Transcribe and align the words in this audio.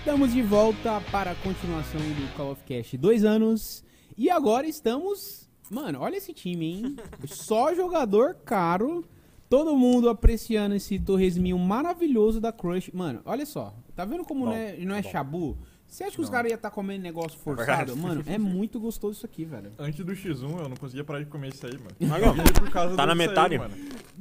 Estamos 0.00 0.32
de 0.32 0.40
volta 0.40 0.98
para 1.12 1.32
a 1.32 1.34
continuação 1.34 2.00
do 2.00 2.34
Call 2.34 2.52
of 2.52 2.64
Cast 2.64 2.96
dois 2.96 3.22
anos. 3.22 3.84
E 4.16 4.30
agora 4.30 4.66
estamos. 4.66 5.46
Mano, 5.70 6.00
olha 6.00 6.16
esse 6.16 6.32
time, 6.32 6.66
hein? 6.66 6.96
Só 7.28 7.74
jogador 7.74 8.34
caro. 8.44 9.04
Todo 9.48 9.76
mundo 9.76 10.08
apreciando 10.08 10.74
esse 10.74 10.98
torresminho 10.98 11.58
maravilhoso 11.58 12.40
da 12.40 12.50
Crush. 12.50 12.90
Mano, 12.94 13.20
olha 13.26 13.44
só. 13.44 13.74
Tá 13.94 14.04
vendo 14.04 14.24
como 14.24 14.44
Bom, 14.44 14.46
não 14.46 14.56
é, 14.56 14.76
não 14.78 14.94
é 14.94 15.02
bom. 15.02 15.10
chabu? 15.10 15.58
Você 15.90 16.04
acha 16.04 16.14
que 16.14 16.20
os 16.22 16.28
Não. 16.28 16.32
caras 16.36 16.50
iam 16.52 16.56
estar 16.56 16.70
comendo 16.70 17.02
negócio 17.02 17.36
forçado? 17.40 17.66
verdade. 17.94 17.98
Mano, 17.98 18.22
é 18.26 18.38
muito 18.38 18.78
gostoso 18.78 19.16
isso 19.16 19.26
aqui, 19.26 19.44
velho. 19.44 19.72
Antes 19.76 20.04
do 20.04 20.12
X1 20.12 20.60
eu 20.60 20.68
não 20.68 20.76
conseguia 20.76 21.02
parar 21.02 21.18
de 21.18 21.26
comer 21.26 21.48
isso 21.52 21.66
aí, 21.66 21.72
mano. 21.76 21.90
Mas, 21.98 22.22
E 22.22 22.70
Tá 22.96 23.06
na 23.06 23.12
disso 23.12 23.22
aí, 23.22 23.28
metade. 23.28 23.58
mano. 23.58 23.74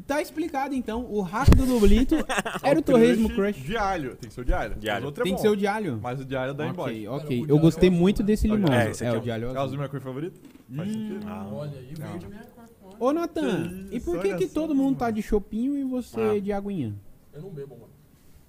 Tá 0.08 0.20
explicado 0.20 0.74
então. 0.74 1.06
O 1.08 1.22
hack 1.22 1.50
do 1.56 1.68
Dublito 1.68 2.16
era 2.64 2.80
o 2.80 2.82
torresmo 2.82 3.30
Crush. 3.30 3.58
De 3.62 3.78
alho. 3.78 4.16
Tem 4.16 4.30
que 4.30 4.34
ser 4.34 4.42
o 4.42 4.46
de 4.46 4.52
alho. 4.54 4.76
De 4.78 4.90
alho. 4.90 5.08
É 5.10 5.12
Tem 5.12 5.36
que 5.36 5.42
ser 5.42 5.50
o 5.50 5.56
de 5.56 5.68
alho. 5.68 6.00
Mas 6.02 6.20
o 6.20 6.26
de 6.26 6.36
alho 6.36 6.54
dá 6.56 6.64
Ok, 6.66 6.74
embaixo. 6.74 7.12
ok. 7.12 7.20
Cara, 7.20 7.24
o 7.24 7.28
de 7.46 7.52
Eu 7.52 7.56
alho 7.56 7.60
gostei 7.60 7.90
é 7.90 7.92
muito 7.92 8.24
desse 8.24 8.48
né? 8.48 8.56
limão. 8.56 8.74
É, 8.74 8.90
esse 8.90 9.04
É, 9.06 9.08
aqui 9.10 9.18
o 9.18 9.20
é 9.20 9.24
de 9.24 9.32
alho 9.32 9.50
É 9.56 9.58
azul 9.60 9.78
minha 9.78 9.90
cor 9.90 10.02
favorita? 10.02 10.40
Faz 10.76 10.92
sentido. 10.92 11.26
Ah. 11.28 11.48
Olha 11.52 11.78
aí, 11.78 11.94
Não. 12.00 12.08
verde 12.08 12.28
minha 12.28 12.44
cor. 12.82 12.96
Ô, 13.00 13.14
Natan, 13.14 13.88
e 13.92 14.00
por 14.00 14.20
que 14.22 14.34
que 14.36 14.48
todo 14.48 14.74
mundo 14.74 14.98
tá 14.98 15.12
de 15.12 15.22
chopinho 15.22 15.78
e 15.78 15.84
você 15.84 16.20
Ah. 16.20 16.40
de 16.40 16.52
aguinha? 16.52 16.96
Eu 17.32 17.44
não 17.44 17.50
bebo, 17.52 17.76
mano. 17.76 17.92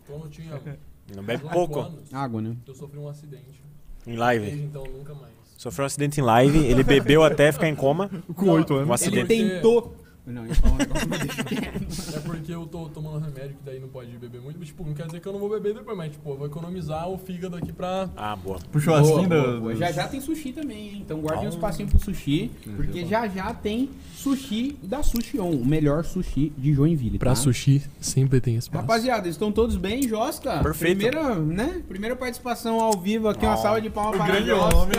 Quando 0.07 0.25
eu 0.25 0.31
tinha 0.31 0.59
Não 1.15 1.23
bebe 1.23 1.43
18 1.43 1.53
pouco. 1.53 1.81
anos, 1.81 2.13
Água, 2.15 2.41
né? 2.43 2.57
eu 2.67 2.75
sofri 2.75 2.99
um 2.99 3.09
acidente. 3.09 3.61
Em 4.07 4.17
Desde 4.17 4.21
live. 4.21 4.51
então, 4.63 4.85
nunca 4.85 5.15
mais. 5.15 5.31
Sofreu 5.59 5.85
um 5.85 5.87
acidente 5.87 6.21
em 6.21 6.25
live, 6.25 6.59
ele 6.59 6.83
bebeu 6.83 7.23
até 7.23 7.53
ficar 7.53 7.69
em 7.69 7.75
coma. 7.75 8.11
Com 8.35 8.49
8 8.49 8.73
Um 8.73 8.77
anos. 8.79 8.91
acidente. 8.93 9.31
Ele 9.33 9.43
Porque- 9.43 9.55
tentou. 9.57 9.97
Não, 10.27 10.43
eu 10.43 10.49
ia 10.49 10.55
falar 10.55 10.75
um 10.75 10.79
negócio, 10.79 11.09
mas 11.09 11.19
deixa 11.21 11.43
quieto. 11.45 12.17
É 12.17 12.21
porque 12.21 12.55
eu 12.55 12.67
tô 12.67 12.89
tomando 12.91 13.19
remédio 13.25 13.57
que 13.57 13.63
daí 13.65 13.81
não 13.81 13.89
pode 13.89 14.11
beber 14.19 14.41
muito. 14.41 14.61
Tipo, 14.65 14.85
não 14.85 14.95
quer 14.95 15.07
dizer 15.07 15.21
que 15.21 15.27
eu 15.27 15.33
não 15.33 15.41
vou 15.41 15.49
beber 15.51 15.75
depois, 15.75 15.97
mas 15.97 16.13
tipo, 16.13 16.31
eu 16.31 16.37
vou 16.37 16.47
economizar 16.47 17.09
o 17.09 17.19
fígado 17.19 17.57
aqui 17.57 17.73
pra. 17.73 18.09
Ah, 18.17 18.37
boa. 18.37 18.59
Puxou 18.71 18.95
assim 18.95 19.27
do- 19.27 19.75
Já 19.75 19.91
já 19.91 20.07
tem 20.07 20.21
sushi 20.21 20.53
também, 20.53 20.89
hein? 20.91 20.99
Então 21.05 21.21
guardem 21.21 21.47
Ah. 21.47 21.49
um 21.49 21.53
espacinho 21.53 21.89
pro 21.89 21.99
sushi, 21.99 22.51
porque 22.77 23.05
já 23.07 23.27
já 23.29 23.53
tem 23.55 23.91
sushi 24.15 24.77
da 24.83 25.03
Sushi 25.03 25.41
On, 25.41 25.51
o 25.51 25.65
melhor 25.65 26.05
sushi 26.05 26.53
de 26.57 26.73
Joinville, 26.75 27.19
Pra 27.19 27.31
tá? 27.31 27.37
sushi 27.37 27.83
sempre 28.01 28.41
tem 28.41 28.57
espaço. 28.57 28.83
Rapaziada, 28.83 29.29
estão 29.29 29.51
todos 29.51 29.77
bem, 29.77 30.07
Josca? 30.07 30.63
Perfeito. 30.63 30.99
Primeira, 30.99 31.35
né? 31.37 31.83
Primeira 31.89 32.15
participação 32.15 32.79
ao 32.81 32.93
vivo 33.01 33.29
aqui, 33.29 33.45
uma 33.45 33.57
salva 33.57 33.81
de 33.81 33.89
palmas 33.91 34.15
O 34.15 34.19
para 34.19 34.33
grande 34.33 34.49
Josca. 34.49 34.77
homem. 34.77 34.95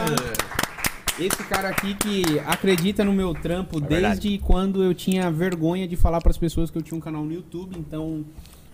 Esse 1.26 1.44
cara 1.44 1.70
aqui 1.70 1.94
que 1.96 2.40
acredita 2.46 3.04
no 3.04 3.14
meu 3.14 3.34
trampo 3.34 3.78
É 3.78 3.82
desde 3.82 4.38
quando 4.40 4.84
eu 4.84 4.94
tinha 4.94 5.30
vergonha 5.32 5.88
de 5.88 5.96
falar 5.96 6.20
pras 6.22 6.38
pessoas 6.38 6.72
que 6.72 6.78
eu 6.78 6.82
tinha 6.82 6.98
um 6.98 7.02
canal 7.02 7.24
no 7.24 7.32
YouTube, 7.34 7.76
então 7.78 8.26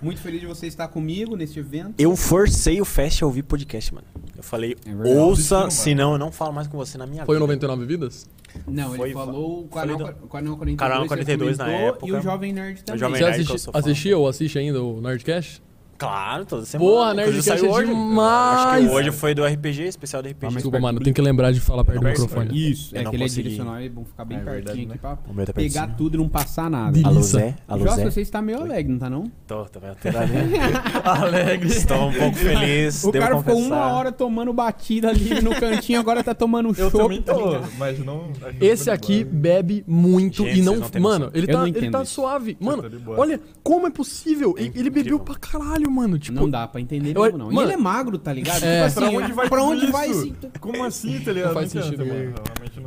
muito 0.02 0.22
feliz 0.22 0.40
de 0.40 0.46
você 0.48 0.68
estar 0.68 0.88
comigo 0.88 1.36
nesse 1.36 1.58
evento. 1.60 1.96
Eu 1.98 2.16
forcei 2.16 2.80
o 2.80 2.86
Fast 2.86 3.24
a 3.24 3.28
ouvir 3.28 3.44
podcast, 3.44 3.94
mano. 3.94 4.06
Eu 4.36 4.44
falei, 4.44 4.78
É 4.86 4.90
verdade. 4.94 5.16
ouça, 5.18 5.70
senão 5.72 6.14
eu 6.14 6.20
não 6.20 6.32
falo 6.32 6.54
mais 6.54 6.68
com 6.68 6.78
você 6.78 6.98
na 6.98 7.08
minha 7.08 7.26
Foi 7.26 7.36
o 7.36 7.40
vida. 7.40 7.68
99 7.68 7.86
vidas? 7.86 8.30
Não, 8.68 8.90
ele 8.90 8.98
Foi- 8.98 9.12
falou 9.14 9.64
o 9.66 9.68
canal, 9.68 9.98
do- 9.98 10.04
o 10.06 10.28
canal 10.28 10.56
42, 10.58 10.78
Canal 10.78 11.02
você 11.04 11.08
42 11.08 11.58
na 11.58 11.66
comentou, 11.66 11.88
época. 11.90 12.08
e 12.08 12.12
o 12.14 12.22
Jovem 12.22 12.54
Nerd 12.54 12.84
também. 12.84 13.00
Jovem 13.00 13.16
Você 13.18 13.24
Nerd, 13.26 13.42
assisti, 13.52 13.70
assistia 13.74 14.18
ou 14.18 14.28
assiste 14.28 14.58
ainda 14.60 14.82
o 14.82 15.02
Nerdcast? 15.02 15.62
Claro, 15.98 16.46
toda 16.46 16.66
semana. 16.66 16.90
Porra, 16.92 17.14
Nerdcast 17.14 17.44
saiu 17.44 17.66
é 17.66 17.70
hoje. 17.70 17.88
demais! 17.90 18.60
Acho 18.60 18.88
que 18.88 18.94
hoje 18.96 19.12
foi 19.12 19.34
do 19.34 19.44
RPG, 19.46 19.84
especial 19.88 20.22
do 20.22 20.30
RPG. 20.30 20.46
Ah, 20.46 20.46
mas 20.46 20.54
Desculpa, 20.56 20.80
mano, 20.80 21.00
tem 21.00 21.12
que 21.12 21.22
lembrar 21.22 21.52
de 21.52 21.60
falar 21.60 21.84
perto 21.84 22.00
do 22.02 22.08
microfone. 22.08 22.72
Isso, 22.72 22.96
Eu 22.96 23.02
é 23.02 23.04
não 23.04 23.12
que 23.12 23.18
ele 23.18 23.24
é 23.24 23.28
consegui. 23.28 23.44
direcional, 23.50 23.78
é 23.78 23.90
bom 23.90 24.06
ficar 24.06 24.26
bem 24.26 24.38
É 24.38 24.42
pertinho 24.42 24.56
verdade, 24.66 24.80
aqui 24.80 24.88
né? 24.90 24.98
pra 25.02 25.18
O 25.30 25.34
meu 25.34 25.46
tá 25.46 25.54
pegar 25.54 25.80
pertinho. 25.82 25.98
tudo 25.98 26.16
e 26.16 26.18
não 26.20 26.30
passar 26.30 26.70
nada. 26.70 26.92
Delícia. 26.92 27.10
Alô 27.10 27.22
Zé, 27.24 27.56
alô 27.68 27.88
Zé. 27.96 28.04
você 28.06 28.22
está 28.22 28.42
meio 28.42 28.60
alegre, 28.60 28.92
não 28.92 29.00
tá 29.00 29.10
não? 29.10 29.32
Tô, 29.48 29.66
tô 29.66 29.80
né? 29.80 29.96
Alegre. 31.04 31.70
Estou 31.70 32.10
um 32.10 32.14
pouco 32.14 32.36
feliz, 32.38 33.04
O 33.04 33.12
cara 33.12 33.38
ficou 33.40 33.58
uma 33.58 33.88
hora 33.94 34.12
tomando 34.12 34.54
batida 34.54 35.10
ali 35.10 35.42
no 35.42 35.52
cantinho, 35.56 36.00
agora 36.00 36.24
tá 36.24 36.34
tomando 36.34 36.70
um 36.70 36.74
Eu 36.78 36.92
também 36.92 37.22
tô, 37.22 37.60
mas 37.78 37.98
não. 38.04 38.32
Esse 38.62 38.90
aqui 38.92 39.24
bebe 39.24 39.84
muito 39.88 40.46
e 40.48 40.62
não. 40.62 40.76
mano, 41.00 41.32
ele 41.34 41.48
tá, 41.48 41.64
tá 41.92 42.06
suave. 42.06 42.56
Mano, 42.60 42.84
olha 43.18 43.40
como 43.64 43.88
é 43.88 43.90
possível. 43.90 44.56
Ele 44.58 44.90
bebeu 44.90 45.20
pra 45.20 45.36
caralho, 45.36 45.87
mano. 45.92 46.18
Tipo, 46.20 46.36
Não 46.40 46.50
dá 46.50 46.68
pra 46.68 46.80
entender 46.82 47.16
Eu- 47.16 47.22
mesmo, 47.24 47.38
não. 47.38 47.46
mano, 47.48 47.62
e 47.62 47.64
ele 47.64 47.74
é 47.74 47.78
magro, 47.78 48.18
tá 48.18 48.32
ligado? 48.34 48.62
É. 48.64 48.88
Tipo 48.90 49.00
assim, 49.00 49.00
Pra 49.00 49.10
onde 49.24 49.34
vai 49.34 49.50
pra 49.50 49.64
onde 49.64 49.88
vai 49.92 50.10
isso? 50.10 50.24
esse... 50.26 50.60
Como 50.60 50.84
assim, 50.84 51.20
tá 51.20 51.32
ligado? 51.32 51.48
Não 51.50 51.54
faz 51.56 51.72
sentido, 51.72 52.06
mano. 52.06 52.34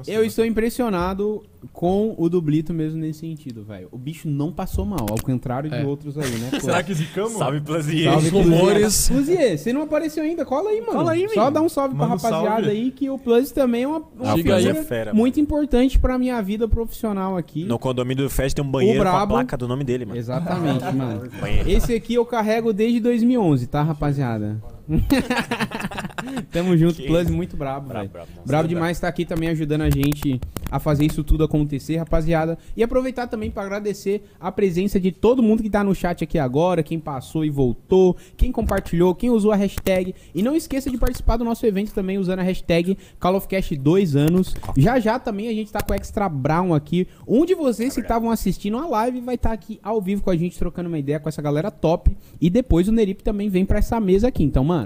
Eu 0.07 0.25
estou 0.25 0.45
impressionado 0.45 1.43
com 1.81 2.15
o 2.19 2.29
Dublito 2.29 2.75
mesmo 2.75 3.01
nesse 3.01 3.21
sentido, 3.21 3.65
velho. 3.65 3.89
O 3.91 3.97
bicho 3.97 4.29
não 4.29 4.53
passou 4.53 4.85
mal, 4.85 5.07
ao 5.09 5.17
contrário 5.19 5.71
de 5.71 5.77
É. 5.77 5.83
outros 5.83 6.19
aí, 6.19 6.29
né? 6.33 6.51
pô? 6.53 6.61
Será 6.61 6.83
que 6.83 6.93
zicamos? 6.93 7.33
Salve, 7.39 7.59
Plazier. 7.63 8.13
Salve, 8.13 8.29
rumores. 8.29 9.09
Pluzier, 9.09 9.57
você 9.57 9.73
não 9.73 9.81
apareceu 9.81 10.23
ainda, 10.23 10.45
cola 10.45 10.69
aí, 10.69 10.83
mano. 10.83 10.93
Cola 10.93 11.13
aí, 11.13 11.27
Só 11.31 11.49
dá 11.49 11.63
um 11.63 11.71
salve 11.71 11.95
pra 11.95 12.07
Manda 12.07 12.17
um 12.21 12.23
rapaziada 12.23 12.57
salve. 12.65 12.69
aí, 12.69 12.91
que 12.91 13.09
o 13.09 13.17
Plus 13.17 13.51
também 13.51 13.85
é 13.85 13.89
uma, 13.89 14.03
uma 14.21 14.35
figura 14.35 14.75
Fera, 14.85 15.15
muito 15.15 15.41
importante 15.41 15.99
pra 15.99 16.19
minha 16.19 16.43
vida 16.43 16.69
profissional 16.69 17.35
aqui. 17.35 17.65
No 17.65 17.79
condomínio 17.79 18.25
do 18.25 18.29
Fest 18.31 18.55
tem 18.55 18.63
um 18.63 18.71
banheiro 18.71 19.03
com 19.03 19.09
a 19.17 19.27
placa 19.27 19.57
do 19.57 19.67
nome 19.67 19.83
dele, 19.83 20.05
mano. 20.05 20.19
Exatamente, 20.19 20.85
mano. 20.95 21.31
Banheiro. 21.41 21.71
Esse 21.71 21.95
aqui 21.95 22.13
eu 22.13 22.27
carrego 22.27 22.75
desde 22.75 23.01
2011, 23.01 23.67
tá, 23.69 23.83
rapaziada? 23.83 24.63
Tamo 26.51 26.77
junto, 26.77 26.97
Que 26.97 27.07
Plus, 27.07 27.31
muito 27.31 27.57
brabo, 27.57 27.89
Brabo, 27.89 28.09
brabo, 28.09 28.29
Brabo 28.45 28.69
demais 28.69 28.97
estar 28.97 29.09
aqui 29.09 29.25
também 29.25 29.49
ajudando 29.49 29.83
a 29.83 29.91
gente 29.91 30.41
a 30.71 30.79
fazer 30.79 31.05
isso 31.05 31.25
tudo 31.25 31.45
acontecer, 31.45 31.97
rapaziada. 31.97 32.57
E 32.77 32.83
aproveitar 32.83 33.27
também 33.27 33.51
pra 33.51 33.65
agradecer 33.65 34.23
a 34.39 34.53
presença 34.53 35.01
de 35.01 35.11
todo 35.11 35.43
mundo 35.43 35.63
que 35.63 35.71
tá 35.71 35.83
no 35.83 35.95
chat 35.95 36.23
aqui 36.23 36.39
agora, 36.39 36.83
quem 36.83 36.99
passou 36.99 37.45
e 37.45 37.51
voltou, 37.51 38.17
quem 38.37 38.53
compartilhou, 38.53 39.15
quem 39.15 39.31
usou 39.31 39.53
a 39.53 39.57
hashtag. 39.57 40.15
E 40.35 40.43
não 40.43 40.55
esqueça 40.55 40.91
de 40.91 40.97
participar 40.97 41.37
do 41.37 41.45
nosso 41.45 41.67
evento 41.67 41.93
também 41.93 42.19
usando 42.19 42.41
a 42.41 42.43
hashtag 42.43 42.97
Call 43.19 43.37
of 43.37 43.49
Cast 43.49 43.77
2 43.77 44.17
anos. 44.17 44.55
Já 44.77 45.01
já 45.01 45.19
também 45.19 45.49
a 45.49 45.53
gente 45.53 45.73
tá 45.73 45.81
com 45.83 45.93
o 45.93 45.97
Extra 45.97 46.29
Brown 46.29 46.75
aqui. 46.75 47.09
Um 47.27 47.45
de 47.45 47.55
vocês 47.55 47.95
que 47.95 48.01
estavam 48.01 48.31
assistindo 48.31 48.79
a 48.79 48.87
live 48.87 49.21
vai 49.21 49.35
estar 49.35 49.53
aqui 49.53 49.81
ao 49.83 50.01
vivo 50.01 50.23
com 50.23 50.31
a 50.31 50.37
gente, 50.37 50.59
trocando 50.59 50.89
uma 50.89 50.99
ideia 50.99 51.19
com 51.19 51.29
essa 51.29 51.43
galera 51.43 51.71
top. 51.71 52.17
E 52.41 52.49
depois 52.49 52.87
o 52.89 52.93
Nerip 52.93 53.23
também 53.23 53.49
vem 53.49 53.65
pra 53.65 53.79
essa 53.79 53.99
mesa 53.99 54.29
aqui. 54.29 54.45
Então, 54.45 54.63
mano, 54.65 54.80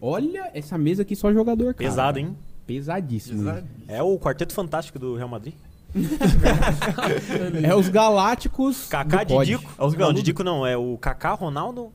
olha 0.00 0.50
essa 0.54 0.76
mesa 0.78 1.02
aqui 1.02 1.14
só 1.14 1.32
jogador, 1.32 1.74
cara. 1.74 1.88
Pesado, 1.88 2.18
hein? 2.18 2.36
Pesadíssimo. 2.66 3.42
Exato. 3.42 3.64
É 3.88 4.02
o 4.02 4.18
quarteto 4.18 4.52
fantástico 4.54 4.98
do 4.98 5.16
Real 5.16 5.28
Madrid. 5.28 5.54
É 7.62 7.74
os 7.74 7.88
Galácticos. 7.88 8.86
Kaká. 8.86 9.24
Didico. 9.24 9.74
É 9.78 9.84
os 9.84 9.94
Não. 9.94 10.12
Didico 10.12 10.44
não, 10.44 10.64
é 10.66 10.76
o 10.76 10.96
Kaká, 10.98 11.32
Ronaldo, 11.32 11.92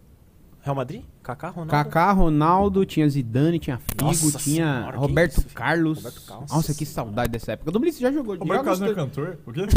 Real 0.62 0.76
Madrid? 0.76 1.04
Kaká, 1.26 1.50
Ronaldo. 1.50 1.72
Kaká, 1.72 2.12
Ronaldo, 2.12 2.86
tinha 2.86 3.10
Zidane, 3.10 3.58
tinha 3.58 3.80
Figo, 3.80 4.04
Nossa 4.06 4.38
tinha 4.38 4.40
senhora, 4.80 4.98
Roberto 4.98 5.38
isso. 5.40 5.48
Carlos. 5.56 5.98
Roberto 5.98 6.22
Carlos. 6.28 6.52
Nossa, 6.52 6.74
que 6.76 6.86
saudade 6.86 7.32
dessa 7.32 7.54
época. 7.54 7.72
Dublin, 7.72 7.92
você 7.92 8.00
já 8.02 8.12
jogou? 8.12 8.36
O 8.36 8.38
Roberto 8.38 8.64
Carlos 8.64 8.80
não 8.80 8.88
é 8.90 8.94
cantor? 8.94 9.38
O 9.46 9.52
quê? 9.52 9.62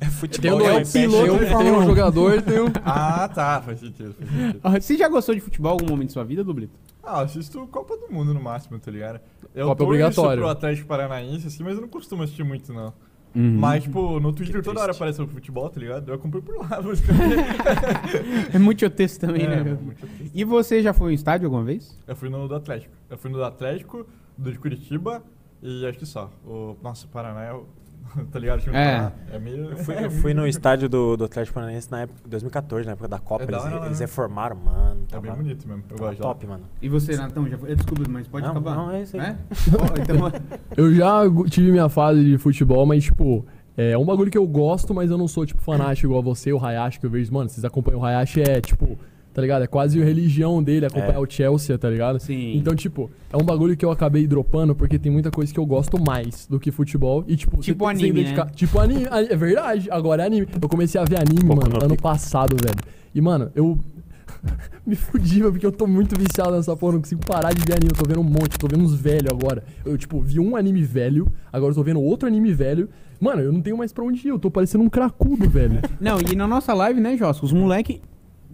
É 0.00 0.06
futebol. 0.06 0.58
Tem, 0.58 0.66
um, 0.68 0.70
é 0.70 0.74
dois. 0.74 0.88
iPad. 0.88 0.92
tem, 0.92 1.08
um, 1.08 1.38
Fórmula 1.38 1.62
tem 1.62 1.72
um 1.72 1.78
um. 1.78 1.86
jogador 1.86 2.42
tem 2.42 2.60
um. 2.60 2.66
Ah, 2.84 3.28
tá. 3.32 3.60
Faz 3.62 3.80
sentido. 3.80 4.14
Faz 4.14 4.30
sentido. 4.30 4.60
Ah, 4.62 4.80
Você 4.80 4.96
já 4.96 5.08
gostou 5.08 5.34
de 5.34 5.40
futebol 5.40 5.70
em 5.72 5.80
algum 5.80 5.90
momento 5.90 6.08
de 6.08 6.12
sua 6.12 6.24
vida, 6.24 6.42
Dublito? 6.44 6.72
Ah, 7.02 7.18
eu 7.20 7.24
assisto 7.24 7.66
Copa 7.68 7.96
do 7.96 8.12
Mundo 8.12 8.32
no 8.34 8.40
máximo, 8.40 8.78
tá 8.78 8.90
ligado? 8.90 9.20
Eu 9.54 9.66
Copa 9.68 9.84
obrigatório. 9.84 10.42
pro 10.42 10.48
Atlético 10.50 10.86
Paranaense, 10.88 11.46
assim, 11.48 11.62
mas 11.64 11.74
eu 11.74 11.80
não 11.82 11.88
costumo 11.88 12.22
assistir 12.22 12.44
muito, 12.44 12.72
não. 12.72 12.92
Uhum. 13.34 13.58
Mas, 13.58 13.84
tipo, 13.84 14.20
no 14.20 14.32
Twitter 14.32 14.56
Que 14.56 14.62
toda 14.62 14.80
hora 14.80 14.88
triste. 14.88 14.98
aparece 15.02 15.22
o 15.22 15.26
futebol, 15.26 15.68
tá 15.70 15.80
ligado? 15.80 16.08
Eu 16.10 16.14
acompanho 16.16 16.42
por 16.44 16.56
lá. 16.58 16.68
É 18.52 18.58
muito 18.58 18.88
texto 18.90 19.20
também, 19.20 19.42
É, 19.44 19.62
né? 19.64 19.78
triste. 20.16 20.30
E 20.34 20.44
você 20.44 20.82
já 20.82 20.92
foi 20.92 21.12
em 21.12 21.14
estádio 21.14 21.46
alguma 21.46 21.64
vez? 21.64 21.98
Eu 22.06 22.14
fui 22.16 22.28
no 22.28 22.46
do 22.46 22.54
Atlético. 22.54 22.94
Eu 23.08 23.16
fui 23.18 23.30
no 23.30 23.38
do 23.38 23.44
Atlético, 23.44 24.06
do 24.36 24.52
de 24.52 24.58
Curitiba 24.58 25.22
e 25.62 25.86
acho 25.86 25.98
que 25.98 26.06
só. 26.06 26.30
O, 26.44 26.76
nossa, 26.82 27.06
o 27.06 27.08
Paraná 27.08 27.42
é 27.42 27.52
o. 27.52 27.66
tá 28.30 28.38
ligado? 28.38 28.58
O 28.58 28.62
time 28.62 28.72
do 28.72 28.78
É. 28.78 29.12
É 29.32 29.38
meio. 29.38 29.70
Eu 29.70 29.76
fui, 29.78 29.94
eu 30.04 30.10
fui 30.10 30.34
no 30.34 30.46
estádio 30.46 30.88
do, 30.88 31.16
do 31.16 31.24
Atlético 31.24 31.54
Paranaense 31.54 31.90
na 31.90 32.02
época 32.02 32.20
2014, 32.26 32.86
na 32.86 32.92
época 32.92 33.08
da 33.08 33.18
Copa. 33.18 33.44
É 33.44 33.46
da 33.46 33.52
eles, 33.58 33.64
hora, 33.64 33.86
eles 33.86 33.98
né? 33.98 34.04
reformaram, 34.04 34.56
mano. 34.56 35.02
É 35.08 35.12
Tava, 35.12 35.22
bem 35.22 35.32
bonito 35.32 35.68
mesmo. 35.68 35.84
Eu 35.90 35.98
gosto 35.98 36.20
top, 36.20 36.46
mano. 36.46 36.64
E 36.80 36.88
você, 36.88 37.16
Natão, 37.16 37.48
já 37.48 37.58
foi? 37.58 37.74
Desculpa, 37.74 38.02
mas 38.08 38.26
pode 38.26 38.44
Não, 38.44 38.52
acabar. 38.52 38.76
não, 38.76 38.90
é 38.90 39.02
isso 39.02 39.16
aí. 39.16 39.22
É? 39.22 39.36
Ó, 39.78 40.00
então, 40.00 40.32
Eu 40.76 40.94
já 40.94 41.22
tive 41.48 41.70
minha 41.70 41.88
fase 41.88 42.24
de 42.24 42.38
futebol, 42.38 42.84
mas, 42.86 43.04
tipo, 43.04 43.46
é 43.76 43.96
um 43.96 44.04
bagulho 44.04 44.30
que 44.30 44.38
eu 44.38 44.46
gosto, 44.46 44.92
mas 44.92 45.10
eu 45.10 45.16
não 45.16 45.26
sou, 45.26 45.46
tipo, 45.46 45.62
fanático 45.62 46.06
igual 46.06 46.22
você, 46.22 46.52
o 46.52 46.62
Hayashi, 46.62 47.00
que 47.00 47.06
eu 47.06 47.10
vejo, 47.10 47.32
mano, 47.32 47.48
vocês 47.48 47.64
acompanham 47.64 48.00
o 48.00 48.04
Hayashi, 48.04 48.42
é, 48.42 48.60
tipo, 48.60 48.98
tá 49.32 49.40
ligado? 49.42 49.62
É 49.62 49.66
quase 49.66 50.00
a 50.00 50.04
religião 50.04 50.62
dele 50.62 50.86
acompanhar 50.86 51.14
É. 51.14 51.18
o 51.18 51.26
Chelsea, 51.28 51.76
tá 51.78 51.88
ligado? 51.88 52.18
Sim. 52.20 52.56
Então, 52.56 52.74
tipo, 52.74 53.10
é 53.32 53.36
um 53.36 53.42
bagulho 53.44 53.76
que 53.76 53.84
eu 53.84 53.90
acabei 53.90 54.26
dropando 54.26 54.74
porque 54.74 54.98
tem 54.98 55.10
muita 55.10 55.30
coisa 55.30 55.52
que 55.52 55.58
eu 55.58 55.66
gosto 55.66 56.00
mais 56.02 56.46
do 56.46 56.60
que 56.60 56.70
futebol. 56.70 57.24
E, 57.26 57.36
tipo, 57.36 57.56
Tipo 57.58 57.84
você 57.86 57.94
tem 57.94 58.04
anime, 58.10 58.22
dedicar- 58.24 58.46
né? 58.46 58.52
Tipo 58.54 58.78
anime, 58.78 59.06
é 59.10 59.36
verdade. 59.36 59.88
Agora 59.90 60.22
é 60.22 60.26
anime. 60.26 60.46
Eu 60.60 60.68
comecei 60.68 61.00
a 61.00 61.04
ver 61.04 61.16
anime, 61.16 61.44
mano, 61.44 61.62
no 61.70 61.76
ano 61.84 61.90
Pico. 61.90 62.02
passado, 62.02 62.56
velho. 62.62 62.76
E, 63.14 63.20
mano, 63.20 63.50
eu 63.54 63.78
me 64.86 64.96
fudi, 64.96 65.38
mano, 65.40 65.52
porque 65.52 65.66
eu 65.66 65.72
tô 65.72 65.86
muito 65.86 66.14
viciado 66.18 66.52
nessa 66.52 66.76
porra. 66.76 66.94
Não 66.94 67.00
consigo 67.00 67.24
parar 67.24 67.52
de 67.52 67.60
ver 67.64 67.74
anime. 67.74 67.90
Eu 67.92 68.02
tô 68.02 68.08
vendo 68.08 68.20
um 68.20 68.24
monte, 68.24 68.58
tô 68.58 68.66
vendo 68.68 68.82
uns 68.82 68.94
velhos 68.94 69.30
agora. 69.30 69.62
Eu, 69.84 69.96
tipo, 69.96 70.20
vi 70.20 70.40
um 70.40 70.56
anime 70.56 70.82
velho, 70.82 71.30
agora 71.52 71.70
eu 71.70 71.74
tô 71.76 71.82
vendo 71.82 72.00
outro 72.00 72.26
anime 72.28 72.52
velho. 72.52 72.88
Mano, 73.20 73.40
eu 73.40 73.52
não 73.52 73.60
tenho 73.62 73.76
mais 73.76 73.92
pra 73.92 74.02
onde 74.04 74.26
ir. 74.26 74.30
Eu 74.30 74.38
tô 74.38 74.50
parecendo 74.50 74.82
um 74.82 74.88
cracudo, 74.90 75.48
velho. 75.48 75.78
Não, 76.00 76.18
e 76.20 76.34
na 76.34 76.46
nossa 76.48 76.74
live, 76.74 77.00
né, 77.00 77.16
Josco? 77.16 77.46
Os 77.46 77.52
moleque. 77.52 78.00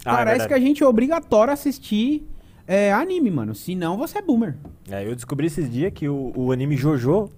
Ah, 0.05 0.13
é 0.13 0.17
parece 0.17 0.39
verdade. 0.41 0.49
que 0.49 0.55
a 0.55 0.59
gente 0.61 0.83
é 0.83 0.87
obrigatório 0.87 1.53
assistir 1.53 2.27
é, 2.67 2.93
anime, 2.93 3.31
mano. 3.31 3.55
Se 3.55 3.75
não, 3.75 3.97
você 3.97 4.19
é 4.19 4.23
boomer. 4.23 4.57
É, 4.91 5.07
eu 5.07 5.15
descobri 5.15 5.47
esses 5.47 5.71
dias 5.71 5.93
que 5.93 6.09
o, 6.09 6.33
o 6.37 6.53
anime 6.53 6.77
Jojo 6.77 7.31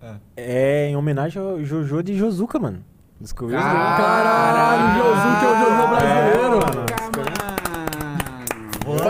É. 0.00 0.14
é 0.36 0.88
em 0.88 0.96
homenagem 0.96 1.40
ao 1.42 1.62
Jojo 1.64 2.02
de 2.02 2.16
Jozuka, 2.16 2.58
mano. 2.58 2.84
Descobri 3.20 3.54
isso 3.56 3.64
daí. 3.64 3.72
Caralho, 3.72 4.98
Josu 4.98 5.38
que 5.38 5.44
é 5.44 5.48
o 5.48 5.56
Jojo 5.56 5.88
brasileiro. 5.88 6.58
mano. 6.58 7.01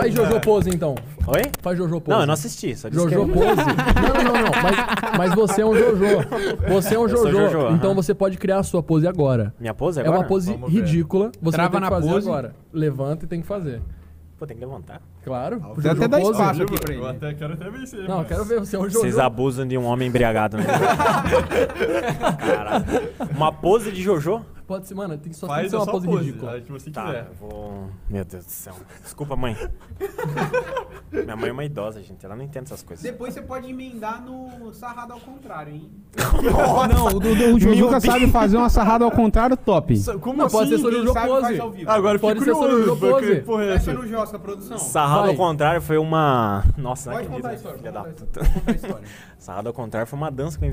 Faz 0.03 0.13
Jojo 0.15 0.39
Pose 0.41 0.69
então. 0.69 0.95
Oi? 1.27 1.41
Faz 1.61 1.77
Jojo 1.77 2.01
Pose. 2.01 2.09
Não, 2.15 2.21
eu 2.21 2.27
não 2.27 2.33
assisti, 2.33 2.75
só 2.75 2.89
disse 2.89 3.01
Jojo 3.01 3.25
que 3.25 3.31
é- 3.31 3.33
Pose? 3.33 3.55
Não, 3.55 4.23
não, 4.23 4.33
não, 4.33 4.41
não. 4.41 4.51
Mas, 4.63 5.17
mas 5.17 5.33
você 5.35 5.61
é 5.61 5.65
um 5.65 5.75
Jojo. 5.75 6.05
Você 6.69 6.95
é 6.95 6.99
um 6.99 7.03
Eu 7.03 7.09
Jojo. 7.09 7.31
Jojo, 7.31 7.75
então 7.75 7.95
você 7.95 8.13
pode 8.13 8.37
criar 8.37 8.59
a 8.59 8.63
sua 8.63 8.81
pose 8.83 9.07
agora. 9.07 9.53
Minha 9.59 9.73
pose 9.73 9.99
É 9.99 10.03
agora? 10.03 10.19
uma 10.19 10.27
pose 10.27 10.51
Vamos 10.51 10.71
ver. 10.73 10.79
ridícula. 10.81 11.31
Você 11.41 11.55
Trava 11.57 11.69
vai 11.69 11.79
ter 11.79 11.81
na 11.81 11.87
que 11.87 11.93
fazer 12.01 12.13
pose. 12.13 12.27
agora. 12.27 12.55
Levanta 12.73 13.25
e 13.25 13.27
tem 13.27 13.41
que 13.41 13.47
fazer. 13.47 13.81
Pô, 14.37 14.45
tem 14.47 14.57
que 14.57 14.65
levantar. 14.65 15.01
Claro. 15.23 15.59
Tem 15.59 15.83
Jojo 15.83 15.89
até 15.95 16.07
10 16.07 16.23
Pose- 16.23 16.37
passos 16.37 16.59
Eu, 16.59 16.65
aqui 16.65 16.79
pra 16.81 16.93
eu 16.93 16.99
ele. 17.01 17.09
até 17.09 17.33
quero 17.33 17.53
até 17.53 17.69
vencer. 17.69 18.07
Não, 18.07 18.17
mas- 18.17 18.27
quero 18.27 18.43
ver 18.45 18.59
você 18.59 18.75
é 18.75 18.79
um 18.79 18.83
Jojo. 18.83 18.99
Vocês 18.99 19.19
abusam 19.19 19.65
de 19.67 19.77
um 19.77 19.85
homem 19.85 20.07
embriagado, 20.09 20.57
né? 20.57 20.63
Caralho. 22.37 22.85
Uma 23.35 23.51
pose 23.51 23.91
de 23.91 24.01
Jojo? 24.01 24.41
Pode 24.73 24.87
ser, 24.87 24.95
mano, 24.95 25.17
tem, 25.17 25.31
só 25.33 25.45
tem 25.45 25.55
que 25.55 25.61
Faz 25.61 25.69
ser 25.71 25.77
uma 25.77 25.85
pose, 25.85 26.05
pose, 26.07 26.25
ridícula. 26.25 26.61
que 26.61 26.71
você 26.71 26.89
Tá, 26.89 27.05
quiser. 27.05 27.27
eu 27.29 27.33
vou. 27.35 27.89
Meu 28.09 28.25
Deus 28.25 28.43
do 28.45 28.49
céu. 28.51 28.73
Desculpa, 29.03 29.35
mãe. 29.35 29.55
Minha 31.11 31.35
mãe 31.35 31.49
é 31.49 31.51
uma 31.51 31.63
idosa, 31.63 32.01
gente. 32.01 32.25
Ela 32.25 32.35
não 32.35 32.43
entende 32.43 32.65
essas 32.65 32.81
coisas. 32.81 33.03
Depois 33.03 33.33
você 33.33 33.41
pode 33.41 33.69
emendar 33.69 34.21
no 34.23 34.73
sarrado 34.73 35.13
ao 35.13 35.19
contrário, 35.19 35.73
hein? 35.75 35.91
Não, 36.91 37.05
o, 37.07 37.51
o, 37.51 37.55
o 37.55 37.59
Jujuca 37.59 37.99
Deus. 37.99 38.03
sabe 38.03 38.27
fazer 38.31 38.57
uma 38.57 38.69
sarrada 38.69 39.05
ao 39.05 39.11
contrário 39.11 39.55
top. 39.55 39.93
Como 40.19 40.37
Não, 40.37 40.49
pode 40.49 40.69
ser 40.69 40.77
só 40.79 40.89
Quem 40.89 40.99
Jojo 40.99 41.13
sabe 41.13 41.27
Pose. 41.27 41.41
faz 41.41 41.59
ao 41.59 41.71
vivo. 41.71 41.91
Agora 41.91 42.15
eu 42.15 42.19
Pode 42.19 42.39
ser 42.43 42.51
só 42.53 42.59
curioso. 42.59 42.85
Jojo 42.85 42.99
porque, 42.99 43.25
Pose. 43.27 43.41
porra, 43.41 43.63
é 43.63 43.73
Fecha 43.79 43.91
essa? 43.91 43.93
no 44.01 44.07
Josca, 44.07 44.39
produção. 44.39 44.77
Sarrado 44.77 45.21
Vai. 45.21 45.29
ao 45.31 45.35
contrário 45.35 45.81
foi 45.81 45.97
uma. 45.97 46.63
Nossa, 46.77 47.09
não 47.11 47.17
Pode 47.17 47.29
contar 47.29 47.49
a 47.49 47.53
história. 47.53 47.77
filha 47.77 47.91
pode 47.91 48.13
da 48.15 48.25
contar 48.25 48.41
a 48.41 48.45
puta. 48.45 49.01
Sarrado 49.37 49.67
ao 49.67 49.73
contrário 49.73 50.07
foi 50.07 50.17
uma 50.17 50.31
dança 50.31 50.57
que 50.57 50.65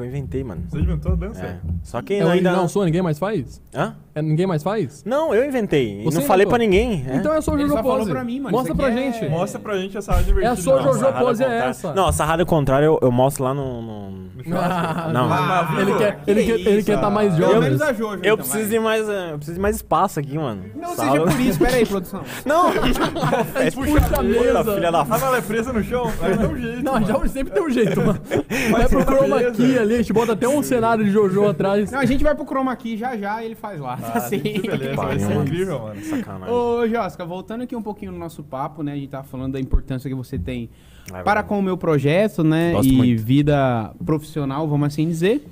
eu 0.00 0.04
inventei, 0.06 0.42
mano. 0.42 0.62
Você 0.68 0.78
inventou 0.78 1.12
a 1.12 1.16
dança? 1.16 1.42
É. 1.44 1.60
Só 1.82 2.00
que 2.00 2.14
É 2.14 2.16
ainda. 2.20 2.30
original 2.30 2.68
sua, 2.68 2.86
ninguém 2.86 3.02
mais 3.02 3.18
faz? 3.18 3.43
Hã? 3.74 3.96
É, 4.14 4.22
ninguém 4.22 4.46
mais 4.46 4.62
faz? 4.62 5.02
Não, 5.04 5.34
eu 5.34 5.44
inventei. 5.44 6.02
Você 6.04 6.18
não 6.20 6.26
falei 6.26 6.44
inventou? 6.44 6.50
pra 6.50 6.58
ninguém. 6.58 7.04
é. 7.08 7.16
Então 7.16 7.34
é 7.34 7.40
só 7.40 7.52
o 7.52 7.58
Jojo 7.58 7.72
só 7.72 7.82
Pose. 7.82 8.10
pra 8.10 8.22
mim, 8.22 8.38
mano, 8.40 8.56
Mostra 8.56 8.72
pra 8.74 8.88
é- 8.88 8.92
gente. 8.92 9.28
Mostra 9.28 9.58
pra 9.60 9.76
gente 9.76 9.96
essa 9.98 10.12
divertida. 10.22 10.46
É 10.46 10.48
a 10.50 10.56
sua 10.56 10.76
Não, 10.76 10.82
Jojo 10.84 10.98
sarrada 11.00 11.24
Pose 11.24 11.42
é 11.44 11.58
essa. 11.68 11.94
Não, 11.94 12.06
a 12.06 12.12
sarrada 12.12 12.42
ao 12.42 12.46
contrário 12.46 12.86
eu, 12.86 12.98
eu 13.02 13.10
mostro 13.10 13.42
lá 13.44 13.52
no. 13.52 13.82
no- 13.82 14.10
No 14.10 14.30
Ah. 14.56 15.10
Não. 15.12 15.32
Ah, 15.32 15.74
ele 15.80 15.94
quer, 15.94 16.20
ele 16.28 16.44
Que 16.44 16.46
quer, 16.64 16.70
ele 16.70 16.82
quer 16.84 17.00
tá 17.00 17.10
mais 17.10 17.34
jovem. 17.36 17.60
menos 17.60 17.82
a 17.82 17.92
Jojo. 17.92 18.14
Eu 18.22 18.34
então, 18.34 18.36
preciso 18.36 18.68
de 18.70 18.78
mais. 18.78 19.08
eh, 19.08 19.30
Eu 19.32 19.36
preciso 19.36 19.54
de 19.56 19.60
mais 19.60 19.76
espaço 19.76 20.20
aqui, 20.20 20.38
mano. 20.38 20.62
Não 20.76 20.94
Sarrada- 20.94 21.18
seja 21.18 21.36
por 21.36 21.40
isso, 21.40 21.58
pera 21.58 21.76
aí, 21.76 21.86
produção. 21.86 22.22
Não! 22.46 22.68
É 22.70 23.70
Puxa 23.74 24.16
a 24.18 24.22
mesa. 24.22 24.74
filha 24.74 24.92
da 24.92 25.02
Ah, 25.02 25.18
ela 25.20 25.38
é 25.38 25.40
presa 25.40 25.72
no 25.72 25.82
chão? 25.82 26.06
Vai 26.20 26.36
dar 26.36 26.48
um 26.48 26.56
jeito. 26.56 26.82
Não, 26.84 27.04
já 27.04 27.28
sempre 27.28 27.52
tem 27.52 27.62
um 27.64 27.70
jeito, 27.70 28.00
mano. 28.00 28.20
Vai 28.70 28.88
pro 28.88 29.02
chroma 29.04 29.42
key 29.52 29.78
ali, 29.78 29.94
a 29.94 29.98
gente 29.98 30.12
bota 30.12 30.32
até 30.32 30.46
um 30.46 30.62
cenário 30.62 31.04
de 31.04 31.10
Jojo 31.10 31.48
atrás. 31.48 31.90
Não, 31.90 31.98
a 31.98 32.04
gente 32.04 32.22
vai 32.22 32.34
pro 32.34 32.44
chroma 32.44 32.74
key 32.76 32.96
já 32.96 33.16
já 33.16 33.23
e 33.42 33.46
ele 33.46 33.54
faz 33.54 33.80
lá, 33.80 33.96
tá 33.96 34.12
Ah, 34.14 34.18
assim. 34.26 34.38
que 34.40 34.60
beleza, 34.68 34.94
vai 34.96 35.18
ser 35.18 35.34
incrível, 35.36 35.80
mano. 35.80 36.00
Sacanagem. 36.02 36.54
Ô, 36.54 36.86
Josca, 36.88 37.24
voltando 37.24 37.62
aqui 37.62 37.74
um 37.74 37.82
pouquinho 37.82 38.12
no 38.12 38.18
nosso 38.18 38.42
papo, 38.42 38.82
né? 38.82 38.92
A 38.92 38.96
gente 38.96 39.08
tava 39.08 39.24
falando 39.24 39.52
da 39.54 39.60
importância 39.60 40.08
que 40.08 40.14
você 40.14 40.38
tem 40.38 40.68
Vai, 41.10 41.22
para 41.22 41.42
com 41.42 41.58
o 41.58 41.62
meu 41.62 41.76
projeto, 41.76 42.42
né? 42.42 42.72
Gosto 42.72 42.92
e 42.92 42.96
muito. 42.96 43.22
vida 43.22 43.92
profissional, 44.04 44.66
vamos 44.68 44.86
assim 44.88 45.06
dizer. 45.08 45.46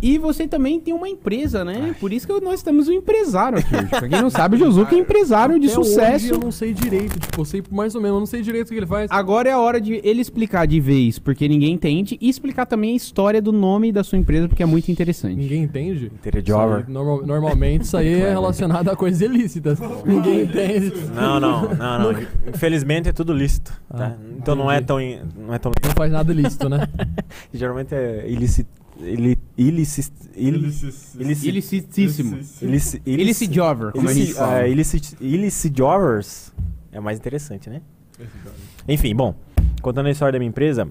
E 0.00 0.16
você 0.16 0.46
também 0.46 0.78
tem 0.78 0.94
uma 0.94 1.08
empresa, 1.08 1.64
né? 1.64 1.94
Por 1.98 2.12
isso 2.12 2.26
que 2.26 2.40
nós 2.40 2.62
temos 2.62 2.86
um 2.88 2.92
empresário 2.92 3.58
aqui 3.58 3.74
hoje. 3.74 3.86
Pra 3.88 4.08
quem 4.08 4.22
não 4.22 4.30
sabe, 4.30 4.54
o 4.56 4.58
Josuke 4.58 4.94
é 4.94 4.98
empresário 4.98 5.58
de 5.58 5.66
Até 5.68 5.78
hoje 5.78 5.88
sucesso. 5.90 6.34
eu 6.34 6.38
não 6.38 6.52
sei 6.52 6.72
direito, 6.72 7.18
tipo, 7.18 7.40
eu 7.40 7.44
sei 7.44 7.62
mais 7.70 7.94
ou 7.96 8.00
menos, 8.00 8.14
eu 8.16 8.20
não 8.20 8.26
sei 8.26 8.40
direito 8.42 8.66
o 8.68 8.70
que 8.70 8.76
ele 8.76 8.86
faz. 8.86 9.10
Agora 9.10 9.48
é 9.48 9.52
a 9.52 9.58
hora 9.58 9.80
de 9.80 10.00
ele 10.04 10.20
explicar 10.20 10.66
de 10.66 10.78
vez, 10.80 11.18
porque 11.18 11.48
ninguém 11.48 11.72
entende, 11.74 12.16
e 12.20 12.28
explicar 12.28 12.64
também 12.66 12.92
a 12.92 12.96
história 12.96 13.42
do 13.42 13.50
nome 13.52 13.90
da 13.90 14.04
sua 14.04 14.18
empresa, 14.18 14.46
porque 14.48 14.62
é 14.62 14.66
muito 14.66 14.88
interessante. 14.90 15.34
Ninguém 15.36 15.64
entende? 15.64 16.12
Aí, 16.24 16.84
normal- 16.92 17.26
normalmente 17.26 17.82
isso 17.82 17.96
aí 17.96 18.12
é 18.20 18.30
relacionado 18.30 18.88
a 18.90 18.96
coisas 18.96 19.20
ilícitas. 19.20 19.78
Ninguém 20.06 20.42
entende. 20.42 20.92
Não, 21.14 21.40
não, 21.40 21.74
não, 21.74 21.98
não. 22.12 22.20
Infelizmente 22.54 23.08
é 23.08 23.12
tudo 23.12 23.32
lícito. 23.32 23.72
tá? 23.88 24.16
Ah, 24.16 24.22
então 24.38 24.54
não 24.54 24.70
é 24.70 24.80
tão. 24.80 25.00
in- 25.00 25.18
Não 25.36 25.52
é 25.54 25.58
tão 25.58 25.72
Não 25.84 25.90
faz 25.92 26.12
nada 26.12 26.32
ilícito, 26.32 26.68
né? 26.68 26.86
Geralmente 27.52 27.94
é 27.94 28.24
ilícito. 28.28 28.77
Ilicis- 29.56 30.12
Ilicit- 30.36 31.48
Ilicitíssimo. 31.48 32.38
Ilici- 32.62 33.02
Jover, 33.54 33.92
como 33.92 34.08
a 34.08 34.12
gente 34.14 34.32
illicit, 34.70 35.16
illicit 35.20 35.76
jovers 35.76 36.52
é 36.92 37.00
mais 37.00 37.18
interessante, 37.18 37.68
né? 37.70 37.80
Enfim, 38.88 39.14
bom, 39.14 39.34
contando 39.82 40.06
a 40.06 40.10
história 40.10 40.32
da 40.32 40.38
minha 40.38 40.48
empresa, 40.48 40.88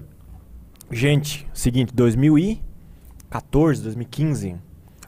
gente, 0.90 1.46
seguinte, 1.52 1.92
2014, 1.94 3.82
2015, 3.82 4.56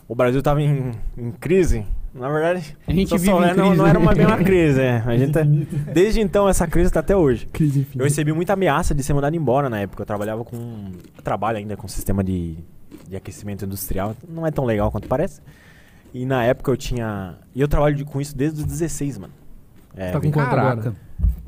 o 0.08 0.14
Brasil 0.14 0.43
tava 0.43 0.61
em, 0.62 0.93
em 1.17 1.31
crise. 1.32 1.85
Na 2.12 2.29
verdade, 2.29 2.76
A 2.88 2.93
gente 2.93 3.11
vive 3.12 3.29
em 3.29 3.31
falando, 3.31 3.56
não, 3.56 3.64
crise, 3.67 3.76
não 3.76 3.85
né? 3.85 3.91
era 3.91 3.99
uma 4.00 4.12
bem 4.14 4.26
uma 4.26 4.37
crise, 4.38 4.81
é. 4.81 5.02
A 5.06 5.17
gente 5.17 5.32
tá- 5.32 5.44
desde 5.94 6.20
então 6.20 6.49
essa 6.49 6.67
crise 6.67 6.91
tá 6.91 6.99
até 7.00 7.17
hoje. 7.17 7.47
Crise 7.52 7.87
Eu 7.94 8.02
recebi 8.05 8.32
muita 8.32 8.55
ameaça 8.55 8.93
de 8.93 9.02
ser 9.05 9.14
mandado 9.14 9.37
embora 9.37 9.70
na 9.70 9.79
época. 9.79 10.02
Eu 10.02 10.06
trabalhava 10.06 10.44
com. 10.44 10.56
Eu 11.17 11.23
trabalho 11.23 11.58
ainda 11.58 11.76
com 11.76 11.87
sistema 11.87 12.25
de, 12.25 12.56
de 13.11 13.17
aquecimento 13.17 13.65
industrial. 13.65 14.17
Não 14.27 14.47
é 14.47 14.51
tão 14.51 14.65
legal 14.65 14.91
quanto 14.91 15.07
parece. 15.09 15.43
E 16.15 16.25
na 16.25 16.45
época 16.45 16.71
eu 16.71 16.77
tinha. 16.77 17.35
E 17.55 17.61
eu 17.61 17.69
trabalho 17.69 17.95
de- 17.97 18.05
com 18.05 18.21
isso 18.21 18.35
desde 18.37 18.61
os 18.61 18.65
16, 18.67 19.19
mano. 19.19 19.35
É, 19.97 20.12
Tá 20.12 20.21
com 20.21 20.31
quanto 20.31 20.55
agora? 20.55 20.95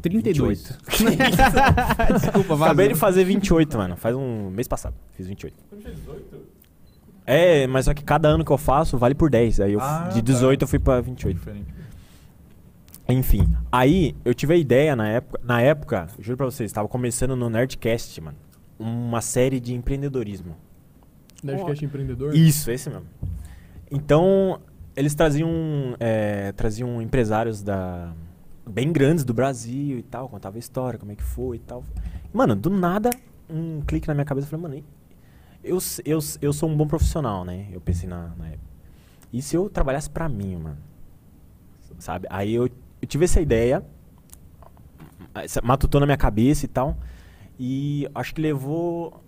32. 0.02 0.76
Desculpa, 2.20 2.48
vazou. 2.56 2.64
Acabei 2.64 2.88
de 2.88 2.94
fazer 2.96 3.24
28, 3.24 3.78
mano. 3.78 3.96
Faz 3.96 4.14
um 4.16 4.50
mês 4.50 4.66
passado. 4.66 4.94
Fiz 5.16 5.26
28. 5.28 5.54
É, 7.24 7.66
mas 7.68 7.84
só 7.84 7.94
que 7.94 8.02
cada 8.02 8.28
ano 8.28 8.44
que 8.44 8.50
eu 8.50 8.58
faço 8.58 8.98
vale 8.98 9.14
por 9.14 9.30
10. 9.30 9.60
Aí 9.60 9.72
eu, 9.74 9.80
Ah, 9.80 10.08
de 10.12 10.16
tá. 10.16 10.20
18 10.20 10.62
eu 10.62 10.68
fui 10.68 10.78
pra 10.80 11.00
28. 11.00 11.36
Diferente. 11.38 11.72
Enfim, 13.08 13.48
aí 13.70 14.14
eu 14.24 14.32
tive 14.34 14.54
a 14.54 14.56
ideia 14.56 14.94
na 14.96 15.08
época, 15.08 15.40
na 15.44 15.60
época, 15.60 16.06
juro 16.18 16.36
pra 16.36 16.46
vocês, 16.46 16.70
estava 16.70 16.88
começando 16.88 17.34
no 17.36 17.50
Nerdcast, 17.50 18.20
mano, 18.20 18.36
uma 18.78 19.20
série 19.20 19.60
de 19.60 19.74
empreendedorismo. 19.74 20.56
Nerdcast 21.42 21.84
empreendedor? 21.84 22.34
Isso, 22.34 22.70
esse 22.70 22.88
mesmo. 22.90 23.06
Então, 23.90 24.60
eles 24.96 25.14
traziam, 25.14 25.50
é, 26.00 26.52
traziam 26.52 27.00
empresários 27.02 27.62
da 27.62 28.12
bem 28.66 28.92
grandes 28.92 29.24
do 29.24 29.34
Brasil 29.34 29.98
e 29.98 30.02
tal, 30.02 30.28
contava 30.28 30.56
a 30.56 30.58
história, 30.60 30.98
como 30.98 31.10
é 31.12 31.16
que 31.16 31.22
foi 31.22 31.56
e 31.56 31.60
tal. 31.60 31.82
Mano, 32.32 32.54
do 32.54 32.70
nada, 32.70 33.10
um 33.50 33.80
clique 33.82 34.06
na 34.08 34.14
minha 34.14 34.24
cabeça, 34.24 34.46
eu 34.46 34.50
falei, 34.50 34.62
mano, 34.78 34.84
eu, 35.64 35.78
eu, 36.04 36.18
eu 36.40 36.52
sou 36.52 36.68
um 36.68 36.76
bom 36.76 36.86
profissional, 36.86 37.44
né? 37.44 37.66
Eu 37.72 37.80
pensei 37.80 38.08
na, 38.08 38.28
na 38.36 38.46
época. 38.48 38.70
E 39.32 39.42
se 39.42 39.56
eu 39.56 39.68
trabalhasse 39.68 40.08
pra 40.08 40.28
mim, 40.28 40.56
mano? 40.56 40.78
Sabe? 41.98 42.26
Aí 42.30 42.52
eu, 42.54 42.66
eu 43.00 43.08
tive 43.08 43.24
essa 43.24 43.40
ideia, 43.40 43.84
essa- 45.34 45.60
matutou 45.62 46.00
na 46.00 46.06
minha 46.06 46.16
cabeça 46.16 46.64
e 46.64 46.68
tal, 46.68 46.96
e 47.58 48.08
acho 48.14 48.34
que 48.34 48.40
levou 48.40 49.21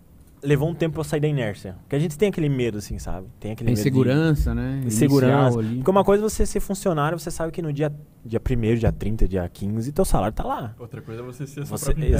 levou 0.44 0.68
um 0.68 0.74
tempo 0.74 0.92
pra 0.94 1.00
eu 1.00 1.04
sair 1.04 1.20
da 1.20 1.26
inércia. 1.28 1.76
Porque 1.82 1.96
a 1.96 1.98
gente 1.98 2.16
tem 2.18 2.28
aquele 2.28 2.48
medo, 2.48 2.78
assim, 2.78 2.98
sabe? 2.98 3.26
Tem 3.40 3.52
aquele 3.52 3.70
medo 3.70 3.76
de- 3.76 3.80
Insegurança, 3.80 4.54
né? 4.54 4.82
de 4.84 4.90
segurança. 4.92 5.34
Inicial 5.44 5.58
ali. 5.60 5.76
Porque 5.76 5.90
uma 5.90 6.04
coisa 6.04 6.22
é 6.24 6.28
você 6.28 6.44
ser 6.46 6.60
funcionário, 6.60 7.18
você 7.18 7.30
sabe 7.30 7.50
que 7.52 7.62
no 7.62 7.72
dia, 7.72 7.92
dia 8.24 8.40
1 8.40 8.76
dia 8.78 8.92
30, 8.92 9.26
dia 9.26 9.48
15, 9.48 9.90
teu 9.92 10.04
salário 10.04 10.34
tá 10.34 10.44
lá. 10.44 10.74
Outra 10.78 11.00
coisa 11.00 11.22
é 11.22 11.24
você 11.24 11.46
ser 11.46 11.64
Você, 11.64 11.92
exatamente, 11.92 12.14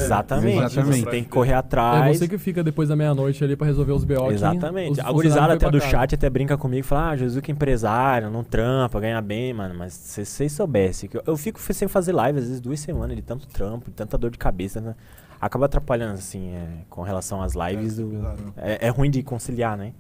Exatamente. 0.64 0.75
Você 1.04 1.11
tem 1.11 1.23
que 1.25 1.31
correr 1.31 1.52
É 1.52 1.57
atrás. 1.57 2.19
você 2.19 2.26
que 2.26 2.38
fica 2.38 2.62
depois 2.64 2.88
da 2.88 2.97
meia-noite 2.97 3.43
ali 3.45 3.57
pra 3.57 3.66
resolver 3.66 3.93
os 3.93 4.04
BO. 4.04 4.31
Exatamente. 4.33 5.00
A 5.00 5.12
gurizada 5.12 5.52
até 5.54 5.71
do 5.71 5.81
chat 5.81 6.14
até 6.14 6.31
brinca 6.31 6.57
comigo 6.57 6.81
e 6.81 6.83
fala: 6.83 7.11
Ah, 7.11 7.16
Jesus 7.16 7.43
que 7.45 7.50
é 7.50 7.54
empresário, 7.54 8.31
não 8.31 8.43
trampa, 8.43 8.99
ganha 9.00 9.21
bem, 9.21 9.52
mano. 9.52 9.75
Mas 9.76 9.93
se 9.93 10.25
vocês 10.25 10.52
soubessem 10.52 11.09
que 11.09 11.16
eu, 11.16 11.23
eu 11.26 11.37
fico 11.37 11.61
sem 11.61 11.88
fazer 11.88 12.12
live, 12.12 12.38
às 12.38 12.45
vezes 12.47 12.61
duas 12.61 12.81
semanas 12.81 13.16
de 13.16 13.23
tanto 13.23 13.47
trampo, 13.47 13.87
de 13.90 13.97
tanta 13.97 14.16
dor 14.16 14.31
de 14.31 14.38
cabeça, 14.38 14.81
né? 14.81 14.95
Acaba 15.44 15.66
atrapalhando, 15.66 16.14
assim, 16.14 16.48
é, 16.54 16.84
com 16.88 17.02
relação 17.02 17.42
às 17.42 17.54
lives. 17.54 17.98
É, 17.98 18.02
do- 18.02 18.08
pesado. 18.10 18.54
é, 18.56 18.86
é 18.86 18.88
ruim 18.88 19.10
de 19.10 19.22
conciliar, 19.22 19.76
né? 19.76 19.92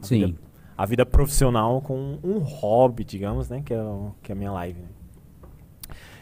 A 0.00 0.04
Sim. 0.06 0.26
vida- 0.26 0.38
a 0.76 0.86
vida 0.86 1.06
profissional 1.06 1.80
com 1.80 2.18
um 2.24 2.38
hobby, 2.38 3.04
digamos, 3.04 3.48
né? 3.48 3.62
Que 3.64 3.74
é, 3.74 3.80
o- 3.82 4.12
que 4.22 4.32
é 4.32 4.34
a 4.34 4.36
minha 4.36 4.50
live, 4.52 4.80
né? 4.80 4.88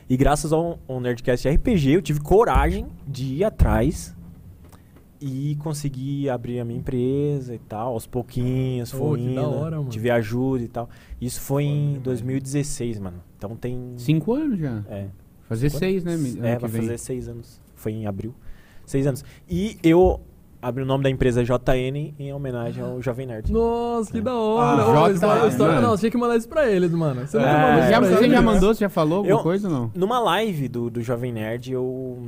E 0.09 0.17
graças 0.17 0.53
ao, 0.53 0.79
ao 0.87 1.01
Nerdcast 1.01 1.49
RPG, 1.49 1.93
eu 1.93 2.03
tive 2.03 2.21
coragem 2.21 2.87
de 3.09 3.37
ir 3.37 3.45
atrás 3.45 4.15
e 5.21 5.57
conseguir 5.57 6.29
abrir 6.29 6.61
a 6.61 6.65
minha 6.65 6.79
empresa 6.79 7.55
e 7.55 7.59
tal, 7.59 7.95
aos 7.95 8.07
pouquinhos, 8.07 8.93
Pô, 8.93 8.99
foi 8.99 9.21
indo, 9.21 9.41
hora, 9.41 9.79
mano. 9.79 9.89
tive 9.89 10.11
ajuda 10.11 10.63
e 10.63 10.69
tal. 10.69 10.89
Isso 11.21 11.41
foi 11.41 11.65
Foda 11.65 11.75
em 11.75 11.87
demais. 11.89 12.03
2016, 12.03 12.99
mano. 12.99 13.23
Então 13.39 13.57
tem... 13.57 13.95
Cinco 13.97 14.35
anos 14.35 14.59
já. 14.61 14.85
É, 14.89 15.07
Fazer 15.49 15.71
seis, 15.71 16.05
né? 16.05 16.17
mi- 16.17 16.39
ano 16.39 16.47
é 16.47 16.59
vai 16.59 16.71
fazer 16.71 16.99
seis 16.99 17.27
anos. 17.29 17.61
Foi 17.75 17.93
em 17.93 18.07
abril. 18.07 18.35
Seis 18.87 19.07
anos. 19.07 19.25
E 19.49 19.77
eu, 19.83 20.21
abre 20.63 20.83
o 20.83 20.87
nome 20.87 21.05
da 21.05 21.11
empresa 21.11 21.45
JN 21.45 22.15
em 22.19 22.33
homenagem 22.33 22.83
ao 22.83 23.03
Jovem 23.03 23.27
Nerd. 23.27 23.53
Nossa, 23.53 24.11
que 24.13 24.21
da 24.21 24.35
hora. 24.35 24.83
Ah, 24.83 25.09
J- 25.13 25.49
história- 25.49 25.81
não, 25.81 25.91
você 25.91 26.01
tinha 26.01 26.11
que 26.11 26.17
mandar 26.17 26.37
isso 26.37 26.49
pra 26.49 26.69
eles, 26.71 26.91
mano. 26.93 27.27
Você 27.27 27.37
É. 27.37 27.41
mandou 27.41 27.91
Já, 27.91 27.99
pra 28.01 28.09
você 28.09 28.25
eles. 28.25 28.31
já 28.33 28.43
mandou? 28.43 28.75
Você 28.75 28.81
já 28.81 28.89
falou 28.89 29.19
alguma 29.19 29.35
Eu- 29.37 29.43
coisa 29.43 29.69
ou 29.69 29.75
não? 29.75 29.91
Numa 29.95 30.19
live 30.21 30.69
do, 30.69 30.89
do 30.89 31.03
Jovem 31.03 31.33
Nerd, 31.33 31.73
eu. 31.73 32.19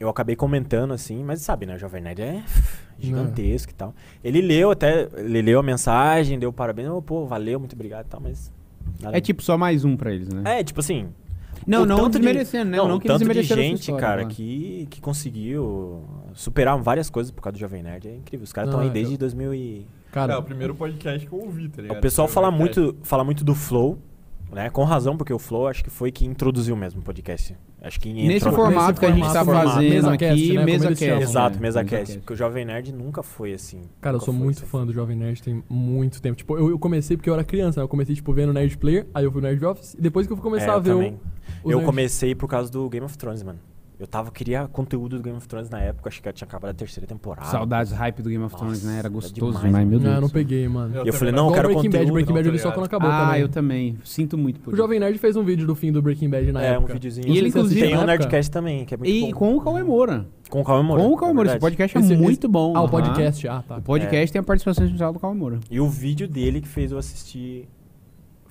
Eu 0.00 0.08
acabei 0.08 0.36
comentando 0.36 0.92
assim, 0.92 1.24
mas 1.24 1.40
sabe, 1.40 1.66
né? 1.66 1.74
O 1.74 1.78
Jovem 1.78 2.00
Nerd 2.02 2.22
é 2.22 2.42
gigantesco 2.98 3.72
e 3.72 3.74
tal. 3.74 3.94
Ele 4.22 4.40
leu 4.40 4.70
até. 4.70 5.08
Ele 5.16 5.42
leu 5.42 5.58
a 5.58 5.62
mensagem, 5.62 6.38
deu 6.38 6.52
parabéns. 6.52 6.88
Oh, 6.88 7.02
pô, 7.02 7.26
valeu, 7.26 7.58
muito 7.58 7.74
obrigado 7.74 8.06
e 8.06 8.08
tal, 8.08 8.20
mas. 8.20 8.52
nada- 9.00 9.16
É 9.16 9.20
tipo 9.20 9.42
só 9.42 9.56
mais 9.58 9.84
um 9.84 9.96
pra 9.96 10.12
eles, 10.12 10.28
né? 10.28 10.60
É, 10.60 10.64
tipo 10.64 10.80
assim. 10.80 11.08
Não, 11.68 11.82
o 11.82 11.86
não 11.86 11.96
tanto 11.96 12.12
de- 12.12 12.18
desmerecendo, 12.20 12.70
né? 12.70 12.76
Não, 12.78 12.96
o 12.96 13.00
que 13.00 13.06
tanto 13.06 13.28
de 13.28 13.42
gente, 13.42 13.80
história, 13.80 14.00
cara, 14.00 14.24
que, 14.26 14.86
que 14.90 15.00
conseguiu 15.00 16.02
superar 16.34 16.76
várias 16.80 17.08
coisas 17.10 17.30
por 17.30 17.42
causa 17.42 17.56
do 17.56 17.60
Jovem 17.60 17.82
Nerd. 17.82 18.08
É 18.08 18.16
incrível. 18.16 18.44
Os 18.44 18.52
caras 18.52 18.68
estão 18.70 18.80
Não, 18.80 18.86
aí 18.88 18.92
desde 18.92 19.14
eu- 19.14 19.18
2000 19.18 19.54
e... 19.54 19.86
Cara, 20.10 20.32
É, 20.34 20.36
o 20.36 20.42
primeiro 20.42 20.74
podcast 20.74 21.26
que 21.26 21.32
eu 21.32 21.38
ouvi, 21.40 21.68
tá 21.68 21.82
ligado? 21.82 21.98
O 21.98 22.00
pessoal 22.00 22.26
fala 22.26 22.50
podcast. 22.50 22.80
muito, 22.80 23.06
fala 23.06 23.22
muito 23.22 23.44
do 23.44 23.54
Flow, 23.54 23.98
né? 24.50 24.70
Com 24.70 24.82
razão, 24.84 25.16
porque 25.16 25.32
o 25.32 25.38
Flow 25.38 25.66
acho 25.68 25.84
que 25.84 25.90
foi 25.90 26.10
que 26.10 26.24
introduziu 26.24 26.74
mesmo 26.74 27.00
o 27.00 27.04
podcast. 27.04 27.54
Acho 27.80 28.00
que 28.00 28.12
Nesse 28.12 28.36
entrou- 28.48 28.54
formato 28.54 28.98
que 28.98 29.06
a 29.06 29.10
gente 29.12 29.32
tá 29.32 29.44
formato. 29.44 29.70
fazendo 29.70 29.88
Mesa 29.90 30.08
aqui, 30.12 30.18
cast, 30.18 30.48
né? 30.48 30.54
Como 30.54 30.64
mesa 30.66 30.88
cast. 30.88 31.04
chamam. 31.06 31.22
Exato, 31.22 31.56
é, 31.56 31.60
mesa 31.60 31.82
mesa 31.82 31.96
cast. 31.96 32.18
Porque 32.18 32.32
o 32.32 32.36
Jovem 32.36 32.64
Nerd 32.64 32.92
nunca 32.92 33.22
foi 33.22 33.52
assim. 33.52 33.82
Cara, 34.00 34.16
eu 34.16 34.20
sou 34.20 34.34
muito 34.34 34.58
assim. 34.58 34.66
fã 34.66 34.84
do 34.84 34.92
Jovem 34.92 35.16
Nerd 35.16 35.40
tem 35.42 35.62
muito 35.70 36.20
tempo. 36.20 36.36
Tipo, 36.36 36.58
eu, 36.58 36.70
eu 36.70 36.78
comecei 36.78 37.16
porque 37.16 37.30
eu 37.30 37.34
era 37.34 37.44
criança, 37.44 37.80
né? 37.80 37.84
Eu 37.84 37.88
comecei, 37.88 38.14
tipo, 38.16 38.32
vendo 38.32 38.52
Nerd 38.52 38.76
Player, 38.78 39.06
aí 39.14 39.24
eu 39.24 39.30
fui 39.30 39.40
no 39.40 39.46
Nerd 39.46 39.64
Office, 39.64 39.94
e 39.94 40.00
depois 40.00 40.26
que 40.26 40.32
eu 40.32 40.36
fui 40.36 40.42
começar 40.42 40.72
É, 40.72 40.74
a 40.74 40.78
ver 40.80 40.90
também. 40.90 41.20
o. 41.62 41.70
Eu 41.70 41.76
Nerd- 41.78 41.86
comecei 41.86 42.34
por 42.34 42.48
causa 42.48 42.70
do 42.70 42.88
Game 42.88 43.06
of 43.06 43.16
Thrones, 43.16 43.42
mano. 43.44 43.60
Eu 43.98 44.06
tava, 44.06 44.30
queria 44.30 44.68
conteúdo 44.68 45.16
do 45.16 45.22
Game 45.24 45.36
of 45.36 45.48
Thrones 45.48 45.68
na 45.68 45.80
época, 45.80 46.08
acho 46.08 46.22
que 46.22 46.32
tinha 46.32 46.46
acabado 46.46 46.70
a 46.70 46.74
terceira 46.74 47.04
temporada. 47.04 47.48
Saudades, 47.48 47.90
hype 47.92 48.22
do 48.22 48.30
Game 48.30 48.44
of 48.44 48.54
Thrones, 48.54 48.82
Nossa, 48.84 48.92
né? 48.92 48.98
Era 49.00 49.08
gostoso 49.08 49.58
demais, 49.58 49.64
demais, 49.66 49.88
meu 49.88 49.98
Não, 49.98 50.04
Deus. 50.04 50.14
eu 50.14 50.20
não 50.20 50.28
do 50.28 50.30
céu. 50.30 50.34
peguei, 50.40 50.68
mano. 50.68 50.94
Eu 50.94 51.04
E 51.04 51.08
eu 51.08 51.12
falei, 51.12 51.34
não, 51.34 51.48
eu 51.48 51.52
quero 51.52 51.68
Breaking 51.68 51.82
Bad, 51.90 51.98
conteúdo. 51.98 52.12
Breaking 52.12 52.28
não, 52.30 52.34
Bad 52.36 52.44
tá 52.44 52.48
eu 52.48 52.52
vi 52.52 52.58
só 52.60 52.70
quando 52.70 52.86
acabou 52.86 53.10
Ah, 53.10 53.24
também. 53.26 53.40
eu 53.40 53.48
também. 53.48 53.98
Sinto 54.04 54.38
muito 54.38 54.60
por 54.60 54.72
O. 54.72 54.76
Jovem 54.76 55.00
Nerd 55.00 55.18
fez 55.18 55.34
um 55.34 55.42
vídeo 55.42 55.66
do 55.66 55.74
fim 55.74 55.90
do 55.90 56.00
Breaking 56.00 56.30
Bad 56.30 56.52
na 56.52 56.62
É, 56.62 56.72
um 56.72 56.76
época. 56.76 56.92
videozinho. 56.92 57.26
E 57.26 57.30
ele, 57.32 57.40
Não 57.40 57.48
inclusive, 57.48 57.80
Tem 57.80 57.96
um. 57.98 58.04
Nerdcast 58.04 58.50
também, 58.52 58.84
que 58.84 58.94
é 58.94 58.96
muito 58.96 59.10
E 59.10 59.20
bom. 59.22 59.30
com 59.32 59.56
o 59.56 59.60
Cauê 59.60 59.82
Moura. 59.82 60.26
Com 60.48 60.60
o 60.60 60.64
Cauê 60.64 60.82
Moura. 60.84 61.02
Com 61.02 61.12
o 61.12 61.16
Cauê 61.16 61.30
é 61.30 61.34
Moura. 61.34 61.50
Esse 61.50 61.58
podcast 61.58 61.98
é 61.98 62.00
Esse- 62.00 62.16
muito 62.16 62.38
esse- 62.44 62.48
bom. 62.48 62.76
Ah, 62.76 62.82
o 62.82 62.88
podcast, 62.88 63.48
ah, 63.48 63.64
tá. 63.66 63.76
O 63.78 63.82
podcast 63.82 64.32
tem 64.32 64.38
a 64.38 64.44
participação 64.44 64.84
especial 64.84 65.12
do 65.12 65.18
Cauê 65.18 65.34
Moura. 65.34 65.58
E 65.68 65.80
o 65.80 65.88
vídeo 65.88 66.28
dele 66.28 66.60
que 66.60 66.68
fez 66.68 66.92
eu 66.92 66.98
assistir. 66.98 67.68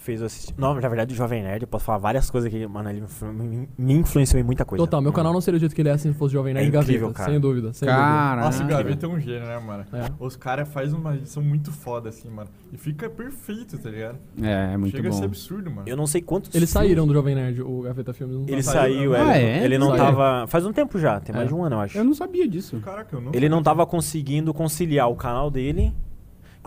Fez 0.07 0.21
eu 0.21 0.27
assistir. 0.27 0.53
Não, 0.57 0.73
na 0.73 0.87
verdade, 0.87 1.13
o 1.13 1.17
Jovem 1.17 1.43
Nerd, 1.43 1.63
eu 1.63 1.67
posso 1.67 1.83
falar 1.83 1.97
várias 1.97 2.29
coisas 2.29 2.49
que, 2.49 2.65
mano, 2.65 2.89
ele 2.89 3.03
me- 3.33 3.67
me 3.77 3.93
influenciou 3.95 4.39
em 4.39 4.43
muita 4.43 4.63
coisa. 4.63 4.85
Total, 4.85 5.01
meu 5.01 5.11
canal 5.11 5.33
não 5.33 5.41
seria 5.41 5.57
do 5.57 5.59
jeito 5.59 5.75
que 5.75 5.81
ele 5.81 5.89
é 5.89 5.97
se 5.97 6.13
fosse 6.13 6.31
Jovem 6.31 6.53
Nerd 6.53 6.65
É 6.65 6.67
incrível, 6.79 7.01
Gaveta, 7.09 7.17
cara. 7.17 7.31
sem 7.31 7.39
dúvida. 7.41 7.73
Sem 7.73 7.89
Cara, 7.89 8.41
Nossa, 8.41 8.63
o? 8.63 8.67
Gaveta 8.67 9.05
é 9.05 9.09
um 9.09 9.19
gênio, 9.19 9.45
né, 9.45 9.59
mano? 9.59 9.83
É. 9.91 10.05
Os 10.17 10.37
caras 10.37 10.69
fazem 10.69 10.97
uma 10.97 11.13
edição 11.15 11.43
muito 11.43 11.73
foda, 11.73 12.07
assim, 12.07 12.29
mano. 12.29 12.49
E 12.71 12.77
fica 12.77 13.09
perfeito, 13.09 13.77
tá 13.77 13.89
ligado? 13.89 14.17
É, 14.41 14.73
é 14.73 14.77
muito 14.77 14.95
Chega 14.95 15.09
a 15.09 15.11
ser 15.11 15.19
bom. 15.19 15.25
absurdo, 15.25 15.69
mano. 15.71 15.83
Eu 15.89 15.97
não 15.97 16.07
sei 16.07 16.21
quantos. 16.21 16.55
Eles 16.55 16.71
filmes- 16.71 16.87
saíram 16.87 17.05
do 17.05 17.13
Jovem 17.13 17.35
Nerd, 17.35 17.61
o 17.61 17.81
Gaveta 17.81 18.13
Filmes. 18.13 18.37
Não 18.37 18.45
Ele 18.47 18.63
Saiu, 18.63 19.11
saiu, 19.11 19.11
né? 19.11 19.19
é. 19.19 19.21
Ah, 19.23 19.37
é? 19.37 19.63
Ele 19.65 19.77
não 19.77 19.89
Saiu. 19.89 19.97
tava. 20.05 20.47
Faz 20.47 20.65
um 20.65 20.71
tempo 20.71 20.97
já, 20.97 21.19
tem 21.19 21.35
mais 21.35 21.47
É. 21.47 21.49
de 21.49 21.53
um 21.53 21.65
ano, 21.65 21.75
eu 21.75 21.79
acho. 21.81 21.97
Eu 21.97 22.05
não 22.05 22.13
sabia 22.13 22.47
disso. 22.47 22.79
Caraca, 22.79 23.13
eu 23.13 23.19
não 23.19 23.31
Ele 23.33 23.49
não 23.49 23.61
tava 23.61 23.85
conseguindo 23.85 24.53
conciliar 24.53 25.09
o 25.11 25.15
canal 25.17 25.51
dele. 25.51 25.93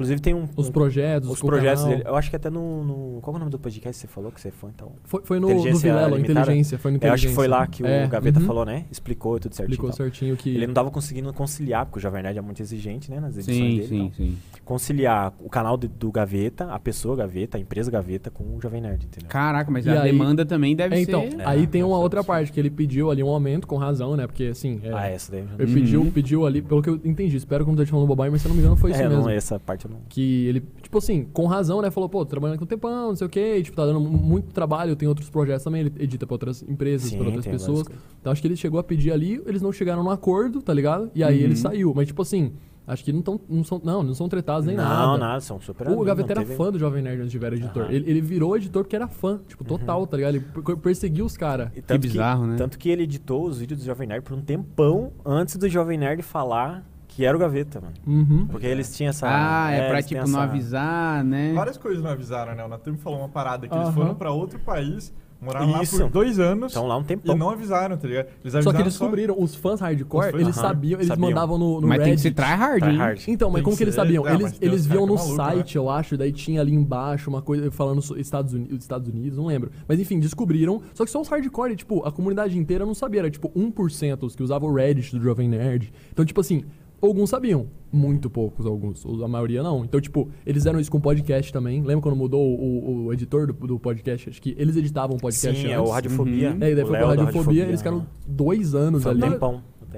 Inclusive 0.00 0.21
tem 0.23 0.33
um. 0.33 0.49
Os 0.57 0.69
um- 0.69 0.73
projetos, 0.73 1.28
os 1.28 1.42
o 1.42 1.47
projetos 1.47 1.83
canal. 1.83 1.99
dele. 1.99 2.09
Eu 2.09 2.16
acho 2.16 2.30
que 2.30 2.37
até 2.37 2.49
no, 2.49 2.83
no- 2.85 3.21
Qual 3.21 3.35
é 3.35 3.37
o 3.37 3.38
nome 3.38 3.50
do 3.50 3.59
podcast 3.59 4.00
que 4.00 4.09
você 4.09 4.12
falou 4.14 4.33
que 4.33 4.40
você 4.40 4.50
foi, 4.50 4.71
então? 4.71 4.92
Foi, 5.04 5.21
foi 5.23 5.38
no, 5.38 5.49
no 5.49 5.52
Inteligência 5.54 5.92
Vilela, 5.92 6.16
Limitada? 6.16 6.40
Inteligência. 6.40 6.78
Foi 6.78 6.90
no 6.90 6.99
Eu 7.02 7.12
acho 7.12 7.26
que 7.28 7.35
foi 7.35 7.47
lá 7.47 7.66
que 7.66 7.83
o 7.83 7.87
É, 7.87 8.07
Gaveta 8.07 8.40
uhum. 8.40 8.47
falou, 8.47 8.64
né? 8.64 8.87
Explicou 8.90 9.38
tudo 9.38 9.54
certinho. 9.54 9.75
Explicou 9.75 9.92
certinho 9.95 10.37
que... 10.37 10.54
Ele 10.54 10.66
não 10.66 10.73
tava 10.75 10.90
conseguindo 10.90 11.30
conciliar, 11.35 11.85
porque 11.85 11.99
o 11.99 12.00
Jovem 12.02 12.23
Nerd 12.23 12.38
é 12.38 12.40
muito 12.40 12.62
exigente, 12.62 13.11
né? 13.11 13.21
Nas 13.21 13.37
edições 13.37 13.57
Sim, 13.57 13.76
dele. 13.76 13.87
sim, 13.87 13.97
então. 14.07 14.12
sim. 14.16 14.38
Conciliar 14.64 15.35
o 15.40 15.49
canal 15.50 15.76
de- 15.76 15.88
do 15.88 16.11
Gaveta, 16.11 16.66
a 16.73 16.78
pessoa 16.78 17.14
Gaveta, 17.16 17.59
a 17.59 17.61
empresa 17.61 17.90
Gaveta 17.90 18.30
com 18.30 18.45
o 18.57 18.61
Jovem 18.61 18.80
Nerd, 18.80 19.04
entendeu? 19.04 19.28
Caraca, 19.28 19.71
mas 19.71 19.85
E 19.85 19.90
a 19.90 20.02
aí- 20.02 20.11
demanda 20.12 20.47
também 20.47 20.75
deve 20.76 20.95
É, 20.97 21.00
então, 21.02 21.28
ser... 21.30 21.47
aí 21.47 21.64
É, 21.64 21.66
tem 21.66 21.83
uma 21.83 21.99
outra 21.99 22.23
parte, 22.25 22.52
que 22.52 22.59
ele 22.61 22.71
pediu 22.71 23.11
ali 23.11 23.23
um 23.23 23.28
aumento, 23.28 23.66
com 23.66 23.76
razão, 23.76 24.16
né? 24.16 24.26
Porque, 24.26 24.45
assim, 24.45 24.80
é, 24.83 24.92
Ah, 24.95 25.09
essa 25.09 25.33
daí 25.33 25.40
ele 25.59 25.66
Uhum. 25.69 25.75
pediu, 25.75 26.12
pediu 26.14 26.47
ali, 26.47 26.62
pelo 26.62 26.80
que 26.83 26.88
eu 26.88 27.00
entendi, 27.04 27.37
espero 27.37 27.64
que 27.64 27.69
eu 27.71 27.75
não 27.75 27.83
esteja 27.83 27.90
falando 27.90 28.07
bobagem, 28.07 28.30
mas 28.33 28.40
se 28.42 28.47
eu 28.47 28.50
não 28.50 28.57
me 28.57 28.62
engano 28.62 28.76
foi 28.76 28.92
isso 28.92 29.00
É, 29.02 29.09
mesmo. 29.09 29.25
não, 29.25 29.30
essa 29.30 29.59
parte 29.59 29.88
não. 29.90 30.00
Que 30.09 30.47
ele, 30.47 30.61
tipo 30.82 30.97
assim, 30.99 31.25
com 31.32 31.47
razão, 31.47 31.82
né? 31.82 31.90
Falou, 31.90 32.09
pô, 32.09 32.20
tô 32.25 32.30
trabalhando 32.30 32.59
com 32.59 32.64
um 32.64 32.68
tempão, 32.68 33.09
não 33.09 33.16
sei 33.16 33.26
o 33.26 33.30
quê, 33.30 33.56
e, 33.59 33.62
tipo, 33.62 33.76
tá 33.76 33.85
dando 33.85 34.00
mu- 34.00 34.18
muito 34.18 34.52
trabalho, 34.52 34.97
tem 34.97 35.09
outros 35.09 35.28
projetos 35.28 35.64
também, 35.64 35.82
ele 35.82 35.92
edita 35.99 36.26
pra 36.26 36.35
outras 36.35 36.62
empresas, 36.62 37.09
Sim, 37.11 37.18
pra 37.18 37.26
outras 37.26 37.47
pessoas. 37.47 37.87
Então 38.20 38.32
acho 38.32 38.40
que 38.40 38.49
ele 38.49 38.56
chegou 38.56 38.80
a 38.80 38.82
pedir 38.82 39.12
ali, 39.12 39.42
eles 39.47 39.61
não 39.62 39.73
chegaram 39.73 40.02
no 40.02 40.11
acordo, 40.11 40.62
tá 40.62 40.73
ligado? 40.73 41.11
E 41.14 41.23
aí 41.23 41.38
Uhum. 41.38 41.44
ele 41.44 41.56
saiu. 41.56 41.92
Mas, 41.94 42.06
tipo 42.06 42.23
assim, 42.23 42.52
acho 42.87 43.04
que 43.04 43.12
não, 43.12 43.23
tão, 43.23 43.40
não 43.49 43.62
são. 43.62 43.80
Não, 43.85 44.02
não 44.02 44.14
são 44.14 44.28
tretados 44.28 44.66
nem 44.66 44.76
não, 44.76 44.82
nada. 44.85 45.18
nada, 45.18 45.40
são 45.40 45.61
super 45.61 45.88
O 45.88 46.02
Gaveta 46.02 46.35
não 46.35 46.40
era 46.40 46.40
teve- 46.42 46.56
fã 46.56 46.73
do 46.73 46.78
Jovem 46.78 47.02
Nerd 47.02 47.20
antes 47.20 47.30
de 47.32 47.38
virar 47.38 47.54
editor. 47.56 47.85
Aham. 47.85 47.92
Ele, 47.92 48.11
ele 48.11 48.20
virou 48.20 48.56
editor 48.56 48.82
porque 48.82 48.97
era 48.97 49.06
fã, 49.06 49.40
tipo, 49.47 49.62
total, 49.64 50.06
tá 50.06 50.16
ligado? 50.16 50.35
Ele 50.37 50.44
per- 50.64 50.76
perseguiu 50.76 51.25
os 51.25 51.37
caras. 51.37 51.70
E 51.76 51.80
tanto 51.82 52.00
bizarro, 52.00 52.47
né? 52.47 52.56
Tanto 52.56 52.76
que 52.78 52.88
ele 52.88 53.04
editou 53.04 53.44
os 53.47 53.59
vídeos 53.59 53.80
do 53.80 53.87
Jovem 53.87 54.09
Nerd 54.09 54.23
por 54.25 54.37
um 54.37 54.40
tempão 54.42 55.12
antes 55.25 55.56
do 55.56 55.68
Jovem 55.68 55.97
Nerd 55.99 56.23
falar 56.23 56.85
que 57.21 57.25
era 57.27 57.37
o 57.37 57.41
Gaveta, 57.41 57.81
mano. 57.83 57.93
Uhum. 58.07 58.47
Porque 58.47 58.67
eles 58.67 58.97
tinham 58.97 59.11
essa. 59.11 59.27
Ah, 59.29 59.71
é, 59.71 59.89
pra, 59.89 59.93
eles 59.99 60.07
têm 60.07 60.19
tipo, 60.19 60.31
não 60.31 60.41
essa- 60.43 60.50
avisar, 60.50 61.23
né? 61.25 61.53
Várias 61.55 61.77
coisas 61.77 62.03
não 62.03 62.11
avisaram, 62.11 62.55
né? 62.55 62.65
O 62.65 62.69
Natan 62.69 62.93
me 62.93 62.97
falou 62.99 63.19
uma 63.19 63.29
parada 63.29 63.69
que 63.69 63.75
eles 63.75 63.89
Aham. 63.89 63.93
foram 63.95 64.15
pra 64.15 64.31
outro 64.33 64.59
país, 64.59 65.12
moraram 65.39 65.83
Isso. 65.83 65.97
lá 65.99 66.05
por 66.05 66.11
dois 66.11 66.39
anos 66.39 66.69
Estão 66.73 66.87
lá 66.87 66.97
um 66.97 67.05
tempão. 67.05 67.35
e 67.35 67.39
não 67.39 67.50
avisaram, 67.50 67.97
tá 67.99 68.09
ligado? 68.09 68.27
Eles 68.43 68.53
Só 68.53 68.59
avisaram 68.59 68.77
que 68.77 68.83
eles 68.83 68.93
descobriram, 68.95 69.37
os 69.39 69.55
fãs 69.55 69.81
hardcore, 69.81 70.27
Os 70.27 70.31
fãs- 70.33 70.41
eles 70.43 70.57
Aham, 70.59 70.67
sabiam, 70.69 70.99
eles 70.99 71.09
sabiam. 71.09 71.29
mandavam 71.29 71.59
no, 71.59 71.81
no 71.81 71.87
Mas 71.89 71.99
tem 71.99 72.05
que 72.05 72.11
Reddit. 72.11 72.23
ser 72.23 72.31
tryhard, 72.35 72.83
hein? 72.85 72.91
Tryhard. 72.97 73.25
Então, 73.29 73.49
mas 73.50 73.55
Tem 73.57 73.65
como 73.65 73.75
que 73.77 73.79
que 73.79 73.85
eles 73.85 73.95
sabiam? 73.95 74.27
Eles 74.27 74.59
eles 74.62 74.87
viam 74.87 75.07
no 75.07 75.15
é 75.15 75.19
maluco, 75.19 75.37
site, 75.37 75.77
eu 75.77 75.91
acho, 75.91 76.17
daí 76.17 76.33
tinha 76.33 76.61
ali 76.62 76.73
embaixo 76.75 77.29
uma 77.29 77.43
coisa 77.43 77.71
falando 77.71 78.00
Estados 78.19 78.55
Unidos, 78.55 78.79
Estados 78.83 79.09
Unidos, 79.09 79.37
não 79.39 79.47
lembro. 79.47 79.71
Mas 79.87 79.99
enfim, 80.00 80.19
descobriram. 80.19 80.81
Só 80.95 81.05
que 81.05 81.11
só 81.11 81.21
os 81.21 81.29
hardcore, 81.29 81.77
tipo, 81.77 82.03
a 82.07 82.11
comunidade 82.12 82.57
inteira 82.59 82.87
não 82.87 82.95
sabia. 82.95 83.21
Era 83.21 83.31
tipo 83.31 83.50
1% 83.55 84.23
os 84.27 84.35
que 84.35 84.43
usavam 84.43 84.71
o 84.71 84.75
Reddit 84.75 85.15
do 85.15 85.23
Jovem 85.23 85.49
Nerd. 85.50 85.93
Então, 86.12 86.25
tipo 86.25 86.41
assim, 86.41 86.65
alguns 87.09 87.30
sabiam. 87.30 87.66
Muito 87.92 88.30
poucos, 88.30 88.66
alguns. 88.66 89.04
A 89.23 89.26
maioria 89.26 89.62
não. 89.62 89.85
Então, 89.85 90.00
tipo, 90.00 90.28
eles 90.47 90.62
fizeram 90.62 90.78
isso 90.78 90.90
com 90.90 91.00
podcast 91.00 91.52
também. 91.52 91.83
Lembra 91.83 92.02
quando 92.02 92.16
mudou 92.16 92.40
o, 92.40 93.07
o 93.07 93.12
editor 93.12 93.49
do, 93.49 93.52
do 93.52 93.78
podcast? 93.80 94.30
Acho 94.30 94.40
que 94.40 94.54
eles 94.57 94.76
editavam 94.76 95.16
o 95.16 95.21
podcast 95.21 95.61
Sim, 95.61 95.69
é 95.69 95.75
antes. 95.75 95.90
o 95.90 95.92
Radiofobia. 95.92 96.50
Uhum. 96.52 96.59
É, 96.62 96.71
e 96.71 96.75
daí 96.75 96.85
O 96.85 96.87
foi 96.87 96.97
Léo 96.97 97.07
com 97.07 97.12
a 97.12 97.16
da 97.16 97.25
radiofobia, 97.25 97.64
eles 97.64 97.80
ficaram 97.80 98.07
dois 98.26 98.75
anos 98.75 99.02
Foi 99.02 99.14
um 99.14 99.25
ali. 99.25 99.38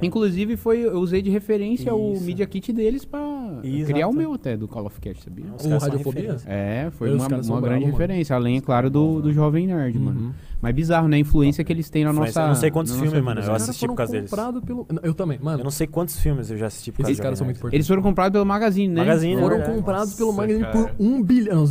Inclusive, 0.00 0.56
foi, 0.56 0.78
eu 0.86 0.98
usei 0.98 1.20
de 1.20 1.30
referência 1.30 1.94
o 1.94 2.14
Isso. 2.14 2.24
Media 2.24 2.46
Kit 2.46 2.72
deles 2.72 3.04
pra 3.04 3.20
Exato. 3.62 3.92
criar 3.92 4.08
o 4.08 4.12
meu 4.12 4.32
até, 4.32 4.56
do 4.56 4.66
Call 4.66 4.86
of 4.86 5.00
Cast, 5.00 5.24
sabia? 5.24 5.44
Os 5.58 5.64
O 5.64 5.78
Radiofobia? 5.78 6.36
É, 6.46 6.88
foi 6.92 7.10
Os 7.10 7.16
uma, 7.16 7.26
uma 7.40 7.60
grande 7.60 7.84
mano. 7.84 7.92
referência, 7.92 8.34
além, 8.34 8.56
é 8.56 8.60
claro, 8.60 8.88
do, 8.88 9.20
do 9.20 9.32
Jovem 9.32 9.66
Nerd, 9.66 9.98
Uhum. 9.98 10.04
mano. 10.04 10.34
Mas 10.60 10.74
bizarro, 10.74 11.08
né? 11.08 11.16
A 11.16 11.20
influência 11.20 11.64
que 11.64 11.72
eles 11.72 11.90
têm 11.90 12.04
na 12.04 12.12
nossa... 12.12 12.40
Eu 12.40 12.46
não 12.48 12.54
sei 12.54 12.70
quantos 12.70 12.94
filmes, 12.94 13.20
mano, 13.22 13.40
eu 13.40 13.52
assisti 13.52 13.86
por 13.86 13.96
causa 13.96 14.12
deles. 14.12 14.30
pelo... 14.64 14.86
Eu 15.02 15.12
também, 15.12 15.38
mano. 15.42 15.58
Eu 15.60 15.64
não 15.64 15.70
sei 15.72 15.86
quantos 15.88 16.18
filmes 16.20 16.50
eu 16.50 16.56
já 16.56 16.66
assisti 16.66 16.92
por 16.92 16.98
causa 16.98 17.10
Esses 17.10 17.20
caras 17.20 17.38
são 17.38 17.44
muito 17.44 17.56
importantes. 17.56 17.74
Eles 17.76 17.88
foram 17.88 18.00
comprados 18.02 18.32
pelo 18.32 18.46
Magazine, 18.46 18.94
né? 18.94 19.00
Magazine, 19.00 19.34
Foram 19.40 19.56
verdade. 19.56 19.76
comprados 19.76 20.14
pelo 20.14 20.28
Nossa, 20.28 20.40
Magazine 20.40 20.64
cara. 20.64 20.78
por 20.88 21.04
um 21.04 21.22
bilhão. 21.22 21.64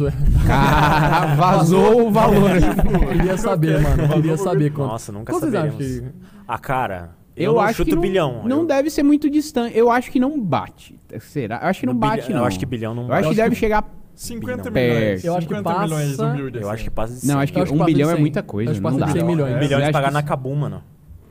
Cara, 0.46 1.36
vazou 1.36 2.08
o 2.08 2.12
valor. 2.12 2.52
Queria 3.14 3.38
saber, 3.38 3.82
mano. 3.82 4.14
Queria 4.14 4.38
saber 4.38 4.72
quanto. 4.72 4.92
Nossa, 4.92 5.12
nunca 5.12 5.34
que... 5.78 6.04
Ah, 6.48 6.58
cara, 6.60 7.12
eu, 7.36 7.46
Eu, 7.46 7.54
não 7.54 7.62
acho 7.62 7.78
chuto 7.78 7.90
que 7.90 7.96
não, 7.96 8.02
bilhão. 8.02 8.44
não 8.46 8.60
eu, 8.62 8.66
deve 8.66 8.90
ser 8.90 9.04
muito 9.04 9.30
distante. 9.30 9.78
Eu 9.78 9.90
acho 9.92 10.12
que 10.12 10.20
não 10.20 10.40
bate. 10.40 11.00
Será? 11.20 11.60
Eu 11.64 11.68
acho 11.68 11.80
que 11.82 11.86
não 11.86 11.94
no 11.94 12.00
bate, 12.00 12.16
bilhão- 12.24 12.32
não. 12.34 12.40
Eu 12.40 12.46
acho 12.48 12.60
que 12.60 12.66
bilhão 12.66 12.94
não 12.96 13.08
Eu 13.08 13.14
acho 13.14 13.30
que 13.30 13.36
deve 13.36 13.56
chegar... 13.56 13.86
50 14.14 14.70
Bilhão. 14.70 14.94
milhões. 15.00 15.24
Eu 15.24 15.36
acho 15.36 15.48
que 15.48 15.56
50 15.56 15.80
milhões, 15.84 16.10
passa- 16.18 16.26
humilde, 16.34 16.60
Eu 16.62 16.70
acho 16.70 16.84
que 16.84 16.90
passa 16.92 17.14
de 17.20 17.26
Não, 17.28 17.34
100. 17.36 17.42
acho 17.44 17.54
que 17.54 17.58
Eu 17.60 17.64
acho 17.64 17.72
que 17.72 17.76
um 17.76 17.80
passa 17.80 17.88
de 17.90 17.94
bilhão 17.96 18.10
é 18.10 18.14
100. 18.14 18.22
muita 18.22 18.44
coisa. 18.44 18.72
Acho 18.72 18.80
que 18.80 18.84
não 18.84 18.90
passa 18.92 19.00
dá. 19.00 19.06
de 19.08 19.12
100 19.14 19.24
milhões. 19.28 19.54
Um 19.54 19.56
É, 19.56 19.60
bilhão 19.60 19.80
eu 19.80 19.86
de 19.86 19.92
pagar 19.92 20.08
que- 20.10 20.14
na 20.14 20.22
Kabum, 20.24 20.56
mano. 20.56 20.84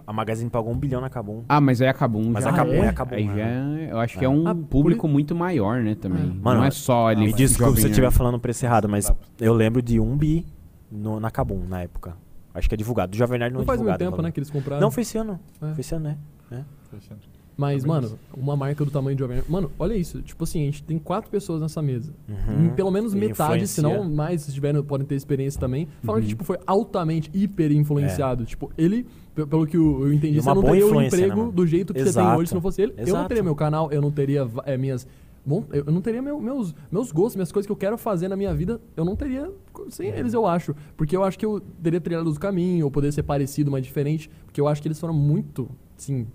A 0.06 0.12
Magazine 0.12 0.50
pagou 0.50 0.72
um 0.72 0.76
bilhão 0.76 1.00
na 1.00 1.08
Kabum. 1.08 1.44
Ah, 1.48 1.60
mas 1.60 1.80
aí 1.80 1.86
acabou 1.86 2.20
um 2.20 2.30
Mas 2.32 2.42
já. 2.42 2.50
acabou, 2.50 2.74
é. 2.74 2.78
é, 2.78 2.88
acabou, 2.88 3.16
Aí 3.16 3.28
né? 3.28 3.36
já, 3.36 3.42
é- 3.88 3.92
eu 3.92 3.98
acho 4.00 4.18
que 4.18 4.24
é 4.24 4.28
um 4.28 4.48
Ah, 4.48 4.54
por 4.54 4.64
público 4.64 5.06
i- 5.06 5.10
muito 5.10 5.36
maior, 5.36 5.80
né, 5.82 5.94
também. 5.94 6.24
Mano, 6.42 6.60
não 6.60 6.64
é 6.66 6.70
só 6.72 7.06
ali. 7.06 7.26
Me 7.26 7.32
desculpe 7.32 7.78
se 7.80 7.86
eu 7.86 7.90
estiver 7.90 8.10
falando 8.10 8.34
o 8.34 8.40
preço 8.40 8.64
errado, 8.64 8.88
mas 8.88 9.12
eu 9.40 9.52
lembro 9.54 9.80
de 9.80 10.00
um 10.00 10.16
bi 10.16 10.44
no, 10.90 11.20
na 11.20 11.30
Kabum 11.30 11.62
na 11.68 11.82
época. 11.82 12.16
Acho 12.54 12.68
que 12.68 12.74
é 12.74 12.78
divulgado. 12.78 13.10
Do 13.12 13.16
Jovem 13.16 13.38
Nerd 13.38 13.52
não, 13.52 13.58
Não 13.60 13.62
é 13.64 13.66
faz 13.66 13.78
muito 13.80 13.88
divulgado. 13.88 14.10
tempo, 14.10 14.20
o 14.20 14.22
né, 14.24 14.30
que 14.32 14.38
eles 14.40 14.50
compraram. 14.50 14.80
Não, 14.80 14.90
foi 14.90 15.02
esse 15.02 15.16
ano. 15.18 15.38
É. 15.62 15.72
Foi 15.72 15.80
esse 15.80 15.94
ano, 15.94 16.04
né? 16.04 16.18
É. 16.50 16.62
Mas, 17.56 17.82
Também 17.82 18.00
mano, 18.02 18.18
uma 18.34 18.56
marca 18.56 18.82
do 18.84 18.90
tamanho 18.90 19.14
de 19.14 19.20
Jovem 19.20 19.36
Nerd- 19.36 19.50
Mano, 19.50 19.70
olha 19.78 19.94
isso. 19.94 20.22
Tipo 20.22 20.44
assim, 20.44 20.62
a 20.62 20.64
gente 20.64 20.82
tem 20.82 20.98
quatro 20.98 21.30
pessoas 21.30 21.60
nessa 21.60 21.82
mesa. 21.82 22.10
Uhum. 22.26 22.70
Pelo 22.70 22.90
menos 22.90 23.12
E 23.12 23.16
metade, 23.18 23.66
se 23.66 23.82
não 23.82 24.02
mais, 24.04 24.42
se 24.42 24.52
tiverem, 24.52 24.82
podem 24.82 25.06
ter 25.06 25.14
experiência 25.14 25.60
também. 25.60 25.86
Falando 26.02 26.22
Uhum. 26.22 26.26
que, 26.26 26.28
tipo, 26.30 26.42
foi 26.44 26.58
altamente, 26.66 27.30
hiper 27.34 27.70
influenciado. 27.72 28.46
Tipo, 28.46 28.72
ele, 28.78 29.06
pe- 29.34 29.44
pelo 29.44 29.66
que 29.66 29.76
eu 29.76 30.10
entendi, 30.12 30.40
você 30.40 30.48
não 30.54 30.62
teria 30.62 30.86
o 30.86 30.94
né, 31.00 31.06
emprego 31.06 31.36
mano? 31.36 31.52
do 31.52 31.66
jeito 31.66 31.92
que 31.92 31.98
você 32.00 32.04
tem 32.04 32.22
Exato. 32.22 32.38
hoje 32.40 32.48
se 32.48 32.54
não 32.54 32.62
fosse 32.62 32.80
ele. 32.80 32.92
Eu 32.92 32.96
não 32.98 33.04
Exato. 33.08 33.28
teria 33.28 33.42
meu 33.42 33.54
canal, 33.54 33.92
eu 33.92 34.00
não 34.00 34.10
teria 34.10 34.48
eh, 34.64 34.78
minhas. 34.78 35.06
Bom, 35.44 35.64
eu 35.72 35.84
não 35.86 36.00
teria 36.02 36.20
meu- 36.20 36.38
meus, 36.40 36.74
meus 36.92 37.10
gostos, 37.10 37.34
minhas 37.36 37.50
coisas 37.50 37.66
que 37.66 37.72
eu 37.72 37.76
quero 37.76 37.96
fazer 37.96 38.28
na 38.28 38.36
minha 38.36 38.54
vida, 38.54 38.80
eu 38.96 39.04
não 39.04 39.16
teria 39.16 39.50
sem 39.88 40.08
eles, 40.10 40.34
eu 40.34 40.46
acho. 40.46 40.74
Porque 40.96 41.16
eu 41.16 41.24
acho 41.24 41.38
que 41.38 41.46
eu 41.46 41.60
teria 41.82 42.00
trilhado 42.00 42.30
o 42.30 42.38
caminho, 42.38 42.84
ou 42.84 42.90
poder 42.90 43.10
ser 43.12 43.22
parecido, 43.22 43.70
mas 43.70 43.82
diferente. 43.84 44.30
Porque 44.44 44.60
eu 44.60 44.68
acho 44.68 44.82
que 44.82 44.88
eles 44.88 45.00
foram 45.00 45.14
muito, 45.14 45.68
assim, 45.98 46.26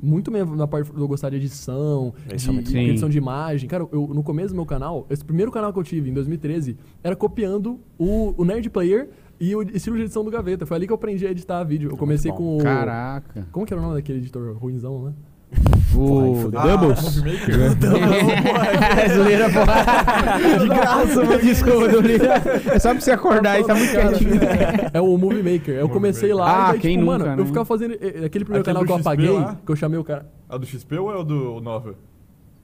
muito 0.00 0.30
mesmo 0.30 0.54
na 0.56 0.66
parte 0.66 0.92
do 0.92 1.00
eu 1.00 1.08
gostar 1.08 1.30
de 1.30 1.36
edição, 1.36 2.12
Eles 2.28 2.42
de, 2.42 2.48
de 2.62 2.72
edição 2.90 3.08
de 3.08 3.18
imagem. 3.18 3.68
Cara, 3.68 3.86
eu, 3.92 4.08
no 4.08 4.22
começo 4.22 4.48
do 4.48 4.56
meu 4.56 4.66
canal, 4.66 5.06
esse 5.08 5.24
primeiro 5.24 5.50
canal 5.52 5.72
que 5.72 5.78
eu 5.78 5.84
tive, 5.84 6.10
em 6.10 6.14
2013, 6.14 6.76
era 7.02 7.14
copiando 7.16 7.78
o, 7.96 8.34
o 8.36 8.44
Nerd 8.44 8.68
Player 8.70 9.08
e 9.40 9.54
o 9.54 9.62
estilo 9.62 9.96
de 9.96 10.02
edição 10.02 10.24
do 10.24 10.30
Gaveta. 10.32 10.66
Foi 10.66 10.76
ali 10.76 10.86
que 10.86 10.92
eu 10.92 10.96
aprendi 10.96 11.24
a 11.26 11.30
editar 11.30 11.62
vídeo. 11.62 11.90
Eu 11.90 11.96
comecei 11.96 12.30
com 12.32 12.56
o... 12.56 12.60
Caraca. 12.60 13.46
Como 13.52 13.64
que 13.64 13.72
era 13.72 13.80
o 13.80 13.84
nome 13.84 13.94
daquele 13.96 14.18
editor 14.18 14.56
ruimzão, 14.56 15.04
né? 15.04 15.12
O 15.96 16.50
Ah, 16.56 16.66
Doubles. 16.76 17.16
Movie 17.16 17.32
Maker? 17.32 17.54
É 18.98 19.08
zoeira, 19.08 19.50
porra. 19.50 20.58
De 20.58 20.68
graça, 20.68 21.24
mano. 21.24 21.38
Desculpa, 21.40 21.88
Dolinha. 21.88 22.34
É 22.72 22.78
só 22.78 22.90
pra 22.90 23.00
você 23.00 23.10
acordar 23.10 23.50
aí, 23.52 23.64
tá 23.64 23.74
muito 23.74 23.90
quietinho. 23.90 24.30
É 24.92 25.00
o 25.00 25.16
Movie 25.16 25.42
Maker. 25.42 25.74
Eu 25.74 25.88
comecei 25.88 26.32
lá 26.32 26.66
Ah, 26.66 26.68
e 26.68 26.72
daí, 26.72 26.80
quem 26.80 26.98
tipo, 26.98 27.10
nunca, 27.10 27.18
mano, 27.24 27.36
né? 27.36 27.42
eu 27.42 27.46
ficava 27.46 27.64
fazendo 27.64 27.94
eh, 27.94 28.24
aquele 28.26 28.44
primeiro 28.44 28.64
canal 28.64 28.82
do 28.82 28.86
que 28.86 28.92
eu 28.92 28.96
XP 28.98 29.08
apaguei, 29.08 29.30
lá? 29.30 29.56
que 29.64 29.72
eu 29.72 29.76
chamei 29.76 29.98
o 29.98 30.04
cara. 30.04 30.26
É 30.48 30.54
o 30.54 30.58
do 30.58 30.66
XP 30.66 30.98
ou 30.98 31.10
é 31.12 31.16
o 31.16 31.24
do 31.24 31.60
Nova? 31.60 31.94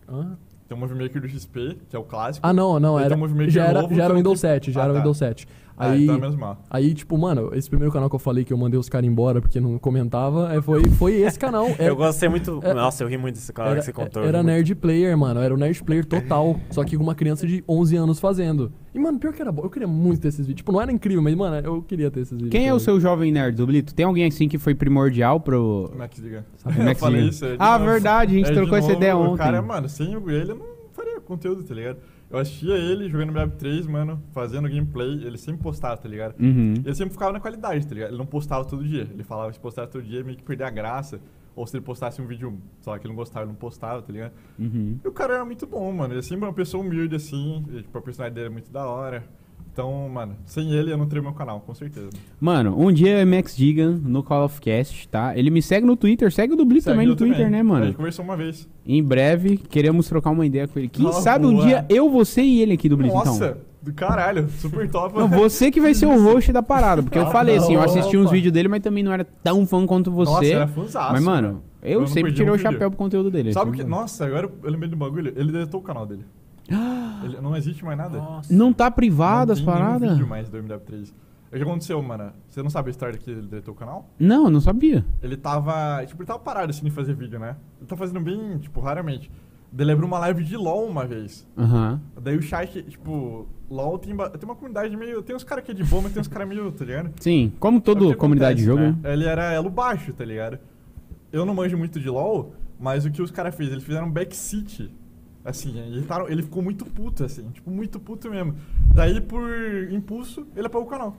Hã? 0.09 0.37
Tem 0.69 0.77
o 0.77 0.81
Movie 0.81 1.03
Maker 1.03 1.21
do 1.21 1.29
XP, 1.29 1.77
que 1.91 1.97
é 1.97 1.99
o 1.99 2.05
clásico. 2.05 2.47
Ah, 2.47 2.53
não, 2.53 2.79
não, 2.81 2.99
era, 2.99 3.09
tem 3.11 3.17
o 3.17 3.21
Movie 3.21 3.35
Maker 3.35 3.51
já 3.51 3.65
era, 3.67 3.83
novo, 3.83 3.95
já 3.95 4.05
era 4.05 4.13
o 4.15 4.17
Windows 4.17 4.41
que- 4.41 4.47
7, 4.47 4.73
já 4.73 4.81
Ah, 4.81 4.85
era 4.85 4.93
o 4.93 4.95
tá. 4.95 5.01
Windows 5.01 5.19
7. 5.19 5.49
Ah, 5.77 5.91
Aí, 5.91 6.05
então 6.05 6.17
é 6.51 6.57
aí, 6.71 6.95
tipo, 6.95 7.19
mano, 7.19 7.51
esse 7.53 7.69
primeiro 7.69 7.93
canal 7.93 8.09
que 8.09 8.15
eu 8.15 8.21
falei 8.21 8.45
que 8.45 8.53
eu 8.53 8.57
mandei 8.57 8.79
os 8.79 8.89
caras 8.89 9.09
embora 9.09 9.41
porque 9.41 9.59
não 9.61 9.77
comentava, 9.79 10.55
é, 10.55 10.63
foi, 10.63 10.85
foi 10.91 11.15
esse 11.23 11.37
canal. 11.39 11.67
Era, 11.67 11.85
Eu 11.91 11.97
gostei 11.97 12.29
muito. 12.29 12.61
é- 12.63 12.73
Nossa, 12.73 13.03
eu 13.03 13.09
ri 13.09 13.17
muito 13.17 13.35
desse 13.35 13.53
cara 13.53 13.71
era, 13.71 13.79
que 13.81 13.87
você 13.87 13.93
contou. 13.93 14.23
era 14.23 14.39
eu 14.39 14.43
muito. 14.45 14.55
Nerd 14.55 14.75
Player, 14.77 15.19
mano, 15.19 15.41
era 15.41 15.53
o 15.53 15.57
Nerd 15.57 15.83
Player 15.83 16.05
total, 16.05 16.61
só 16.71 16.85
que 16.85 16.97
com 16.97 17.03
uma 17.03 17.15
criança 17.15 17.45
de 17.47 17.65
11 17.69 17.97
anos 17.97 18.21
fazendo. 18.21 18.73
E, 18.95 18.99
mano, 19.01 19.19
pior 19.19 19.33
que 19.33 19.43
era 19.43 19.51
bom, 19.51 19.63
eu 19.65 19.71
queria 19.71 19.89
muito 19.89 20.21
ter 20.21 20.29
esses 20.29 20.41
vídeos. 20.47 20.59
Tipo, 20.59 20.71
não 20.71 20.81
era 20.81 20.93
incrível, 20.93 21.21
mas, 21.21 21.35
mano, 21.35 21.57
eu 21.67 21.83
queria 21.83 22.09
ter 22.11 22.21
esses 22.21 22.33
vídeos. 22.33 22.51
Quem 22.51 22.69
é 22.69 22.73
o 22.73 22.79
seu 22.79 23.01
jovem 23.01 23.33
nerd, 23.33 23.57
Dublito? 23.57 23.93
Tem 23.95 24.07
alguém 24.07 24.27
assim 24.27 24.49
que 24.49 24.59
foi 24.59 24.75
primordial 24.77 25.41
pro. 25.41 25.91
Max 25.97 26.23
diga. 26.23 26.47
Sabe, 26.57 26.79
Eu 26.79 26.85
Max 26.85 27.01
falei 27.01 27.19
diga. 27.23 27.31
isso. 27.33 27.45
é 27.47 27.57
Ah, 27.59 27.79
novo. 27.79 27.91
verdade, 27.91 28.35
a 28.35 28.39
gente 28.39 28.51
É 28.51 28.55
trocou 28.55 28.79
essa 28.79 28.93
ideia 28.93 29.17
O 29.17 29.23
ontem. 29.23 29.39
cara, 29.39 29.61
mano, 29.61 29.89
sem 29.89 30.13
ele 30.13 30.53
eu 30.53 30.55
não 30.55 30.67
faria 30.93 31.21
conteúdo, 31.21 31.65
tá 31.65 31.75
ligado? 31.75 31.99
Eu 32.35 32.41
assistia 32.41 32.75
ele 32.75 33.09
jogando 33.09 33.33
Brab 33.33 33.53
3, 33.53 33.87
mano, 33.87 34.21
fazendo 34.33 34.69
gameplay, 34.69 35.25
ele 35.25 35.39
sempre 35.39 35.63
postava, 35.63 35.97
tá 35.97 36.09
ligado? 36.09 36.35
Uhum. 36.41 36.75
E 36.75 36.81
ele 36.81 36.95
sempre 36.97 37.13
ficava 37.13 37.33
na 37.33 37.39
qualidade, 37.39 37.87
tá 37.87 37.95
ligado? 37.95 38.11
Ele 38.11 38.19
não 38.19 38.27
postava 38.27 38.65
todo 38.65 38.83
dia. 38.83 39.09
Ele 39.13 39.23
falava 39.23 39.51
que 39.51 39.55
se 39.55 39.61
postasse 39.61 39.93
todo 39.93 40.03
dia 40.03 40.25
meio 40.25 40.37
que 40.37 40.43
perder 40.43 40.65
a 40.65 40.71
graça. 40.71 41.21
Ou 41.55 41.65
se 41.65 41.77
ele 41.77 41.85
postasse 41.85 42.21
um 42.21 42.27
vídeo, 42.27 42.59
lá, 42.85 42.99
que 42.99 43.07
ele 43.07 43.13
não 43.13 43.17
gostava, 43.17 43.45
ele 43.45 43.53
não 43.53 43.55
postava, 43.57 44.03
tá 44.03 44.13
ligado? 44.13 44.33
Uhum. 44.59 44.99
E 45.05 45.07
o 45.07 45.13
cara 45.13 45.35
era 45.35 45.45
muito 45.45 45.65
bom, 45.65 45.93
mano. 45.93 46.13
Ele 46.13 46.19
é 46.19 46.23
sempre 46.23 46.45
uma 46.45 46.53
pessoa 46.53 46.83
humilde, 46.83 47.15
assim. 47.15 47.65
E, 47.71 47.83
tipo, 47.83 47.97
a 47.97 48.03
personalidade 48.03 48.35
dele 48.35 48.47
é 48.49 48.51
muito 48.51 48.73
da 48.73 48.85
hora. 48.85 49.25
Então, 49.75 50.09
mano, 50.09 50.37
sem 50.47 50.71
ele 50.71 50.93
eu 50.93 50.97
não 50.97 51.05
teria 51.09 51.21
meu 51.21 51.33
canal, 51.33 51.59
com 51.59 51.75
certeza. 51.75 52.11
Mano, 52.41 52.81
um 52.81 52.93
dia 52.93 53.19
é 53.19 53.25
Max 53.25 53.57
Digan 53.57 54.01
no 54.05 54.23
Call 54.23 54.45
of 54.45 54.61
Cast, 54.61 55.09
tá? 55.09 55.37
Ele 55.37 55.51
me 55.51 55.61
segue 55.61 55.85
no 55.85 55.97
Twitter, 55.97 56.31
segue 56.33 56.55
o 56.55 56.57
Segue 56.57 56.81
também 56.83 57.09
no 57.09 57.17
Twitter, 57.17 57.51
né, 57.51 57.59
A 57.59 57.65
mano? 57.65 57.87
gente 57.87 57.97
conversou 57.97 58.25
uma 58.25 58.37
vez. 58.37 58.69
Em 58.87 59.03
breve, 59.03 59.57
queremos 59.57 60.07
trocar 60.09 60.31
uma 60.31 60.47
ideia 60.47 60.69
com 60.69 60.79
ele. 60.79 60.89
Quem 60.89 61.11
sabe 61.15 61.45
um 61.47 61.55
boa. 61.55 61.67
dia 61.67 61.85
eu, 61.89 62.09
você 62.09 62.41
e 62.41 62.63
ele 62.63 62.75
aqui, 62.75 62.89
Nossa, 62.89 63.47
então. 63.47 63.57
do 63.83 63.93
caralho, 63.93 64.49
super 64.49 64.89
top. 64.89 65.19
Não, 65.19 65.27
você 65.29 65.73
que 65.73 65.81
vai 65.81 65.93
ser 65.93 66.07
o 66.07 66.23
host 66.23 66.53
da 66.53 66.63
parada, 66.63 67.03
porque 67.03 67.19
eu 67.19 67.27
Ah, 67.27 67.31
falei 67.33 67.57
assim, 67.57 67.75
eu 67.75 67.83
assisti 67.83 68.17
uns 68.17 68.31
vídeos 68.31 68.53
dele, 68.53 68.69
mas 68.69 68.81
também 68.81 69.03
não 69.03 69.11
era 69.13 69.25
tão 69.25 69.67
fã 69.67 69.85
quanto 69.85 70.09
você. 70.13 70.31
Nossa, 70.31 70.47
era 70.47 70.69
fãzaço, 70.69 71.13
mas, 71.15 71.25
mano, 71.25 71.63
eu, 71.83 72.03
Eu 72.03 72.07
sempre 72.07 72.33
tirei 72.33 72.53
um 72.53 72.55
o 72.55 72.59
chapéu 72.59 72.91
pro 72.93 72.97
conteúdo 72.97 73.29
dele. 73.29 73.53
Sabe 73.53 73.73
o 73.73 73.75
que? 73.75 73.83
Nossa, 73.83 74.25
agora 74.25 74.49
eu 74.63 74.71
lembrei 74.71 74.89
do 74.89 74.97
bagulho. 74.97 75.33
Ele 75.37 75.51
deletou 75.51 75.81
o 75.81 75.83
canal 75.83 76.07
dele. 76.07 76.25
Ele, 76.69 77.41
não 77.41 77.57
existe 77.57 77.85
mais 77.85 77.97
nada. 77.99 78.19
Nossa. 78.19 78.53
Não 78.53 78.73
tá 78.73 78.91
privado 78.91 79.49
não 79.49 79.53
as 79.53 79.59
tem 79.61 79.67
nenhum 79.67 79.79
paradas? 79.85 80.11
vídeo 80.13 80.27
mais 80.27 80.49
do 80.49 80.59
MW3. 80.59 81.13
O 81.53 81.57
que 81.57 81.63
aconteceu, 81.63 82.03
mano? 82.03 82.33
Você 82.49 82.63
não 82.63 82.71
sabe 82.71 82.89
a 82.89 82.91
história 82.91 83.17
que 83.19 83.31
ele 83.31 83.43
deletou 83.43 83.75
o 83.75 83.77
canal? 83.77 84.09
Não, 84.19 84.51
não 84.51 84.61
sabia. 84.61 85.05
Ele 85.23 85.37
tava. 85.37 86.05
Tipo, 86.05 86.23
ele 86.23 86.27
tava 86.27 86.41
parado 86.41 86.71
assim 86.71 86.85
de 86.85 86.91
fazer 86.91 87.15
vídeo, 87.15 87.39
né? 87.39 87.57
Ele 87.79 87.87
tá 87.87 87.97
fazendo 87.97 88.21
bem, 88.21 88.59
tipo, 88.59 88.81
raramente. 88.81 89.31
Ele 89.77 89.91
abriu 89.93 90.07
uma 90.07 90.19
live 90.21 90.43
de 90.45 90.57
LOL 90.57 90.87
uma 90.87 91.05
vez. 91.05 91.47
Aham. 91.57 92.01
Daí 92.21 92.37
o 92.37 92.43
chat, 92.43 92.83
tipo, 92.85 93.47
LOL 93.71 93.99
tem, 93.99 94.15
ba- 94.15 94.31
tem 94.31 94.45
uma 94.49 94.55
comunidade 94.57 94.97
meio. 94.97 95.23
Tem 95.23 95.35
uns 95.35 95.45
caras 95.45 95.65
que 95.65 95.71
é 95.71 95.75
de 95.75 95.85
boa, 95.85 96.03
mas 96.03 96.13
tem 96.13 96.21
uns 96.21 96.29
caras 96.29 96.49
meio, 96.49 96.71
tá 96.73 96.85
ligado? 96.85 97.11
Sim, 97.21 97.53
como 97.61 97.79
o 97.79 97.81
toda 97.81 98.01
que 98.07 98.15
comunidade 98.15 98.59
de 98.61 98.65
jogo, 98.65 98.83
acontece, 98.83 99.03
né? 99.03 99.13
Ele 99.13 99.25
era 99.25 99.53
elo 99.53 99.71
baixo, 99.71 100.13
tá 100.13 100.25
ligado? 100.25 100.59
Eu 101.33 101.45
não 101.45 101.55
manjo 101.55 101.77
muito 101.77 101.99
de 102.01 102.09
LoL, 102.09 102.53
mas 102.81 103.05
o 103.05 103.11
que 103.11 103.21
os 103.23 103.31
caras 103.33 103.55
fez? 103.55 103.71
Eles 103.71 103.83
fizeram 103.85 104.11
backseat. 104.11 104.93
Assim, 105.45 105.79
ele, 105.79 106.03
taram- 106.03 106.29
ele 106.29 106.43
ficou 106.43 106.63
muito 106.63 106.85
puto, 106.87 107.23
assim, 107.25 107.43
tipo, 107.51 107.71
muito 107.71 108.01
puto 108.01 108.31
mesmo. 108.31 108.55
Daí, 108.95 109.21
por 109.21 109.43
impulso, 109.91 110.47
ele 110.57 110.67
apagou 110.67 110.87
o 110.87 110.91
canal. 110.91 111.15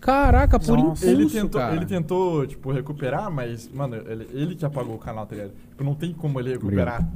Caraca, 0.00 0.58
por 0.60 0.76
Nossa. 0.76 0.80
impulso, 0.82 1.06
ele, 1.06 1.30
tentou, 1.30 1.60
cara. 1.60 1.74
ele 1.74 1.86
tentou, 1.86 2.46
tipo, 2.46 2.70
recuperar, 2.70 3.30
mas, 3.30 3.68
mano, 3.72 3.96
ele, 3.96 4.28
ele 4.32 4.54
que 4.54 4.64
apagou 4.64 4.94
o 4.94 4.98
canal, 4.98 5.26
tá 5.26 5.34
ligado? 5.34 5.52
Tipo, 5.70 5.82
não 5.82 5.94
tem 5.94 6.12
como 6.12 6.38
ele 6.38 6.52
recuperar. 6.52 7.08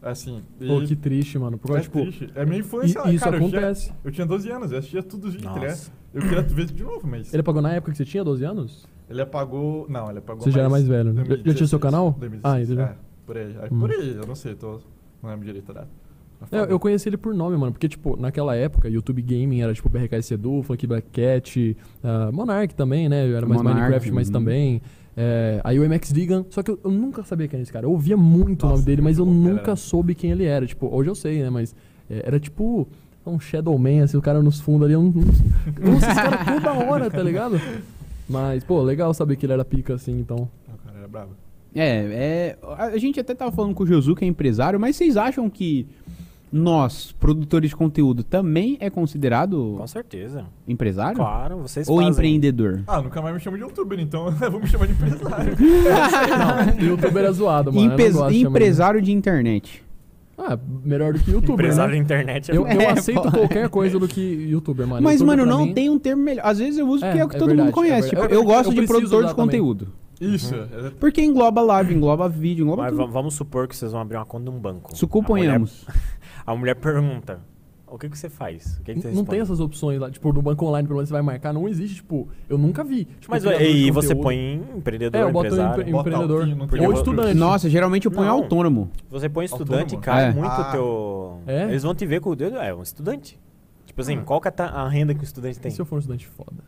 Assim. 0.00 0.40
Pô, 0.58 0.80
e- 0.80 0.86
que 0.86 0.94
triste, 0.96 1.38
mano. 1.38 1.58
Porque, 1.58 1.76
é 1.76 1.80
tipo, 1.80 2.00
triste. 2.00 2.30
É 2.34 2.44
minha 2.46 2.58
e- 2.58 2.60
infância, 2.60 3.10
isso 3.10 3.24
cara, 3.24 3.36
eu 3.36 3.40
acontece. 3.46 3.86
tinha, 3.86 3.96
eu 4.04 4.12
tinha 4.12 4.26
12 4.26 4.50
anos, 4.50 4.70
eu 4.72 4.78
assistia 4.78 5.02
todos 5.02 5.26
os 5.30 5.34
vídeos, 5.34 5.52
tá 5.52 5.58
ligado? 5.60 5.90
Eu 6.14 6.22
queria 6.22 6.42
ver 6.42 6.66
de 6.66 6.82
novo, 6.84 7.06
mas... 7.06 7.34
Ele 7.34 7.40
apagou 7.40 7.60
na 7.60 7.72
época 7.72 7.90
que 7.92 7.98
você 7.98 8.04
tinha 8.04 8.22
12 8.24 8.44
anos? 8.44 8.86
Ele 9.10 9.20
apagou. 9.20 9.86
Não, 9.88 10.08
ele 10.08 10.20
apagou. 10.20 10.42
Você 10.44 10.50
já 10.52 10.60
era 10.60 10.70
mais 10.70 10.86
velho, 10.86 11.12
né? 11.12 11.16
Já- 11.22 11.24
tinha 11.24 11.36
2016, 11.36 11.70
seu 11.70 11.80
canal? 11.80 12.12
2016, 12.18 12.44
Ah, 12.44 12.62
entendeu? 12.62 12.84
É, 12.84 12.96
por 13.26 13.36
aí. 13.36 13.56
Aí, 13.60 13.68
Hum. 13.72 13.78
Por 13.80 13.90
aí, 13.90 14.14
eu 14.14 14.26
não 14.26 14.34
sei, 14.36 14.54
tô, 14.54 14.80
não 15.22 15.30
lembro 15.30 15.44
direito 15.46 15.72
data. 15.72 15.88
Mas 16.40 16.52
É, 16.52 16.60
foda. 16.60 16.72
eu 16.72 16.78
conheci 16.78 17.08
ele 17.08 17.16
por 17.16 17.34
nome, 17.34 17.56
mano. 17.56 17.72
Porque, 17.72 17.88
tipo, 17.88 18.16
naquela 18.16 18.54
época, 18.54 18.88
YouTube 18.88 19.20
Gaming 19.22 19.60
era, 19.60 19.74
tipo, 19.74 19.88
BRK 19.88 20.32
Edu, 20.32 20.62
Funk 20.62 20.86
Black 20.86 21.08
Cat, 21.10 21.76
ah, 22.02 22.30
Monarch 22.32 22.74
também, 22.74 23.08
né? 23.08 23.28
Era 23.28 23.46
mais 23.46 23.60
Monarch, 23.60 23.80
Minecraft, 23.80 24.12
mas 24.12 24.28
uhum. 24.28 24.32
também. 24.32 24.82
É, 25.16 25.60
aí 25.64 25.80
o 25.80 25.88
MX 25.88 26.12
Digan. 26.12 26.44
Só 26.48 26.62
que 26.62 26.70
eu, 26.70 26.78
eu 26.84 26.90
nunca 26.92 27.24
sabia 27.24 27.48
quem 27.48 27.56
era 27.56 27.62
esse 27.64 27.72
cara. 27.72 27.86
Eu 27.86 27.90
ouvia 27.90 28.16
muito 28.16 28.62
o 28.62 28.66
Nossa, 28.66 28.76
nome 28.76 28.86
dele, 28.86 29.02
mas 29.02 29.18
eu 29.18 29.26
bom, 29.26 29.32
nunca 29.32 29.62
cara. 29.62 29.76
soube 29.76 30.14
quem 30.14 30.30
ele 30.30 30.44
era. 30.44 30.64
Tipo, 30.64 30.88
hoje 30.94 31.10
eu 31.10 31.14
sei, 31.16 31.42
né? 31.42 31.50
Mas 31.50 31.74
é, 32.08 32.22
era 32.24 32.38
tipo 32.38 32.86
um 33.26 33.38
Shadowman, 33.38 34.02
assim, 34.02 34.16
o 34.16 34.22
cara 34.22 34.40
nos 34.40 34.60
fundos 34.60 34.84
ali. 34.84 34.94
Eu 34.94 35.02
não, 35.02 35.10
não, 35.10 35.92
nossa, 35.92 36.06
esse 36.06 36.14
cara 36.14 36.44
toda 36.44 36.72
hora, 36.72 37.10
tá 37.10 37.22
ligado? 37.22 37.60
Mas, 38.28 38.62
pô, 38.62 38.82
legal 38.82 39.12
saber 39.12 39.36
que 39.36 39.46
ele 39.46 39.54
era 39.54 39.64
pica 39.64 39.94
assim, 39.94 40.18
então. 40.20 40.48
O 40.68 40.86
cara 40.86 40.98
era 40.98 41.08
bravo. 41.08 41.30
É, 41.78 42.56
é, 42.58 42.58
a 42.76 42.98
gente 42.98 43.20
até 43.20 43.34
tava 43.34 43.52
falando 43.52 43.74
com 43.74 43.82
o 43.84 43.86
Josu, 43.86 44.14
que 44.14 44.24
é 44.24 44.28
empresário, 44.28 44.78
mas 44.80 44.96
vocês 44.96 45.16
acham 45.16 45.48
que 45.48 45.86
nós, 46.50 47.12
produtores 47.20 47.70
de 47.70 47.76
conteúdo, 47.76 48.22
também 48.24 48.78
é 48.80 48.88
considerado 48.88 49.74
Com 49.78 49.86
certeza. 49.86 50.46
empresário? 50.66 51.16
Claro, 51.16 51.58
vocês 51.58 51.86
Ou 51.88 51.96
fazem. 51.98 52.10
empreendedor? 52.10 52.82
Ah, 52.86 53.02
nunca 53.02 53.20
mais 53.20 53.34
me 53.34 53.40
chama 53.40 53.58
de 53.58 53.62
youtuber, 53.64 54.00
então 54.00 54.26
eu 54.40 54.50
vou 54.50 54.58
me 54.60 54.66
chamar 54.66 54.86
de 54.86 54.92
empresário. 54.94 55.56
Não, 56.78 56.86
youtuber 56.88 57.24
é 57.24 57.32
zoado, 57.32 57.72
mano. 57.72 57.84
eu 57.84 57.88
não 57.88 57.94
Empe- 57.94 58.10
gosto 58.12 58.32
de 58.32 58.40
empresário 58.46 59.02
de 59.02 59.12
internet. 59.12 59.70
de- 59.72 59.88
Ah, 60.42 60.58
melhor 60.84 61.12
do 61.12 61.18
que 61.18 61.30
youtuber. 61.30 61.54
Empresário 61.54 61.90
né? 61.92 61.98
da 61.98 62.02
internet 62.04 62.50
é 62.50 62.56
Eu, 62.56 62.66
eu 62.66 62.80
É, 62.80 62.90
aceito 62.92 63.20
pô. 63.22 63.30
qualquer 63.30 63.68
coisa 63.68 63.98
do 63.98 64.08
que 64.08 64.20
youtuber, 64.20 64.86
mano. 64.86 65.02
Mas, 65.02 65.20
YouTuber 65.20 65.36
mano, 65.38 65.50
não 65.50 65.66
mim- 65.66 65.74
tem 65.74 65.90
um 65.90 65.98
termo 65.98 66.22
melhor. 66.22 66.46
Às 66.46 66.58
vezes 66.60 66.78
eu 66.78 66.86
uso 66.88 67.04
porque 67.04 67.18
É, 67.18 67.20
é 67.20 67.24
o 67.24 67.28
que 67.28 67.36
é 67.36 67.38
todo 67.38 67.48
verdade, 67.48 67.66
mundo 67.66 67.74
conhece. 67.74 68.06
é 68.06 68.10
Tipo, 68.10 68.20
verdade. 68.22 68.34
eu 68.34 68.40
Eu- 68.40 68.46
gosto 68.46 68.70
eu 68.72 68.80
de 68.80 68.86
produtor 68.86 69.22
de 69.24 69.30
também. 69.34 69.44
conteúdo. 69.46 69.88
Isso. 70.20 70.54
Uhum. 70.54 70.90
Porque 70.98 71.22
engloba 71.22 71.60
live, 71.60 71.94
engloba 71.94 72.28
vídeo, 72.28 72.62
engloba 72.64 72.82
Mas 72.82 72.92
tudo. 72.92 73.06
va- 73.06 73.12
vamos 73.12 73.34
supor 73.34 73.68
que 73.68 73.76
vocês 73.76 73.92
vão 73.92 74.00
abrir 74.00 74.16
uma 74.16 74.26
conta 74.26 74.50
num 74.50 74.58
banco. 74.58 74.96
Suponhamos. 74.96 75.84
A 75.86 75.92
mulher, 75.92 76.02
a 76.46 76.54
mulher 76.56 76.74
pergunta: 76.76 77.40
O 77.86 77.96
que, 77.96 78.08
que 78.08 78.18
você 78.18 78.28
faz? 78.28 78.78
O 78.78 78.82
que, 78.82 78.94
que 78.94 79.00
você 79.00 79.10
Não 79.12 79.24
tem 79.24 79.40
essas 79.40 79.60
opções 79.60 79.98
lá. 80.00 80.10
Tipo, 80.10 80.32
no 80.32 80.42
banco 80.42 80.66
online, 80.66 80.86
pelo 80.86 80.98
menos 80.98 81.08
você 81.08 81.12
vai 81.14 81.22
marcar. 81.22 81.52
Não 81.54 81.66
existe, 81.68 81.96
tipo, 81.96 82.28
eu 82.48 82.58
nunca 82.58 82.84
vi. 82.84 83.04
Tipo, 83.04 83.30
Mas 83.30 83.44
e 83.44 83.90
você 83.90 84.14
põe 84.14 84.62
empreendedor, 84.76 85.20
É, 85.20 85.24
eu 85.24 85.32
boto 85.32 85.46
empresário. 85.46 85.82
empre- 85.88 85.90
empreendedor. 85.98 86.48
Ou 86.86 86.92
estudante. 86.92 87.34
Nossa, 87.34 87.70
geralmente 87.70 88.04
eu 88.06 88.10
ponho 88.10 88.26
Não. 88.26 88.34
autônomo. 88.34 88.90
Você 89.10 89.28
põe 89.28 89.44
estudante, 89.46 89.94
Autônomo? 89.94 90.02
cai 90.02 90.26
É. 90.26 90.32
muito 90.32 90.46
Ah. 90.50 90.68
o 90.68 90.72
teu. 90.72 91.40
É? 91.46 91.62
Eles 91.64 91.82
vão 91.82 91.94
te 91.94 92.04
ver 92.04 92.20
com 92.20 92.30
o 92.30 92.36
dedo. 92.36 92.56
É, 92.58 92.74
um 92.74 92.82
estudante. 92.82 93.38
Tipo 93.98 94.02
assim, 94.02 94.18
Ah. 94.18 94.22
qual 94.24 94.40
que 94.40 94.46
é 94.46 94.52
a 94.62 94.88
renda 94.88 95.12
que 95.12 95.22
o 95.22 95.24
estudante 95.24 95.58
tem? 95.58 95.70
E 95.70 95.74
se 95.74 95.80
eu 95.82 95.84
for 95.84 95.96
um 95.96 95.98
estudante 95.98 96.24
foda? 96.24 96.62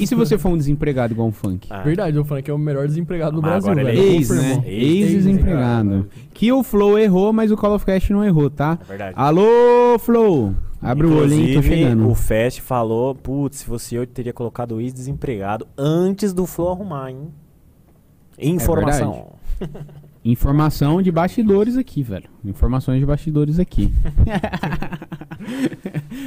E 0.00 0.04
se 0.04 0.16
você 0.16 0.36
for 0.36 0.48
um 0.48 0.56
desempregado 0.56 1.12
igual 1.12 1.28
um 1.28 1.30
funk? 1.30 1.68
Ah, 1.70 1.80
Verdade, 1.82 2.18
o 2.18 2.24
Frank 2.24 2.50
é 2.50 2.52
o 2.52 2.58
melhor 2.58 2.88
desempregado 2.88 3.36
do 3.36 3.40
Brasil, 3.42 3.70
agora 3.70 3.86
velho. 3.86 3.96
ele 3.96 4.08
é 4.10 4.16
Ex, 4.16 4.30
né? 4.30 4.62
Ex-desempregado. 4.66 6.08
Que 6.34 6.50
o 6.50 6.64
Flow 6.64 6.98
errou, 6.98 7.32
mas 7.32 7.52
o 7.52 7.56
Call 7.56 7.76
of 7.76 7.86
Cast 7.86 8.12
não 8.12 8.24
errou, 8.24 8.50
tá? 8.50 8.76
É 8.82 8.84
verdade. 8.84 9.14
Alô, 9.16 9.96
Flow! 10.00 10.52
Abre 10.82 11.06
o 11.06 11.16
olhinho, 11.16 11.44
tô 11.44 11.50
Inclusive, 11.60 11.76
chegando. 11.84 12.08
O 12.10 12.14
Fest 12.16 12.60
falou: 12.62 13.14
Putz, 13.14 13.58
se 13.58 13.64
fosse 13.66 13.94
eu, 13.94 14.02
eu 14.02 14.06
teria 14.08 14.32
colocado 14.32 14.72
o 14.72 14.80
ex-desempregado 14.80 15.68
antes 15.78 16.32
do 16.32 16.46
Flow 16.46 16.72
arrumar, 16.72 17.10
hein? 17.12 17.28
Informação. 18.36 19.34
Informação 20.24 21.00
de 21.00 21.10
bastidores 21.12 21.76
aqui, 21.76 22.02
velho. 22.02 22.28
Informações 22.44 23.00
de 23.00 23.06
bastidores 23.06 23.58
aqui. 23.58 23.90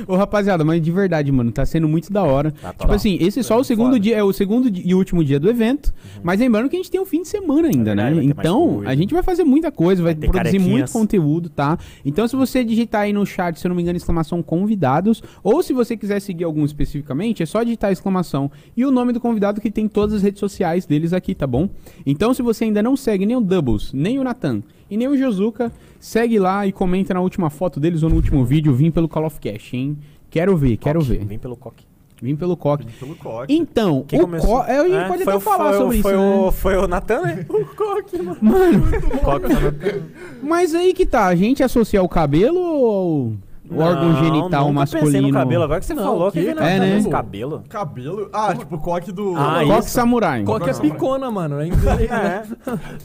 Ô, 0.07 0.15
rapaziada, 0.15 0.63
mas 0.63 0.81
de 0.81 0.91
verdade, 0.91 1.31
mano, 1.31 1.51
tá 1.51 1.65
sendo 1.65 1.87
muito 1.87 2.11
da 2.11 2.23
hora. 2.23 2.51
Tá 2.51 2.69
top. 2.69 2.81
tipo 2.81 2.93
assim, 2.93 3.17
esse 3.19 3.39
é 3.39 3.43
só 3.43 3.59
o 3.59 3.63
segundo 3.63 3.93
Foda. 3.93 3.99
dia, 3.99 4.17
é 4.17 4.23
o 4.23 4.33
segundo 4.33 4.67
e 4.67 4.93
último 4.93 5.23
dia 5.23 5.39
do 5.39 5.49
evento. 5.49 5.93
Mas 6.21 6.39
lembrando 6.39 6.69
que 6.69 6.75
a 6.75 6.79
gente 6.79 6.91
tem 6.91 7.01
um 7.01 7.05
fim 7.05 7.21
de 7.21 7.27
semana 7.27 7.67
ainda, 7.67 7.91
É 7.91 7.95
verdade, 7.95 8.15
né? 8.15 8.23
Então, 8.25 8.81
a 8.85 8.95
gente 8.95 9.13
vai 9.13 9.23
fazer 9.23 9.43
muita 9.43 9.71
coisa, 9.71 10.03
vai, 10.03 10.13
Vai 10.13 10.29
produzir 10.29 10.59
muito 10.59 10.91
conteúdo, 10.91 11.49
tá? 11.49 11.77
Então, 12.05 12.27
se 12.27 12.35
você 12.35 12.63
digitar 12.63 13.01
aí 13.01 13.13
no 13.13 13.25
chat, 13.25 13.59
se 13.59 13.65
eu 13.65 13.69
não 13.69 13.75
me 13.75 13.81
engano, 13.81 13.97
exclamação 13.97 14.43
convidados, 14.43 15.23
ou 15.43 15.63
se 15.63 15.73
você 15.73 15.97
quiser 15.97 16.19
seguir 16.19 16.43
algum 16.43 16.65
especificamente, 16.65 17.41
é 17.41 17.45
só 17.45 17.63
digitar 17.63 17.91
exclamação 17.91 18.51
e 18.75 18.85
o 18.85 18.91
nome 18.91 19.13
do 19.13 19.19
convidado 19.19 19.61
que 19.61 19.71
tem 19.71 19.87
todas 19.87 20.15
as 20.15 20.21
redes 20.21 20.39
sociais 20.39 20.85
deles 20.85 21.13
aqui, 21.13 21.33
tá 21.33 21.47
bom? 21.47 21.69
Então, 22.05 22.33
se 22.33 22.41
você 22.41 22.65
ainda 22.65 22.83
não 22.83 22.95
segue 22.95 23.25
nem 23.25 23.35
o 23.35 23.41
Doubles, 23.41 23.91
nem 23.93 24.19
o 24.19 24.23
Natan 24.23 24.61
e 24.93 24.97
nem 24.97 25.07
o 25.07 25.17
Josuka, 25.17 25.71
segue 25.99 26.37
lá 26.39 26.65
e 26.67 26.71
comenta 26.71 27.13
na 27.13 27.21
última 27.21 27.49
foto 27.49 27.79
deles 27.79 28.03
ou 28.03 28.09
no 28.09 28.15
último 28.15 28.43
vídeo, 28.45 28.73
vim 28.73 28.91
pelo 28.91 29.07
Call 29.09 29.25
of 29.25 29.39
Cash, 29.39 29.73
hein? 29.73 29.97
Quero 30.29 30.55
ver, 30.57 30.77
quero 30.77 30.99
Coque, 30.99 31.11
ver. 31.11 31.25
Vem 31.25 31.39
pelo 31.39 31.55
coque. 31.55 31.83
Vim 32.21 32.35
pelo 32.37 32.55
coque. 32.55 32.85
Pelo 32.99 33.15
coque. 33.15 33.53
Então, 33.53 34.05
Quem 34.07 34.19
o 34.19 34.23
começou? 34.23 34.59
co... 34.59 34.63
é, 34.63 34.79
a 34.79 34.83
gente 34.83 34.95
É, 34.95 35.07
pode 35.09 35.23
foi 35.25 35.33
até 35.33 35.37
o- 35.37 35.39
falar 35.41 35.69
foi 35.73 35.75
o- 35.75 35.81
sobre 35.81 36.01
foi 36.01 36.11
isso, 36.13 36.21
o, 36.21 36.45
né? 36.45 36.51
Foi 36.51 36.77
o 36.77 36.87
Natan, 36.87 37.21
né? 37.21 37.45
Mano, 38.41 38.83
coque 39.25 39.47
foi 39.47 39.59
o 39.59 39.71
Natan. 39.71 40.01
mas 40.41 40.73
aí 40.73 40.93
que 40.93 41.05
tá, 41.05 41.25
a 41.27 41.35
gente 41.35 41.61
associa 41.63 42.01
o 42.01 42.07
cabelo 42.07 42.59
ou 42.59 43.33
o 43.73 43.81
órgão 43.81 44.15
genital 44.23 44.67
nunca 44.67 44.73
masculino? 44.73 45.05
pensei 45.11 45.21
no 45.21 45.31
cabelo. 45.31 45.63
Agora 45.63 45.79
que 45.79 45.85
você 45.85 45.93
Não, 45.93 46.03
falou 46.03 46.31
que 46.31 46.41
que? 46.41 46.49
É, 46.49 46.53
né? 46.79 47.03
cabelo. 47.09 47.63
Cabelo. 47.69 48.29
Ah, 48.33 48.53
tipo 48.55 48.75
o 48.75 48.79
coque 48.79 49.11
do. 49.11 49.35
Ah, 49.35 49.61
Coque 49.65 49.79
isso. 49.79 49.89
samurai. 49.89 50.43
Qual 50.43 50.59
que 50.59 50.69
é 50.69 50.73
picona, 50.73 51.29
mano? 51.31 51.59
É 51.59 51.67
inglês, 51.67 52.09
né? 52.09 52.43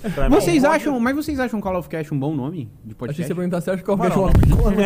É. 0.03 0.09
Pra 0.11 0.29
mim, 0.29 0.35
Vocês 0.35 0.65
acham, 0.65 0.99
mas 1.01 1.15
vocês 1.17 1.39
acham 1.41 1.61
Call 1.61 1.79
of 1.79 1.89
Cash 1.89 2.13
um 2.13 2.19
bom 2.19 2.35
nome 2.35 2.59
de 2.59 2.65
Achei 2.65 2.89
que 2.93 2.95
podcast? 2.95 3.27
você 3.29 3.35
perguntar, 3.35 3.61
você 3.61 3.71
acha 3.71 3.83
que 3.83 3.89
eu 3.89 3.97
Mano, 3.97 4.11
vejo 4.11 4.21
uma 4.23 4.33
picona? 4.33 4.77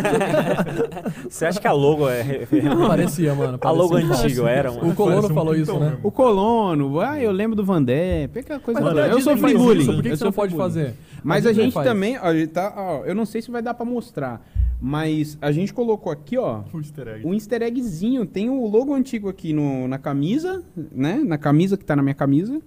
Você 1.28 1.46
acha 1.46 1.60
que 1.60 1.66
a 1.66 1.72
logo 1.72 2.08
é. 2.08 2.46
Parecia, 2.86 3.34
mano. 3.34 3.58
A 3.60 3.70
logo 3.70 3.94
parecia. 3.94 4.14
antigo 4.16 4.46
era, 4.46 4.70
O 4.70 4.76
mano. 4.76 4.94
Colono 4.94 5.14
Parece 5.16 5.32
um 5.32 5.34
falou 5.34 5.54
isso, 5.56 5.78
né? 5.78 5.96
O 6.02 6.10
colono, 6.10 7.00
ah, 7.00 7.18
eu 7.18 7.32
lembro 7.32 7.56
do 7.56 7.64
Vandé, 7.64 8.28
pega 8.28 8.58
coisa 8.58 8.80
a 8.80 9.06
Eu 9.08 9.16
Disney 9.16 9.36
sofri 9.36 9.54
bullying. 9.54 9.86
Por 9.86 10.02
que, 10.02 10.16
você 10.16 10.24
não 10.24 10.32
pode 10.32 10.54
fazer? 10.54 10.94
Mas 11.22 11.46
a 11.46 11.52
gente 11.52 11.74
também, 11.74 12.16
tá, 12.52 12.72
ó, 12.76 13.04
eu 13.04 13.14
não 13.14 13.24
sei 13.24 13.40
se 13.42 13.50
vai 13.50 13.62
dar 13.62 13.74
pra 13.74 13.84
mostrar, 13.86 14.40
mas 14.84 15.38
a 15.40 15.52
gente 15.52 15.72
colocou 15.72 16.10
aqui, 16.10 16.36
ó, 16.36 16.62
O 16.74 16.78
easter 16.78 17.06
egg. 17.06 17.24
um 17.26 17.32
easter 17.32 17.62
eggzinho, 17.62 18.26
tem 18.26 18.50
o 18.50 18.66
logo 18.66 18.92
antigo 18.92 19.28
aqui 19.28 19.52
no, 19.52 19.86
na 19.86 19.96
camisa, 19.96 20.60
né? 20.90 21.22
Na 21.24 21.38
camisa 21.38 21.76
que 21.76 21.84
tá 21.84 21.94
na 21.94 22.02
minha 22.02 22.14
camisa. 22.16 22.60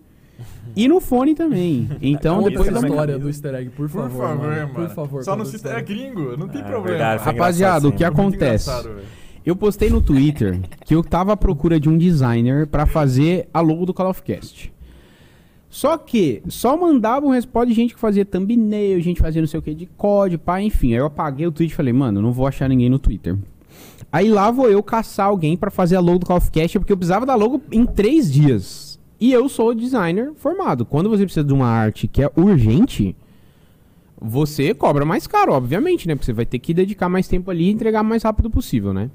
E 0.75 0.88
no 0.88 0.99
fone 1.01 1.36
também. 1.36 1.89
Então, 2.01 2.38
Conta 2.38 2.49
depois 2.51 2.67
da 2.73 2.80
minha 2.80 2.89
história 2.89 3.19
do 3.19 3.28
easter 3.30 3.54
egg, 3.56 3.69
por 3.71 3.89
Por 3.89 4.10
favor. 4.10 4.17
favor, 4.28 4.47
mano. 4.47 4.73
Por 4.73 4.89
favor. 4.89 5.23
Só 5.25 5.36
no 5.36 5.45
sistema. 5.45 5.78
É 5.78 5.82
gringo, 5.82 6.38
não 6.38 6.47
tem 6.47 6.62
É 6.62 6.63
problema. 6.63 6.88
verdade, 6.88 7.23
foi 7.23 7.34
Rapaziada, 7.34 7.88
o 7.88 7.91
que 7.91 8.04
É 8.04 8.08
acontece? 8.08 8.69
Eu 9.45 9.56
postei 9.56 9.89
no 9.89 10.01
Twitter 10.01 10.60
que 10.86 10.95
eu 10.95 11.04
tava 11.04 11.34
à 11.34 11.38
procura 11.38 11.80
de 11.80 11.88
um 11.89 11.97
designer 11.97 12.65
pra 12.65 12.86
fazer 12.86 13.47
a 13.54 13.60
logo 13.62 13.86
do 13.86 13.93
Call 13.93 14.10
of 14.10 14.23
Cast. 14.23 14.73
Só 15.75 15.97
que 15.97 16.41
só 16.47 16.77
mandava 16.77 17.25
um 17.25 17.31
resposta 17.31 17.67
de 17.67 17.73
gente 17.73 17.93
que 17.93 17.99
fazia 17.99 18.23
thumbnail, 18.23 19.01
gente 19.01 19.19
fazia 19.19 19.41
não 19.41 19.47
sei 19.47 19.59
o 19.59 19.61
que 19.61 19.73
de 19.73 19.85
código, 19.85 20.41
pá, 20.41 20.61
enfim. 20.61 20.93
Aí 20.93 20.99
eu 20.99 21.05
apaguei 21.05 21.45
o 21.45 21.51
tweet 21.51 21.69
e 21.69 21.75
falei, 21.75 21.91
mano, 21.91 22.21
não 22.21 22.31
vou 22.31 22.47
achar 22.47 22.69
ninguém 22.69 22.89
no 22.89 22.97
Twitter. 22.97 23.38
Aí 24.09 24.29
lá 24.29 24.49
vou 24.49 24.69
eu 24.69 24.81
caçar 24.81 25.27
alguém 25.27 25.57
pra 25.57 25.69
fazer 25.69 25.97
a 25.97 25.99
logo 25.99 26.19
do 26.19 26.25
Call 26.25 26.38
of 26.38 26.49
Cast, 26.49 26.79
porque 26.79 26.93
eu 26.93 26.95
precisava 26.95 27.25
da 27.25 27.35
logo 27.35 27.61
em 27.69 27.85
três 27.85 28.31
dias. 28.31 28.97
E 29.19 29.33
eu 29.33 29.49
sou 29.49 29.75
designer 29.75 30.31
formado. 30.38 30.85
Quando 30.85 31.09
você 31.09 31.23
precisa 31.23 31.45
de 31.45 31.51
uma 31.51 31.67
arte 31.67 32.07
que 32.07 32.23
é 32.23 32.31
urgente, 32.38 33.13
você 34.17 34.73
cobra 34.73 35.03
mais 35.03 35.27
caro, 35.27 35.51
obviamente, 35.51 36.07
né? 36.07 36.15
Porque 36.15 36.27
você 36.27 36.31
vai 36.31 36.45
ter 36.45 36.59
que 36.59 36.73
dedicar 36.73 37.09
mais 37.09 37.27
tempo 37.27 37.51
ali 37.51 37.65
e 37.65 37.71
entregar 37.71 38.01
mais 38.01 38.23
rápido 38.23 38.49
possível, 38.49 38.93
né? 38.93 39.11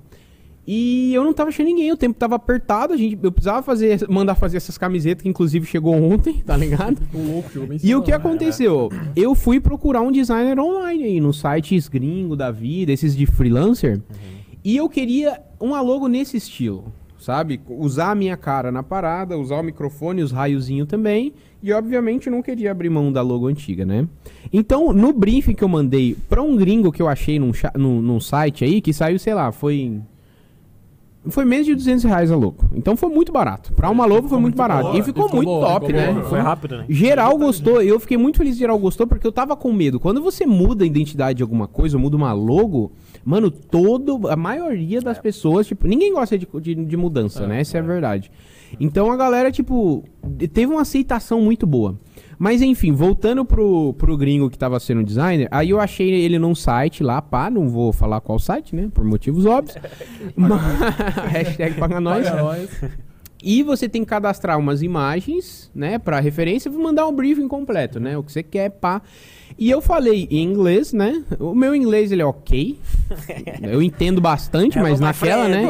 E 0.73 1.13
eu 1.13 1.25
não 1.25 1.33
tava 1.33 1.49
achando 1.49 1.67
ninguém, 1.67 1.91
o 1.91 1.97
tempo 1.97 2.17
tava 2.17 2.37
apertado, 2.37 2.95
a 2.95 2.97
gente, 2.97 3.19
eu 3.21 3.33
precisava 3.33 3.61
fazer, 3.61 4.09
mandar 4.09 4.37
fazer 4.37 4.57
essas 4.57 4.79
camisetas, 4.79 5.21
que 5.21 5.29
inclusive 5.29 5.67
chegou 5.67 5.93
ontem, 5.93 6.45
tá 6.47 6.57
ligado? 6.57 7.03
O 7.13 7.33
louco 7.33 7.51
chegou 7.51 7.67
bem 7.67 7.77
em 7.83 7.89
E 7.89 7.93
o 7.97 8.01
que 8.01 8.13
né? 8.13 8.17
aconteceu? 8.17 8.89
Eu 9.17 9.35
fui 9.35 9.59
procurar 9.59 10.01
um 10.01 10.13
designer 10.13 10.61
online 10.61 11.03
aí, 11.03 11.21
nos 11.21 11.41
sites 11.41 11.89
gringo 11.89 12.37
da 12.37 12.53
vida, 12.53 12.93
esses 12.93 13.17
de 13.17 13.27
freelancer, 13.27 14.01
e 14.65 14.77
eu 14.77 14.89
queria 14.89 15.41
uma 15.59 15.81
logo 15.81 16.07
nesse 16.07 16.37
estilo, 16.37 16.93
sabe? 17.19 17.61
Usar 17.69 18.13
a 18.13 18.15
minha 18.15 18.37
cara 18.37 18.71
na 18.71 18.85
parada, 18.85 19.37
usar 19.37 19.57
o 19.57 19.65
microfone, 19.65 20.23
os 20.23 20.31
raiozinhos 20.31 20.87
também, 20.87 21.33
e 21.61 21.73
obviamente 21.73 22.31
não 22.31 22.43
queria 22.43 22.71
abrir 22.71 22.91
mão 22.91 23.11
da 23.11 23.23
logo 23.23 23.49
antiga, 23.49 23.85
né? 23.85 24.07
Então, 24.53 24.93
no 24.93 25.13
briefing 25.13 25.55
que 25.55 25.65
eu 25.65 25.69
mandei 25.69 26.17
pra 26.29 26.41
um 26.41 26.57
gringo 26.57 26.93
que 26.93 27.03
eu 27.03 27.09
achei 27.09 27.41
num, 27.41 27.51
num, 27.77 28.01
num 28.01 28.21
site 28.21 28.65
aí, 28.65 28.81
que 28.81 28.93
saiu, 28.93 29.19
sei 29.19 29.35
lá, 29.35 29.51
foi... 29.51 30.01
Foi 31.31 31.45
menos 31.45 31.66
de 31.66 31.75
200 31.75 32.05
reais 32.05 32.31
a 32.31 32.37
logo. 32.37 32.64
Então 32.75 32.97
foi 32.97 33.09
muito 33.09 33.33
barato. 33.33 33.73
Pra 33.73 33.88
uma 33.88 34.05
logo 34.05 34.29
foi 34.29 34.38
muito 34.38 34.51
muito 34.51 34.57
barato. 34.57 34.83
boa. 34.88 34.99
E 34.99 35.03
ficou, 35.03 35.25
ficou 35.25 35.37
muito 35.37 35.49
boa, 35.49 35.66
top, 35.66 35.87
ficou 35.87 36.01
né? 36.01 36.12
boa. 36.12 36.25
Foi 36.25 36.40
rápido, 36.40 36.77
né? 36.79 36.85
Geral 36.88 37.38
gostou, 37.38 37.83
eu 37.83 37.99
fiquei 38.01 38.16
muito 38.16 38.38
feliz 38.38 38.57
geral 38.57 38.79
gostou, 38.79 39.07
porque 39.07 39.27
eu 39.27 39.33
tava 39.33 39.57
com 39.57 39.73
medo. 39.73 39.99
Quando 39.99 40.21
você 40.21 40.45
muda 40.45 40.85
a 40.85 40.87
identidade 40.87 41.38
de 41.38 41.43
alguma 41.43 41.66
coisa, 41.66 41.97
muda 41.99 42.16
uma 42.16 42.33
logo, 42.33 42.93
mano, 43.25 43.51
todo, 43.51 44.29
a 44.29 44.37
maioria 44.37 45.01
das 45.01 45.19
pessoas, 45.19 45.66
tipo, 45.66 45.87
ninguém 45.87 46.12
gosta 46.12 46.37
de, 46.37 46.47
de, 46.61 46.75
de 46.75 46.97
mudança, 46.97 47.47
né? 47.47 47.61
Essa 47.61 47.79
é 47.79 47.81
a 47.81 47.85
verdade. 47.85 48.31
Então 48.79 49.11
a 49.11 49.16
galera, 49.16 49.51
tipo, 49.51 50.05
teve 50.53 50.73
uma 50.73 50.83
aceitação 50.83 51.40
muito 51.40 51.66
boa. 51.66 51.99
Mas 52.42 52.62
enfim, 52.62 52.90
voltando 52.92 53.44
pro, 53.44 53.92
pro 53.98 54.16
gringo 54.16 54.48
que 54.48 54.57
tava 54.57 54.81
sendo 54.81 55.05
designer, 55.05 55.46
aí 55.50 55.68
eu 55.68 55.79
achei 55.79 56.09
ele 56.11 56.38
num 56.38 56.55
site 56.55 57.03
lá, 57.03 57.20
pá, 57.20 57.50
não 57.50 57.68
vou 57.68 57.92
falar 57.92 58.18
qual 58.22 58.38
site, 58.38 58.74
né? 58.74 58.88
Por 58.94 59.05
motivos 59.05 59.44
óbvios. 59.44 59.76
Mas- 60.35 60.50
Hashtag 61.31 61.74
paga 61.79 62.00
nós. 62.00 62.26
Paga 62.26 62.42
nós. 62.42 62.70
E 63.44 63.62
você 63.62 63.90
tem 63.90 64.05
que 64.05 64.09
cadastrar 64.09 64.59
umas 64.59 64.81
imagens, 64.81 65.70
né, 65.74 65.98
pra 65.98 66.18
referência, 66.18 66.70
e 66.70 66.72
mandar 66.72 67.07
um 67.07 67.14
briefing 67.14 67.46
completo, 67.46 68.00
né, 68.00 68.16
o 68.16 68.22
que 68.22 68.33
você 68.33 68.42
quer, 68.42 68.70
pá. 68.70 69.03
E 69.59 69.71
eu 69.71 69.81
falei 69.81 70.27
em 70.31 70.43
inglês, 70.43 70.93
né, 70.93 71.23
o 71.39 71.55
meu 71.55 71.75
inglês, 71.75 72.11
ele 72.13 72.23
é 72.23 72.25
ok, 72.25 72.79
eu 73.63 73.83
entendo 73.83 74.21
bastante, 74.21 74.79
É, 74.79 74.83
mas 74.83 75.01
naquela, 75.01 75.49
né, 75.49 75.69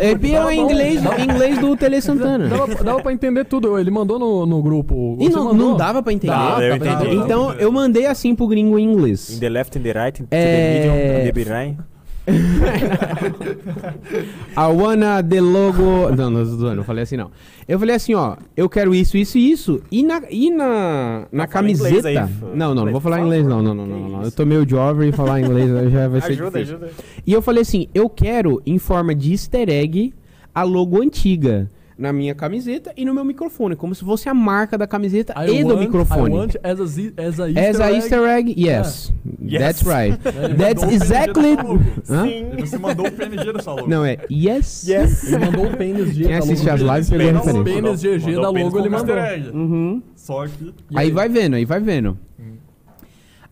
é, 0.00 0.06
é, 0.08 0.12
é 0.34 0.44
o 0.44 0.50
inglês, 0.50 1.00
inglês 1.18 1.58
do 1.58 1.76
Tele 1.76 2.00
Santana. 2.00 2.48
Dava, 2.48 2.84
dava 2.84 3.02
pra 3.02 3.12
entender 3.12 3.44
tudo. 3.44 3.78
Ele 3.78 3.90
mandou 3.90 4.18
no, 4.18 4.46
no 4.46 4.62
grupo. 4.62 5.16
E 5.20 5.28
não, 5.28 5.44
mandou? 5.44 5.68
não 5.70 5.76
dava 5.76 6.02
pra 6.02 6.12
entender. 6.12 6.32
Dá, 6.32 6.58
eu 6.60 6.78
pra 6.78 6.92
entender. 6.92 7.14
Então, 7.14 7.52
eu 7.54 7.72
mandei 7.72 8.06
assim 8.06 8.34
pro 8.34 8.46
gringo 8.46 8.78
em 8.78 8.84
In 8.84 8.92
inglês. 8.92 9.38
the 9.40 9.48
left, 9.48 9.78
in 9.78 9.82
the 9.82 9.92
right, 9.92 10.22
in 10.22 10.26
É- 10.30 10.44
the 10.44 10.78
medium, 10.78 11.20
in 11.20 11.24
the 11.24 11.32
behind. 11.32 11.78
I 14.56 14.66
wanna 14.72 15.22
the 15.22 15.40
logo. 15.40 16.10
Não, 16.16 16.30
não, 16.30 16.44
não, 16.44 16.74
não 16.76 16.84
falei 16.84 17.02
assim, 17.02 17.16
não. 17.16 17.30
Eu 17.66 17.78
falei 17.78 17.96
assim, 17.96 18.14
ó, 18.14 18.36
eu 18.56 18.68
quero 18.68 18.94
isso, 18.94 19.16
isso 19.16 19.38
e 19.38 19.50
isso. 19.50 19.80
E 19.90 20.02
na, 20.02 20.22
e 20.30 20.50
na, 20.50 21.26
na 21.32 21.46
camiseta. 21.46 22.08
aí, 22.08 22.16
não, 22.54 22.74
não, 22.74 22.84
não 22.84 22.92
vou 22.92 23.00
falar 23.00 23.20
inglês, 23.20 23.46
não, 23.46 23.62
não, 23.62 23.74
não, 23.74 23.86
não, 23.86 24.08
não. 24.08 24.22
Eu 24.22 24.32
tô 24.32 24.44
meio 24.46 24.68
jovem 24.68 25.08
e 25.08 25.12
falar 25.12 25.40
inglês 25.40 25.92
já 25.92 26.08
vai 26.08 26.20
ser 26.20 26.32
Ajuda, 26.32 26.58
difícil. 26.58 26.76
ajuda. 26.76 26.90
E 27.26 27.32
eu 27.32 27.42
falei 27.42 27.62
assim, 27.62 27.88
eu 27.94 28.08
quero 28.08 28.62
em 28.66 28.78
forma 28.78 29.14
de 29.14 29.32
easter 29.32 29.68
egg 29.68 30.12
a 30.54 30.62
logo 30.62 31.00
antiga 31.02 31.68
na 31.98 32.12
minha 32.12 32.34
camiseta 32.34 32.92
e 32.96 33.04
no 33.04 33.14
meu 33.14 33.24
microfone, 33.24 33.76
como 33.76 33.94
se 33.94 34.04
fosse 34.04 34.28
a 34.28 34.34
marca 34.34 34.76
da 34.78 34.86
camiseta 34.86 35.32
I 35.36 35.58
e 35.60 35.62
do 35.64 35.68
want- 35.74 35.80
microfone. 35.80 36.34
I 36.34 36.38
want 36.38 36.54
as 36.62 36.80
a, 36.80 36.84
as 36.84 37.40
a 37.40 37.44
As 37.44 37.56
Easter 37.56 37.82
a 37.82 37.88
egg. 37.90 37.96
easter 37.96 38.22
egg, 38.28 38.54
yes. 38.58 39.12
Yes. 39.42 39.60
That's 39.60 39.82
right. 39.84 40.18
That's 40.56 40.82
o 40.82 40.90
exactly... 40.90 41.56
PNG? 41.56 42.56
E 42.58 42.60
você 42.66 42.78
mandou 42.78 43.06
o 43.06 43.12
PNG 43.12 43.52
da 43.52 43.60
sua 43.62 43.74
logo. 43.74 43.88
Não, 43.88 44.04
é 44.04 44.18
yes. 44.30 44.86
Yes. 44.88 45.24
Ele 45.32 45.44
mandou 45.44 45.66
o 45.66 45.76
pênis 45.76 46.14
G 46.14 46.24
Quem 46.24 46.34
assiste 46.36 46.70
as 46.70 46.80
lives 46.80 47.10
pegou 47.10 47.28
a 47.28 47.32
referência. 47.32 48.18
GG 48.18 48.26
mandou 48.26 48.42
da 48.42 48.50
o 48.50 48.62
logo, 48.64 48.78
ele 48.78 48.88
mandou. 48.88 49.16
easter 49.16 49.32
egg. 49.38 49.50
Uhum. 49.56 50.02
Só 50.14 50.46
que... 50.46 50.74
Aí 50.94 51.10
vai 51.10 51.28
vendo, 51.28 51.54
aí 51.56 51.64
vai 51.64 51.80
vendo. 51.80 52.18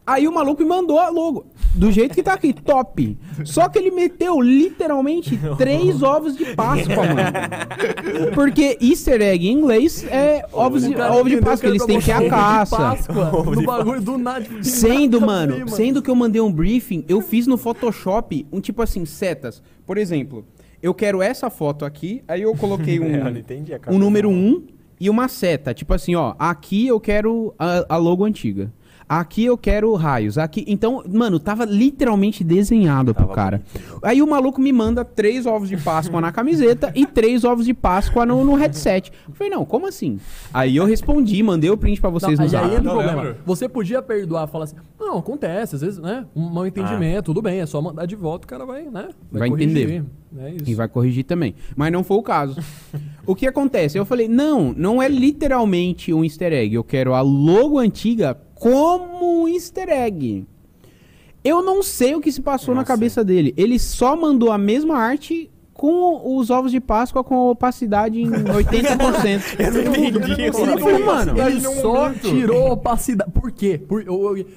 Aí 0.06 0.26
o 0.26 0.32
maluco 0.32 0.62
me 0.62 0.68
mandou 0.68 0.98
a 0.98 1.08
logo. 1.08 1.46
Do 1.74 1.92
jeito 1.92 2.14
que 2.14 2.22
tá 2.22 2.32
aqui, 2.32 2.52
top. 2.52 3.16
Só 3.44 3.68
que 3.68 3.78
ele 3.78 3.90
meteu 3.90 4.40
literalmente 4.40 5.38
três 5.56 6.02
ovos 6.02 6.36
de 6.36 6.46
Páscoa, 6.56 6.96
mano. 6.96 8.34
Porque 8.34 8.76
easter 8.80 9.20
egg 9.22 9.46
em 9.46 9.52
inglês 9.52 10.04
é 10.04 10.44
ovos 10.52 10.82
de, 10.82 10.94
ovo 11.00 11.28
de 11.28 11.36
Páscoa. 11.36 11.68
Eles 11.68 11.84
têm 11.84 12.00
que 12.00 12.10
a 12.10 12.28
caça. 12.28 12.96
De 13.56 13.64
bagulho 13.64 14.00
do 14.00 14.18
nada. 14.18 14.44
Sendo, 14.62 15.20
mano, 15.20 15.68
sendo 15.68 16.02
que 16.02 16.10
eu 16.10 16.14
mandei 16.16 16.40
um 16.40 16.50
briefing, 16.50 17.04
eu 17.08 17.20
fiz 17.20 17.46
no 17.46 17.56
Photoshop 17.56 18.46
um 18.50 18.60
tipo 18.60 18.82
assim, 18.82 19.04
setas. 19.04 19.62
Por 19.86 19.96
exemplo, 19.96 20.44
eu 20.82 20.94
quero 20.94 21.22
essa 21.22 21.50
foto 21.50 21.84
aqui, 21.84 22.22
aí 22.26 22.42
eu 22.42 22.54
coloquei 22.56 22.98
um, 23.00 23.94
um 23.94 23.98
número 23.98 24.28
1 24.28 24.32
um 24.32 24.66
e 24.98 25.08
uma 25.08 25.28
seta. 25.28 25.72
Tipo 25.72 25.94
assim, 25.94 26.14
ó, 26.14 26.34
aqui 26.38 26.86
eu 26.86 26.98
quero 26.98 27.54
a, 27.58 27.94
a 27.94 27.96
logo 27.96 28.24
antiga. 28.24 28.72
Aqui 29.12 29.44
eu 29.44 29.58
quero 29.58 29.92
raios. 29.96 30.38
Aqui, 30.38 30.64
então, 30.68 31.02
mano, 31.12 31.40
tava 31.40 31.64
literalmente 31.64 32.44
desenhado 32.44 33.12
pro 33.12 33.24
Tava 33.24 33.34
cara. 33.34 33.62
bonito. 33.74 33.98
Aí 34.04 34.22
o 34.22 34.26
maluco 34.28 34.60
me 34.60 34.72
manda 34.72 35.04
três 35.04 35.46
ovos 35.46 35.68
de 35.68 35.76
Páscoa 35.76 36.20
na 36.20 36.30
camiseta 36.30 36.92
e 36.94 37.04
três 37.04 37.42
ovos 37.42 37.66
de 37.66 37.74
Páscoa 37.74 38.24
no, 38.24 38.44
no 38.44 38.54
headset. 38.54 39.10
Eu 39.28 39.34
falei, 39.34 39.52
não, 39.52 39.64
como 39.64 39.88
assim? 39.88 40.20
Aí 40.54 40.76
eu 40.76 40.84
respondi, 40.84 41.42
mandei 41.42 41.68
o 41.70 41.76
print 41.76 42.00
pra 42.00 42.08
vocês 42.08 42.38
Não, 42.38 42.46
no 42.46 42.56
aí 42.56 42.70
o 42.70 42.74
Eu 42.74 42.82
problema. 42.82 43.22
lembro. 43.22 43.36
Você 43.44 43.68
podia 43.68 44.00
perdoar, 44.00 44.46
falar 44.46 44.62
assim, 44.62 44.76
não, 44.96 45.18
acontece, 45.18 45.74
às 45.74 45.80
vezes, 45.80 45.98
né? 45.98 46.24
Um 46.36 46.48
mau 46.48 46.64
entendimento, 46.64 47.24
tudo 47.24 47.42
bem, 47.42 47.58
é 47.58 47.66
só 47.66 47.82
mandar 47.82 48.06
de 48.06 48.14
volta, 48.14 48.44
o 48.44 48.48
cara 48.48 48.64
vai, 48.64 48.84
né? 48.84 49.08
Vai 49.32 49.48
corrigir. 49.48 49.70
entender. 49.76 50.04
É 50.38 50.50
isso. 50.50 50.70
E 50.70 50.74
vai 50.76 50.86
corrigir 50.86 51.24
também. 51.24 51.56
Mas 51.74 51.90
não 51.90 52.04
foi 52.04 52.16
o 52.16 52.22
caso. 52.22 52.56
o 53.26 53.34
que 53.34 53.44
acontece? 53.48 53.98
Eu 53.98 54.04
falei, 54.04 54.28
não, 54.28 54.72
não 54.72 55.02
é 55.02 55.08
literalmente 55.08 56.14
um 56.14 56.22
easter 56.22 56.52
egg. 56.52 56.72
Eu 56.76 56.84
quero 56.84 57.12
a 57.14 57.20
logo 57.20 57.76
antiga 57.76 58.38
como 58.60 59.42
um 59.42 59.48
easter 59.48 59.88
egg. 59.88 60.44
Eu 61.42 61.62
não 61.62 61.82
sei 61.82 62.14
o 62.14 62.20
que 62.20 62.30
se 62.30 62.42
passou 62.42 62.74
Não 62.74 62.82
na 62.82 62.84
cabeça 62.84 63.24
dele. 63.24 63.54
Ele 63.56 63.78
só 63.78 64.14
mandou 64.14 64.52
a 64.52 64.58
mesma 64.58 64.98
arte 64.98 65.50
com 65.72 66.36
os 66.36 66.50
ovos 66.50 66.70
de 66.70 66.78
Páscoa 66.78 67.24
com 67.24 67.48
opacidade 67.48 68.20
em 68.20 68.28
80%. 68.28 69.58
Eu 69.58 69.72
não 69.72 69.80
entendi. 69.80 71.02
Mano, 71.02 71.40
Ele 71.40 71.60
só 71.60 72.12
tirou 72.12 72.72
opacidade. 72.72 73.30
Por 73.32 73.50
quê? 73.50 73.78
Por, 73.78 74.04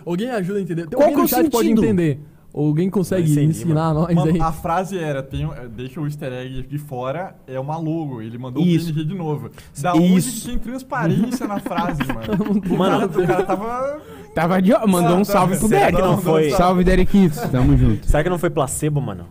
alguém 0.06 0.30
ajuda 0.30 0.60
a 0.60 0.62
entender. 0.62 0.88
Tem 0.88 1.00
Qual 1.00 1.04
alguém 1.08 1.14
é 1.14 1.18
no 1.20 1.24
o 1.24 1.28
chat 1.30 1.50
pode 1.50 1.70
sentido? 1.70 1.86
entender. 1.86 2.20
Ou 2.54 2.68
alguém 2.68 2.88
consegue 2.88 3.28
ensinar 3.44 3.88
a 3.88 3.94
nós 3.96 4.14
Mano, 4.14 4.32
aí. 4.32 4.40
a 4.40 4.52
frase 4.52 5.00
era, 5.00 5.24
tem, 5.24 5.50
deixa 5.76 6.00
o 6.00 6.06
easter 6.06 6.32
egg 6.32 6.62
de 6.68 6.78
fora, 6.78 7.36
é 7.48 7.60
uma 7.60 7.76
logo. 7.78 8.22
Ele 8.22 8.38
mandou 8.38 8.62
Isso. 8.64 8.92
o 8.92 8.94
PNG 8.94 9.08
de 9.10 9.16
novo. 9.18 9.50
Da 9.82 9.94
onde 9.96 10.18
Isso. 10.18 10.42
que 10.44 10.50
tem 10.50 10.60
transparência 10.60 11.48
na 11.48 11.60
frase, 11.60 12.02
mano? 12.08 12.62
O, 12.72 12.78
Mano. 12.78 13.10
cara, 13.10 13.24
o 13.24 13.28
cara 13.28 13.44
tava... 13.44 14.02
Tava 14.36 14.62
de... 14.62 14.72
mandou 14.88 15.18
um 15.18 15.26
salve 15.26 15.58
pro 15.58 15.68
Derek. 15.68 16.00
não 16.00 16.18
foi? 16.20 16.52
Salve, 16.52 16.84
Derekitos. 16.84 17.40
Tamo 17.50 17.76
junto. 17.76 18.06
Será 18.08 18.24
que 18.24 18.30
não 18.30 18.38
foi 18.38 18.52
placebo, 18.52 19.02
mano? 19.02 19.26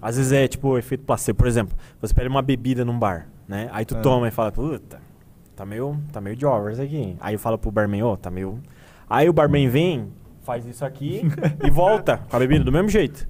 Às 0.00 0.16
vezes 0.16 0.32
é 0.32 0.48
tipo 0.48 0.76
efeito 0.78 1.04
placebo. 1.04 1.36
Por 1.38 1.46
exemplo, 1.46 1.76
você 2.00 2.14
pede 2.14 2.28
uma 2.28 2.40
bebida 2.42 2.82
num 2.84 2.98
bar, 2.98 3.28
né? 3.46 3.68
Aí 3.72 3.84
tu 3.84 3.94
É. 3.96 4.00
toma 4.00 4.28
e 4.28 4.30
fala, 4.30 4.50
puta, 4.52 5.00
tá 5.54 5.64
meio, 5.66 5.98
tá 6.12 6.20
meio 6.20 6.34
de 6.36 6.44
overs 6.46 6.78
aqui. 6.80 7.14
Aí 7.20 7.34
eu 7.34 7.38
falo 7.38 7.58
pro 7.58 7.70
barman, 7.70 8.02
ô, 8.02 8.16
tá 8.16 8.30
meio. 8.30 8.58
Aí 9.08 9.28
o 9.28 9.32
barman 9.34 9.68
vem, 9.68 10.08
faz 10.44 10.64
isso 10.66 10.84
aqui 10.84 11.22
e 11.64 11.70
volta 11.70 12.20
com 12.28 12.36
a 12.36 12.38
bebida 12.38 12.64
do 12.64 12.70
mesmo 12.70 12.88
jeito. 12.88 13.26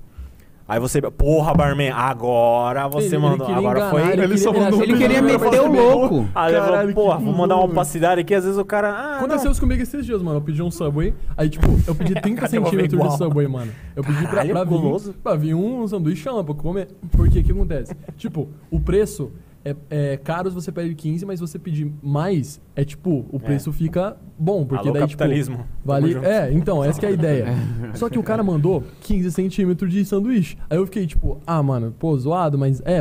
Aí 0.67 0.81
você, 0.81 0.99
porra, 1.03 1.53
barman, 1.53 1.91
agora 1.91 2.89
você 2.89 3.09
Ele- 3.09 3.17
ele 3.17 3.23
mandou. 3.23 3.47
queria 3.47 3.59
agora 3.59 3.79
enganar, 3.81 3.91
foi. 3.91 4.13
ele 4.15 4.23
Ele 4.23 4.39
só 4.39 4.51
queria- 4.51 4.65
mandou 4.65 4.83
Ele 4.83 4.95
um 4.95 4.97
queria 4.97 5.21
meter 5.21 5.61
o 5.61 5.71
louco. 5.71 6.29
Aí 6.35 6.53
levou, 6.55 6.69
Caralho, 6.71 6.95
porra, 6.95 7.19
vou 7.19 7.35
mandar 7.35 7.57
uma 7.57 7.65
opacidade 7.67 8.23
aqui, 8.23 8.35
às 8.35 8.45
vezes 8.45 8.59
o 8.59 8.65
cara. 8.65 8.89
Ah, 8.89 9.19
Aconteceu 9.19 9.51
isso 9.51 9.61
comigo 9.61 9.83
esses 9.83 10.07
dias, 10.07 10.23
mano. 10.23 10.39
Eu 10.39 10.41
pedi 10.41 10.63
um 10.63 10.71
Subway. 10.71 11.13
Aí, 11.37 11.51
tipo, 11.51 11.67
eu 11.87 11.95
pedi 11.95 12.15
30 12.15 12.41
Cara, 12.41 12.57
eu 12.57 12.63
vou 12.63 12.71
ver 12.71 12.81
centímetros 12.81 13.13
de. 13.13 13.19
Subway, 13.19 13.47
mano. 13.47 13.73
Eu 13.95 14.03
pedi 14.03 14.19
pra, 14.23 14.29
Caralho, 14.31 14.51
pra, 14.53 14.65
vir, 14.65 15.13
pra 15.23 15.35
vir 15.37 15.55
um 15.55 15.87
sanduíche 15.87 16.25
pra 16.25 16.55
comer. 16.55 16.89
Porque 17.13 17.41
o 17.41 17.45
que 17.45 17.53
acontece? 17.53 17.95
tipo, 18.17 18.49
o 18.71 18.81
preço 18.81 19.33
é, 19.65 19.77
é 19.91 20.17
caro 20.17 20.49
se 20.51 20.55
você 20.55 20.71
pede 20.71 20.95
15, 20.95 21.25
mas 21.25 21.41
você 21.41 21.59
pedir 21.59 21.91
mais, 22.03 22.61
é 22.77 22.85
tipo, 22.85 23.25
o 23.31 23.41
preço 23.41 23.73
fica 23.73 24.17
bom. 24.39 24.65
Porque 24.67 24.85
Alô, 24.89 24.93
daí, 24.93 25.03
capitalismo. 25.03 25.57
tipo, 25.57 25.69
vale. 25.85 26.15
É, 26.25 26.53
então, 26.53 26.83
essa 26.85 27.01
que 27.01 27.07
é 27.07 27.09
a 27.09 27.13
ideia. 27.13 27.47
Só 27.95 28.09
que 28.11 28.19
o 28.19 28.23
cara 28.23 28.43
mandou 28.43 28.83
15 29.01 29.31
centímetros 29.33 29.91
de 29.93 30.05
sanduíche. 30.05 30.57
Aí 30.69 30.77
eu 30.77 30.85
fiquei, 30.87 31.07
tipo, 31.07 31.39
ah, 31.47 31.63
mano, 31.63 31.95
pô, 31.99 32.17
zoado, 32.19 32.59
mas 32.59 32.83
é, 32.85 33.01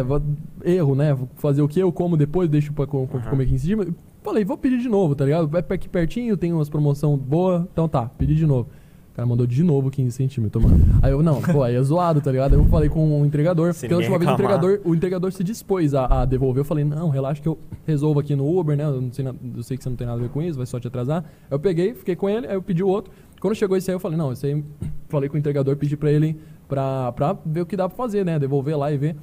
erro, 0.63 0.95
né? 0.95 1.13
Vou 1.13 1.30
fazer 1.36 1.62
o 1.62 1.67
quê? 1.67 1.82
Eu 1.84 1.91
como 1.91 2.15
depois, 2.15 2.49
deixo 2.49 2.71
pra 2.73 2.88
co- 2.88 3.08
Aham. 3.13 3.30
comer 3.30 3.45
15 3.47 3.60
centímetros. 3.60 3.95
Falei, 4.23 4.45
vou 4.45 4.58
pedir 4.58 4.80
de 4.80 4.88
novo, 4.88 5.13
tá 5.15 5.26
ligado? 5.26 5.49
Vai 5.49 5.62
aqui 5.69 5.89
pertinho, 5.89 6.38
tem 6.38 6.54
umas 6.54 6.69
promoção 6.69 7.17
boa, 7.17 7.67
então 7.73 7.89
tá, 7.89 8.06
pedi 8.17 8.36
de 8.36 8.45
novo. 8.45 8.69
O 9.13 9.15
cara 9.15 9.28
mandou 9.28 9.45
de 9.45 9.62
novo 9.63 9.91
15 9.91 10.12
centímetros, 10.12 10.63
mano. 10.63 10.84
Aí 10.99 11.12
eu, 11.12 11.21
não, 11.21 11.39
pô, 11.39 11.62
aí 11.62 11.76
é 11.76 11.84
zoado, 11.84 12.19
tá 12.19 12.32
ligado? 12.32 12.56
Aí 12.56 12.60
eu 12.60 12.65
falei 12.65 12.89
com 12.89 13.21
o 13.21 13.23
entregador, 13.23 13.71
Se 13.71 13.82
porque 13.82 13.93
a 13.93 13.97
última 13.97 14.17
vez 14.17 14.32
o 14.32 14.34
entregador, 14.34 14.80
o 14.84 14.95
entregador 14.95 15.32
se 15.32 15.43
dispôs 15.43 15.93
a, 15.93 16.21
a 16.21 16.26
devolver. 16.26 16.62
Eu 16.62 16.65
falei, 16.65 16.84
não, 16.84 17.10
relaxa 17.10 17.39
que 17.39 17.47
eu 17.47 17.60
resolvo 17.86 18.19
aqui 18.19 18.36
no 18.36 18.60
Uber, 18.60 18.76
né? 18.76 18.86
Eu, 18.86 18.99
não 18.99 19.13
sei, 19.13 19.23
eu 19.28 19.62
sei 19.62 19.78
que 19.78 19.84
você 19.84 19.89
não 19.89 19.95
tem 19.95 20.08
nada 20.08 20.17
a 20.17 20.21
ver 20.23 20.30
com 20.30 20.41
isso, 20.41 20.58
vai 20.58 20.65
só 20.65 20.80
te 20.80 20.88
atrasar. 20.88 21.23
Aí 21.23 21.52
eu 21.52 21.60
peguei, 21.60 21.93
fiquei 21.93 22.15
com 22.15 22.28
ele, 22.28 22.47
aí 22.47 22.56
eu 22.56 22.62
pedi 22.63 22.84
o 22.84 22.88
outro. 22.88 23.13
Quando 23.39 23.54
chegou 23.54 23.78
esse 23.78 23.91
aí, 23.91 23.95
eu 23.95 23.99
falei, 23.99 24.17
não, 24.17 24.32
esse 24.32 24.47
aí, 24.47 24.63
falei 25.10 25.30
com 25.30 25.36
o 25.36 25.38
entregador, 25.38 25.78
pedi 25.78 25.95
pra 25.95 26.12
ele 26.12 26.36
pra, 26.67 27.12
pra 27.12 27.38
ver 27.45 27.62
o 27.62 27.65
que 27.67 27.78
dá 27.78 27.88
pra 27.88 27.95
fazer, 27.95 28.26
né? 28.26 28.39
Devolver 28.39 28.76
lá 28.76 28.91
e 28.91 28.97
ver. 28.97 29.15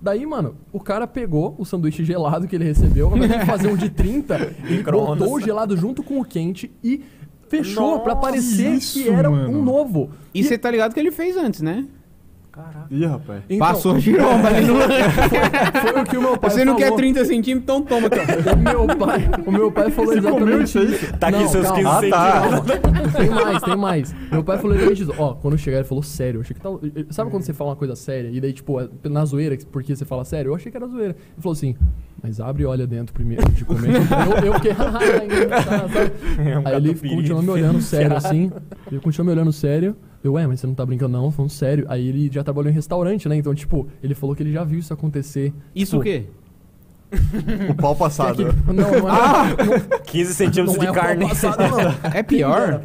Daí, 0.00 0.26
mano, 0.26 0.56
o 0.72 0.80
cara 0.80 1.06
pegou 1.06 1.54
o 1.56 1.64
sanduíche 1.64 2.04
gelado 2.04 2.48
que 2.48 2.56
ele 2.56 2.64
recebeu, 2.64 3.08
ao 3.08 3.16
invés 3.16 3.40
de 3.40 3.46
fazer 3.46 3.68
um 3.68 3.76
de 3.76 3.88
30, 3.88 4.54
ele 4.68 4.82
botou 4.90 5.34
o 5.34 5.40
gelado 5.40 5.76
junto 5.76 6.02
com 6.02 6.20
o 6.20 6.24
quente 6.24 6.70
e 6.82 7.02
fechou 7.48 8.00
pra 8.00 8.14
Nossa, 8.14 8.26
parecer 8.26 8.74
isso, 8.74 9.02
que 9.02 9.08
era 9.08 9.30
mano. 9.30 9.58
um 9.58 9.62
novo. 9.62 10.10
E 10.34 10.42
você 10.42 10.58
tá 10.58 10.70
ligado 10.70 10.92
que 10.94 11.00
ele 11.00 11.10
fez 11.10 11.36
antes, 11.36 11.60
né? 11.60 11.86
Caraca. 12.56 12.86
Ih, 12.90 13.04
rapaz. 13.04 13.42
Então, 13.50 13.68
Passou 13.68 13.94
a 13.96 13.98
giromba 13.98 14.48
ali 14.48 14.64
no 14.64 14.76
Foi 14.80 16.00
o 16.00 16.04
que 16.04 16.16
o 16.16 16.22
meu 16.22 16.38
pai 16.38 16.50
Você 16.50 16.64
não 16.64 16.74
quer 16.74 16.84
falou. 16.84 16.96
30 16.96 17.24
centímetros, 17.26 17.62
então 17.62 17.82
toma 17.82 18.08
ó. 18.08 18.54
O 18.56 18.86
meu 18.86 18.96
pai, 18.96 19.30
o 19.46 19.52
meu 19.52 19.70
pai 19.72 19.90
falou 19.90 20.14
Você 20.14 20.22
comeu 20.22 20.38
exatamente 20.38 20.64
isso 20.64 20.78
aí? 20.78 20.94
isso. 20.94 21.18
Tá 21.18 21.28
aqui 21.28 21.38
Não, 21.38 21.48
seus 21.48 21.70
15 21.70 21.82
calma. 21.82 21.98
Ah, 21.98 22.10
tá. 22.10 22.50
centímetros. 22.50 23.12
Tem 23.12 23.30
mais, 23.30 23.62
tem 23.62 23.76
mais. 23.76 24.14
Meu 24.32 24.42
pai 24.42 24.56
falou 24.56 24.74
exatamente 24.74 25.02
isso. 25.02 25.14
Ó, 25.18 25.34
quando 25.34 25.58
chegar, 25.58 25.76
ele 25.76 25.86
falou 25.86 26.02
sério. 26.02 26.38
Eu 26.38 26.40
achei 26.40 26.54
que 26.54 26.60
tava. 26.62 26.80
Sabe 27.10 27.30
quando 27.30 27.42
você 27.42 27.52
fala 27.52 27.70
uma 27.70 27.76
coisa 27.76 27.94
séria 27.94 28.30
e 28.32 28.40
daí, 28.40 28.54
tipo, 28.54 28.80
é 28.80 28.88
na 29.04 29.22
zoeira, 29.26 29.54
porque 29.70 29.94
você 29.94 30.06
fala 30.06 30.24
sério? 30.24 30.50
Eu 30.50 30.54
achei 30.54 30.70
que 30.70 30.78
era 30.78 30.86
zoeira. 30.86 31.10
Ele 31.10 31.42
falou 31.42 31.52
assim, 31.52 31.76
mas 32.22 32.40
abre 32.40 32.62
e 32.62 32.66
olha 32.66 32.86
dentro 32.86 33.12
primeiro 33.12 33.46
de 33.52 33.66
comer. 33.66 33.96
eu, 34.42 34.46
eu 34.46 34.54
fiquei, 34.54 34.72
haha, 34.72 35.24
engraçado, 35.24 35.92
sabe? 35.92 36.12
É 36.50 36.58
um 36.58 36.66
Aí 36.66 36.76
ele 36.76 36.94
continuou 36.94 37.42
me 37.42 37.50
olhando 37.50 37.82
sério 37.82 38.16
assim. 38.16 38.50
Ele 38.90 39.00
continuou 39.00 39.26
me 39.26 39.38
olhando 39.38 39.52
sério. 39.52 39.94
Eu, 40.26 40.32
ué, 40.34 40.46
mas 40.46 40.60
você 40.60 40.66
não 40.66 40.74
tá 40.74 40.84
brincando 40.84 41.12
não? 41.16 41.30
Falando 41.30 41.50
sério. 41.50 41.84
Aí 41.88 42.08
ele 42.08 42.30
já 42.32 42.42
trabalhou 42.42 42.70
em 42.70 42.74
restaurante, 42.74 43.28
né? 43.28 43.36
Então, 43.36 43.54
tipo, 43.54 43.86
ele 44.02 44.14
falou 44.14 44.34
que 44.34 44.42
ele 44.42 44.52
já 44.52 44.64
viu 44.64 44.78
isso 44.78 44.92
acontecer. 44.92 45.52
Isso 45.74 45.98
o 45.98 46.02
Tipo, 46.02 46.26
quê? 47.12 47.68
O 47.70 47.74
pau 47.74 47.92
que 47.94 47.98
passado. 48.00 48.42
é 48.48 48.52
que- 48.52 48.72
não, 48.72 48.90
não 48.90 49.08
é. 49.08 50.00
15 50.06 50.28
não, 50.30 50.36
centímetros 50.36 50.74
não 50.76 50.80
de 50.80 50.86
é 50.86 50.90
o 50.90 50.94
carne. 50.94 51.28
passado, 51.28 51.58
não. 51.60 52.10
É 52.12 52.22
pior? 52.22 52.82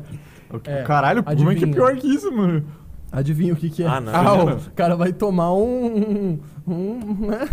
É, 0.65 0.84
Caralho, 0.84 1.23
como 1.23 1.49
é 1.51 1.56
que 1.56 1.63
é 1.63 1.67
pior 1.67 1.95
que 1.95 2.08
isso, 2.08 2.32
mano? 2.32 2.63
Adivinha 3.12 3.52
o 3.52 3.58
que 3.58 3.69
que 3.69 3.84
é? 3.84 3.88
Ah, 3.88 4.00
não. 4.00 4.13
Ah, 4.15 4.43
O 4.56 4.71
cara 4.74 4.95
vai 4.95 5.12
tomar 5.12 5.54
um. 5.54 6.39
um, 6.65 6.74
um 6.74 7.28
né? 7.28 7.50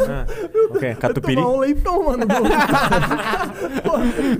Ah, 0.00 0.26
ok, 0.70 0.80
Vai 0.80 0.94
catupiry. 0.96 1.36
tomar 1.36 1.48
um 1.48 1.58
leitão, 1.60 2.04
mano. 2.04 2.26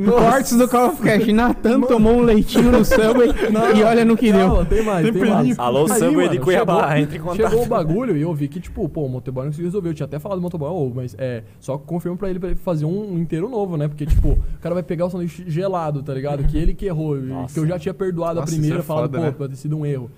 Cortes 0.07 0.57
do 0.57 0.69
Call 0.69 0.89
of 0.91 1.03
Cash. 1.03 1.27
Natan 1.29 1.81
tomou 1.83 2.15
um 2.15 2.23
leitinho 2.23 2.71
no 2.71 2.85
Subway 2.85 3.31
e 3.77 3.83
olha 3.83 4.05
no 4.05 4.17
que 4.17 4.31
deu. 4.33 4.47
Calma, 4.49 4.65
tem 4.67 4.83
mais, 4.85 5.05
tem, 5.05 5.13
Tem 5.23 5.31
mais. 5.31 5.59
Alô, 5.59 5.85
Aí, 5.85 5.99
Subway 5.99 6.29
de 6.29 6.35
mano, 6.35 6.41
Cuiabá, 6.45 6.75
chegou- 6.89 6.97
entre 6.99 7.17
em 7.17 7.21
contato. 7.21 7.37
Chegou 7.51 7.63
o 7.63 7.67
bagulho 7.67 8.17
e 8.17 8.21
eu 8.23 8.35
vi 8.35 8.49
que, 8.49 8.61
tipo, 8.61 8.87
pô, 8.89 9.07
o 9.07 9.09
motoboy 9.09 9.45
não 9.45 9.51
conseguiu 9.51 9.69
resolver. 9.69 9.89
Eu 9.89 9.95
tinha 9.95 10.05
até 10.07 10.19
falado 10.19 10.39
do 10.39 10.43
motoboy, 10.43 10.69
ô, 10.69 10.93
mas 10.95 11.15
é, 11.19 11.45
só 11.61 11.79
confirma 11.79 12.17
pra 12.17 12.29
ele 12.31 12.39
pra 12.39 12.51
ele 12.51 12.59
fazer 12.59 12.85
um 12.85 13.19
inteiro 13.19 13.49
novo, 13.49 13.77
né? 13.77 13.89
Porque, 13.89 14.05
tipo, 14.07 14.29
o 14.33 14.39
cara 14.61 14.75
vai 14.75 14.83
pegar 14.83 15.07
o 15.07 15.11
sanduíche 15.11 15.45
gelado, 15.49 16.03
tá 16.03 16.13
ligado? 16.13 16.45
Que 16.45 16.57
ele 16.59 16.75
que 16.75 16.87
errou. 16.87 17.17
Nossa. 17.17 17.55
Que 17.55 17.61
eu 17.61 17.67
já 17.67 17.79
tinha 17.79 17.95
perdoado 17.95 18.41
Nossa, 18.41 18.53
a 18.53 18.55
primeira, 18.55 18.81
é 18.81 18.83
falando, 18.83 19.05
foda, 19.07 19.19
pô, 19.19 19.25
né? 19.25 19.31
pode 19.37 19.51
ter 19.55 19.57
sido 19.59 19.77
um 19.79 19.87
erro. 19.87 20.11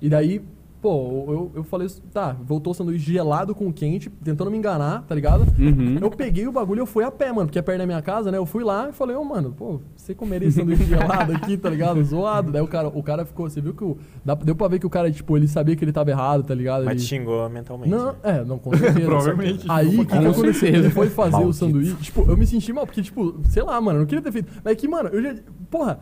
E 0.00 0.08
daí, 0.08 0.42
pô, 0.80 1.24
eu, 1.28 1.50
eu 1.56 1.64
falei, 1.64 1.88
tá, 2.12 2.36
voltou 2.44 2.70
o 2.70 2.74
sanduíche 2.74 3.12
gelado 3.12 3.54
com 3.54 3.72
quente, 3.72 4.08
tentando 4.22 4.50
me 4.50 4.58
enganar, 4.58 5.02
tá 5.02 5.14
ligado? 5.14 5.44
Uhum. 5.58 5.98
Eu 6.00 6.10
peguei 6.10 6.46
o 6.46 6.52
bagulho 6.52 6.80
e 6.80 6.82
eu 6.82 6.86
fui 6.86 7.02
a 7.02 7.10
pé, 7.10 7.32
mano, 7.32 7.46
porque 7.46 7.58
é 7.58 7.62
perto 7.62 7.78
da 7.78 7.86
minha 7.86 8.00
casa, 8.02 8.30
né? 8.30 8.38
Eu 8.38 8.46
fui 8.46 8.62
lá 8.62 8.90
e 8.90 8.92
falei, 8.92 9.16
ô, 9.16 9.24
mano, 9.24 9.52
pô, 9.56 9.80
você 9.96 10.14
comeria 10.14 10.46
esse 10.46 10.60
sanduíche 10.60 10.84
gelado 10.84 11.32
aqui, 11.32 11.56
tá 11.56 11.68
ligado? 11.70 12.00
Zoado. 12.04 12.52
Daí 12.52 12.62
o 12.62 12.68
cara, 12.68 12.88
o 12.88 13.02
cara 13.02 13.24
ficou, 13.24 13.48
você 13.50 13.60
viu 13.60 13.74
que 13.74 13.82
o. 13.82 13.96
Deu 14.44 14.54
pra 14.54 14.68
ver 14.68 14.78
que 14.78 14.86
o 14.86 14.90
cara, 14.90 15.10
tipo, 15.10 15.36
ele 15.36 15.48
sabia 15.48 15.74
que 15.74 15.84
ele 15.84 15.92
tava 15.92 16.10
errado, 16.10 16.44
tá 16.44 16.54
ligado? 16.54 16.84
Mas 16.84 16.92
Ele- 16.92 17.00
te 17.02 17.06
xingou 17.08 17.48
mentalmente. 17.48 17.90
não, 17.90 18.12
né? 18.12 18.18
é, 18.22 18.44
não, 18.44 18.58
com 18.58 18.70
certeza. 18.76 19.00
Provavelmente. 19.06 19.66
Aí, 19.68 19.88
o 19.88 20.04
que, 20.04 20.06
que 20.06 20.14
aconteceu? 20.14 20.54
certeza. 20.54 20.76
Ele 20.84 20.90
foi 20.90 21.08
fazer 21.08 21.30
o 21.30 21.38
Maldito. 21.40 21.52
sanduíche. 21.54 21.94
Tipo, 21.96 22.30
eu 22.30 22.36
me 22.36 22.46
senti 22.46 22.72
mal, 22.72 22.86
porque, 22.86 23.02
tipo, 23.02 23.40
sei 23.48 23.62
lá, 23.62 23.80
mano, 23.80 23.98
eu 23.98 24.00
não 24.02 24.06
queria 24.06 24.22
ter 24.22 24.30
feito. 24.30 24.52
Mas 24.62 24.72
é 24.74 24.76
que, 24.76 24.86
mano, 24.86 25.08
eu 25.08 25.22
já. 25.22 25.34
Porra, 25.70 25.98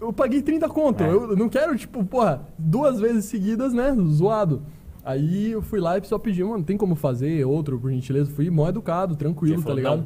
eu 0.00 0.12
paguei 0.12 0.42
30 0.42 0.68
conto. 0.68 1.02
É. 1.02 1.08
Eu 1.08 1.36
não 1.36 1.48
quero, 1.48 1.76
tipo, 1.76 2.04
porra, 2.04 2.42
duas 2.58 3.00
vezes 3.00 3.26
seguidas, 3.26 3.72
né? 3.72 3.94
Zoado. 4.06 4.62
Aí 5.08 5.52
eu 5.52 5.62
fui 5.62 5.80
lá 5.80 5.96
e 5.96 6.04
só 6.04 6.18
pedi, 6.18 6.44
mano, 6.44 6.62
tem 6.62 6.76
como 6.76 6.94
fazer 6.94 7.42
outro, 7.46 7.80
por 7.80 7.90
gentileza? 7.90 8.30
Fui 8.30 8.50
mó 8.50 8.68
educado, 8.68 9.16
tranquilo, 9.16 9.54
Ele 9.54 9.62
tá 9.62 9.72
ligado? 9.72 10.04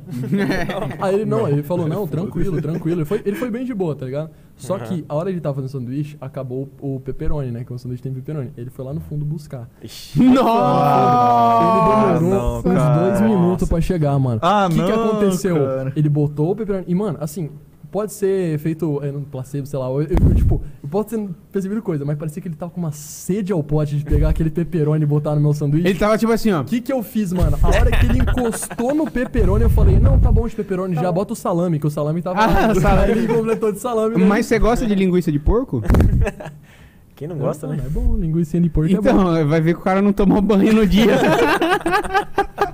Aí 1.03 1.17
ele, 1.17 1.25
não, 1.25 1.49
ele 1.49 1.65
falou, 1.65 1.89
não, 1.89 2.07
tranquilo, 2.07 2.63
tranquilo. 2.63 3.01
Ele 3.01 3.05
foi, 3.05 3.21
ele 3.25 3.35
foi 3.35 3.51
bem 3.51 3.65
de 3.65 3.75
boa, 3.75 3.97
tá 3.97 4.07
ligado? 4.07 4.31
Só 4.55 4.79
que 4.79 5.05
a 5.09 5.15
hora 5.17 5.29
de 5.29 5.35
ele 5.35 5.41
tava 5.41 5.57
fazendo 5.57 5.71
sanduíche, 5.71 6.17
acabou 6.21 6.69
o, 6.81 7.01
pepperoni, 7.01 7.51
né? 7.51 7.65
Que 7.65 7.73
o 7.73 7.79
sanduíche 7.79 8.01
tem 8.01 8.13
pepperoni. 8.13 8.53
Ele 8.57 8.71
foi 8.71 8.85
lá 8.85 8.95
no 8.95 9.01
fundo 9.01 9.25
buscar. 9.25 9.69
Nossa! 10.17 11.59
Ele 11.65 12.21
demorou 12.21 12.21
não, 12.21 12.59
uns 12.59 12.63
dois 12.63 13.21
minutos 13.23 13.63
Nossa. 13.63 13.67
pra 13.67 13.81
chegar, 13.81 14.17
mano. 14.21 14.39
Ah, 14.41 14.67
O 14.67 14.75
que, 14.75 14.85
que 14.85 14.93
não, 14.93 15.11
aconteceu? 15.11 15.57
cara. 15.57 15.93
Ele 15.97 16.09
botou 16.09 16.53
o 16.53 16.55
pepperoni. 16.55 16.85
E, 16.87 16.95
mano, 16.95 17.19
assim, 17.21 17.51
pode 17.93 18.15
ser 18.15 18.59
feito 18.59 19.01
é, 19.05 19.13
no 19.13 19.21
placebo, 19.21 19.67
sei 19.67 19.79
lá. 19.79 19.87
Eu, 19.87 20.01
eu, 20.03 20.35
tipo, 20.35 20.63
pode 20.91 21.11
ter 21.11 21.29
percebido 21.53 21.83
coisa, 21.83 22.07
mas 22.07 22.17
parecia 22.17 22.41
que 22.41 22.49
ele 22.49 22.57
tava 22.57 22.73
com 22.73 22.81
uma 22.81 22.91
sede 22.91 23.53
ao 23.53 23.63
pote 23.63 23.99
de 23.99 24.05
pegar 24.05 24.31
aquele 24.31 24.51
pepperoni 24.51 25.05
e 25.05 25.07
botar 25.07 25.35
no 25.35 25.41
meu 25.43 25.53
sanduíche. 25.53 25.87
Ele 25.87 25.99
tava 25.99 26.17
tipo 26.17 26.33
assim, 26.33 26.51
ó. 26.51 26.63
O 26.63 26.65
que 26.65 26.81
que 26.81 26.91
eu 26.93 27.03
fiz, 27.03 27.33
mano? 27.35 27.57
A 27.63 27.69
hora 27.69 27.91
que 27.91 28.07
ele 28.07 28.21
encostou 28.21 28.95
no 28.95 29.09
pepperoni, 29.09 29.63
eu 29.63 29.71
falei, 29.71 30.01
não, 30.01 30.19
tá 30.19 30.33
bom 30.33 30.49
de 30.49 30.57
pepperoni, 30.57 30.95
já 30.95 31.13
bota 31.13 31.35
o 31.35 31.37
salame, 31.37 31.79
que 31.79 31.87
o 31.87 31.91
salame 31.91 32.23
tava 32.23 32.43
Ah, 32.43 32.75
salame. 32.75 33.13
Aí 33.13 33.19
ele 33.19 33.29
completou 33.29 33.71
de 33.71 33.79
salame. 33.79 34.17
né? 34.17 34.25
Mas 34.25 34.47
você 34.47 34.59
gosta 34.59 34.87
de 34.87 34.95
linguiça 34.95 35.31
de 35.31 35.39
porco? 35.39 35.83
Quem 37.15 37.29
não 37.29 37.37
gosta, 37.37 37.67
é, 37.67 37.71
né? 37.71 37.83
É 37.85 37.89
bom, 37.91 38.17
linguiça 38.17 38.59
de 38.59 38.71
porco 38.71 38.91
é 38.91 38.95
bom. 38.95 39.01
Então, 39.01 39.47
vai 39.47 39.61
ver 39.61 39.75
que 39.75 39.81
o 39.81 39.85
cara 39.85 40.01
não 40.01 40.15
tomou 40.15 40.41
banho 40.41 40.73
no 40.73 40.87
dia. 40.87 41.13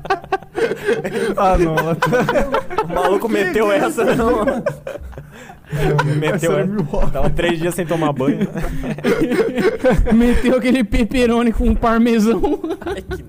Ah, 1.37 1.57
não. 1.59 1.75
O 1.75 2.95
maluco 2.95 3.29
meteu 3.29 3.71
essa, 3.73 4.05
não. 4.15 4.45
meteu 6.17 6.59
Essa. 6.59 7.07
Tava 7.13 7.31
três 7.31 7.59
dias 7.59 7.75
sem 7.75 7.85
tomar 7.87 8.13
banho. 8.13 8.49
Meteu 10.15 10.57
aquele 10.57 10.83
pepperoni 10.85 11.53
com 11.53 11.75
parmesão. 11.75 12.41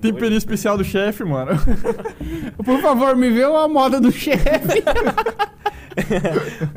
Temperinho 0.00 0.38
especial 0.38 0.76
do 0.78 0.84
chefe, 0.84 1.22
mano. 1.24 1.52
Por 2.64 2.80
favor, 2.80 3.14
me 3.16 3.30
vê 3.30 3.42
a 3.44 3.68
moda 3.68 4.00
do 4.00 4.10
chefe. 4.10 4.82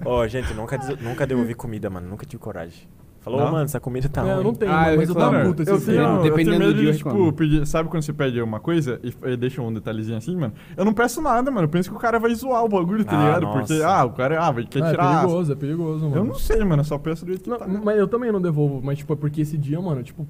Ó, 0.05 0.27
gente, 0.27 0.53
nunca, 0.53 0.77
des- 0.77 0.99
nunca 1.01 1.25
devolvi 1.25 1.53
comida, 1.53 1.89
mano. 1.89 2.09
Nunca 2.09 2.25
tive 2.25 2.41
coragem. 2.41 2.87
Falou, 3.23 3.39
Não? 3.39 3.47
"Ô, 3.47 3.51
mano, 3.53 3.63
essa 3.63 3.79
comida 3.79 4.09
tá 4.09 4.21
É, 4.27 4.31
eu 4.31 4.35
ruim. 4.35 4.43
não 4.43 4.53
tenho, 4.53 4.71
Ah, 4.71 4.91
eu 4.91 4.97
mas 4.97 5.07
eu 5.09 5.15
reclamo. 5.15 5.31
tava 5.37 5.45
puto 5.49 5.63
eu 5.69 5.75
esse 5.77 5.85
tenho, 5.85 5.97
dia. 5.97 6.07
eu 6.07 6.21
Dependendo 6.23 6.59
medo 6.59 6.73
do 6.73 6.73
dia, 6.73 6.81
de, 6.81 6.87
eu 6.87 6.93
reclamo. 7.05 7.19
tipo, 7.25 7.33
pedir, 7.37 7.65
sabe 7.65 7.89
quando 7.89 8.03
você 8.03 8.11
pede 8.13 8.41
uma 8.41 8.59
coisa 8.59 8.99
e, 9.01 9.13
e 9.31 9.37
deixa 9.37 9.61
um 9.61 9.73
detalhezinho 9.73 10.17
assim, 10.17 10.35
mano? 10.35 10.53
Eu 10.75 10.83
não 10.83 10.93
peço 10.93 11.21
nada, 11.21 11.49
mano. 11.49 11.65
Eu 11.65 11.69
penso 11.69 11.89
que 11.89 11.95
o 11.95 11.99
cara 11.99 12.19
vai 12.19 12.35
zoar 12.35 12.63
o 12.65 12.67
bagulho, 12.67 13.05
tá 13.05 13.17
Ah, 13.17 13.25
ligado? 13.25 13.41
nossa. 13.43 13.59
Porque, 13.59 13.81
ah, 13.83 14.03
o 14.05 14.09
cara, 14.11 14.41
ah, 14.45 14.51
vai 14.51 14.65
quer 14.65 14.83
Ah, 14.83 14.87
é 14.87 14.91
tirar. 14.91 15.21
perigoso, 15.21 15.51
é 15.53 15.55
perigoso, 15.55 16.03
mano. 16.05 16.15
eu 16.17 16.23
não 16.25 16.35
sei, 16.35 16.59
mano. 16.65 16.81
Eu 16.81 16.85
só 16.85 16.97
peço 16.97 17.23
do 17.25 17.29
jeito 17.29 17.43
que 17.43 17.49
Não, 17.49 17.57
tá. 17.57 17.65
mas 17.67 17.97
eu 17.97 18.07
também 18.09 18.31
não 18.31 18.41
devolvo, 18.41 18.81
mas 18.83 18.97
tipo, 18.97 19.13
é 19.13 19.15
porque 19.15 19.41
esse 19.41 19.57
dia, 19.57 19.79
mano, 19.79 20.03
tipo. 20.03 20.27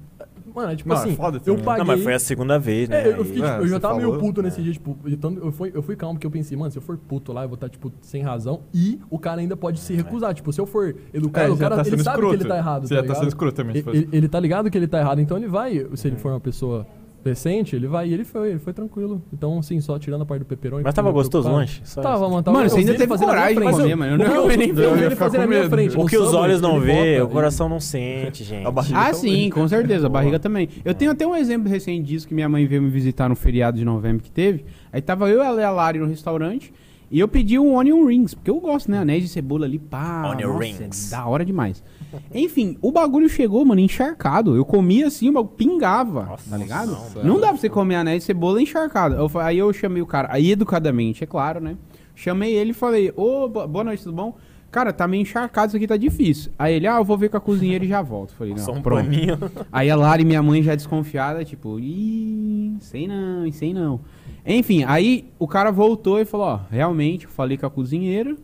Mano, 0.54 0.70
é 0.70 0.76
tipo 0.76 0.88
Não, 0.88 0.96
é 0.96 0.98
assim, 1.00 1.16
foda 1.16 1.40
eu 1.44 1.56
paguei. 1.58 1.78
Não, 1.78 1.84
mas 1.86 2.02
foi 2.02 2.14
a 2.14 2.18
segunda 2.18 2.58
vez, 2.58 2.88
né? 2.88 3.08
É, 3.08 3.18
eu, 3.18 3.24
fiquei, 3.24 3.42
É, 3.42 3.50
tipo, 3.50 3.62
eu 3.64 3.68
já 3.68 3.80
tava 3.80 3.96
meio 3.96 4.08
falou. 4.10 4.24
puto 4.24 4.40
nesse 4.40 4.60
É. 4.60 4.62
dia, 4.62 4.72
tipo, 4.72 4.96
eu, 5.42 5.50
fui, 5.52 5.72
eu 5.74 5.82
fui 5.82 5.96
calmo, 5.96 6.14
porque 6.14 6.26
eu 6.26 6.30
pensei, 6.30 6.56
mano, 6.56 6.70
se 6.70 6.78
eu 6.78 6.82
for 6.82 6.96
puto 6.96 7.32
lá, 7.32 7.42
eu 7.42 7.48
vou 7.48 7.56
estar, 7.56 7.68
tipo, 7.68 7.92
sem 8.00 8.22
razão, 8.22 8.60
e 8.72 9.00
o 9.10 9.18
cara 9.18 9.40
ainda 9.40 9.56
pode 9.56 9.80
se 9.80 9.92
recusar. 9.94 10.32
Tipo, 10.32 10.52
se 10.52 10.60
eu 10.60 10.66
for 10.66 10.94
educado, 11.12 11.48
É, 11.50 11.50
o 11.52 11.56
cara, 11.56 11.74
tá 11.76 11.80
ele 11.82 11.90
sabe 12.02 12.16
escroto. 12.18 12.36
que 12.36 12.42
ele 12.44 12.48
tá 12.48 12.56
errado, 12.56 12.86
Você 12.86 12.94
tá 12.94 13.00
já 13.02 13.06
tá 13.08 13.14
sendo 13.16 13.28
escroto 13.28 13.54
também, 13.56 13.76
Ele, 13.78 13.84
ele- 13.90 14.08
ele 14.12 14.28
tá 14.28 14.38
ligado 14.38 14.70
que 14.70 14.78
ele 14.78 14.86
tá 14.86 15.00
errado, 15.00 15.20
então 15.20 15.36
ele 15.36 15.48
vai, 15.48 15.84
se 15.94 16.06
ele 16.06 16.16
for 16.16 16.30
uma 16.30 16.40
pessoa 16.40 16.86
decente, 17.24 17.74
ele 17.74 17.86
vai, 17.86 18.08
e 18.08 18.14
ele 18.14 18.24
foi, 18.24 18.50
ele 18.50 18.58
foi 18.58 18.72
tranquilo. 18.72 19.22
Então, 19.32 19.58
assim, 19.58 19.80
só 19.80 19.98
tirando 19.98 20.22
a 20.22 20.26
parte 20.26 20.40
do 20.40 20.46
pepperoni. 20.46 20.84
Mas 20.84 20.94
tava 20.94 21.10
gostoso 21.10 21.48
o 21.48 21.52
lanche? 21.52 21.80
Só 21.84 22.00
Tava, 22.02 22.28
mano, 22.28 22.42
tava 22.42 22.56
Mano, 22.58 22.70
você 22.70 22.78
ainda 22.80 22.94
teve 22.94 23.16
coragem 23.18 23.58
de 23.58 23.70
comer, 23.70 23.94
mano. 23.96 24.12
Eu 24.12 24.18
não- 24.18 24.50
eu, 24.50 24.56
nem 24.56 24.68
eu 24.68 24.96
ele 24.96 25.10
ficar 25.10 25.24
fazendo 25.24 25.40
na 25.40 25.46
com 25.46 25.50
minha 25.50 25.62
medo. 25.62 25.70
frente. 25.70 25.98
O 25.98 26.06
que 26.06 26.16
os 26.18 26.34
olhos 26.34 26.60
não 26.60 26.78
vê, 26.80 27.20
o 27.20 27.28
coração 27.28 27.68
não 27.68 27.80
sente, 27.80 28.44
gente. 28.44 28.66
Ah, 28.66 29.06
tá 29.06 29.14
sim, 29.14 29.50
com 29.50 29.66
certeza. 29.66 30.06
A 30.06 30.10
barriga 30.10 30.38
também. 30.38 30.68
Eu 30.84 30.94
tenho 30.94 31.10
até 31.10 31.26
um 31.26 31.34
exemplo 31.34 31.68
recente 31.68 32.02
disso 32.04 32.28
que 32.28 32.34
minha 32.34 32.48
mãe 32.48 32.66
veio 32.66 32.82
me 32.82 32.90
visitar 32.90 33.28
no 33.28 33.34
feriado 33.34 33.78
de 33.78 33.84
novembro 33.84 34.22
que 34.22 34.30
teve. 34.30 34.64
Aí 34.92 35.00
tava 35.00 35.28
eu 35.30 35.42
e 35.42 35.62
a 35.62 35.70
Lari 35.70 35.98
no 35.98 36.06
restaurante. 36.06 36.72
E 37.10 37.20
eu 37.20 37.28
pedi 37.28 37.58
um 37.58 37.74
onion 37.76 38.04
rings, 38.06 38.34
porque 38.34 38.50
eu 38.50 38.58
gosto, 38.58 38.90
né? 38.90 38.98
Anéis 38.98 39.22
de 39.22 39.28
cebola 39.28 39.66
ali, 39.66 39.78
pá. 39.78 40.30
Onion 40.32 40.48
nossa, 40.54 40.64
rings. 40.64 41.10
Da 41.10 41.26
hora 41.26 41.44
demais. 41.44 41.82
Enfim, 42.34 42.76
o 42.82 42.90
bagulho 42.90 43.28
chegou, 43.28 43.64
mano, 43.64 43.80
encharcado. 43.80 44.56
Eu 44.56 44.64
comia 44.64 45.06
assim, 45.06 45.28
o 45.28 45.32
bagulho 45.32 45.54
pingava, 45.56 46.24
Nossa, 46.24 46.50
tá 46.50 46.56
ligado? 46.56 46.96
não, 47.16 47.24
Não, 47.24 47.40
dá 47.40 47.48
pra 47.48 47.56
você 47.56 47.68
comer 47.68 47.96
anéis 47.96 48.20
de 48.22 48.24
cebola 48.26 48.60
encharcado. 48.60 49.14
Eu 49.14 49.30
aí 49.40 49.58
eu 49.58 49.72
chamei 49.72 50.02
o 50.02 50.06
cara, 50.06 50.28
aí 50.30 50.50
educadamente, 50.50 51.22
é 51.22 51.26
claro, 51.26 51.60
né? 51.60 51.76
Chamei 52.16 52.52
ele 52.54 52.70
e 52.70 52.74
falei, 52.74 53.12
ô, 53.16 53.48
bo- 53.48 53.66
boa 53.68 53.84
noite, 53.84 54.02
tudo 54.02 54.14
bom? 54.14 54.36
Cara, 54.70 54.92
tá 54.92 55.06
meio 55.06 55.20
encharcado, 55.22 55.68
isso 55.68 55.76
aqui 55.76 55.86
tá 55.86 55.96
difícil. 55.96 56.50
Aí 56.58 56.74
ele, 56.74 56.86
ah, 56.88 56.96
eu 56.96 57.04
vou 57.04 57.16
ver 57.16 57.28
com 57.28 57.36
a 57.36 57.40
cozinheira 57.40 57.84
e 57.84 57.88
já 57.88 58.02
volto. 58.02 58.32
Falei, 58.34 58.54
não, 58.54 58.58
Só 58.64 58.72
um 58.72 58.82
pronto. 58.82 59.04
paninho. 59.04 59.38
Aí 59.70 59.88
a 59.88 59.94
Lara 59.94 60.20
e 60.20 60.24
minha 60.24 60.42
mãe 60.42 60.62
já 60.64 60.74
desconfiada, 60.74 61.44
tipo, 61.44 61.78
ih, 61.78 62.76
sei 62.80 63.06
não, 63.06 63.50
sei 63.52 63.72
não. 63.72 64.00
Enfim, 64.46 64.84
aí 64.84 65.24
o 65.38 65.48
cara 65.48 65.70
voltou 65.70 66.20
e 66.20 66.24
falou, 66.24 66.46
ó, 66.46 66.60
realmente, 66.70 67.24
eu 67.24 67.30
falei 67.30 67.56
com 67.56 67.66
a 67.66 67.70
cozinheira 67.70 68.36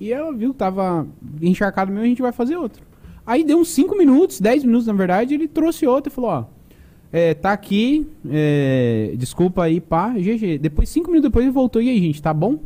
e 0.00 0.12
ela 0.12 0.32
viu 0.32 0.52
tava 0.52 1.06
encharcado 1.40 1.90
mesmo, 1.90 2.04
a 2.04 2.08
gente 2.08 2.22
vai 2.22 2.32
fazer 2.32 2.56
outro. 2.56 2.82
Aí 3.24 3.44
deu 3.44 3.58
uns 3.58 3.68
5 3.68 3.96
minutos, 3.96 4.40
10 4.40 4.64
minutos 4.64 4.86
na 4.86 4.92
verdade, 4.92 5.34
ele 5.34 5.48
trouxe 5.48 5.86
outro 5.86 6.12
e 6.12 6.14
falou, 6.14 6.30
ó, 6.30 6.44
é, 7.12 7.34
tá 7.34 7.52
aqui, 7.52 8.06
é, 8.28 9.14
desculpa 9.16 9.64
aí, 9.64 9.80
pá, 9.80 10.10
GG. 10.10 10.58
Depois, 10.58 10.88
5 10.88 11.10
minutos 11.10 11.30
depois 11.30 11.44
ele 11.44 11.52
voltou, 11.52 11.80
e 11.80 11.88
aí, 11.88 11.98
gente, 12.00 12.20
tá 12.20 12.34
bom? 12.34 12.58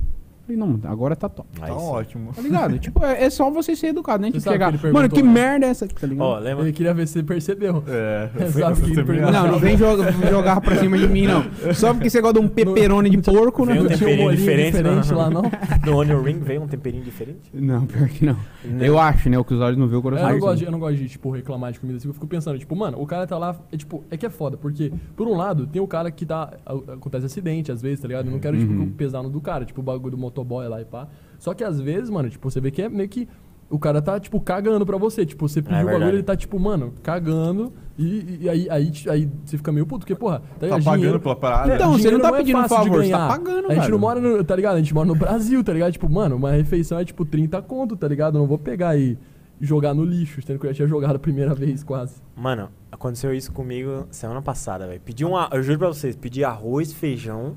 Falei, 0.51 0.57
não, 0.57 0.81
agora 0.91 1.15
tá 1.17 1.29
top. 1.29 1.49
Tá 1.59 1.75
ótimo. 1.75 2.33
Tá 2.35 2.43
ligado? 2.43 2.79
tipo, 2.81 3.05
é, 3.05 3.25
é 3.25 3.31
só 3.31 3.51
você 3.51 3.77
ser 3.77 3.89
educado, 3.89 4.23
né? 4.23 4.29
Você 4.29 4.33
Tipo, 4.39 4.45
sabe 4.45 4.55
chegar, 4.55 4.79
que 4.79 4.87
ele 4.87 4.93
mano, 4.93 5.09
que 5.09 5.15
perguntou, 5.17 5.35
né? 5.35 5.49
merda 5.51 5.67
é 5.67 5.69
essa 5.71 5.85
aqui, 5.85 5.95
tá 5.95 6.07
ligado? 6.07 6.27
Ó, 6.27 6.39
lembra? 6.39 6.65
Ele 6.65 6.73
queria 6.73 6.95
ver 6.95 7.07
se 7.07 7.15
você 7.15 7.23
percebeu. 7.23 7.83
É, 7.87 8.29
eu 8.39 8.51
fui- 8.51 8.63
que 8.87 8.91
ele 8.93 9.01
eu 9.01 9.05
perguntou. 9.07 9.33
Não, 9.33 9.47
não 9.53 9.59
vem 9.59 9.77
joga, 9.77 10.11
jogar 10.13 10.61
pra 10.61 10.77
cima 10.77 10.99
de 10.99 11.07
mim, 11.09 11.27
não. 11.27 11.45
Só 11.75 11.93
porque 11.95 12.11
você 12.11 12.21
gosta 12.21 12.41
de 12.41 12.47
um 12.47 12.49
peperoni 12.49 13.11
de 13.11 13.19
porco, 13.23 13.65
né? 13.67 13.75
Veio 13.75 13.85
um 13.87 13.89
Não 13.89 13.97
tinha 13.97 14.07
um 14.09 14.11
temperinho 14.11 14.37
diferente, 14.37 14.77
diferente 14.77 15.11
não. 15.11 15.19
lá, 15.19 15.31
não? 15.31 15.43
No 15.87 15.97
Onion 15.99 16.23
Ring 16.23 16.39
veio 16.41 16.63
um 16.63 16.67
temperinho 16.69 17.03
diferente? 17.05 17.51
Não, 17.53 17.87
pior 17.87 18.09
que 18.09 18.25
não. 18.25 18.37
Eu 18.81 18.99
acho, 18.99 19.29
né? 19.29 19.39
O 19.39 19.45
que 19.45 19.55
os 19.55 19.61
olhos 19.61 19.79
não 19.79 19.87
vê, 19.89 19.97
o 19.97 20.03
coração 20.03 20.29
eu, 20.29 20.33
não 20.35 20.41
gosto 20.41 20.59
de, 20.59 20.65
eu 20.65 20.71
não 20.73 20.79
gosto 20.79 20.97
de, 20.97 21.09
tipo, 21.09 21.31
reclamar 21.31 21.73
de 21.73 21.81
comida 21.81 21.97
assim. 21.99 22.09
Eu 22.09 22.15
fico 22.15 22.27
pensando, 22.27 22.59
tipo, 22.59 22.75
mano, 22.77 23.01
o 23.01 23.07
cara 23.07 23.27
tá 23.27 23.39
lá. 23.39 23.57
É, 23.73 23.77
tipo, 23.77 24.05
é 24.11 24.17
que 24.17 24.27
é 24.27 24.31
foda, 24.31 24.57
porque, 24.57 24.93
por 25.17 25.27
um 25.29 25.37
lado, 25.37 25.67
tem 25.67 25.81
o 25.81 25.87
cara 25.87 26.11
que 26.11 26.25
tá. 26.27 26.53
a- 26.67 26.81
Acontece 26.95 27.27
acidente, 27.27 27.71
às 27.71 27.81
vezes, 27.83 28.01
tá 28.01 28.09
ligado? 28.09 28.27
Eu 28.27 28.33
não 28.33 28.39
quero, 28.39 28.57
tipo, 28.59 28.73
Uhum. 28.73 28.91
pesar 28.91 29.23
no 29.23 29.29
do 29.31 29.41
cara, 29.41 29.65
tipo, 29.65 29.81
o 29.81 29.85
bagulho 29.85 30.11
do 30.17 30.19
motoboy 30.45 30.69
lá 30.69 30.81
e 30.81 30.85
pá. 30.85 31.09
Só 31.39 31.55
que 31.55 31.65
às 31.65 31.81
vezes, 31.81 32.11
mano, 32.11 32.29
tipo, 32.29 32.51
você 32.51 32.61
vê 32.61 32.71
que 32.71 32.83
é 32.83 32.89
meio 32.89 33.09
que. 33.09 33.29
O 33.69 33.79
cara 33.79 34.03
tá, 34.03 34.19
tipo, 34.19 34.41
cagando 34.41 34.85
pra 34.85 34.97
você. 34.99 35.25
Tipo, 35.25 35.49
você 35.49 35.63
pediu 35.63 35.83
o 35.83 35.85
bagulho, 35.87 36.09
ele 36.09 36.23
tá, 36.25 36.35
tipo, 36.37 36.59
mano, 36.59 36.93
cagando. 37.05 37.73
E, 37.97 38.39
e 38.41 38.49
aí, 38.49 38.69
aí, 38.69 38.93
aí 39.09 39.31
você 39.45 39.57
fica 39.57 39.71
meio 39.71 39.87
puto, 39.87 40.01
porque, 40.01 40.17
porra, 40.17 40.41
Tá 40.59 40.67
ligado? 40.67 40.83
pagando 40.83 40.97
Dinheiro- 40.99 41.21
pela 41.21 41.37
parada. 41.37 41.75
Então, 41.77 41.93
você 41.93 42.11
não 42.11 42.19
tá 42.19 42.29
é 42.31 42.33
pedindo 42.39 42.59
um 42.59 42.69
favor, 42.69 43.05
você 43.05 43.11
tá 43.13 43.29
pagando, 43.29 43.67
A 43.69 43.75
gente 43.75 43.81
velho. 43.83 43.93
não 43.93 43.99
mora 44.01 44.21
no, 44.21 44.43
tá 44.43 44.57
ligado? 44.57 44.75
A 44.75 44.79
gente 44.79 44.93
mora 44.93 45.07
no 45.07 45.15
Brasil, 45.15 45.63
tá 45.63 45.73
ligado? 45.73 45.93
Tipo, 45.93 46.09
mano, 46.11 46.35
uma 46.35 46.51
refeição 46.51 46.99
é 46.99 47.05
tipo 47.05 47.25
30 47.25 47.63
conto, 47.63 47.97
tá 47.97 48.09
ligado? 48.09 48.35
Eu 48.37 48.41
não 48.41 48.49
vou 48.49 48.59
pegar 48.59 48.97
e 48.99 49.17
jogar 49.61 49.95
no 49.95 50.05
lixo, 50.05 50.43
sendo 50.43 50.59
que 50.59 50.67
eu 50.67 50.71
já 50.71 50.75
tinha 50.75 50.89
jogado 50.89 51.15
a 51.15 51.19
primeira 51.21 51.55
vez 51.55 51.85
quase. 51.85 52.17
Mano, 52.35 52.71
aconteceu 52.91 53.33
isso 53.33 53.53
comigo 53.53 54.05
semana 54.11 54.43
passada, 54.43 54.85
velho. 54.89 55.01
Pedi 55.05 55.25
um. 55.25 55.33
Eu 55.53 55.63
juro 55.63 55.79
pra 55.79 55.89
vocês, 55.89 56.17
pedi 56.17 56.43
arroz, 56.43 56.93
feijão 56.93 57.55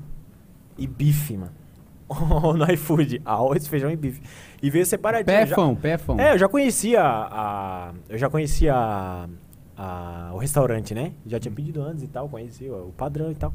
e 0.78 0.86
bife, 0.86 1.36
mano. 1.36 1.50
no 2.56 2.72
iFood. 2.72 3.20
Arroz, 3.24 3.66
feijão 3.66 3.90
e 3.90 3.96
bife. 3.96 4.22
E 4.62 4.70
veio 4.70 4.84
separadinho. 4.86 5.36
já- 5.40 5.46
Pé-fão, 5.46 5.74
pé-fão. 5.74 6.20
É, 6.20 6.32
eu 6.34 6.38
já 6.38 6.48
conhecia 6.48 7.02
a. 7.02 7.92
Eu 8.08 8.18
já 8.18 8.28
conhecia 8.30 8.74
a- 8.74 9.26
a- 9.76 10.30
o 10.32 10.38
restaurante, 10.38 10.94
né? 10.94 11.12
Já 11.26 11.38
tinha 11.40 11.52
pedido 11.52 11.82
antes 11.82 12.02
e 12.02 12.08
tal, 12.08 12.28
conhecia 12.28 12.72
o 12.72 12.92
padrão 12.96 13.30
e 13.30 13.34
tal. 13.34 13.52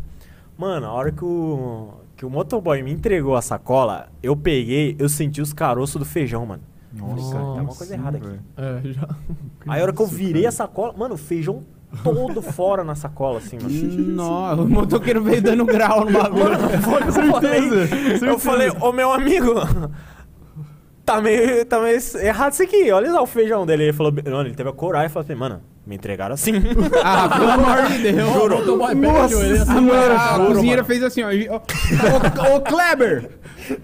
Mano, 0.57 0.88
a 0.88 0.91
hora 0.91 1.12
que 1.12 1.23
o. 1.23 1.93
Que 2.17 2.25
o 2.25 2.29
motoboy 2.29 2.83
me 2.83 2.91
entregou 2.91 3.35
a 3.38 3.41
sacola, 3.41 4.09
eu 4.21 4.35
peguei, 4.35 4.93
eu 4.99 5.07
senti 5.07 5.41
os 5.41 5.53
caroços 5.53 5.97
do 5.97 6.05
feijão, 6.05 6.45
mano. 6.45 6.63
Falei, 6.93 7.23
cara, 7.31 7.43
tem 7.53 7.62
uma 7.62 7.75
coisa 7.75 7.93
errada 7.93 8.17
aqui. 8.17 8.39
É, 8.57 8.91
já. 8.91 9.07
Aí 9.67 9.79
a 9.79 9.83
hora 9.83 9.93
que 9.93 10.01
eu 10.01 10.05
virei 10.07 10.45
a 10.45 10.51
sacola, 10.51 10.91
mano, 10.97 11.13
o 11.15 11.17
feijão 11.17 11.63
todo 12.04 12.41
fora 12.41 12.84
na 12.84 12.95
sacola, 12.95 13.39
assim, 13.39 13.58
mano. 13.58 13.69
Nossa, 14.13 14.62
o 14.62 14.69
motoqueiro 14.69 15.23
veio 15.23 15.41
dando 15.41 15.65
grau 15.65 16.06
no 16.06 16.12
bagulho. 16.12 16.54
Eu 16.54 16.82
falei, 17.32 18.30
eu 18.32 18.39
falei, 18.39 18.71
ô 18.80 18.91
meu 18.91 19.12
amigo, 19.12 19.56
tá 21.04 21.19
meio, 21.21 21.65
tá 21.65 21.80
meio 21.80 21.99
errado 22.21 22.54
isso 22.54 22.63
aqui, 22.63 22.91
olha 22.91 23.12
lá 23.12 23.21
o 23.21 23.25
feijão 23.25 23.65
dele. 23.65 23.84
Ele 23.84 23.93
falou, 23.93 24.12
mano, 24.12 24.41
ele 24.41 24.56
teve 24.56 24.69
a 24.69 24.73
coragem 24.73 25.08
e 25.08 25.10
falou 25.10 25.25
assim, 25.25 25.36
mano, 25.36 25.62
me 25.89 25.95
entregaram 25.95 26.36
assim. 26.36 26.54
ah, 27.04 27.28
pelo 27.28 27.49
amor 27.52 27.88
de 27.88 27.97
Deus. 28.12 28.32
Juro. 28.34 28.95
Nossa 28.95 29.65
senhora, 29.65 30.15
a 30.21 30.36
juro, 30.36 30.47
cozinheira 30.47 30.84
mano. 30.84 30.86
fez 30.86 31.04
assim, 31.04 31.23
ó. 31.23 31.30
Ô, 31.56 32.56
ô, 32.58 32.62
Kleber, 32.62 33.32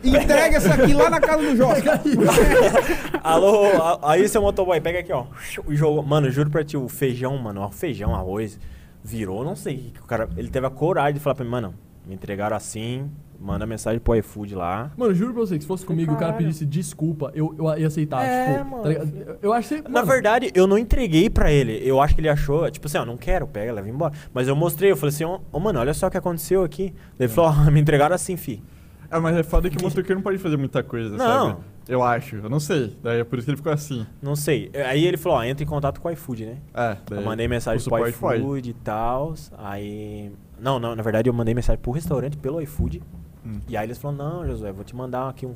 entrega 0.04 0.58
essa 0.58 0.74
aqui 0.76 0.94
lá 0.94 1.10
na 1.10 1.20
casa 1.20 1.42
do 1.42 1.56
Jorge. 1.58 1.82
Alô, 3.24 3.66
a- 3.82 4.12
aí 4.12 4.28
seu 4.30 4.42
motoboy, 4.42 4.80
pega 4.80 5.00
aqui, 5.00 5.12
ó. 5.12 5.26
E 5.68 5.76
jogou. 5.76 6.04
Mano, 6.04 6.30
juro 6.30 6.50
pra 6.52 6.64
ti, 6.64 6.78
o 6.78 6.88
feijão, 6.88 7.36
mano, 7.38 7.62
ó, 7.62 7.70
feijão, 7.70 8.14
arroz, 8.14 8.60
virou, 9.04 9.44
não 9.44 9.56
sei. 9.56 9.92
O 10.04 10.06
cara, 10.06 10.30
ele 10.38 10.50
teve 10.50 10.68
a 10.68 10.70
coragem 10.70 11.16
de 11.16 11.20
falar 11.20 11.34
pra 11.36 11.44
mim, 11.44 11.52
mano, 11.52 11.74
me 12.06 12.14
entregaram 12.14 12.56
assim, 12.56 13.10
manda 13.40 13.66
mensagem 13.66 14.00
pro 14.00 14.16
iFood 14.16 14.56
lá. 14.56 14.92
Mano, 14.98 15.14
juro 15.14 15.34
pra 15.34 15.42
você 15.42 15.56
que 15.58 15.62
se 15.62 15.68
fosse 15.68 15.86
comigo 15.86 16.12
e 16.12 16.16
o 16.16 16.18
cara 16.18 16.34
pedisse 16.34 16.66
desculpa, 16.66 17.32
eu, 17.36 17.54
eu 17.58 17.78
ia 17.78 17.88
aceitar. 17.88 18.24
É, 18.24 18.58
tipo, 18.60 18.70
mano. 18.72 18.84
tá 18.84 18.90
ligado? 18.90 19.38
Eu- 19.42 19.54
acho 19.54 19.70
que. 19.76 19.82
Na 19.84 19.90
mano, 19.90 20.06
verdade, 20.08 20.52
eu 20.54 20.68
não 20.68 20.78
entreguei 20.78 21.30
pra 21.30 21.52
ele. 21.52 21.80
Eu 21.84 22.02
acho 22.02 22.16
que 22.16 22.22
ele 22.22 22.30
achou, 22.30 22.70
tipo 22.72 22.88
assim, 22.88 22.98
ó, 22.98 23.06
não 23.06 23.18
quero, 23.18 23.48
pega, 23.48 23.72
leva 23.74 23.90
embora. 23.90 24.14
Mas 24.34 24.48
eu 24.48 24.56
mostrei, 24.56 24.92
eu 24.92 24.98
falei 24.98 25.14
assim, 25.14 25.24
ó, 25.24 25.40
ô, 25.52 25.60
mano, 25.60 25.80
olha 25.80 25.94
só 25.94 26.08
o 26.08 26.12
que 26.12 26.18
aconteceu 26.18 26.64
aqui. 26.64 26.94
Ele 27.20 27.30
falou, 27.30 27.52
ó, 27.52 27.66
me 27.72 27.80
entregaram 27.80 28.16
assim, 28.16 28.36
fi. 28.38 28.62
É, 29.10 29.20
mas 29.20 29.38
é 29.38 29.44
foda 29.44 29.70
que 29.70 29.78
o 29.78 29.82
motoqueiro 29.84 30.16
não 30.16 30.22
pode 30.24 30.38
fazer 30.40 30.58
muita 30.58 30.82
coisa, 30.84 31.16
Não. 31.16 31.50
sabe? 31.50 31.60
Eu 31.88 32.02
acho, 32.02 32.38
eu 32.38 32.50
não 32.50 32.60
sei. 32.60 32.98
Daí 33.04 33.20
é 33.20 33.24
por 33.24 33.38
isso 33.38 33.46
que 33.46 33.52
ele 33.52 33.58
ficou 33.58 33.72
assim. 33.72 34.08
Não 34.20 34.36
sei. 34.36 34.72
Aí 34.88 35.06
ele 35.06 35.18
falou, 35.18 35.38
ó, 35.38 35.44
entra 35.44 35.64
em 35.64 35.68
contato 35.68 36.02
com 36.02 36.08
o 36.08 36.12
iFood, 36.12 36.46
né? 36.48 36.58
É, 36.74 36.98
daí 37.08 37.20
Eu 37.20 37.22
mandei 37.24 37.46
o 37.46 37.50
mensagem 37.50 37.78
pro 37.78 37.84
suporte 37.84 38.14
foi. 38.18 38.38
iFood 38.40 38.70
e 38.72 38.74
tal. 38.74 39.36
Aí. 39.60 40.32
Não, 40.60 40.80
não, 40.80 40.96
na 40.96 41.04
verdade 41.04 41.30
eu 41.30 41.34
mandei 41.34 41.54
mensagem 41.54 41.80
pro 41.80 41.92
restaurante 41.92 42.36
pelo 42.38 42.60
iFood. 42.62 43.04
Hum. 43.46 43.60
E 43.68 43.78
aí 43.78 43.86
eles 43.86 43.98
falaram, 43.98 44.24
não, 44.24 44.48
Josué, 44.48 44.72
vou 44.72 44.84
te 44.84 44.96
mandar 44.96 45.30
aqui 45.30 45.46
um. 45.46 45.54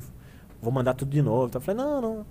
Vou 0.62 0.72
mandar 0.72 0.94
tudo 0.94 1.10
de 1.10 1.22
novo. 1.22 1.46
Então 1.46 1.60
eu 1.60 1.64
falei, 1.64 1.84
não, 1.84 2.00
não. 2.00 2.26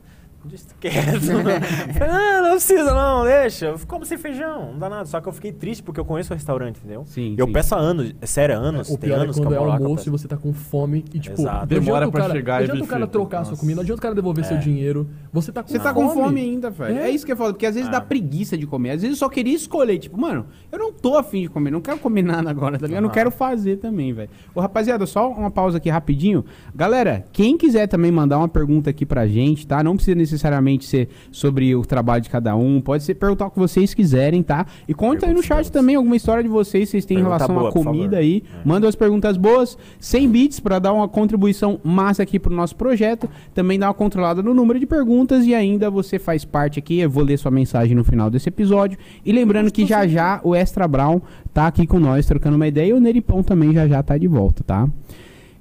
Quieto. 0.80 1.20
Falei, 1.98 2.42
não, 2.42 2.52
precisa 2.52 2.94
não, 2.94 3.24
deixa. 3.26 3.66
Eu 3.68 3.80
como 3.88 4.06
sem 4.06 4.18
feijão, 4.18 4.72
não 4.72 4.80
dá 4.80 4.90
nada. 4.90 5.06
Só 5.06 5.20
que 5.20 5.28
eu 5.28 5.34
fiquei 5.34 5.52
triste 5.52 5.84
porque 5.84 6.00
eu 6.00 6.06
conheço 6.06 6.32
o 6.32 6.36
restaurante, 6.36 6.78
entendeu? 6.78 7.04
Sim, 7.06 7.36
eu 7.38 7.46
sim. 7.46 7.52
peço 7.54 7.76
há 7.76 7.78
anos, 7.78 8.14
é 8.22 8.26
sério, 8.26 8.56
há 8.56 8.58
anos, 8.58 8.90
O 8.90 8.98
tem 8.98 9.10
pior 9.10 9.20
é 9.20 9.24
anos 9.24 9.36
que 9.36 9.42
quando 9.42 9.54
eu 9.54 9.64
é 9.64 9.68
lá 9.68 9.76
que 9.78 9.84
eu 9.84 9.88
almoço 9.88 10.08
e 10.08 10.12
você 10.12 10.28
tá 10.28 10.38
com 10.38 10.54
fome 10.54 11.04
e, 11.14 11.20
tipo, 11.20 11.42
Exato. 11.42 11.68
Demora 11.68 12.10
pra 12.10 12.22
cara, 12.22 12.34
chegar 12.34 12.54
não 12.56 12.62
e 12.62 12.64
adianta 12.66 12.84
o 12.84 12.88
cara 12.88 13.08
trocar 13.08 13.40
a 13.42 13.46
sua 13.46 13.58
comida, 13.58 13.76
não 13.76 13.84
adianta 13.84 14.00
o 14.00 14.02
cara 14.02 14.16
devolver 14.16 14.46
seu 14.46 14.58
É. 14.58 14.60
dinheiro. 14.60 15.10
Você 15.34 15.52
tá 15.52 15.62
com 15.62 15.70
Você 15.70 15.80
tá 15.80 15.94
com 15.94 16.10
fome 16.10 16.42
ainda, 16.42 16.70
velho. 16.70 16.98
É. 16.98 17.04
É. 17.04 17.10
isso 17.10 17.26
que 17.26 17.32
é 17.32 17.36
foda, 17.36 17.54
porque 17.54 17.66
às 17.66 17.76
vezes 17.76 17.90
Ah. 17.90 17.94
dá 17.94 18.02
preguiça 18.02 18.58
de 18.58 18.66
comer. 18.66 18.92
Às 18.92 19.02
vezes 19.02 19.18
eu 19.18 19.20
só 19.20 19.30
queria 19.30 19.56
escolher, 19.56 19.98
tipo, 19.98 20.20
mano, 20.20 20.46
eu 20.72 20.80
não 20.80 20.94
tô 20.94 21.18
afim 21.18 21.42
de 21.42 21.50
comer, 21.50 21.70
não 21.72 21.82
quero 21.82 22.00
comer 22.00 22.22
nada 22.24 22.50
agora, 22.50 22.78
tá 22.80 22.88
ligado? 22.88 23.00
Eu 23.04 23.04
não 23.08 23.10
quero 23.14 23.30
fazer 23.30 23.78
também, 23.78 24.14
velho. 24.14 24.30
Ô, 24.56 24.62
rapaziada, 24.62 25.06
só 25.06 25.30
uma 25.30 25.52
pausa 25.52 25.78
aqui 25.78 25.90
rapidinho. 25.90 26.46
Galera, 26.74 27.26
quem 27.34 27.58
quiser 27.58 27.88
também 27.88 28.12
mandar 28.12 28.38
uma 28.38 28.48
pergunta 28.48 28.90
aqui 28.90 29.06
pra 29.06 29.28
gente, 29.28 29.68
tá? 29.68 29.84
Não 29.84 29.96
precisa 29.96 30.16
necessariamente 30.32 30.86
ser 30.86 31.10
sobre 31.32 31.76
o 31.76 31.86
trabalho 31.86 32.22
de 32.22 32.30
cada 32.30 32.56
um, 32.56 32.82
pode 32.82 33.04
ser 33.04 33.16
perguntar 33.16 33.48
o 33.48 33.52
que 33.52 33.60
vocês 33.60 33.94
quiserem, 33.94 34.42
tá? 34.44 34.66
E 34.88 34.94
conta 34.94 35.28
aí 35.28 35.34
no 35.34 35.44
chat 35.44 35.72
também 35.72 35.96
alguma 35.96 36.16
história 36.16 36.44
de 36.44 36.50
vocês, 36.50 36.90
vocês 36.90 37.06
têm 37.06 37.20
em 37.20 37.22
relação 37.22 37.56
boa, 37.56 37.70
à 37.70 37.72
comida 37.72 38.18
aí. 38.18 38.44
É. 38.54 38.68
Manda 38.68 38.88
as 38.88 38.96
perguntas 38.96 39.38
boas, 39.38 39.78
100 40.00 40.30
bits 40.30 40.60
pra 40.60 40.80
dar 40.80 40.94
uma 40.94 41.08
contribuição 41.08 41.80
massa 41.84 42.24
aqui 42.24 42.40
pro 42.40 42.54
nosso 42.54 42.76
projeto. 42.76 43.30
Também 43.54 43.80
dá 43.80 43.88
uma 43.88 43.94
controlada 43.94 44.42
no 44.42 44.54
número 44.54 44.80
de 44.80 44.86
perguntas 44.86 45.46
e 45.46 45.54
ainda 45.54 45.90
você 45.90 46.20
faz 46.20 46.46
parte 46.46 46.80
aqui. 46.80 47.00
Eu 47.00 47.10
vou 47.10 47.24
ler 47.24 47.38
sua 47.38 47.52
mensagem 47.52 47.96
no 47.96 48.04
final 48.04 48.30
desse 48.30 48.50
episódio. 48.50 48.98
E 49.26 49.32
lembrando 49.32 49.72
que 49.72 49.86
já 49.86 50.08
já 50.08 50.40
o 50.44 50.56
Extra 50.56 50.88
Brown 50.88 51.22
tá 51.54 51.68
aqui 51.68 51.86
com 51.86 52.00
nós 52.00 52.26
trocando 52.26 52.56
uma 52.56 52.68
ideia 52.68 52.90
e 52.90 52.94
o 52.94 53.00
Neripão 53.00 53.44
também 53.44 53.74
já 53.74 53.88
já 53.88 54.02
tá 54.02 54.18
de 54.18 54.28
volta, 54.28 54.64
tá? 54.64 54.88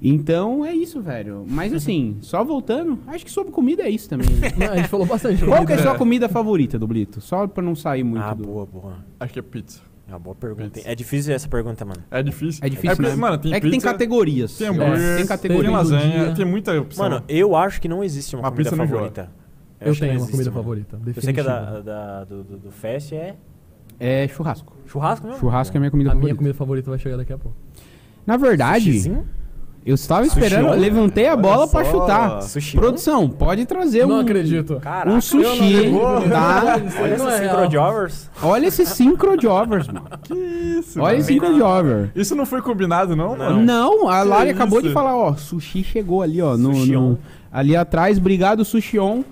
Então 0.01 0.65
é 0.65 0.73
isso, 0.75 1.01
velho. 1.01 1.45
Mas 1.49 1.73
assim, 1.73 2.17
só 2.23 2.45
voltando, 2.45 2.99
acho 3.09 3.25
que 3.25 3.31
sobre 3.31 3.53
comida 3.53 3.83
é 3.83 3.91
isso 3.91 4.09
também. 4.09 4.29
né? 4.31 4.53
Não, 4.67 4.73
a 4.73 4.77
gente 4.77 4.89
falou 4.89 5.07
bastante. 5.07 5.45
Qual 5.45 5.67
que 5.67 5.73
é 5.73 5.77
a 5.77 5.83
sua 5.83 5.95
comida 5.97 6.29
favorita, 6.29 6.79
Dublito? 6.79 7.21
Só 7.21 7.47
pra 7.49 7.63
não 7.63 7.75
sair 7.75 8.05
muito 8.05 8.23
Ah, 8.23 8.33
do... 8.35 8.45
boa, 8.45 8.65
boa. 8.67 8.95
Acho 9.19 9.33
que 9.33 9.39
é 9.39 9.43
pizza. 9.43 9.81
É 10.07 10.13
uma 10.13 10.19
boa 10.21 10.37
pergunta. 10.37 10.71
Pizza. 10.71 10.89
É 10.89 10.95
difícil 10.95 11.35
essa 11.35 11.49
pergunta, 11.49 11.85
mano. 11.85 12.01
É 12.11 12.23
difícil. 12.23 12.61
É 12.65 12.69
difícil, 12.69 12.97
porque, 12.97 13.11
né? 13.11 13.17
Mano, 13.17 13.39
tem 13.39 13.53
é 13.53 13.57
que 13.57 13.63
tem 13.63 13.73
pizza, 13.73 13.91
categorias. 13.93 14.57
Tem 14.57 14.67
É, 14.69 14.71
hambúrguer, 14.71 15.17
tem 15.17 15.27
categoria. 15.27 15.63
tem 15.65 15.71
lasanha, 15.73 16.35
tem 16.35 16.45
muita 16.45 16.81
opção. 16.81 17.09
Mano, 17.11 17.25
eu 17.29 17.55
acho 17.57 17.81
que 17.81 17.89
não 17.89 18.03
existe 18.03 18.35
uma 18.37 18.45
Uma 18.45 18.51
comida 18.53 18.71
enjoa. 18.73 18.87
favorita. 18.87 19.31
Eu 19.81 19.93
que 19.93 20.01
tenho 20.01 20.13
uma 20.13 20.17
existe, 20.17 20.31
comida 20.33 20.51
mano. 20.51 20.63
favorita. 20.63 21.01
Eu 21.15 21.23
sei 21.23 21.33
que 21.33 21.41
é 21.41 21.43
da, 21.43 21.61
definitiva. 21.61 21.83
da- 21.83 22.25
do, 22.25 22.43
do, 22.45 22.57
do 22.57 22.71
Fest 22.71 23.13
é 23.13 23.35
É 24.01 24.27
churrasco. 24.29 24.75
churrasco 24.87 25.27
mesmo? 25.27 25.41
Churrasco 25.41 25.77
é 25.77 25.79
a 25.79 25.81
minha 25.81 25.91
comida 25.91 26.11
A 26.11 26.15
minha 26.15 26.21
favorita. 26.23 26.39
comida 26.39 26.55
favorita 26.55 26.91
vai 26.91 26.99
chegar 26.99 27.17
daqui 27.17 27.33
a 27.33 27.39
pouco. 27.39 27.57
Na 28.27 28.37
verdade, 28.39 28.85
Sushizinho? 28.87 29.27
Eu 29.89 29.95
estava 29.95 30.27
esperando, 30.27 30.51
Sushião? 30.69 30.75
eu 30.75 30.81
levantei 30.81 31.27
a 31.29 31.37
bola 31.37 31.67
pra 31.67 31.85
só. 31.85 31.91
chutar. 31.91 32.43
Sushi. 32.43 32.77
Produção, 32.77 33.29
pode 33.29 33.65
trazer 33.67 34.07
não 34.07 34.17
um, 34.17 34.21
acredito. 34.21 34.77
Caraca. 34.81 35.11
um 35.17 35.21
sushi, 35.21 35.91
tá? 36.31 36.77
Olha 37.03 37.17
não 37.17 37.29
esse 37.29 37.45
é. 37.45 37.49
Synchro 37.49 37.71
Jovers. 37.71 38.31
Olha 38.43 38.67
esse 38.67 38.87
Synchro 38.87 39.41
Jovers, 39.41 39.87
mano. 39.89 40.03
Que 40.23 40.35
isso, 40.35 41.01
Olha 41.01 41.17
esse 41.17 41.29
Synchro 41.29 41.57
Jover. 41.57 42.11
Isso 42.15 42.35
não 42.35 42.45
foi 42.47 42.61
combinado, 42.61 43.17
não, 43.17 43.31
Não. 43.31 43.37
mano? 43.39 43.63
Não, 43.63 44.09
a 44.09 44.23
Que 44.23 44.29
Lari 44.29 44.51
acabou 44.51 44.79
isso? 44.81 44.89
de 44.89 44.95
falar, 44.95 45.17
ó, 45.17 45.35
sushi 45.35 45.83
chegou 45.83 46.23
ali, 46.23 46.41
ó, 46.43 46.57
no, 46.57 46.73
no- 46.87 47.19
ali 47.51 47.75
atrás. 47.75 48.19
Obrigado, 48.19 48.65
Sushion, 48.65 49.23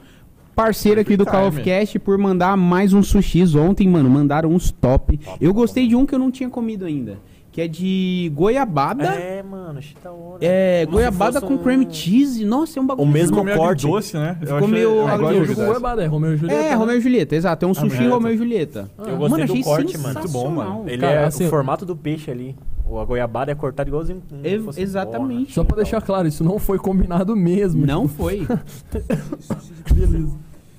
parceiro 0.54 1.00
aqui 1.00 1.16
do 1.16 1.26
Call 1.26 1.48
of. 1.48 1.60
Cast, 1.62 1.98
por 1.98 2.16
mandar 2.16 2.56
mais 2.56 2.92
uns 2.94 3.08
sushis 3.08 3.54
ontem, 3.54 3.86
mano. 3.88 4.08
Mandaram 4.08 4.50
uns 4.50 4.70
top. 4.70 5.20
Eu 5.40 5.52
gostei 5.52 5.86
de 5.86 5.94
um 5.94 6.06
que 6.06 6.14
eu 6.14 6.18
não 6.18 6.30
tinha 6.30 6.48
comido 6.48 6.86
ainda, 6.86 7.18
que 7.56 7.62
é 7.62 7.66
de 7.68 8.30
goiabada. 8.34 9.04
É, 9.14 9.42
mano, 9.42 9.80
hora. 10.04 10.38
É, 10.42 10.84
Como 10.84 10.98
goiabada 10.98 11.40
com 11.40 11.54
um- 11.54 11.58
cream 11.58 11.90
cheese. 11.90 12.44
Nossa, 12.44 12.78
é 12.78 12.82
um 12.82 12.86
bagulho. 12.86 13.08
O 13.08 13.10
mesmo 13.10 13.28
Ficou 13.30 13.44
meio 13.44 13.56
corte. 13.56 13.86
doce, 13.86 14.14
né? 14.14 14.36
Eu 14.42 14.46
Ficou 14.46 14.68
meio 14.68 14.82
eu 14.90 14.94
gosto 14.96 15.08
Agora 15.14 15.36
eu 15.36 15.44
jogo 15.46 15.64
goiabada. 15.64 16.04
é 16.04 16.06
Romeu 16.06 16.34
e 16.34 16.36
Julieta. 16.36 16.60
É, 16.62 16.68
né? 16.68 16.74
Romeu 16.74 16.98
e 16.98 17.00
Julieta, 17.00 17.34
exato. 17.34 17.64
É 17.64 17.68
um 17.68 17.72
sushi 17.72 17.88
Julieta. 17.96 18.14
Romeu 18.14 18.34
e 18.34 18.36
Julieta. 18.36 18.90
Ah, 18.98 19.02
Eu 19.04 19.06
Mano, 19.06 19.18
gostei 19.20 19.44
achei 19.44 19.58
do 19.60 19.64
corte, 19.64 19.96
mano. 19.98 20.14
Muito 20.20 20.28
bom, 20.32 20.50
mano. 20.50 20.84
Ele 20.86 20.98
Cara, 20.98 21.12
é 21.20 21.24
assim- 21.24 21.46
o 21.46 21.48
formato 21.48 21.86
do 21.86 21.96
peixe 21.96 22.30
ali. 22.30 22.54
O- 22.86 22.98
A 22.98 23.06
goiabada 23.06 23.50
é 23.50 23.54
cortada 23.54 23.88
igualzinho. 23.88 24.20
como 24.28 24.42
se 24.42 24.48
Ex- 24.48 24.62
fosse 24.62 24.82
exatamente. 24.82 25.54
Só 25.54 25.64
pra 25.64 25.76
deixar 25.76 26.02
claro, 26.02 26.28
isso 26.28 26.44
não 26.44 26.58
foi 26.58 26.78
combinado 26.78 27.34
mesmo. 27.34 27.86
Não 27.86 28.06
tipo, 28.06 28.22
foi. 28.22 28.46
beleza. 29.94 30.36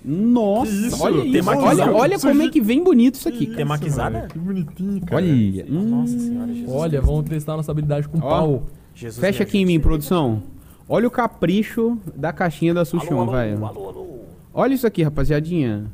Nossa, 0.10 0.72
isso? 0.72 1.03
olha 1.03 1.22
isso. 1.24 1.32
Tematizado. 1.34 1.82
Olha, 1.82 1.93
olha 1.95 2.20
como 2.20 2.41
é 2.41 2.49
que 2.49 2.62
vem 2.62 2.82
bonito 2.84 3.16
isso 3.16 3.28
aqui, 3.28 3.39
Que 3.39 3.45
cara. 3.47 3.58
Tematizada? 3.58 4.18
mano, 4.20 4.30
Que 4.30 4.39
bonitinho, 4.39 5.01
cara. 5.01 5.16
Olha. 5.18 5.66
Nossa 5.68 6.18
senhora, 6.20 6.53
Jesus. 6.53 6.72
Olha, 6.72 7.01
vamos 7.01 7.30
testar 7.30 7.58
nossa 7.58 7.72
habilidade 7.72 8.08
com 8.08 8.18
Ó. 8.20 8.22
pau. 8.22 8.64
Jesus 8.95 9.20
Fecha 9.20 9.43
aqui 9.43 9.58
em 9.58 9.66
mim, 9.66 9.80
produção. 9.80 10.41
Olha 10.88 11.08
o 11.08 11.12
capricho 11.12 11.97
da 12.16 12.32
caixinha 12.32 12.74
da 12.74 12.86
velho. 13.32 13.66
alô, 13.66 13.89
alô. 13.89 14.08
Olha 14.53 14.74
isso 14.74 14.88
aqui, 14.88 15.03
rapaziadinha. 15.03 15.86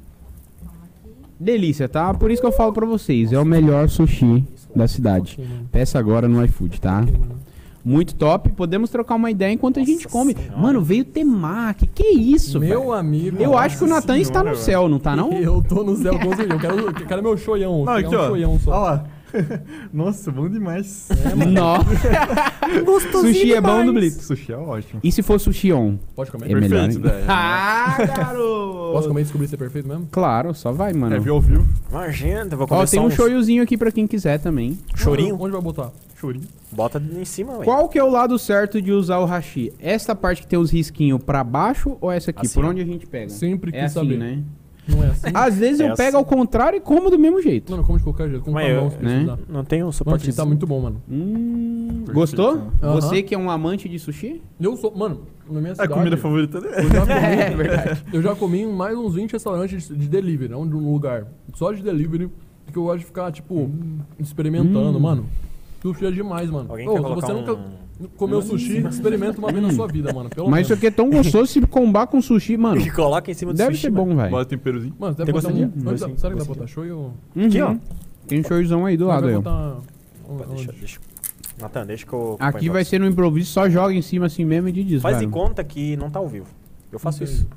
Delícia, 1.39 1.89
tá? 1.89 2.13
Por 2.13 2.31
isso 2.31 2.41
que 2.41 2.47
eu 2.47 2.51
falo 2.51 2.71
pra 2.71 2.85
vocês. 2.85 3.33
É 3.33 3.39
o 3.39 3.43
melhor 3.43 3.89
sushi 3.89 4.43
da 4.75 4.87
cidade. 4.87 5.37
Mano. 5.39 5.67
Peça 5.71 5.97
agora 5.99 6.27
no 6.27 6.43
iFood, 6.45 6.79
tá? 6.79 7.03
Muito 7.83 8.15
top. 8.15 8.49
Podemos 8.51 8.89
trocar 8.89 9.15
uma 9.15 9.29
ideia 9.29 9.51
enquanto 9.51 9.79
a 9.79 9.83
gente 9.83 10.05
Nossa 10.05 10.09
come. 10.09 10.33
Senhora. 10.33 10.57
Mano, 10.57 10.81
veio 10.81 11.03
temaki. 11.03 11.87
Que 11.87 12.07
isso, 12.07 12.59
Meu 12.59 12.93
amigo. 12.93 13.41
Eu 13.41 13.57
acho 13.57 13.77
que 13.77 13.83
o 13.83 13.87
Natan 13.87 14.17
está 14.19 14.43
no 14.43 14.55
céu, 14.55 14.87
não 14.87 14.99
tá 14.99 15.15
não? 15.15 15.33
Eu 15.43 15.61
tô 15.61 15.83
no 15.83 15.95
céu 15.97 16.17
com 16.17 16.35
certeza. 16.35 16.53
Eu 16.53 16.59
quero, 16.59 16.79
eu 16.79 16.93
quero 16.93 17.23
meu 17.23 17.37
choião. 17.37 17.83
Não, 17.83 17.93
aqui, 17.93 18.15
um 18.15 18.19
ó. 18.19 18.27
choião 18.27 18.59
só. 18.59 18.71
Olha 18.71 18.79
lá. 18.79 19.05
Nossa, 19.91 20.31
bom 20.31 20.47
demais. 20.47 21.09
Nossa. 21.51 21.89
Sushi 23.11 23.53
é 23.53 23.61
bom 23.61 23.83
no 23.83 23.93
Blitz. 23.93 24.23
Sushi 24.25 24.51
é 24.53 24.57
ótimo. 24.57 24.99
E 25.03 25.11
se 25.11 25.21
for 25.21 25.39
sushi 25.39 25.73
on? 25.73 25.97
Pode 26.15 26.31
comer? 26.31 26.51
É 26.51 26.55
melhor, 26.55 26.85
Perfeito, 26.87 27.07
hein? 27.07 27.13
velho. 27.13 27.25
Ah, 27.27 27.97
garoto! 28.05 28.91
Posso 28.93 29.07
comer 29.07 29.21
e 29.21 29.23
descobrir 29.23 29.47
se 29.47 29.55
é 29.55 29.57
perfeito 29.57 29.87
mesmo? 29.87 30.07
Claro, 30.11 30.53
só 30.53 30.71
vai, 30.71 30.93
mano. 30.93 31.15
É, 31.15 31.19
viu 31.19 31.33
ao 31.33 31.41
vivo. 31.41 31.65
Imagina, 31.89 32.45
vou 32.55 32.67
comer 32.67 32.81
Ó, 32.81 32.85
tem 32.85 32.99
um 32.99 33.09
shoyuzinho 33.09 33.63
aqui 33.63 33.75
pra 33.77 33.91
quem 33.91 34.05
quiser 34.05 34.39
também. 34.39 34.77
Chorinho? 34.95 35.35
Onde 35.39 35.51
vai 35.51 35.61
botar? 35.61 35.91
Chorinho. 36.27 36.45
Bota 36.71 36.99
em 36.99 37.25
cima, 37.25 37.57
ué. 37.57 37.65
Qual 37.65 37.87
que 37.89 37.99
é 37.99 38.03
o 38.03 38.09
lado 38.09 38.39
certo 38.39 38.81
de 38.81 38.91
usar 38.91 39.19
o 39.19 39.25
hashi? 39.25 39.71
Essa 39.79 40.15
parte 40.15 40.41
que 40.41 40.47
tem 40.47 40.57
os 40.57 40.71
risquinhos 40.71 41.21
pra 41.23 41.43
baixo 41.43 41.97
ou 41.99 42.11
essa 42.11 42.31
aqui? 42.31 42.45
Assim, 42.45 42.53
Por 42.55 42.65
onde 42.65 42.81
a 42.81 42.85
gente 42.85 43.05
pega? 43.05 43.29
Sempre 43.29 43.69
é 43.71 43.73
quis 43.73 43.83
assim, 43.85 43.93
saber. 43.93 44.17
né? 44.17 44.43
Não 44.87 45.01
é 45.01 45.07
assim? 45.07 45.27
Às 45.33 45.57
vezes 45.57 45.79
É 45.79 45.89
eu 45.89 45.95
pego 45.95 46.09
assim. 46.09 46.17
ao 46.17 46.25
contrário 46.25 46.75
e 46.77 46.81
como 46.81 47.09
do 47.09 47.17
mesmo 47.17 47.41
jeito. 47.41 47.71
Mano, 47.71 47.83
come 47.85 47.99
de 47.99 48.03
qualquer 48.03 48.29
jeito. 48.29 48.43
Como 48.43 48.53
Mas 48.55 48.69
eu- 48.69 48.81
mão, 48.81 48.91
né? 49.01 49.37
Não 49.47 49.63
tem 49.63 49.79
um 49.81 49.85
Mano, 49.85 49.93
suporte. 49.93 50.27
isso 50.29 50.37
tá 50.37 50.45
muito 50.45 50.65
bom, 50.67 50.81
mano. 50.81 51.01
Hum, 51.09 52.03
gostou? 52.13 52.55
né? 52.57 52.67
Aham. 52.81 52.95
Você 52.95 53.21
que 53.23 53.33
é 53.33 53.37
um 53.37 53.49
amante 53.49 53.87
de 53.87 53.97
sushi? 53.99 54.41
Eu 54.59 54.75
sou... 54.75 54.93
Mano, 54.95 55.21
na 55.49 55.59
minha 55.61 55.69
É 55.69 55.71
a 55.71 55.75
cidade... 55.75 55.93
comida 55.93 56.17
favorita 56.17 56.59
dele. 56.59 56.73
Eu 56.75 56.89
já 56.89 56.99
comi, 57.01 57.13
É, 57.15 57.49
verdade. 57.55 58.03
Eu 58.11 58.21
já 58.21 58.35
comi 58.35 58.61
em 58.61 58.73
mais 58.73 58.97
uns 58.97 59.15
20 59.15 59.31
restaurantes 59.33 59.87
de 59.87 59.95
de 59.95 60.07
delivery, 60.09 60.51
não 60.51 60.67
de 60.67 60.75
um 60.75 60.91
lugar. 60.91 61.27
Só 61.53 61.71
de 61.71 61.81
delivery, 61.81 62.29
porque 62.65 62.77
eu 62.77 62.83
gosto 62.83 62.99
de 62.99 63.05
ficar, 63.05 63.31
tipo, 63.31 63.69
experimentando, 64.19 64.97
Hum. 64.97 65.01
mano. 65.01 65.25
Sushi 65.83 66.05
é 66.05 66.11
demais, 66.11 66.49
mano. 66.49 66.71
Alguém 66.71 66.87
Ô, 66.87 66.91
quer 66.93 66.97
se 66.97 67.03
colocar 67.03 67.27
você 67.27 67.33
um... 67.33 67.35
nunca 67.35 67.59
comeu 68.17 68.41
sushi, 68.41 68.77
experimenta 68.87 69.37
uma 69.37 69.51
vez 69.51 69.63
na 69.63 69.71
sua 69.73 69.87
vida, 69.87 70.11
mano. 70.13 70.29
Pelo 70.29 70.49
Mas 70.49 70.61
isso 70.61 70.69
menos. 70.71 70.77
aqui 70.79 70.87
é 70.87 70.91
tão 70.91 71.09
gostoso 71.11 71.45
se 71.51 71.61
combar 71.61 72.07
com 72.07 72.21
sushi, 72.21 72.57
mano. 72.57 72.81
Que 72.81 72.89
coloca 72.89 73.29
em 73.29 73.33
cima 73.33 73.53
do 73.53 73.57
Deve 73.57 73.71
sushi, 73.75 73.81
ser 73.83 73.91
mano. 73.91 74.05
bom, 74.07 74.15
velho. 74.15 74.31
Bota 74.31 74.45
temperozinho. 74.45 74.95
Mano, 74.97 75.13
deve 75.13 75.31
Tem 75.31 75.33
botar 75.41 75.47
um... 75.49 75.51
gostadinho? 75.51 75.73
Onde 75.75 75.83
dá- 75.85 75.91
Gostinho, 76.07 76.17
Será 76.17 76.33
que 76.33 76.39
dá 76.39 76.45
pra 76.45 76.55
gostinho. 76.55 76.55
botar 76.55 76.67
show? 76.67 76.85
Eu... 76.85 77.45
Aqui, 77.45 77.61
ó. 77.61 77.69
Uhum. 77.71 77.79
Tem 78.27 78.39
um 78.39 78.43
showyzão 78.43 78.85
aí 78.85 78.97
do 78.97 79.05
lado 79.07 79.27
aí, 79.27 79.33
ó. 79.35 79.37
botar... 79.41 79.77
Opa, 80.27 80.45
Deixa, 80.55 80.71
deixa. 80.71 80.99
Natan, 81.61 81.85
deixa 81.85 82.05
que 82.05 82.13
eu... 82.13 82.37
Aqui 82.39 82.69
vai 82.69 82.83
ser 82.85 82.99
no 82.99 83.05
improviso, 83.05 83.51
só 83.51 83.69
joga 83.69 83.93
em 83.93 84.01
cima 84.01 84.25
assim 84.25 84.43
mesmo 84.45 84.69
e 84.69 84.71
diz, 84.71 85.01
Faz 85.01 85.19
de 85.19 85.27
conta 85.27 85.63
que 85.63 85.95
não 85.97 86.09
tá 86.09 86.17
ao 86.19 86.27
vivo. 86.27 86.47
Eu 86.91 86.97
faço 86.97 87.21
Ok. 87.23 87.33
isso. 87.33 87.47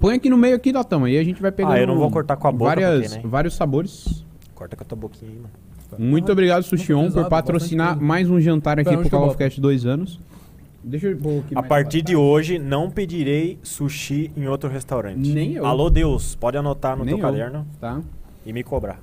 Põe 0.00 0.16
aqui 0.16 0.28
no 0.28 0.36
meio 0.36 0.54
aqui, 0.54 0.70
Datão, 0.72 1.04
aí 1.04 1.16
a 1.16 1.24
gente 1.24 1.40
vai 1.40 1.50
pegando 1.50 1.72
Ah, 1.74 1.80
eu 1.80 1.86
não 1.86 1.96
vou 1.96 2.10
cortar 2.10 2.36
com 2.36 2.46
a 2.46 2.52
boca 2.52 2.64
várias, 2.74 3.06
porque, 3.12 3.22
né? 3.22 3.30
vários 3.30 3.54
sabores. 3.54 4.24
Corta 4.54 4.76
com 4.76 4.82
a 4.82 4.86
tua 4.86 4.98
boquinha 4.98 5.30
aí, 5.30 5.36
mano. 5.38 5.50
Muito 5.96 6.30
obrigado, 6.32 6.62
Sushion, 6.64 7.10
por 7.10 7.28
patrocinar 7.28 8.00
mais 8.00 8.28
um 8.28 8.40
jantar 8.40 8.78
aqui 8.78 8.96
pro 8.96 9.08
Call 9.08 9.28
of? 9.28 9.36
Cast 9.36 9.60
dois 9.60 9.86
anos. 9.86 10.18
Deixa 10.84 11.08
eu 11.08 11.16
pôr 11.16 11.38
aqui 11.40 11.54
A 11.54 11.60
mais 11.60 11.68
partir 11.68 12.02
de 12.02 12.14
hoje, 12.16 12.58
não 12.58 12.90
pedirei 12.90 13.58
sushi 13.62 14.30
em 14.36 14.46
outro 14.46 14.68
restaurante. 14.70 15.28
Nem 15.32 15.54
eu. 15.54 15.66
Alô, 15.66 15.90
Deus, 15.90 16.34
pode 16.34 16.56
anotar 16.56 16.96
no 16.96 17.04
Nem 17.04 17.16
teu 17.16 17.24
eu. 17.24 17.30
caderno 17.30 17.66
Tá? 17.80 18.00
e 18.46 18.52
me 18.52 18.62
cobrar. 18.62 18.98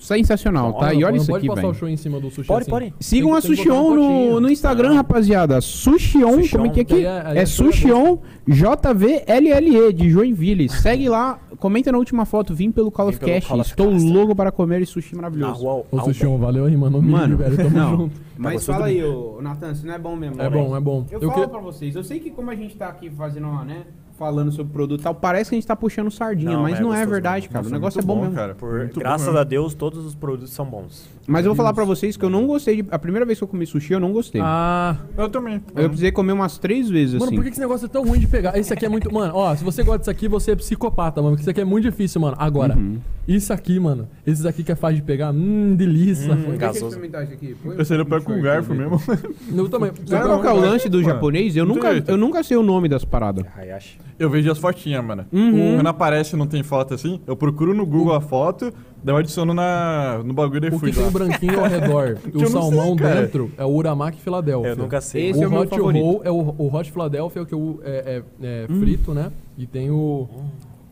Sensacional, 0.00 0.68
Então, 0.70 0.80
tá? 0.80 0.86
olha, 0.86 0.94
E 0.94 1.04
olha 1.04 1.10
não 1.12 1.16
isso 1.16 1.26
pode 1.30 1.38
aqui, 1.38 1.48
passar 1.48 1.60
o 1.68 1.70
velho. 1.70 1.74
show 1.78 1.88
em 1.88 1.96
cima 1.96 2.18
do 2.20 2.28
sushi 2.30 2.48
Pode, 2.48 2.62
assim. 2.62 2.70
pode. 2.70 2.94
Sigam 2.98 3.28
Tem 3.30 3.38
a 3.38 3.40
que- 3.40 3.46
tem 3.48 3.56
que 3.56 3.62
botar 3.62 3.74
Sushion 3.78 3.94
no, 3.94 4.02
potinho. 4.02 4.40
no 4.40 4.50
Instagram, 4.50 4.94
rapaziada. 4.94 5.60
Sushion, 5.60 6.32
Sushion. 6.34 6.58
como 6.58 6.66
é 6.80 6.84
que 6.84 6.92
é? 6.92 6.96
Aí 6.96 7.04
é- 7.04 7.22
aí 7.26 7.38
É 7.38 7.42
é 7.42 7.46
Sushion 7.46 8.18
JVLLE 8.48 9.92
de 9.92 10.10
Joinville. 10.10 10.68
Segue 10.68 11.08
lá, 11.08 11.38
comenta 11.62 11.92
na 11.92 11.98
última 11.98 12.24
foto. 12.26 12.52
Vim 12.54 12.72
pelo 12.72 12.90
Call 12.90 13.06
Vim 13.06 13.16
of 13.16 13.24
of 13.24 13.30
Estou 13.70 13.90
Cast. 13.92 14.04
louco 14.12 14.34
para 14.34 14.50
comer 14.50 14.82
esse 14.82 14.90
sushi 14.92 15.14
Na 15.14 15.22
maravilhoso. 15.22 15.62
rua 15.62 15.84
Ô, 15.92 16.38
valeu 16.38 16.66
aí, 16.66 16.76
mano. 16.76 17.00
Mano, 17.00 17.36
velho. 17.36 17.56
Tamo 17.56 17.70
não. 17.70 17.96
junto. 17.96 18.20
Mas 18.36 18.66
fala 18.66 18.86
aí, 18.86 19.02
ô, 19.04 19.38
Natan, 19.40 19.72
se 19.74 19.86
não 19.86 19.94
é 19.94 19.98
bom 19.98 20.16
mesmo. 20.16 20.42
É 20.42 20.50
bom, 20.50 20.76
é 20.76 20.80
bom. 20.80 21.06
Eu, 21.10 21.20
Eu 21.20 21.30
falo 21.30 21.42
que- 21.44 21.48
pra 21.48 21.60
vocês, 21.60 21.94
eu 21.94 22.02
sei 22.02 22.18
que 22.18 22.30
como 22.30 22.50
a 22.50 22.54
gente 22.56 22.76
tá 22.76 22.88
aqui 22.88 23.08
fazendo 23.08 23.46
uma, 23.46 23.64
né, 23.64 23.84
falando 24.18 24.50
sobre 24.50 24.70
o 24.70 24.72
produto 24.74 25.00
e 25.00 25.04
tal, 25.04 25.14
parece 25.14 25.50
que 25.50 25.54
a 25.54 25.58
gente 25.58 25.66
tá 25.66 25.76
puxando 25.76 26.10
sardinha, 26.10 26.52
Não, 26.52 26.62
mas 26.62 26.78
é 26.78 26.82
não 26.82 26.88
é 26.88 26.96
gostoso 26.96 27.10
verdade, 27.10 27.42
mesmo. 27.42 27.52
cara. 27.52 27.62
Nossa, 27.62 27.70
o 27.70 27.78
negócio 27.78 27.98
é 28.00 28.02
muito 28.02 28.14
bom, 28.14 28.20
mesmo. 28.22 28.34
cara. 28.34 28.54
Por, 28.54 28.86
bom 28.88 29.00
graças 29.00 29.26
mesmo. 29.26 29.40
a 29.40 29.44
Deus, 29.44 29.74
todos 29.74 30.04
os 30.04 30.14
produtos 30.14 30.52
são 30.52 30.64
bons. 30.66 31.08
Mas 31.26 31.44
eu 31.44 31.50
vou 31.50 31.56
falar 31.56 31.72
pra 31.72 31.84
vocês 31.84 32.16
que 32.16 32.24
eu 32.24 32.30
não 32.30 32.46
gostei 32.46 32.82
de. 32.82 32.88
A 32.90 32.98
primeira 32.98 33.24
vez 33.24 33.38
que 33.38 33.44
eu 33.44 33.48
comi 33.48 33.64
sushi, 33.66 33.92
eu 33.92 34.00
não 34.00 34.12
gostei. 34.12 34.40
Ah, 34.44 34.96
Eu 35.16 35.28
também. 35.28 35.62
Eu 35.76 35.88
precisei 35.88 36.10
comer 36.10 36.32
umas 36.32 36.58
três 36.58 36.90
vezes, 36.90 37.14
mano, 37.14 37.26
assim. 37.26 37.34
por 37.36 37.44
que 37.44 37.50
que 37.50 37.54
esse 37.54 37.60
negócio 37.60 37.86
é 37.86 37.88
tão 37.88 38.04
ruim 38.04 38.18
de 38.18 38.26
pegar? 38.26 38.58
Esse 38.58 38.72
aqui 38.72 38.84
é 38.84 38.88
muito. 38.88 39.12
Mano, 39.12 39.32
ó, 39.34 39.54
se 39.54 39.62
você 39.62 39.82
gosta 39.82 39.98
disso 40.00 40.10
aqui, 40.10 40.26
você 40.28 40.50
é 40.52 40.56
psicopata, 40.56 41.20
mano. 41.22 41.32
Porque 41.34 41.42
isso 41.42 41.50
aqui 41.50 41.60
é 41.60 41.64
muito 41.64 41.84
difícil, 41.84 42.20
mano. 42.20 42.36
Agora, 42.38 42.76
Uhum. 42.76 42.98
isso 43.28 43.52
aqui, 43.52 43.78
mano. 43.78 44.08
Esses 44.26 44.44
aqui 44.46 44.64
que 44.64 44.72
é 44.72 44.74
fácil 44.74 44.96
de 44.96 45.02
pegar. 45.02 45.30
Hum, 45.32 45.74
delícia. 45.76 46.32
Hum, 46.32 46.36
Deixa 46.36 46.50
eu 46.52 46.58
gasoso. 46.58 46.86
experimentar 46.86 47.22
isso 47.24 47.32
aqui. 47.34 47.56
Põe 47.62 47.80
Esse 47.80 47.92
aí 47.92 47.98
eu 48.00 48.06
pego 48.06 48.24
com 48.24 48.40
garfo 48.40 48.74
mesmo. 48.74 49.00
Eu 49.54 49.68
também. 49.68 49.92
Sabe 50.06 50.24
qual 50.26 50.40
que 50.40 50.46
é 50.46 50.50
o 50.52 50.56
lance 50.60 50.88
do 50.88 50.98
Mano, 51.00 51.08
japonês? 51.10 51.54
Eu 51.56 51.64
não 51.66 51.74
nunca, 51.76 51.86
tem 51.88 51.96
jeito. 51.98 52.10
eu 52.10 52.16
nunca 52.16 52.42
sei 52.42 52.56
o 52.56 52.62
nome 52.62 52.88
das 52.88 53.04
paradas. 53.04 53.44
Hayashi. 53.56 53.98
Eu 54.18 54.28
vejo 54.30 54.50
as 54.50 54.58
fotinhas, 54.58 55.04
mano. 55.04 55.24
Uhum. 55.32 55.76
Quando 55.76 55.86
aparece 55.86 56.34
e 56.34 56.38
não 56.38 56.46
tem 56.46 56.62
foto 56.62 56.94
assim, 56.94 57.20
eu 57.26 57.36
procuro 57.36 57.74
no 57.74 57.84
Google 57.86 58.14
a 58.14 58.20
foto, 58.20 58.72
daí 59.04 59.12
eu 59.14 59.18
adiciono 59.18 59.52
na, 59.54 60.20
no 60.24 60.32
bagulho 60.32 60.66
e 60.66 60.74
O 60.74 60.78
fui 60.78 60.90
que 60.90 60.94
tem 60.96 61.02
lá. 61.04 61.08
o 61.08 61.12
branquinho 61.12 61.60
ao 61.60 61.66
redor 61.66 62.18
e 62.32 62.36
o 62.36 62.46
salmão 62.48 62.96
sei, 62.96 63.06
dentro 63.14 63.50
é 63.56 63.64
o 63.64 63.68
Uramaki 63.68 64.20
Philadelphia. 64.20 64.70
Eu 64.70 64.76
nunca 64.76 65.00
sei. 65.00 65.30
Esse 65.30 65.40
o 65.40 65.44
é 65.44 65.46
o 65.46 65.50
meu 65.50 65.60
Hot. 65.62 65.76
Roll 65.78 66.20
é 66.24 66.30
o, 66.30 66.54
o 66.58 66.74
Hot 66.74 66.90
Philadelphia, 66.90 67.44
que 67.44 67.54
é, 67.54 67.56
o- 67.56 67.80
é- 67.84 68.22
é- 68.40 68.46
é 68.46 68.66
Hum. 68.70 68.80
frito, 68.80 69.12
né? 69.14 69.30
E 69.58 69.66
tem 69.66 69.90
o 69.90 70.28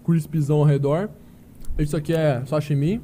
crispzão 0.04 0.58
ao 0.58 0.64
redor. 0.64 1.08
Isso 1.78 1.96
aqui 1.96 2.12
é 2.12 2.42
sashimi. 2.46 3.00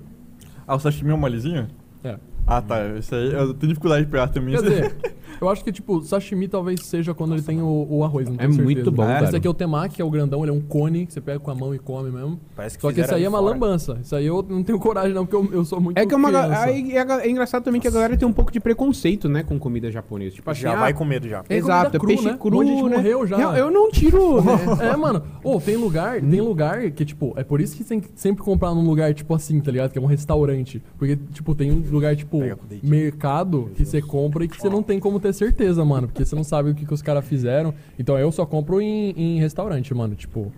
Ah, 0.67 0.75
o 0.75 0.79
sashimi 0.81 1.11
é 1.11 1.15
um 1.15 1.19
molezinho? 1.19 1.67
É. 2.05 2.17
Ah, 2.47 2.61
tá. 2.61 2.85
Esse 2.97 3.15
aí 3.15 3.33
eu 3.33 3.55
tenho 3.55 3.69
dificuldade 3.71 4.05
de 4.05 4.11
pegar 4.11 4.29
também. 4.29 4.55
Quer 4.57 4.63
dizer, 4.63 4.97
eu 5.41 5.49
acho 5.49 5.63
que, 5.65 5.73
tipo, 5.73 6.03
sashimi 6.03 6.49
talvez 6.49 6.81
seja 6.85 7.15
quando 7.15 7.35
ele 7.35 7.43
tem 7.43 7.61
o, 7.61 7.87
o 7.91 8.05
arroz, 8.05 8.29
não 8.29 8.37
tenho 8.37 8.49
É 8.49 8.53
certeza. 8.53 8.63
muito 8.65 8.93
bom, 8.93 9.03
Esse 9.05 9.25
cara. 9.25 9.37
aqui 9.37 9.47
é 9.47 9.51
o 9.51 9.55
temaki, 9.55 9.95
que 9.97 10.03
é 10.03 10.05
o 10.05 10.11
grandão, 10.11 10.43
ele 10.43 10.51
é 10.51 10.55
um 10.55 10.61
cone 10.61 11.07
que 11.07 11.13
você 11.13 11.21
pega 11.21 11.39
com 11.39 11.51
a 11.51 11.55
mão 11.55 11.75
e 11.75 11.79
come 11.79 12.11
mesmo. 12.11 12.39
Parece 12.55 12.77
que 12.77 12.83
Só 12.83 12.89
que 12.89 12.95
esse 13.01 13.03
fizeram 13.03 13.19
aí 13.19 13.25
é 13.25 13.29
uma 13.29 13.39
fora. 13.39 13.51
lambança. 13.53 13.99
Isso 14.03 14.15
aí 14.17 14.27
eu 14.27 14.45
não 14.49 14.63
tenho 14.63 14.79
coragem 14.79 15.13
não, 15.13 15.27
porque 15.27 15.37
eu, 15.55 15.59
eu 15.59 15.65
sou 15.65 15.81
muito 15.81 15.99
É 15.99 16.07
que 16.07 16.15
é 16.15 16.17
uma. 16.17 16.31
aí 16.63 16.93
É, 16.97 17.01
é 17.27 17.31
engraçado 17.31 17.65
também 17.65 17.81
que 17.81 17.89
a 17.89 17.91
galera 17.91 18.17
tem 18.17 18.27
um 18.27 18.33
pouco 18.33 18.51
de 18.53 18.61
preconceito, 18.61 19.29
né, 19.29 19.43
com 19.43 19.59
comida 19.59 19.91
japonesa. 19.91 20.35
Tipo 20.37 20.51
assim, 20.51 20.61
Já 20.63 20.73
ah, 20.73 20.77
vai 20.81 20.95
com 20.95 21.05
medo 21.05 21.29
já. 21.29 21.45
É 21.49 21.57
Exato, 21.57 21.99
comida 21.99 21.99
cru, 21.99 22.09
peixe 22.09 22.25
né? 22.25 22.37
cru, 22.41 22.51
Um 22.51 22.59
monte 22.59 22.67
de 22.69 22.73
gente 22.77 22.89
né? 22.91 22.97
morreu 22.97 23.27
já. 23.27 23.39
Eu, 23.41 23.51
eu 23.67 23.71
não 23.71 23.91
tiro, 23.91 24.41
né? 24.43 24.53
É, 24.93 24.97
mano. 24.97 25.23
Ô, 25.43 25.61
tem 25.61 25.77
lugar, 25.77 26.21
tem 26.21 26.41
lugar 26.41 26.91
que, 26.91 27.05
tipo, 27.05 27.33
é 27.37 27.45
por 27.45 27.61
isso 27.61 27.77
que 27.77 27.85
tem 27.85 28.01
que 28.01 28.09
sempre 28.15 28.43
comprar 28.43 28.75
num 28.75 28.87
lugar, 28.87 29.13
tipo 29.15 29.35
assim, 29.35 29.61
tá 29.61 29.71
ligado? 29.71 29.91
Que 29.93 29.99
é 29.99 30.03
um 30.03 30.07
restaurante. 30.07 30.83
Porque, 30.99 31.17
tipo, 31.33 31.55
tem 31.55 31.71
um 31.73 31.83
lugar, 31.91 32.15
tipo, 32.17 32.41
mercado 32.83 33.71
que 33.77 33.85
você 33.85 34.01
compra 34.01 34.45
e 34.45 34.49
que 34.49 34.61
você 34.61 34.69
não 34.69 34.83
tem 34.83 34.99
como 34.99 35.21
ter 35.21 35.26
certeza, 35.33 35.85
mano. 35.85 36.09
Porque 36.09 36.25
você 36.25 36.35
não 36.37 36.45
sabe 36.45 36.71
o 36.71 36.75
que, 36.75 36.85
que 36.87 36.95
os 36.95 37.03
caras 37.03 37.25
fizeram. 37.27 37.75
Então 37.99 38.19
eu 38.19 38.31
só 38.33 38.45
compro 38.47 38.81
em, 38.81 39.11
em 39.17 39.39
restaurante, 39.39 39.93
mano. 39.95 40.15
Tipo, 40.15 40.53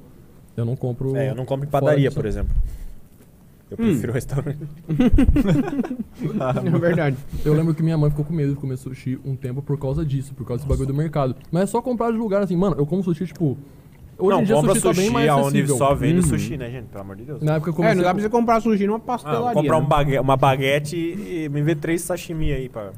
eu 0.56 0.64
não 0.64 0.74
compro. 0.76 1.16
É, 1.16 1.30
eu 1.30 1.34
não 1.34 1.44
compro 1.44 1.66
em 1.66 1.70
padaria, 1.70 2.10
por 2.10 2.24
exemplo. 2.26 2.54
Eu 3.70 3.74
Hum. 3.74 3.88
prefiro 3.88 4.12
restaurante. 4.14 4.58
É 6.64 6.78
verdade. 6.78 7.16
Eu 7.44 7.52
lembro 7.54 7.74
que 7.74 7.82
minha 7.82 7.96
mãe 7.96 8.10
ficou 8.10 8.24
com 8.24 8.32
medo 8.32 8.54
de 8.54 8.56
comer 8.58 8.76
sushi 8.76 9.18
um 9.24 9.36
tempo 9.36 9.62
por 9.62 9.78
causa 9.78 10.04
disso, 10.04 10.34
por 10.34 10.44
causa 10.46 10.62
desse 10.62 10.68
bagulho 10.68 10.86
do 10.88 10.94
mercado. 10.94 11.36
Mas 11.52 11.64
é 11.64 11.66
só 11.66 11.80
comprar 11.82 12.10
de 12.10 12.16
lugar 12.16 12.42
assim, 12.42 12.56
mano. 12.56 12.76
Eu 12.78 12.86
como 12.86 13.02
sushi, 13.02 13.26
tipo. 13.26 13.56
Hoje 14.18 14.30
não, 14.34 14.40
em 14.40 14.44
dia 14.44 14.54
compra 14.56 14.70
sushi, 14.74 14.80
sushi, 14.82 14.96
tá 14.96 15.02
bem 15.02 15.10
mais 15.10 15.28
aonde 15.28 15.46
acessível. 15.60 15.76
só 15.76 15.94
vende 15.94 16.16
Uhum. 16.16 16.22
sushi, 16.22 16.56
né, 16.56 16.70
gente? 16.70 16.86
Pelo 16.86 17.02
amor 17.02 17.14
de 17.16 17.24
Deus. 17.24 17.40
Na 17.42 17.54
época 17.54 17.70
eu 17.70 17.72
É, 17.72 17.76
comecei 17.76 17.94
não 17.96 18.02
dá 18.02 18.10
a- 18.10 18.14
pra 18.14 18.22
você 18.22 18.28
comprar 18.28 18.60
sushi 18.60 18.86
numa 18.86 18.96
Ah, 18.96 19.00
pastelaria. 19.00 19.42
vou 19.44 19.52
comprar 19.62 19.76
um 19.78 19.82
né? 19.82 19.86
bague- 19.86 20.18
uma 20.18 20.36
baguete 20.36 20.96
e 20.96 21.48
me 21.48 21.62
ver 21.62 21.76
três 21.76 22.00
sashimi 22.02 22.50
aí 22.52 22.68
pra. 22.68 22.90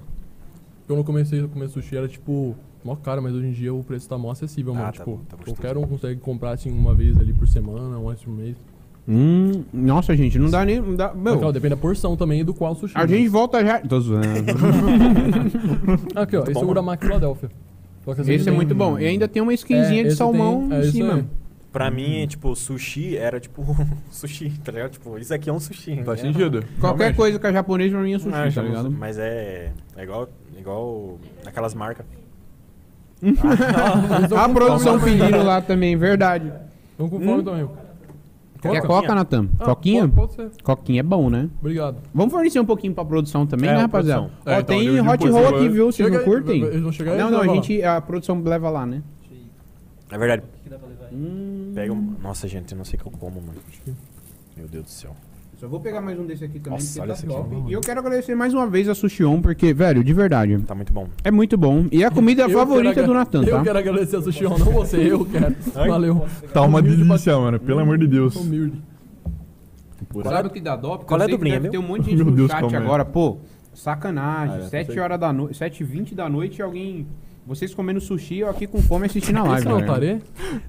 Quando 0.90 0.98
eu 0.98 1.04
comecei 1.04 1.44
a 1.44 1.46
comer 1.46 1.68
sushi 1.68 1.96
era 1.96 2.08
tipo, 2.08 2.56
mó 2.84 2.96
caro, 2.96 3.22
mas 3.22 3.32
hoje 3.32 3.46
em 3.46 3.52
dia 3.52 3.72
o 3.72 3.84
preço 3.84 4.08
tá 4.08 4.18
mó 4.18 4.32
acessível, 4.32 4.74
mano. 4.74 4.86
Ah, 4.86 4.90
tá 4.90 4.98
tipo, 4.98 5.12
bom, 5.12 5.22
tá 5.28 5.36
qualquer 5.36 5.76
um 5.76 5.82
consegue 5.86 6.18
comprar 6.18 6.50
assim 6.50 6.68
uma 6.68 6.92
vez 6.92 7.16
ali 7.16 7.32
por 7.32 7.46
semana, 7.46 7.96
uma 7.96 8.10
vez 8.10 8.24
por 8.24 8.32
mês. 8.34 8.56
Hum, 9.08 9.62
nossa, 9.72 10.16
gente, 10.16 10.36
não 10.36 10.50
dá 10.50 10.64
nem. 10.64 10.80
Não 10.80 10.96
dá, 10.96 11.14
meu, 11.14 11.38
claro, 11.38 11.52
depende 11.52 11.76
da 11.76 11.80
porção 11.80 12.16
também 12.16 12.40
e 12.40 12.44
do 12.44 12.52
qual 12.52 12.74
sushi. 12.74 12.94
a 12.96 13.06
gente 13.06 13.28
volta 13.28 13.64
já. 13.64 13.78
Tô 13.78 14.00
zoando. 14.00 14.26
Aqui, 16.16 16.36
ó, 16.36 16.42
esse 16.42 16.50
é 16.54 16.58
o 16.58 16.64
bom, 16.64 16.70
Uramaki 16.72 17.06
Philadelphia. 17.06 17.50
Esse 18.26 18.48
é 18.48 18.52
muito 18.52 18.74
bom. 18.74 18.98
E 18.98 19.06
ainda 19.06 19.28
tem 19.28 19.40
uma 19.40 19.54
skinzinha 19.54 20.00
É, 20.02 20.08
de 20.08 20.14
salmão 20.16 20.68
tem- 20.68 20.78
é 20.78 20.80
em 20.80 20.90
cima. 20.90 21.14
aí. 21.14 21.24
Pra 21.72 21.88
mim, 21.88 22.26
tipo, 22.26 22.56
sushi 22.56 23.16
era 23.16 23.38
tipo 23.38 23.64
sushi, 24.10 24.50
tá 24.64 24.72
ligado? 24.72 24.90
Tipo, 24.90 25.16
isso 25.18 25.32
aqui 25.32 25.48
é 25.48 25.52
um 25.52 25.60
sushi. 25.60 26.02
Faz 26.02 26.20
né? 26.20 26.32
sentido. 26.32 26.64
Qualquer 26.80 26.98
Realmente. 26.98 27.16
coisa 27.16 27.38
que 27.38 27.46
é 27.46 27.52
japonês 27.52 27.92
pra 27.92 28.00
mim 28.02 28.14
é 28.14 28.18
sushi, 28.18 28.34
Ah, 28.34 28.50
tá 28.52 28.62
ligado? 28.62 28.86
sushi, 28.86 28.96
Mas 28.98 29.18
é, 29.18 29.70
é 29.96 30.02
igual, 30.02 30.28
igual 30.60 31.18
aquelas 31.44 31.74
marcas. 31.74 32.06
A 34.36 34.48
produção 34.48 34.98
pedindo 35.00 35.42
lá 35.42 35.60
também, 35.60 35.96
verdade. 35.96 36.52
Vamos 36.96 37.12
com 37.12 37.20
fome 37.24 37.42
também. 37.44 37.68
Quer 38.60 38.82
coca, 38.82 39.14
Natan? 39.14 39.48
Ah, 39.58 39.64
Coquinha? 39.64 40.06
Pode, 40.06 40.36
pode 40.36 40.52
ser. 40.54 40.62
Coquinha 40.62 41.00
é 41.00 41.02
bom, 41.02 41.30
né? 41.30 41.48
Obrigado. 41.60 41.96
Vamos 42.12 42.30
fornecer 42.30 42.60
um 42.60 42.64
pouquinho 42.66 42.92
pra 42.94 43.04
produção 43.06 43.46
também, 43.46 43.70
É, 43.70 43.74
né, 43.74 43.80
rapaziada? 43.80 44.22
produção. 44.24 44.42
Ó, 44.46 44.50
É, 44.50 44.60
então, 44.60 44.78
tem 44.78 45.00
hot 45.00 45.28
roll 45.30 45.48
aqui, 45.48 45.68
viu? 45.70 45.86
Vocês 45.90 46.06
Chega 46.08 46.18
não 46.18 46.24
curtem? 46.24 46.62
Eles 46.62 46.82
vão 46.82 46.92
chegar 46.92 47.12
aí, 47.12 47.18
Não, 47.18 47.28
você 47.30 47.34
não, 47.34 47.40
a 47.40 47.54
gente, 47.54 47.82
a 47.82 48.00
produção 48.02 48.42
leva 48.42 48.68
lá, 48.68 48.84
né? 48.84 49.02
É 50.10 50.18
verdade. 50.18 50.42
O 50.42 50.62
que 50.62 50.68
dá 50.68 50.76
pra 50.78 50.88
levar 50.88 51.06
aí? 51.06 51.14
Hum, 51.14 51.72
Pega 51.74 51.92
um... 51.92 52.16
Nossa, 52.22 52.46
gente, 52.48 52.72
eu 52.72 52.76
não 52.78 52.84
sei 52.84 52.98
o 52.98 53.02
que 53.02 53.08
eu 53.08 53.12
como, 53.18 53.40
mano. 53.40 53.58
Meu 54.56 54.68
Deus 54.68 54.84
do 54.84 54.90
céu. 54.90 55.16
Só 55.60 55.68
vou 55.68 55.78
pegar 55.78 56.00
mais 56.00 56.18
um 56.18 56.24
desse 56.24 56.42
aqui 56.42 56.58
também, 56.58 56.78
Nossa, 56.78 56.86
porque 56.86 57.00
olha 57.00 57.08
tá 57.08 57.14
esse 57.14 57.26
aqui, 57.26 57.34
top. 57.34 57.70
E 57.70 57.72
eu 57.74 57.80
quero 57.82 58.00
agradecer 58.00 58.34
mais 58.34 58.54
uma 58.54 58.66
vez 58.66 58.88
a 58.88 58.94
Sushi 58.94 59.22
On, 59.26 59.42
porque, 59.42 59.74
velho, 59.74 60.02
de 60.02 60.14
verdade, 60.14 60.58
Tá 60.62 60.74
muito 60.74 60.90
bom. 60.90 61.06
é 61.22 61.30
muito 61.30 61.58
bom. 61.58 61.84
E 61.92 62.02
é 62.02 62.06
a 62.06 62.10
comida 62.10 62.44
Eu 62.48 62.50
favorita 62.58 62.94
quero 62.94 63.06
do 63.08 63.12
agra- 63.12 63.24
Natan, 63.24 63.42
Eu 63.44 63.56
tá? 63.58 63.62
quero 63.64 63.78
agradecer 63.78 64.16
a 64.16 64.22
Sushi 64.22 64.46
On, 64.46 64.56
não 64.56 64.72
você, 64.72 65.12
eu 65.12 65.22
quero. 65.26 65.54
Valeu. 65.86 66.26
Tá 66.50 66.62
uma 66.62 66.78
Humilde 66.80 67.04
delícia, 67.04 67.36
mano. 67.38 67.60
Pelo 67.60 67.80
amor 67.80 67.98
de 67.98 68.06
Deus. 68.06 68.36
Humilde. 68.36 68.82
Sabe 70.24 70.48
o 70.48 70.50
que 70.50 70.62
dá 70.62 70.76
dó? 70.76 70.96
Porque 70.96 71.04
Qual 71.08 71.20
eu 71.20 71.24
é 71.24 71.26
sei 71.26 71.34
do 71.34 71.38
que 71.38 71.42
Blinha, 71.44 71.60
deve 71.60 71.70
ter 71.70 71.78
meu? 71.78 71.86
um 71.86 71.88
monte 71.88 72.04
de 72.04 72.10
gente 72.12 72.16
Meu 72.16 72.26
no 72.30 72.36
Deus, 72.36 72.50
chat 72.50 72.74
é? 72.74 72.76
agora. 72.78 73.04
Pô, 73.04 73.36
sacanagem. 73.74 74.56
Ah, 74.62 74.64
é, 74.64 74.68
7 74.68 74.92
sei. 74.92 74.98
horas 75.00 75.20
da 75.20 75.30
noite, 75.30 75.56
7 75.58 75.80
e 75.82 75.84
20 75.84 76.14
da 76.14 76.26
noite 76.28 76.58
e 76.58 76.62
alguém... 76.62 77.06
Vocês 77.50 77.74
comendo 77.74 78.00
sushi, 78.00 78.38
eu 78.38 78.48
aqui 78.48 78.64
com 78.64 78.80
fome 78.80 79.06
assistindo 79.06 79.38
a 79.38 79.42
live. 79.42 79.58
Esse 79.58 79.68
é 79.68 79.72
o 79.72 79.76
velho. 79.78 79.86
Tarê? 79.88 80.18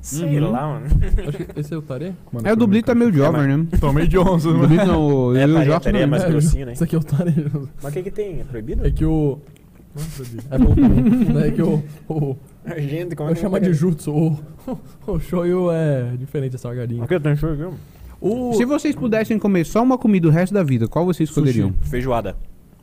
Sei 0.01 0.39
Uhum. 0.39 0.51
lá, 0.51 0.67
mano. 0.67 0.85
Acho 1.27 1.37
que 1.37 1.59
esse 1.59 1.73
é 1.75 1.77
o 1.77 1.81
Tarê? 1.83 2.11
Mano, 2.33 2.47
É 2.47 2.53
o 2.53 2.55
do 2.55 2.65
Blita 2.65 2.95
meio 2.95 3.13
jovem, 3.13 3.55
né? 3.55 3.67
Tomei 3.79 4.07
de 4.07 4.17
onça, 4.17 4.47
mano. 4.49 4.67
Blita 4.67 4.85
não, 4.85 4.99
o 5.27 5.35
É, 5.37 5.45
o 5.45 5.49
mas- 6.09 6.23
É, 6.23 6.29
grossinho, 6.31 6.65
né? 6.65 6.73
Esse 6.73 6.83
aqui 6.83 6.95
é 6.95 6.97
o 6.97 7.03
Tarê. 7.03 7.33
Mas 7.83 7.91
o 7.91 7.93
que 7.93 8.01
que 8.01 8.09
tem? 8.09 8.39
É 8.39 8.43
proibido? 8.43 8.83
É 8.87 8.89
que 8.89 9.05
o... 9.05 9.37
É. 10.49 10.55
É 10.55 10.57
bom 10.57 10.73
também. 10.73 11.43
É 11.43 11.51
que 11.51 11.61
o... 11.61 11.83
o 12.09 12.35
Gente, 12.79 13.15
como 13.15 13.29
eu 13.29 13.35
chamo 13.35 13.59
de 13.59 13.73
jutsu. 13.75 14.11
O, 14.11 14.39
o 15.05 15.19
shoyu 15.19 15.69
é 15.71 16.15
diferente, 16.17 16.55
é 16.55 16.57
salgadinho. 16.57 17.03
O 17.03 17.07
que 17.07 17.19
tem 17.19 17.35
show 17.35 17.51
aqui? 17.51 17.75
O... 18.19 18.53
Se 18.53 18.65
vocês 18.65 18.95
pudessem 18.95 19.37
comer 19.37 19.65
só 19.67 19.83
uma 19.83 19.99
comida 19.99 20.27
o 20.27 20.31
resto 20.31 20.51
da 20.53 20.63
vida, 20.63 20.87
qual 20.87 21.05
vocês 21.05 21.29
escolheriam? 21.29 21.73
Feijoada. 21.81 22.35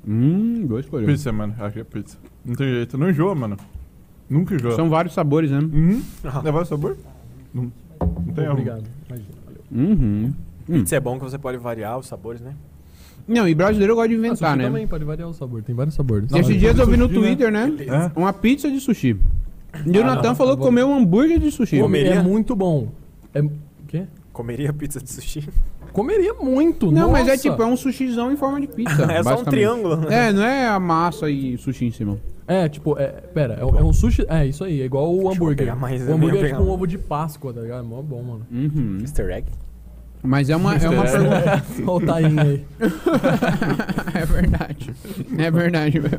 Hum, 0.07 0.65
dois 0.69 0.85
escolheu. 0.85 1.09
Pizza, 1.09 1.33
mano. 1.33 1.55
Acho 1.59 1.75
que 1.75 1.81
é 1.81 1.85
pizza. 1.85 2.17
Não 2.45 2.55
tem 2.55 2.69
jeito. 2.69 2.97
Não 2.97 3.11
enjoa, 3.11 3.35
mano. 3.35 3.57
Nunca 4.29 4.55
enjoa. 4.55 4.75
São 4.77 4.89
vários 4.91 5.15
sabores, 5.15 5.51
né? 5.51 5.59
Uhum. 5.59 6.03
Levar 6.43 6.65
sabor? 6.67 6.97
Não, 7.53 7.73
não 8.01 8.35
tem. 8.35 8.49
Obrigado. 8.49 8.85
Imagina, 9.09 9.29
valeu. 9.47 9.63
Uhum. 9.73 10.33
Hum. 10.69 10.73
Pizza 10.75 10.97
é 10.97 11.01
bom 11.01 11.19
que 11.19 11.25
você 11.25 11.39
pode 11.39 11.57
variar 11.59 11.99
os 11.99 12.07
sabores, 12.07 12.41
né? 12.41 12.53
Não, 13.27 13.47
e 13.49 13.55
brasileiro 13.55 13.95
gosta 13.95 14.09
de 14.09 14.15
Ah, 14.15 14.19
inventar, 14.19 14.37
sushi 14.53 14.59
né? 14.59 14.65
também 14.65 14.87
pode 14.87 15.05
variar 15.05 15.29
o 15.29 15.35
sabor, 15.35 15.63
tem 15.63 15.75
vários 15.75 15.95
sabores. 15.95 16.33
Esses 16.33 16.59
dias 16.59 16.79
eu 16.79 16.87
vi 16.87 16.97
no 16.97 17.07
sushi, 17.09 17.21
né? 17.21 17.27
Twitter, 17.27 17.53
né? 17.53 17.73
É? 17.87 18.19
Uma 18.19 18.33
pizza 18.33 18.71
de 18.71 18.81
sushi. 18.81 19.17
E 19.87 19.99
o 19.99 20.03
Ah, 20.03 20.07
Natan 20.07 20.29
não, 20.29 20.35
falou 20.35 20.55
tá 20.57 20.61
que 20.61 20.67
comeu 20.67 20.89
um 20.89 20.97
hambúrguer 20.97 21.39
de 21.39 21.51
sushi. 21.51 21.77
Come- 21.81 21.99
Comeria? 21.99 22.21
É 22.21 22.23
muito 22.23 22.57
bom. 22.57 22.89
É... 23.35 23.41
O 23.43 23.51
quê? 23.87 24.05
Comeria 24.33 24.73
pizza 24.73 24.99
de 25.01 25.11
sushi. 25.11 25.47
Comeria 25.93 26.33
muito, 26.35 26.91
Não, 26.93 27.11
mas 27.11 27.27
é 27.29 27.33
nossa. 27.33 27.43
tipo, 27.51 27.63
é 27.63 27.67
um 27.67 27.77
sushizão 27.77 28.31
em 28.33 28.37
forma 28.37 28.61
de 28.61 28.67
pizza. 28.67 29.05
é 29.13 29.23
só 29.23 29.41
um 29.41 29.45
triângulo. 29.45 30.11
É, 30.11 30.33
não 30.33 30.43
é 30.43 30.69
a 30.69 30.79
massa 30.79 31.29
e 31.31 31.57
sushi 31.59 31.87
em 31.87 31.91
cima. 31.91 32.19
É, 32.49 32.67
tipo, 32.67 32.99
é, 32.99 33.09
pera, 33.09 33.55
é, 33.55 33.61
é 33.61 33.85
um 33.85 33.93
sushi. 33.93 34.25
É, 34.27 34.47
isso 34.47 34.65
aí, 34.65 34.81
é 34.81 34.85
igual 34.87 35.15
o 35.15 35.31
hambúrguer. 35.31 35.77
mais, 35.77 36.01
o 36.09 36.13
hambúrguer 36.13 36.47
é 36.47 36.49
tipo 36.49 36.63
um 36.63 36.67
um. 36.67 36.71
ovo 36.71 36.87
de 36.87 36.97
Páscoa, 36.97 37.53
tá 37.53 37.61
ligado? 37.61 37.81
É 37.81 37.83
mó 37.83 38.01
bom, 38.01 38.23
mano. 38.23 38.47
Uhum. 38.51 38.99
Mr. 39.01 39.31
Egg. 39.31 39.47
Mas 40.23 40.51
é 40.51 40.57
uma, 40.57 40.75
é 40.77 40.89
uma 40.89 41.05
pergunta. 41.05 42.15
Aí. 42.15 42.65
é 44.15 44.25
verdade. 44.27 44.91
É 45.39 45.51
verdade, 45.51 46.01
meu. 46.01 46.11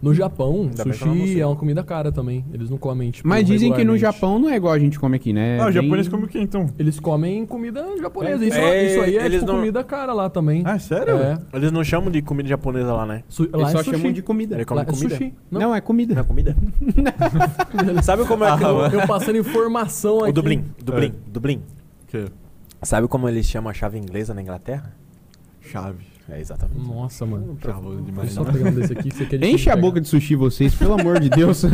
No 0.00 0.14
Japão, 0.14 0.68
Ainda 0.70 0.82
eu 0.84 0.92
sushi 0.94 1.40
é 1.40 1.46
uma 1.46 1.56
comida 1.56 1.82
cara 1.82 2.12
também. 2.12 2.44
Eles 2.52 2.70
não 2.70 2.78
comem, 2.78 3.10
tipo. 3.10 3.28
Mas 3.28 3.46
dizem 3.46 3.72
que 3.72 3.84
no 3.84 3.92
regularmente. 3.94 4.00
Japão 4.00 4.38
não 4.38 4.48
é 4.48 4.56
igual 4.56 4.72
a 4.72 4.78
gente 4.78 4.98
come 4.98 5.16
aqui, 5.16 5.32
né? 5.32 5.58
Ah, 5.58 5.62
o 5.62 5.72
Bem- 5.72 5.82
japonês 5.82 6.08
come 6.08 6.24
o 6.24 6.28
que 6.28 6.38
então? 6.38 6.66
Eles 6.78 7.00
comem 7.00 7.44
comida 7.46 7.84
japonesa. 8.00 8.44
É, 8.44 8.48
isso, 8.48 8.58
é, 8.58 8.86
isso 8.86 9.00
aí 9.02 9.16
é 9.18 9.24
eles 9.26 9.40
tipo 9.40 9.52
não- 9.52 9.58
comida 9.58 9.82
cara 9.84 10.12
lá 10.12 10.30
também. 10.30 10.62
Ah, 10.64 10.78
sério? 10.78 11.16
É. 11.16 11.38
Eles 11.52 11.72
não 11.72 11.82
chamam 11.82 12.10
de 12.10 12.22
comida 12.22 12.48
japonesa 12.48 12.92
lá, 12.92 13.04
né? 13.06 13.22
Su 13.28 13.44
Eles 13.44 13.52
lá 13.54 13.68
só 13.70 13.80
é 13.80 13.84
sushi. 13.84 13.96
chamam 13.96 14.12
de 14.12 14.22
comida. 14.22 14.54
Ele 14.54 14.64
Lá 14.70 14.82
é 14.82 14.84
comida. 14.84 15.08
sushi. 15.16 15.34
Não, 15.50 15.60
Não, 15.60 15.74
é 15.74 15.80
comida. 15.80 16.14
Não 16.14 16.22
é 16.22 16.24
comida? 16.24 16.56
Sabe 18.02 18.24
como 18.24 18.44
é 18.44 18.56
que 18.56 18.62
eu, 18.64 18.76
o, 18.76 18.86
eu 18.86 19.06
passando 19.06 19.36
informação 19.36 20.20
aqui. 20.20 20.30
o 20.30 20.32
Dublin, 20.32 20.64
Dublin, 20.82 21.12
Dublin. 21.26 21.62
Que? 22.06 22.26
Sabe 22.82 23.08
como 23.08 23.28
eles 23.28 23.46
chamam 23.46 23.70
a 23.70 23.74
chave 23.74 23.98
inglesa 23.98 24.34
na 24.34 24.42
Inglaterra? 24.42 24.92
Chave. 25.60 26.16
É, 26.28 26.40
exatamente. 26.40 26.86
Nossa, 26.86 27.24
mano. 27.24 27.56
Chavoso 27.62 28.02
demais. 28.02 28.32
só 28.32 28.44
pegar 28.44 28.70
um 28.70 28.74
desse 28.74 28.92
aqui 28.92 29.10
que 29.10 29.16
você 29.16 29.26
quer 29.38 29.44
Enche 29.44 29.70
a 29.70 29.76
boca 29.76 30.00
de 30.00 30.08
sushi 30.08 30.34
vocês, 30.34 30.74
pelo 30.74 30.94
amor 30.94 31.20
de 31.20 31.28
Deus. 31.30 31.62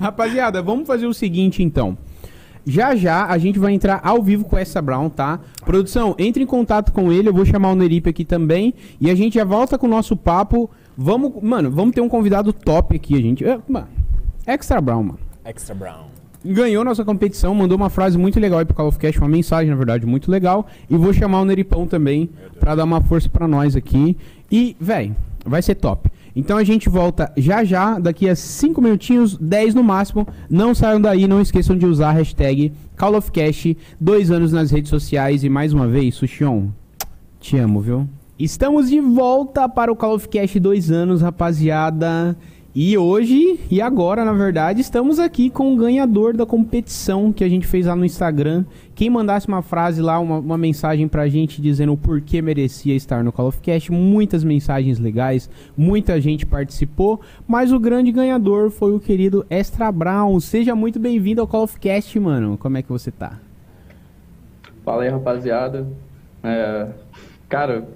Rapaziada, 0.00 0.60
vamos 0.60 0.86
fazer 0.86 1.06
o 1.06 1.14
seguinte 1.14 1.62
então. 1.62 1.96
Já 2.66 2.96
já 2.96 3.26
a 3.26 3.38
gente 3.38 3.58
vai 3.58 3.72
entrar 3.72 4.00
ao 4.02 4.22
vivo 4.22 4.44
com 4.44 4.58
essa 4.58 4.82
Brown, 4.82 5.08
tá? 5.08 5.40
Produção, 5.64 6.14
entre 6.18 6.42
em 6.42 6.46
contato 6.46 6.92
com 6.92 7.12
ele, 7.12 7.28
eu 7.28 7.32
vou 7.32 7.46
chamar 7.46 7.70
o 7.70 7.76
Neripe 7.76 8.10
aqui 8.10 8.24
também 8.24 8.74
e 9.00 9.08
a 9.08 9.14
gente 9.14 9.34
já 9.34 9.44
volta 9.44 9.78
com 9.78 9.86
o 9.86 9.90
nosso 9.90 10.16
papo. 10.16 10.68
Vamos, 10.96 11.40
mano, 11.42 11.70
vamos 11.70 11.94
ter 11.94 12.00
um 12.00 12.08
convidado 12.08 12.52
top 12.52 12.96
aqui, 12.96 13.14
a 13.14 13.20
gente. 13.20 13.44
É, 13.44 13.58
mano, 13.68 13.88
Extra 14.46 14.80
Brown, 14.80 15.02
mano. 15.04 15.18
Extra 15.44 15.74
Brown. 15.74 16.08
Ganhou 16.44 16.84
nossa 16.84 17.04
competição, 17.04 17.54
mandou 17.54 17.76
uma 17.76 17.90
frase 17.90 18.16
muito 18.16 18.38
legal 18.38 18.60
aí 18.60 18.64
pro 18.64 18.74
Call 18.74 18.88
of 18.88 18.98
Cast, 18.98 19.18
uma 19.18 19.28
mensagem, 19.28 19.70
na 19.70 19.76
verdade, 19.76 20.06
muito 20.06 20.30
legal. 20.30 20.66
E 20.88 20.96
vou 20.96 21.12
chamar 21.12 21.40
o 21.40 21.44
Neripão 21.44 21.86
também 21.86 22.30
pra 22.60 22.74
dar 22.74 22.84
uma 22.84 23.00
força 23.00 23.28
pra 23.28 23.48
nós 23.48 23.74
aqui. 23.74 24.16
E, 24.50 24.76
véi, 24.80 25.12
vai 25.44 25.60
ser 25.62 25.74
top. 25.74 26.08
Então 26.36 26.56
a 26.56 26.62
gente 26.62 26.88
volta 26.88 27.32
já 27.36 27.64
já, 27.64 27.98
daqui 27.98 28.28
a 28.28 28.36
5 28.36 28.80
minutinhos, 28.80 29.36
10 29.36 29.74
no 29.74 29.82
máximo. 29.82 30.28
Não 30.48 30.72
saiam 30.74 31.00
daí, 31.00 31.26
não 31.26 31.40
esqueçam 31.40 31.76
de 31.76 31.84
usar 31.84 32.10
a 32.10 32.12
hashtag 32.12 32.72
Call 32.96 33.16
of 33.16 33.32
Cast, 33.32 33.76
dois 34.00 34.30
anos 34.30 34.52
nas 34.52 34.70
redes 34.70 34.90
sociais. 34.90 35.42
E 35.42 35.48
mais 35.48 35.72
uma 35.72 35.88
vez, 35.88 36.14
Sushion, 36.14 36.68
te 37.40 37.56
amo, 37.56 37.80
viu? 37.80 38.08
Estamos 38.38 38.88
de 38.88 39.00
volta 39.00 39.68
para 39.68 39.90
o 39.90 39.96
Call 39.96 40.14
of 40.14 40.28
Cast 40.28 40.60
dois 40.60 40.92
anos, 40.92 41.22
rapaziada. 41.22 42.36
E 42.74 42.98
hoje, 42.98 43.58
e 43.70 43.80
agora, 43.80 44.26
na 44.26 44.32
verdade, 44.32 44.82
estamos 44.82 45.18
aqui 45.18 45.48
com 45.48 45.72
o 45.72 45.76
ganhador 45.76 46.36
da 46.36 46.44
competição 46.44 47.32
que 47.32 47.42
a 47.42 47.48
gente 47.48 47.66
fez 47.66 47.86
lá 47.86 47.96
no 47.96 48.04
Instagram. 48.04 48.66
Quem 48.94 49.08
mandasse 49.08 49.48
uma 49.48 49.62
frase 49.62 50.02
lá, 50.02 50.20
uma, 50.20 50.38
uma 50.38 50.58
mensagem 50.58 51.08
pra 51.08 51.28
gente 51.28 51.62
dizendo 51.62 51.94
o 51.94 51.96
porquê 51.96 52.42
merecia 52.42 52.94
estar 52.94 53.24
no 53.24 53.32
Call 53.32 53.48
of 53.48 53.60
Cast, 53.62 53.90
muitas 53.90 54.44
mensagens 54.44 54.98
legais, 54.98 55.48
muita 55.74 56.20
gente 56.20 56.44
participou, 56.44 57.22
mas 57.48 57.72
o 57.72 57.80
grande 57.80 58.12
ganhador 58.12 58.70
foi 58.70 58.94
o 58.94 59.00
querido 59.00 59.46
Extra 59.48 59.90
Brown. 59.90 60.38
Seja 60.38 60.74
muito 60.76 61.00
bem-vindo 61.00 61.40
ao 61.40 61.46
Call 61.46 61.62
of 61.62 61.80
Cast, 61.80 62.20
mano. 62.20 62.58
Como 62.58 62.76
é 62.76 62.82
que 62.82 62.90
você 62.90 63.10
tá? 63.10 63.40
Fala 64.84 65.04
aí, 65.04 65.08
rapaziada. 65.08 65.86
É, 66.44 66.86
cara, 67.48 67.88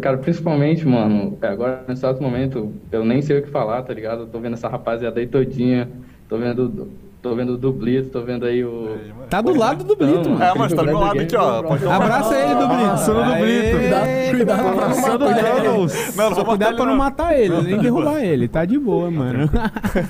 cara, 0.00 0.18
principalmente, 0.18 0.86
mano, 0.86 1.38
é, 1.40 1.46
agora 1.46 1.84
nesse 1.86 2.00
exato 2.00 2.22
momento, 2.22 2.72
eu 2.90 3.04
nem 3.04 3.22
sei 3.22 3.38
o 3.38 3.42
que 3.42 3.48
falar, 3.48 3.82
tá 3.82 3.94
ligado? 3.94 4.22
Eu 4.22 4.26
tô 4.26 4.40
vendo 4.40 4.54
essa 4.54 4.68
rapaziada 4.68 5.20
aí 5.20 5.26
todinha, 5.26 5.88
tô 6.28 6.36
vendo, 6.38 6.88
tô 7.22 7.34
vendo 7.34 7.52
o 7.52 7.56
Dublito, 7.56 8.08
tô 8.10 8.22
vendo 8.22 8.46
aí 8.46 8.64
o... 8.64 8.96
Tá 9.30 9.40
do 9.40 9.56
lado 9.56 9.84
do 9.84 9.94
Brito, 9.94 10.30
mano. 10.30 10.42
É, 10.42 10.54
mas 10.56 10.72
tá 10.72 10.82
do 10.82 10.86
meu 10.86 10.98
lado 10.98 11.20
aqui, 11.20 11.36
ó. 11.36 11.58
Abraça 11.58 12.34
ele, 12.36 12.54
Dublito. 12.54 12.84
Abraçando 12.84 13.20
o 13.20 13.24
Dublito. 13.24 13.78
Cuidado, 13.78 14.06
tá 14.06 14.30
cuidado, 14.30 14.68
abraçando 14.68 15.24
cuidado. 15.24 15.58
ele. 15.58 15.68
Não, 16.16 16.30
não 16.30 16.36
matar 16.36 16.44
cuidado 16.44 16.68
ele, 16.68 16.76
pra 16.76 16.84
não 16.84 16.92
não. 16.92 16.96
matar 16.96 17.38
ele, 17.38 17.62
nem 17.62 17.78
derrubar 17.78 18.24
ele. 18.24 18.48
Tá 18.48 18.64
de 18.64 18.78
boa, 18.78 19.10
mano. 19.10 19.50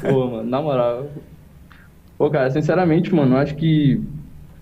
Pô, 0.08 0.26
mano, 0.30 0.48
na 0.48 0.60
moral. 0.62 1.06
Pô, 2.18 2.30
cara, 2.30 2.50
sinceramente, 2.50 3.14
mano, 3.14 3.36
eu 3.36 3.38
acho 3.38 3.54
que. 3.56 4.02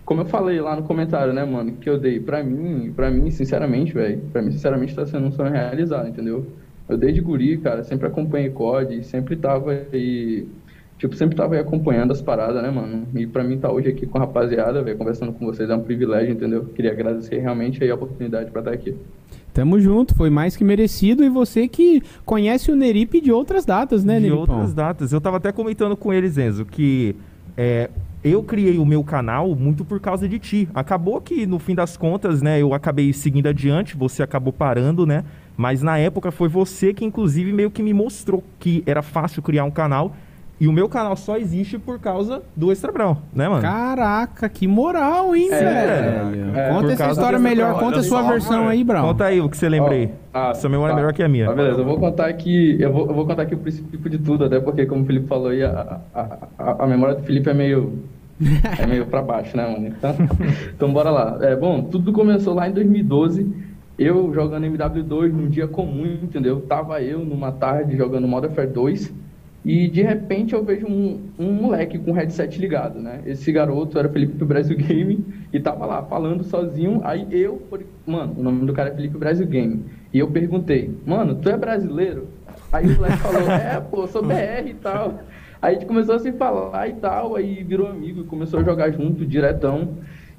Como 0.04 0.20
eu 0.20 0.26
falei 0.26 0.60
lá 0.60 0.76
no 0.76 0.82
comentário, 0.82 1.32
né, 1.32 1.44
mano, 1.44 1.72
que 1.80 1.88
eu 1.88 1.98
dei, 1.98 2.20
pra 2.20 2.42
mim, 2.42 2.92
pra 2.94 3.10
mim, 3.10 3.30
sinceramente, 3.30 3.94
velho, 3.94 4.20
pra 4.32 4.42
mim, 4.42 4.52
sinceramente, 4.52 4.94
tá 4.94 5.06
sendo 5.06 5.26
um 5.26 5.32
sonho 5.32 5.50
realizado, 5.50 6.08
entendeu? 6.08 6.46
Eu 6.86 6.98
desde 6.98 7.20
guri, 7.22 7.56
cara, 7.56 7.82
sempre 7.82 8.06
acompanhei 8.06 8.50
COD, 8.50 9.02
sempre 9.04 9.36
tava 9.36 9.70
aí. 9.92 10.46
Tipo, 10.98 11.16
sempre 11.16 11.34
tava 11.34 11.54
aí 11.54 11.60
acompanhando 11.60 12.12
as 12.12 12.22
paradas, 12.22 12.62
né, 12.62 12.70
mano? 12.70 13.06
E 13.14 13.26
pra 13.26 13.42
mim 13.42 13.58
tá 13.58 13.70
hoje 13.72 13.88
aqui 13.88 14.06
com 14.06 14.18
a 14.18 14.20
rapaziada, 14.20 14.82
velho, 14.82 14.96
conversando 14.96 15.32
com 15.32 15.44
vocês 15.46 15.68
é 15.68 15.74
um 15.74 15.80
privilégio, 15.80 16.32
entendeu? 16.32 16.66
Queria 16.66 16.92
agradecer 16.92 17.38
realmente 17.38 17.82
aí 17.82 17.90
a 17.90 17.94
oportunidade 17.94 18.50
pra 18.50 18.60
estar 18.60 18.72
aqui. 18.72 18.94
Tamo 19.52 19.80
junto, 19.80 20.14
foi 20.14 20.30
mais 20.30 20.56
que 20.56 20.64
merecido. 20.64 21.24
E 21.24 21.28
você 21.28 21.66
que 21.66 22.02
conhece 22.24 22.70
o 22.70 22.76
Neripe 22.76 23.20
de 23.20 23.32
outras 23.32 23.64
datas, 23.64 24.04
né, 24.04 24.16
de 24.16 24.28
Neripão? 24.28 24.40
outras 24.40 24.74
datas. 24.74 25.12
Eu 25.12 25.20
tava 25.20 25.38
até 25.38 25.50
comentando 25.50 25.96
com 25.96 26.12
eles, 26.12 26.36
Enzo, 26.36 26.64
que 26.64 27.16
é, 27.56 27.90
eu 28.22 28.42
criei 28.42 28.78
o 28.78 28.86
meu 28.86 29.04
canal 29.04 29.54
muito 29.54 29.84
por 29.84 30.00
causa 30.00 30.28
de 30.28 30.38
ti. 30.38 30.68
Acabou 30.74 31.20
que, 31.20 31.46
no 31.46 31.58
fim 31.58 31.74
das 31.74 31.96
contas, 31.96 32.40
né, 32.40 32.60
eu 32.60 32.72
acabei 32.72 33.12
seguindo 33.12 33.46
adiante, 33.46 33.96
você 33.96 34.22
acabou 34.22 34.52
parando, 34.52 35.06
né? 35.06 35.24
Mas 35.56 35.82
na 35.82 35.98
época 35.98 36.30
foi 36.30 36.48
você 36.48 36.92
que, 36.92 37.04
inclusive, 37.04 37.52
meio 37.52 37.70
que 37.70 37.82
me 37.82 37.92
mostrou 37.92 38.42
que 38.58 38.82
era 38.86 39.02
fácil 39.02 39.42
criar 39.42 39.64
um 39.64 39.70
canal. 39.70 40.16
E 40.60 40.68
o 40.68 40.72
meu 40.72 40.88
canal 40.88 41.16
só 41.16 41.36
existe 41.36 41.78
por 41.78 41.98
causa 41.98 42.40
do 42.54 42.70
Extra 42.70 42.92
Brown, 42.92 43.16
né, 43.34 43.48
mano? 43.48 43.60
Caraca, 43.60 44.48
que 44.48 44.68
moral, 44.68 45.34
hein, 45.34 45.48
É, 45.50 45.58
velho? 45.60 46.56
é, 46.56 46.68
conta 46.70 46.92
essa 46.92 47.10
história 47.10 47.38
melhor, 47.40 47.70
prova, 47.72 47.84
conta 47.84 47.98
a 47.98 48.02
sua 48.04 48.22
só, 48.22 48.28
versão 48.28 48.58
mano. 48.58 48.68
aí, 48.70 48.84
Brown. 48.84 49.02
Conta 49.08 49.24
aí 49.24 49.40
o 49.40 49.48
que 49.48 49.56
você 49.56 49.68
lembrei. 49.68 50.12
Ó, 50.32 50.38
ah, 50.50 50.54
Sua 50.54 50.70
memória 50.70 50.92
é 50.92 50.94
tá. 50.94 51.00
melhor 51.00 51.12
que 51.12 51.22
a 51.24 51.28
minha. 51.28 51.46
Tá, 51.46 51.54
beleza, 51.54 51.80
eu 51.80 51.84
vou 51.84 51.98
contar 51.98 52.26
aqui, 52.26 52.76
eu 52.80 52.92
vou, 52.92 53.06
eu 53.08 53.14
vou 53.14 53.26
contar 53.26 53.42
aqui 53.42 53.54
o 53.54 53.58
princípio 53.58 54.08
de 54.08 54.18
tudo, 54.18 54.44
até 54.44 54.60
porque, 54.60 54.86
como 54.86 55.02
o 55.02 55.06
Felipe 55.06 55.26
falou 55.26 55.48
aí, 55.48 55.62
a, 55.64 56.00
a, 56.14 56.38
a, 56.56 56.84
a 56.84 56.86
memória 56.86 57.16
do 57.16 57.22
Felipe 57.24 57.50
é 57.50 57.54
meio, 57.54 57.98
é 58.80 58.86
meio 58.86 59.06
pra 59.06 59.22
baixo, 59.22 59.56
né, 59.56 59.66
mano? 59.66 59.88
Então, 59.88 60.14
então 60.74 60.92
bora 60.92 61.10
lá. 61.10 61.36
É, 61.42 61.56
bom, 61.56 61.82
tudo 61.82 62.12
começou 62.12 62.54
lá 62.54 62.68
em 62.68 62.72
2012, 62.72 63.52
eu 63.98 64.32
jogando 64.32 64.66
MW2 64.66 65.32
num 65.32 65.48
dia 65.48 65.66
comum, 65.66 66.18
entendeu? 66.22 66.60
Tava 66.60 67.02
eu 67.02 67.18
numa 67.24 67.50
tarde 67.50 67.96
jogando 67.96 68.26
Modern 68.28 68.50
Warfare 68.52 68.68
2, 68.72 69.12
e 69.64 69.88
de 69.88 70.02
repente 70.02 70.52
eu 70.52 70.62
vejo 70.62 70.86
um, 70.86 71.18
um 71.38 71.50
moleque 71.52 71.98
com 71.98 72.12
headset 72.12 72.60
ligado, 72.60 73.00
né? 73.00 73.22
Esse 73.24 73.50
garoto 73.50 73.98
era 73.98 74.08
Felipe 74.10 74.34
do 74.34 74.44
Brasil 74.44 74.76
Game 74.76 75.24
e 75.50 75.58
tava 75.58 75.86
lá 75.86 76.02
falando 76.02 76.44
sozinho. 76.44 77.00
Aí 77.02 77.26
eu, 77.30 77.62
mano, 78.06 78.34
o 78.36 78.42
nome 78.42 78.66
do 78.66 78.74
cara 78.74 78.90
é 78.90 78.94
Felipe 78.94 79.16
Brasil 79.16 79.46
Game. 79.46 79.84
E 80.12 80.18
eu 80.18 80.30
perguntei, 80.30 80.94
mano, 81.06 81.36
tu 81.36 81.48
é 81.48 81.56
brasileiro? 81.56 82.28
Aí 82.70 82.86
o 82.86 82.94
moleque 82.94 83.16
falou, 83.18 83.50
é, 83.50 83.80
pô, 83.80 84.06
sou 84.06 84.22
BR 84.22 84.68
e 84.68 84.74
tal. 84.74 85.20
Aí 85.62 85.76
a 85.76 85.78
gente 85.78 85.86
começou 85.86 86.16
a 86.16 86.18
se 86.18 86.30
falar 86.32 86.88
e 86.88 86.92
tal, 86.94 87.34
aí 87.34 87.64
virou 87.64 87.86
amigo 87.88 88.20
e 88.20 88.24
começou 88.24 88.60
a 88.60 88.62
jogar 88.62 88.90
junto, 88.90 89.24
diretão. 89.24 89.94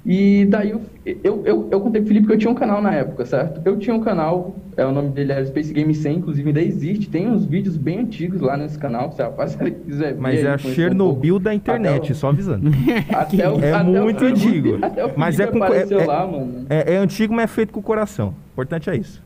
E 0.08 0.44
daí 0.46 0.70
eu, 0.70 0.80
eu, 1.04 1.42
eu, 1.44 1.68
eu 1.68 1.80
contei 1.80 2.00
pro 2.00 2.08
Felipe 2.08 2.28
que 2.28 2.32
eu 2.34 2.38
tinha 2.38 2.50
um 2.50 2.54
canal 2.54 2.80
na 2.80 2.94
época, 2.94 3.26
certo? 3.26 3.60
Eu 3.64 3.76
tinha 3.76 3.94
um 3.94 3.98
canal, 4.00 4.54
é, 4.76 4.86
o 4.86 4.92
nome 4.92 5.08
dele 5.08 5.32
era 5.32 5.44
Space 5.44 5.72
Game 5.72 5.92
100, 5.92 6.18
inclusive 6.18 6.48
ainda 6.48 6.62
existe, 6.62 7.08
tem 7.10 7.26
uns 7.28 7.44
vídeos 7.44 7.76
bem 7.76 7.98
antigos 7.98 8.40
lá 8.40 8.56
nesse 8.56 8.78
canal, 8.78 9.10
se 9.10 9.20
a 9.20 9.24
rapaziada 9.24 9.68
quiser 9.84 10.14
ver. 10.14 10.20
Mas 10.20 10.44
é 10.44 10.50
a 10.52 10.54
um 10.54 10.58
Chernobyl 10.58 11.32
pouco. 11.34 11.44
da 11.44 11.52
internet, 11.54 11.96
Até 12.04 12.12
o- 12.12 12.14
só 12.14 12.28
avisando. 12.28 12.70
Até 13.12 13.50
o, 13.50 13.60
É 13.60 13.72
até 13.72 13.82
o 14.00 14.02
muito 14.04 14.18
Felipe- 14.20 14.46
antigo. 14.46 14.78
Até 14.80 15.04
o 15.06 15.10
Mas 15.16 15.40
é 15.40 15.46
com- 15.48 15.62
apareceu 15.64 15.98
é- 15.98 16.04
é- 16.04 16.06
lá, 16.06 16.24
mano. 16.26 16.66
É, 16.70 16.94
é 16.94 16.96
antigo, 16.98 17.34
mas 17.34 17.44
é 17.44 17.48
feito 17.48 17.72
com 17.72 17.80
o 17.80 17.82
coração. 17.82 18.28
O 18.28 18.52
importante 18.52 18.88
é 18.88 18.96
isso. 18.96 19.25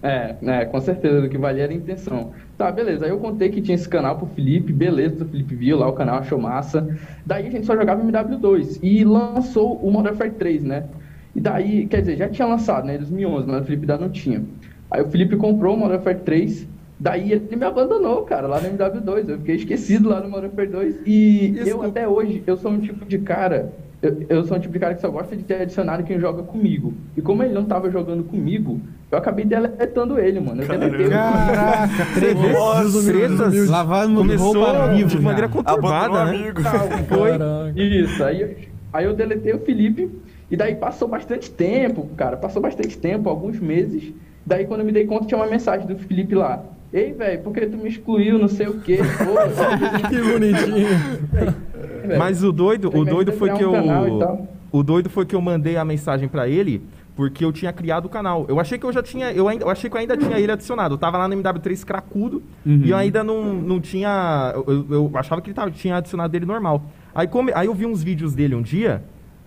É, 0.00 0.36
né, 0.40 0.64
com 0.64 0.80
certeza, 0.80 1.20
do 1.20 1.28
que 1.28 1.36
valia 1.36 1.64
era 1.64 1.72
a 1.72 1.76
intenção. 1.76 2.32
Tá, 2.56 2.70
beleza, 2.70 3.04
aí 3.04 3.10
eu 3.10 3.18
contei 3.18 3.48
que 3.48 3.60
tinha 3.60 3.74
esse 3.74 3.88
canal 3.88 4.16
pro 4.16 4.26
Felipe, 4.28 4.72
beleza, 4.72 5.24
o 5.24 5.28
Felipe 5.28 5.56
viu 5.56 5.76
lá 5.76 5.88
o 5.88 5.92
canal, 5.92 6.18
achou 6.18 6.38
massa. 6.38 6.96
Daí 7.26 7.48
a 7.48 7.50
gente 7.50 7.66
só 7.66 7.76
jogava 7.76 8.02
MW2 8.02 8.78
e 8.82 9.04
lançou 9.04 9.76
o 9.76 9.90
Modern 9.90 10.14
Warfare 10.14 10.30
3, 10.30 10.62
né? 10.62 10.84
E 11.34 11.40
daí, 11.40 11.86
quer 11.86 12.00
dizer, 12.00 12.16
já 12.16 12.28
tinha 12.28 12.46
lançado, 12.46 12.86
né, 12.86 12.94
em 12.94 12.98
2011, 12.98 13.48
mas 13.48 13.62
o 13.62 13.64
Felipe 13.64 13.90
ainda 13.90 14.04
não 14.04 14.10
tinha. 14.10 14.44
Aí 14.90 15.02
o 15.02 15.08
Felipe 15.08 15.36
comprou 15.36 15.74
o 15.74 15.78
Modern 15.78 15.96
Warfare 15.96 16.20
3, 16.24 16.68
daí 16.98 17.32
ele 17.32 17.56
me 17.56 17.64
abandonou, 17.64 18.22
cara, 18.22 18.46
lá 18.46 18.60
no 18.60 18.68
MW2. 18.68 19.28
Eu 19.28 19.38
fiquei 19.38 19.56
esquecido 19.56 20.08
lá 20.08 20.20
no 20.20 20.28
Modern 20.28 20.46
Warfare 20.46 20.68
2 20.68 21.00
e 21.06 21.54
eu 21.66 21.82
até 21.82 22.06
hoje, 22.06 22.42
eu 22.46 22.56
sou 22.56 22.70
um 22.70 22.78
tipo 22.78 23.04
de 23.04 23.18
cara 23.18 23.72
eu, 24.00 24.26
eu 24.28 24.44
sou 24.44 24.56
um 24.56 24.60
tipo 24.60 24.72
de 24.72 24.78
cara 24.78 24.94
que 24.94 25.00
só 25.00 25.10
gosta 25.10 25.34
de 25.36 25.42
ter 25.42 25.62
adicionado 25.62 26.02
quem 26.04 26.18
joga 26.20 26.42
comigo. 26.42 26.94
E 27.16 27.20
como 27.22 27.42
ele 27.42 27.52
não 27.52 27.64
tava 27.64 27.90
jogando 27.90 28.22
comigo, 28.24 28.80
eu 29.10 29.18
acabei 29.18 29.44
deletando 29.44 30.18
ele, 30.18 30.38
mano. 30.40 30.62
Eu 30.62 30.68
deletei 30.68 31.00
ele. 31.06 31.10
Caraca, 31.10 32.06
Tretas 32.14 33.68
lavado 33.68 34.14
começou 34.14 34.52
roupa 34.54 34.88
vivo. 34.94 35.08
de 35.10 35.20
maneira 35.20 35.46
já. 35.48 35.52
conturbada, 35.52 36.24
né? 36.26 36.30
amigo. 36.30 36.60
Foi. 37.08 37.38
Caraca. 37.38 37.72
Isso, 37.80 38.24
aí, 38.24 38.40
eu- 38.40 38.54
aí 38.92 39.04
eu 39.04 39.14
deletei 39.14 39.52
o 39.52 39.58
Felipe, 39.60 40.10
e 40.50 40.56
daí 40.56 40.74
passou 40.76 41.08
bastante 41.08 41.50
tempo, 41.50 42.08
cara, 42.16 42.36
passou 42.36 42.62
bastante 42.62 42.96
tempo, 42.96 43.28
alguns 43.28 43.58
meses. 43.60 44.12
Daí 44.46 44.64
quando 44.64 44.80
eu 44.80 44.86
me 44.86 44.92
dei 44.92 45.06
conta, 45.06 45.26
tinha 45.26 45.38
uma 45.38 45.46
mensagem 45.46 45.86
do 45.86 45.96
Felipe 45.98 46.34
lá. 46.34 46.62
Ei, 46.92 47.12
velho, 47.12 47.42
por 47.42 47.52
que 47.52 47.66
tu 47.66 47.76
me 47.76 47.88
excluiu, 47.88 48.38
não 48.38 48.48
sei 48.48 48.66
o 48.66 48.80
quê? 48.80 48.98
Pô, 48.98 49.34
Que 50.08 50.22
bonitinho. 50.22 50.88
Mas 52.18 52.42
o 52.42 52.50
doido, 52.50 52.90
o 52.96 53.04
doido 53.04 53.32
foi 53.32 53.50
que 53.50 53.64
um 53.64 53.74
eu 54.06 54.48
o 54.70 54.82
doido 54.82 55.08
foi 55.08 55.24
que 55.24 55.34
eu 55.34 55.40
mandei 55.40 55.76
a 55.76 55.84
mensagem 55.84 56.28
pra 56.28 56.46
ele 56.48 56.82
porque 57.16 57.44
eu 57.44 57.52
tinha 57.52 57.72
criado 57.72 58.04
o 58.04 58.08
canal. 58.08 58.46
Eu 58.48 58.60
achei 58.60 58.78
que 58.78 58.86
eu 58.86 58.92
já 58.92 59.02
tinha, 59.02 59.32
eu 59.32 59.48
ainda, 59.48 59.64
eu 59.64 59.70
achei 59.70 59.90
que 59.90 59.96
eu 59.96 60.00
ainda 60.00 60.16
tinha 60.16 60.38
ele 60.38 60.52
adicionado. 60.52 60.94
Eu 60.94 60.98
tava 60.98 61.18
lá 61.18 61.26
no 61.26 61.34
MW3 61.34 61.84
cracudo 61.84 62.42
e 62.64 62.90
eu 62.90 62.96
ainda 62.96 63.24
não, 63.24 63.54
não 63.54 63.80
tinha, 63.80 64.52
eu, 64.54 64.86
eu 64.88 65.10
achava 65.14 65.40
que 65.40 65.48
ele 65.48 65.54
tava, 65.54 65.70
tinha 65.70 65.96
adicionado 65.96 66.36
ele 66.36 66.46
normal. 66.46 66.84
Aí 67.12 67.26
come, 67.26 67.50
aí 67.54 67.66
eu 67.66 67.74
vi 67.74 67.86
uns 67.86 68.04
vídeos 68.04 68.34
dele 68.36 68.54
um 68.54 68.62
dia, 68.62 69.02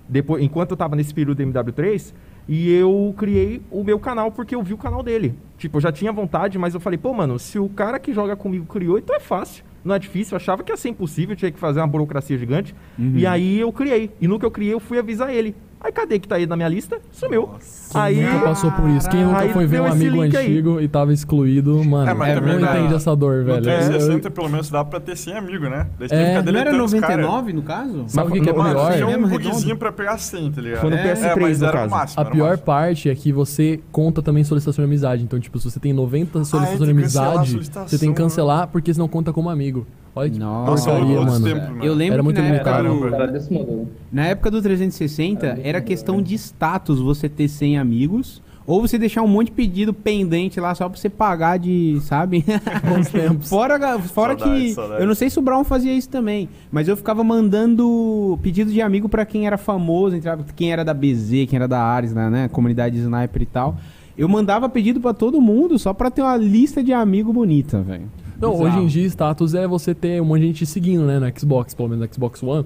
depois 0.10 0.44
enquanto 0.44 0.72
eu 0.72 0.78
tava 0.78 0.98
nesse 0.98 1.14
período 1.14 1.38
do 1.38 1.44
MW3, 1.44 2.14
e 2.54 2.70
eu 2.70 3.16
criei 3.18 3.62
o 3.72 3.82
meu 3.82 3.98
canal 3.98 4.30
porque 4.30 4.54
eu 4.54 4.62
vi 4.62 4.74
o 4.74 4.78
canal 4.78 5.02
dele. 5.02 5.34
Tipo, 5.58 5.78
eu 5.78 5.82
já 5.82 5.90
tinha 5.90 6.12
vontade, 6.12 6.60
mas 6.60 6.74
eu 6.74 6.82
falei, 6.82 6.98
pô, 6.98 7.14
mano, 7.14 7.40
se 7.40 7.58
o 7.58 7.70
cara 7.70 7.98
que 7.98 8.12
joga 8.12 8.36
comigo 8.36 8.66
criou, 8.66 8.98
então 8.98 9.16
é 9.16 9.22
fácil. 9.22 9.64
Não 9.86 9.96
é 9.96 10.00
difícil, 10.00 10.34
eu 10.34 10.36
achava 10.36 10.62
que 10.62 10.70
ia 10.70 10.76
ser 10.76 10.90
impossível, 10.90 11.34
tinha 11.34 11.50
que 11.50 11.58
fazer 11.58 11.80
uma 11.80 11.88
burocracia 11.88 12.38
gigante. 12.38 12.76
E 13.18 13.26
aí 13.26 13.58
eu 13.58 13.72
criei. 13.72 14.12
E 14.20 14.28
no 14.28 14.38
que 14.38 14.46
eu 14.46 14.52
criei, 14.52 14.74
eu 14.74 14.82
fui 14.82 15.00
avisar 15.00 15.34
ele. 15.34 15.56
Aí 15.84 15.92
cadê 15.92 16.20
que 16.20 16.28
tá 16.28 16.38
ele 16.38 16.46
na 16.46 16.56
minha 16.56 16.70
lista? 16.70 17.00
Sumiu. 17.12 17.50
Aí. 17.96 18.22
Nunca 18.22 18.46
passou 18.46 18.72
por 18.72 18.88
isso. 18.92 19.10
Quem 19.10 19.26
nunca 19.26 19.40
Aí 19.40 19.52
foi 19.52 19.66
ver 19.66 19.82
um 19.82 19.88
amigo 19.88 20.22
link 20.22 20.38
aí. 20.38 20.46
antigo 20.46 20.80
e 20.80 20.88
tava 20.88 21.12
excluído, 21.12 21.84
mano, 21.84 22.10
É, 22.10 22.14
mas 22.14 22.38
é, 22.38 22.40
não 22.40 22.60
entende 22.60 22.94
essa 22.94 23.16
dor, 23.16 23.40
No 23.40 23.46
velho. 23.46 23.64
360, 23.64 24.28
Eu- 24.28 24.32
pelo 24.32 24.48
menos, 24.48 24.70
dá 24.70 24.86
pra 24.86 25.00
ter 25.00 25.18
100 25.18 25.34
amigos, 25.38 25.70
né? 25.72 25.88
Daí 25.98 26.06
É, 26.06 26.08
tem 26.08 26.20
que 26.20 26.26
ficar 26.26 26.52
Não 26.52 26.60
era 26.60 26.72
deletando 26.72 26.84
os 26.86 26.94
cara. 26.94 27.18
99 27.18 27.54
no 27.54 27.62
caso? 27.64 28.04
Sabe 28.08 28.30
o 28.30 28.34
que, 28.34 28.42
que 28.42 28.50
é 28.50 28.54
pior? 28.54 28.94
Tinha 28.94 29.08
um 29.08 29.28
bugzinho 29.28 29.76
pra 29.76 29.92
pegar 29.92 30.18
100, 30.20 30.52
tá 30.52 30.62
ligado? 30.62 30.82
Foi 30.82 30.90
no 30.92 30.96
É, 30.98 31.04
PS3, 31.14 31.26
é, 31.26 31.36
mas 31.42 31.60
no 31.60 31.66
era 31.66 31.76
o 31.76 31.80
caso. 31.82 31.92
máximo, 31.92 32.22
A 32.22 32.26
pior 32.26 32.48
máximo. 32.50 32.66
parte 32.66 33.10
é 33.10 33.16
que 33.16 33.34
você 33.34 33.80
conta 33.92 34.22
também 34.22 34.44
solicitação 34.44 34.84
de 34.86 34.88
amizade. 34.88 35.24
Então, 35.24 35.40
tipo, 35.40 35.58
se 35.60 35.70
você 35.70 35.80
tem 35.80 35.92
90 35.94 36.44
solicitações 36.46 36.78
tem 36.78 36.86
de 36.86 36.92
amizade, 36.92 37.58
você 37.88 37.98
tem 37.98 38.14
que 38.14 38.20
né? 38.22 38.24
cancelar 38.24 38.68
porque 38.68 38.94
senão 38.94 39.08
conta 39.08 39.34
como 39.34 39.50
amigo. 39.50 39.88
Olha 40.16 40.30
que 40.30 40.38
Nossa, 40.40 40.90
porcaria, 40.92 41.20
outros 41.20 41.40
mano. 41.40 41.46
tempos, 41.56 41.70
mano. 41.70 41.86
Eu 41.86 41.94
lembro 41.94 42.14
Era 42.16 42.22
que 42.22 42.26
muito 42.26 42.42
na 42.42 42.48
época, 42.48 42.82
limitado. 42.82 43.00
do, 43.10 43.16
Era 43.16 43.28
desse 43.28 43.54
modelo. 43.54 43.88
na 44.12 44.26
época 44.28 44.52
do 44.52 44.62
360 44.62 45.60
era 45.64 45.80
questão 45.82 46.22
de 46.22 46.36
status 46.36 47.00
você 47.00 47.30
ter 47.30 47.48
100 47.48 47.78
amigos 47.78 48.42
ou 48.68 48.80
você 48.82 48.98
deixar 48.98 49.22
um 49.24 49.28
monte 49.28 49.48
de 49.48 49.54
pedido 49.54 49.94
pendente 49.94 50.60
lá 50.60 50.76
só 50.76 50.88
pra 50.88 50.98
você 51.00 51.10
pagar 51.10 51.58
de, 51.58 51.98
sabe? 52.02 52.44
Bons 52.88 53.10
tempos. 53.10 53.50
Fora, 53.50 53.78
ga- 53.78 54.00
fora 54.00 54.38
Saudades, 54.38 54.64
que 54.70 54.74
saudades. 54.74 55.02
eu 55.02 55.08
não 55.08 55.16
sei 55.16 55.30
se 55.30 55.40
o 55.40 55.42
Brown 55.42 55.64
fazia 55.64 55.94
isso 55.94 56.10
também, 56.10 56.48
mas 56.72 56.88
eu 56.88 56.96
ficava 56.98 57.24
mandando 57.24 58.38
pedido 58.42 58.72
de 58.72 58.82
amigo 58.82 59.08
pra 59.10 59.26
quem 59.26 59.48
era 59.48 59.58
famoso, 59.58 60.16
entrava- 60.16 60.46
quem 60.56 60.72
era 60.72 60.84
da 60.86 60.94
BZ, 60.94 61.48
quem 61.48 61.56
era 61.56 61.68
da 61.68 61.80
Ares, 61.82 62.14
né, 62.14 62.30
né, 62.30 62.48
comunidade 62.50 62.96
de 62.96 63.02
sniper 63.02 63.42
e 63.42 63.46
tal. 63.46 63.78
Eu 64.18 64.28
mandava 64.30 64.68
pedido 64.70 65.00
pra 65.02 65.14
todo 65.14 65.40
mundo 65.42 65.80
só 65.80 65.94
pra 65.94 66.12
ter 66.12 66.22
uma 66.22 66.36
lista 66.38 66.84
de 66.84 66.92
amigo 66.94 67.32
bonita, 67.34 67.82
velho. 67.82 68.04
Não, 68.42 68.52
Bizarro. 68.54 68.70
hoje 68.70 68.78
em 68.80 68.88
dia, 68.88 69.06
status 69.06 69.54
é 69.54 69.68
você 69.68 69.94
ter 69.94 70.22
um 70.22 70.26
monte 70.26 70.42
de 70.42 70.48
gente 70.48 70.66
seguindo, 70.66 71.06
né? 71.06 71.20
No 71.20 71.40
Xbox, 71.40 71.74
pelo 71.74 71.90
menos 71.90 72.08
no 72.08 72.14
Xbox 72.14 72.42
One. 72.42 72.66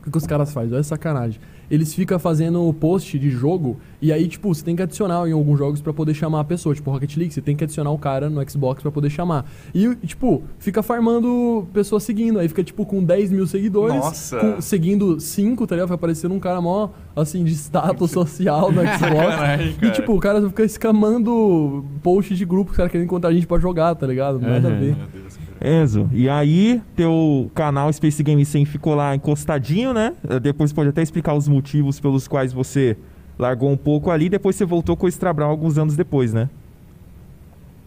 O 0.00 0.04
que, 0.04 0.10
que 0.10 0.18
os 0.18 0.26
caras 0.26 0.52
fazem? 0.52 0.74
Olha 0.74 0.82
sacanagem. 0.82 1.40
Eles 1.72 1.94
ficam 1.94 2.18
fazendo 2.18 2.70
post 2.78 3.18
de 3.18 3.30
jogo 3.30 3.78
e 4.00 4.12
aí, 4.12 4.28
tipo, 4.28 4.54
você 4.54 4.62
tem 4.62 4.76
que 4.76 4.82
adicionar 4.82 5.26
em 5.26 5.32
alguns 5.32 5.58
jogos 5.58 5.80
pra 5.80 5.90
poder 5.90 6.12
chamar 6.12 6.40
a 6.40 6.44
pessoa. 6.44 6.74
Tipo, 6.74 6.90
Rocket 6.90 7.16
League, 7.16 7.32
você 7.32 7.40
tem 7.40 7.56
que 7.56 7.64
adicionar 7.64 7.90
o 7.90 7.96
cara 7.98 8.28
no 8.28 8.46
Xbox 8.50 8.82
pra 8.82 8.90
poder 8.92 9.08
chamar. 9.08 9.46
E, 9.74 9.94
tipo, 10.04 10.42
fica 10.58 10.82
farmando 10.82 11.66
pessoas 11.72 12.02
seguindo. 12.02 12.38
Aí 12.38 12.46
fica, 12.46 12.62
tipo, 12.62 12.84
com 12.84 13.02
10 13.02 13.32
mil 13.32 13.46
seguidores. 13.46 13.94
Nossa. 13.96 14.38
com- 14.38 14.60
seguindo 14.60 15.18
5, 15.18 15.66
tá 15.66 15.74
ligado? 15.74 15.88
Vai 15.88 15.94
aparecendo 15.94 16.34
um 16.34 16.38
cara 16.40 16.60
mó, 16.60 16.90
assim, 17.16 17.42
de 17.42 17.52
status 17.54 18.10
social 18.12 18.70
no 18.70 18.82
Xbox. 18.82 18.98
Sacanagem, 19.00 19.70
e, 19.70 19.72
cara. 19.74 19.92
tipo, 19.92 20.12
o 20.14 20.20
cara 20.20 20.46
fica 20.48 20.64
escamando 20.64 21.84
post 22.02 22.34
de 22.34 22.44
grupo, 22.44 22.70
os 22.72 22.76
caras 22.76 22.92
querendo 22.92 23.06
encontrar 23.06 23.32
gente 23.32 23.46
pra 23.46 23.58
jogar, 23.58 23.94
tá 23.94 24.06
ligado? 24.06 24.38
Nada 24.38 24.68
a 24.68 24.70
Uhum. 24.72 24.78
ver. 24.78 24.96
Meu 24.96 25.06
Deus, 25.06 25.36
cara. 25.36 25.41
Enzo, 25.64 26.08
e 26.12 26.28
aí 26.28 26.82
teu 26.96 27.50
canal 27.54 27.92
Space 27.92 28.22
Game 28.22 28.44
100 28.44 28.64
ficou 28.64 28.94
lá 28.94 29.14
encostadinho, 29.14 29.92
né? 29.92 30.14
Eh, 30.28 30.40
Depois 30.40 30.72
pode 30.72 30.90
até 30.90 31.02
explicar 31.02 31.34
os 31.34 31.48
motivos 31.48 32.00
pelos 32.00 32.26
quais 32.28 32.52
você 32.52 32.96
largou 33.38 33.70
um 33.70 33.76
pouco 33.76 34.10
ali, 34.10 34.28
depois 34.28 34.56
você 34.56 34.64
voltou 34.64 34.96
com 34.96 35.06
o 35.06 35.08
Strabral 35.08 35.50
alguns 35.50 35.78
anos 35.78 35.96
depois, 35.96 36.32
né? 36.32 36.48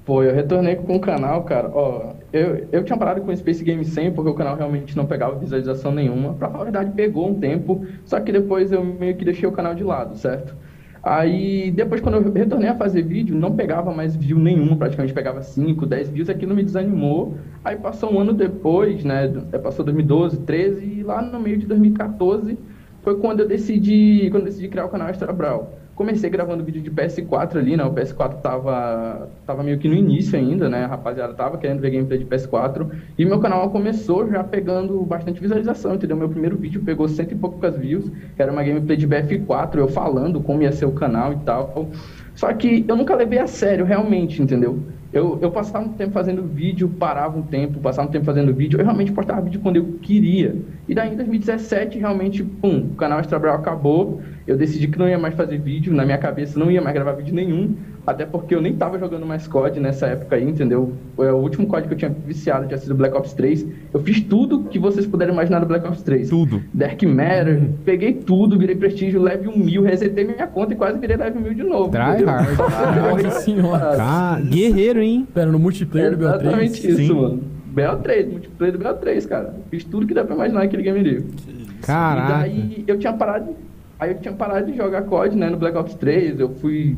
Pô, 0.05 0.21
eu 0.21 0.35
retornei 0.35 0.75
com 0.75 0.95
o 0.95 0.99
canal, 0.99 1.43
cara. 1.43 1.69
Ó, 1.73 2.13
eu, 2.31 2.67
eu 2.71 2.83
tinha 2.83 2.97
parado 2.97 3.21
com 3.21 3.31
o 3.31 3.37
Space 3.37 3.63
Game 3.63 3.83
100 3.83 4.11
porque 4.13 4.29
o 4.29 4.35
canal 4.35 4.55
realmente 4.55 4.95
não 4.95 5.05
pegava 5.07 5.39
visualização 5.39 5.91
nenhuma. 5.91 6.35
Pra 6.35 6.47
falar 6.47 6.61
a 6.61 6.65
verdade, 6.65 6.91
pegou 6.91 7.27
um 7.27 7.39
tempo, 7.39 7.85
só 8.05 8.19
que 8.19 8.31
depois 8.31 8.71
eu 8.71 8.83
meio 8.83 9.15
que 9.17 9.25
deixei 9.25 9.49
o 9.49 9.51
canal 9.51 9.73
de 9.73 9.83
lado, 9.83 10.15
certo? 10.15 10.55
Aí, 11.05 11.69
depois, 11.69 12.01
quando 12.01 12.15
eu 12.15 12.33
retornei 12.33 12.67
a 12.67 12.75
fazer 12.75 13.03
vídeo, 13.03 13.35
não 13.37 13.55
pegava 13.55 13.93
mais 13.93 14.15
view 14.15 14.39
nenhum, 14.39 14.75
praticamente 14.75 15.13
pegava 15.13 15.43
5, 15.43 15.85
10 15.85 16.09
views, 16.09 16.29
aquilo 16.29 16.55
me 16.55 16.63
desanimou. 16.63 17.37
Aí 17.63 17.75
passou 17.77 18.11
um 18.11 18.19
ano 18.19 18.33
depois, 18.33 19.03
né? 19.03 19.25
é, 19.51 19.57
Passou 19.59 19.85
2012, 19.85 20.39
13, 20.39 20.83
e 20.83 21.03
lá 21.03 21.21
no 21.21 21.39
meio 21.39 21.57
de 21.59 21.67
2014 21.67 22.57
foi 23.03 23.19
quando 23.19 23.41
eu 23.41 23.47
decidi, 23.47 24.29
quando 24.31 24.43
eu 24.43 24.49
decidi 24.49 24.67
criar 24.67 24.85
o 24.85 24.89
canal 24.89 25.07
Extra 25.07 25.31
Brawl. 25.31 25.77
Comecei 25.95 26.29
gravando 26.29 26.61
vídeo 26.61 26.81
de 26.81 26.91
PS4 26.91 27.55
ali, 27.55 27.77
né? 27.77 27.83
O 27.85 27.93
PS4 27.93 28.41
tava, 28.41 29.29
tava 29.45 29.63
meio 29.63 29.77
que 29.77 29.87
no 29.87 29.95
início 29.95 30.37
ainda, 30.37 30.67
né? 30.67 30.83
A 30.83 30.87
rapaziada 30.87 31.33
tava 31.33 31.57
querendo 31.57 31.79
ver 31.79 31.89
gameplay 31.89 32.19
de 32.19 32.25
PS4. 32.25 32.89
E 33.17 33.23
meu 33.23 33.39
canal 33.39 33.69
começou 33.69 34.27
já 34.29 34.43
pegando 34.43 35.01
bastante 35.05 35.39
visualização, 35.39 35.95
entendeu? 35.95 36.17
Meu 36.17 36.27
primeiro 36.27 36.57
vídeo 36.57 36.81
pegou 36.83 37.07
cento 37.07 37.31
e 37.31 37.35
poucas 37.35 37.77
views, 37.77 38.11
que 38.35 38.41
era 38.41 38.51
uma 38.51 38.61
gameplay 38.61 38.97
de 38.97 39.07
BF4, 39.07 39.77
eu 39.77 39.87
falando 39.87 40.41
como 40.41 40.61
ia 40.63 40.71
ser 40.73 40.85
o 40.85 40.91
canal 40.91 41.31
e 41.31 41.37
tal. 41.37 41.89
Só 42.35 42.51
que 42.51 42.83
eu 42.85 42.97
nunca 42.97 43.15
levei 43.15 43.39
a 43.39 43.47
sério, 43.47 43.85
realmente, 43.85 44.41
entendeu? 44.41 44.77
Eu, 45.15 45.39
eu 45.41 45.49
passava 45.49 45.85
um 45.85 45.93
tempo 45.93 46.11
fazendo 46.11 46.43
vídeo, 46.43 46.89
parava 46.89 47.37
um 47.39 47.41
tempo, 47.41 47.79
passava 47.79 48.05
um 48.05 48.11
tempo 48.11 48.25
fazendo 48.25 48.53
vídeo, 48.53 48.77
eu 48.77 48.83
realmente 48.83 49.13
postava 49.13 49.39
vídeo 49.39 49.61
quando 49.61 49.77
eu 49.77 49.85
queria. 50.01 50.57
E 50.89 50.93
daí 50.93 51.13
em 51.13 51.15
2017, 51.15 51.97
realmente, 51.97 52.43
pum, 52.43 52.89
o 52.91 52.95
canal 52.95 53.19
Extra 53.19 53.39
Brawl 53.39 53.55
acabou, 53.55 54.21
eu 54.45 54.57
decidi 54.57 54.89
que 54.89 54.99
não 54.99 55.07
ia 55.07 55.17
mais 55.17 55.33
fazer 55.33 55.57
vídeo, 55.57 55.93
na 55.93 56.03
minha 56.03 56.17
cabeça 56.17 56.59
não 56.59 56.69
ia 56.69 56.81
mais 56.81 56.93
gravar 56.93 57.13
vídeo 57.13 57.33
nenhum, 57.33 57.75
até 58.05 58.25
porque 58.25 58.53
eu 58.53 58.61
nem 58.61 58.75
tava 58.75 58.99
jogando 58.99 59.25
mais 59.25 59.47
COD 59.47 59.79
nessa 59.79 60.05
época 60.05 60.35
aí, 60.35 60.43
entendeu? 60.43 60.93
É, 61.17 61.31
O 61.31 61.37
último 61.37 61.65
COD 61.65 61.87
que 61.87 61.93
eu 61.93 61.97
tinha 61.97 62.11
viciado 62.11 62.67
tinha 62.67 62.77
sido 62.77 62.93
Black 62.93 63.15
Ops 63.17 63.33
3. 63.33 63.65
Eu 63.93 63.99
fiz 64.01 64.21
tudo 64.21 64.65
que 64.65 64.77
vocês 64.77 65.07
puderem 65.07 65.33
imaginar 65.33 65.59
do 65.59 65.65
Black 65.65 65.87
Ops 65.87 66.03
3. 66.03 66.29
Tudo. 66.29 66.61
Dark 66.71 67.01
Matter, 67.01 67.63
peguei 67.83 68.13
tudo, 68.13 68.59
virei 68.59 68.75
prestígio 68.75 69.19
level 69.19 69.57
1000, 69.57 69.81
resetei 69.81 70.23
minha 70.23 70.45
conta 70.45 70.73
e 70.73 70.75
quase 70.75 70.99
virei 70.99 71.17
level 71.17 71.41
1000 71.41 71.53
de 71.55 71.63
novo. 71.63 71.89
Try 71.89 72.23
hard. 72.25 72.57
Nossa 73.25 73.39
senhora. 73.39 74.39
Guerreiro, 74.41 75.01
hein? 75.01 75.04
Pera, 75.33 75.51
no 75.51 75.59
multiplayer 75.59 76.15
do 76.15 76.25
BO3? 76.25 76.41
Exatamente 76.41 76.87
isso, 76.87 76.97
Sim. 76.97 77.13
mano. 77.13 77.43
BO3, 77.75 78.29
multiplayer 78.31 78.77
do 78.77 78.83
BO3, 78.83 79.27
cara. 79.27 79.53
Fiz 79.69 79.83
tudo 79.83 80.07
que 80.07 80.13
dá 80.13 80.23
pra 80.23 80.35
imaginar 80.35 80.61
naquele 80.61 80.83
game 80.83 80.99
ali. 80.99 81.25
Caraca. 81.81 82.47
E 82.47 82.51
daí 82.51 82.83
eu 82.87 82.97
tinha 82.97 83.13
parado. 83.13 83.55
Aí 83.99 84.11
eu 84.11 84.19
tinha 84.19 84.33
parado 84.33 84.71
de 84.71 84.77
jogar 84.77 85.03
COD, 85.03 85.35
né, 85.35 85.49
no 85.49 85.57
Black 85.57 85.77
Ops 85.77 85.95
3. 85.95 86.39
Eu 86.39 86.49
fui. 86.55 86.97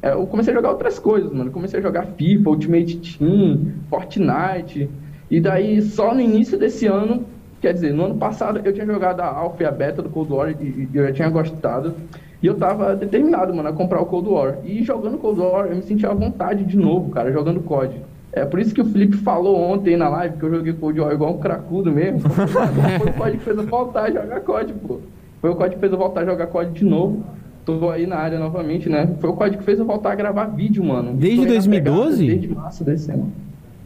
é, 0.00 0.12
eu 0.12 0.26
comecei 0.26 0.52
a 0.52 0.56
jogar 0.56 0.70
outras 0.70 0.98
coisas, 0.98 1.32
mano. 1.32 1.50
Comecei 1.50 1.78
a 1.78 1.82
jogar 1.82 2.06
FIFA, 2.16 2.50
Ultimate 2.50 3.18
Team, 3.18 3.72
Fortnite. 3.90 4.88
E 5.30 5.40
daí, 5.40 5.80
só 5.82 6.14
no 6.14 6.20
início 6.20 6.58
desse 6.58 6.86
ano, 6.86 7.24
quer 7.60 7.72
dizer, 7.72 7.92
no 7.92 8.04
ano 8.04 8.16
passado, 8.16 8.60
eu 8.64 8.72
tinha 8.72 8.86
jogado 8.86 9.20
a 9.20 9.26
Alpha 9.26 9.62
e 9.62 9.66
a 9.66 9.70
Beta 9.70 10.02
do 10.02 10.10
Cold 10.10 10.32
War 10.32 10.50
e, 10.50 10.88
e 10.92 10.96
eu 10.96 11.06
já 11.06 11.12
tinha 11.12 11.30
gostado. 11.30 11.94
E 12.42 12.46
eu 12.46 12.54
tava 12.54 12.96
determinado, 12.96 13.54
mano, 13.54 13.68
a 13.68 13.72
comprar 13.72 14.00
o 14.00 14.06
Cold 14.06 14.28
War. 14.28 14.58
E 14.64 14.82
jogando 14.82 15.16
Cold 15.16 15.40
War, 15.40 15.66
eu 15.66 15.76
me 15.76 15.82
senti 15.82 16.04
à 16.04 16.12
vontade 16.12 16.64
de 16.64 16.76
novo, 16.76 17.10
cara, 17.10 17.30
jogando 17.30 17.60
COD. 17.60 17.94
É 18.32 18.44
por 18.44 18.58
isso 18.58 18.74
que 18.74 18.80
o 18.80 18.84
Felipe 18.84 19.16
falou 19.18 19.60
ontem 19.60 19.96
na 19.96 20.08
live 20.08 20.38
que 20.38 20.42
eu 20.42 20.50
joguei 20.50 20.72
Cold 20.72 21.00
War 21.00 21.12
igual 21.12 21.34
um 21.34 21.38
cracudo 21.38 21.92
mesmo. 21.92 22.20
Foi 22.98 23.10
o 23.10 23.12
COD 23.12 23.38
que 23.38 23.44
fez 23.44 23.56
eu 23.58 23.66
voltar 23.66 24.04
a 24.04 24.10
jogar 24.10 24.40
COD, 24.40 24.72
pô. 24.72 24.98
Foi 25.40 25.50
o 25.50 25.54
COD 25.54 25.74
que 25.74 25.80
fez 25.80 25.92
eu 25.92 25.98
voltar 25.98 26.22
a 26.22 26.24
jogar 26.24 26.46
COD 26.48 26.70
de 26.72 26.84
novo. 26.84 27.24
Tô 27.64 27.90
aí 27.90 28.08
na 28.08 28.16
área 28.16 28.40
novamente, 28.40 28.88
né? 28.88 29.08
Foi 29.20 29.30
o 29.30 29.34
COD 29.34 29.58
que 29.58 29.62
fez 29.62 29.78
eu 29.78 29.84
voltar 29.84 30.12
a 30.12 30.14
gravar 30.16 30.46
vídeo, 30.46 30.82
mano. 30.82 31.12
Desde 31.12 31.36
Tô 31.36 31.42
aí 31.42 31.48
na 31.48 31.54
2012? 31.54 32.26
pegada 32.26 32.40
Desde 32.40 32.54
março 32.56 32.84
desse 32.84 33.12
ano. 33.12 33.32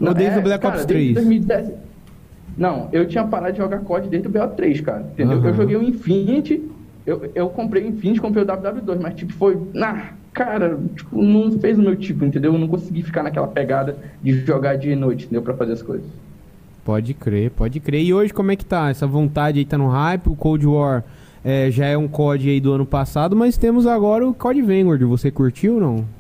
Ou 0.01 0.15
desde 0.15 0.39
o 0.39 0.43
Black 0.43 0.67
Ops 0.67 0.85
3? 0.87 1.15
desde 1.15 1.15
2010. 1.15 1.73
Não, 2.57 2.89
eu 2.91 3.07
tinha 3.07 3.25
parado 3.25 3.53
de 3.53 3.59
jogar 3.59 3.81
COD 3.81 4.09
desde 4.09 4.29
o 4.29 4.31
BO3, 4.31 4.83
cara. 4.83 5.05
Entendeu? 5.13 5.39
Aham. 5.39 5.49
Eu 5.49 5.55
joguei 5.55 5.77
o 5.77 5.83
Infinity, 5.83 6.63
eu, 7.07 7.31
eu 7.35 7.49
comprei 7.49 7.87
Infinity, 7.87 8.21
comprei 8.21 8.43
o 8.43 8.47
WW2, 8.47 9.01
mas 9.01 9.15
tipo, 9.15 9.33
foi. 9.33 9.57
Nah, 9.73 10.15
cara, 10.33 10.79
tipo, 10.97 11.23
não 11.23 11.59
fez 11.59 11.79
o 11.79 11.83
meu 11.83 11.95
tipo, 11.95 12.25
entendeu? 12.25 12.53
Eu 12.53 12.59
não 12.59 12.67
consegui 12.67 13.03
ficar 13.03 13.23
naquela 13.23 13.47
pegada 13.47 13.97
de 14.23 14.45
jogar 14.45 14.77
dia 14.77 14.93
e 14.93 14.97
noite, 14.97 15.25
entendeu? 15.25 15.43
Pra 15.43 15.55
fazer 15.55 15.73
as 15.73 15.83
coisas. 15.83 16.07
Pode 16.85 17.15
crer, 17.15 17.51
pode 17.51 17.81
crer. 17.81 18.03
E 18.03 18.13
hoje 18.13 18.33
como 18.33 18.51
é 18.51 18.57
que 18.57 18.65
tá? 18.65 18.91
Essa 18.91 19.07
vontade 19.07 19.59
aí 19.59 19.65
tá 19.65 19.79
no 19.79 19.89
hype, 19.89 20.29
o 20.29 20.37
Cold 20.37 20.67
War 20.67 21.05
é, 21.45 21.71
já 21.71 21.87
é 21.87 21.97
um 21.97 22.09
COD 22.09 22.51
aí 22.51 22.61
do 22.61 22.73
ano 22.73 22.85
passado, 22.85 23.37
mas 23.37 23.57
temos 23.57 23.87
agora 23.87 24.27
o 24.27 24.35
COD 24.35 24.63
Vanguard. 24.63 25.03
Você 25.03 25.31
curtiu 25.31 25.75
ou 25.75 25.81
não? 25.81 26.16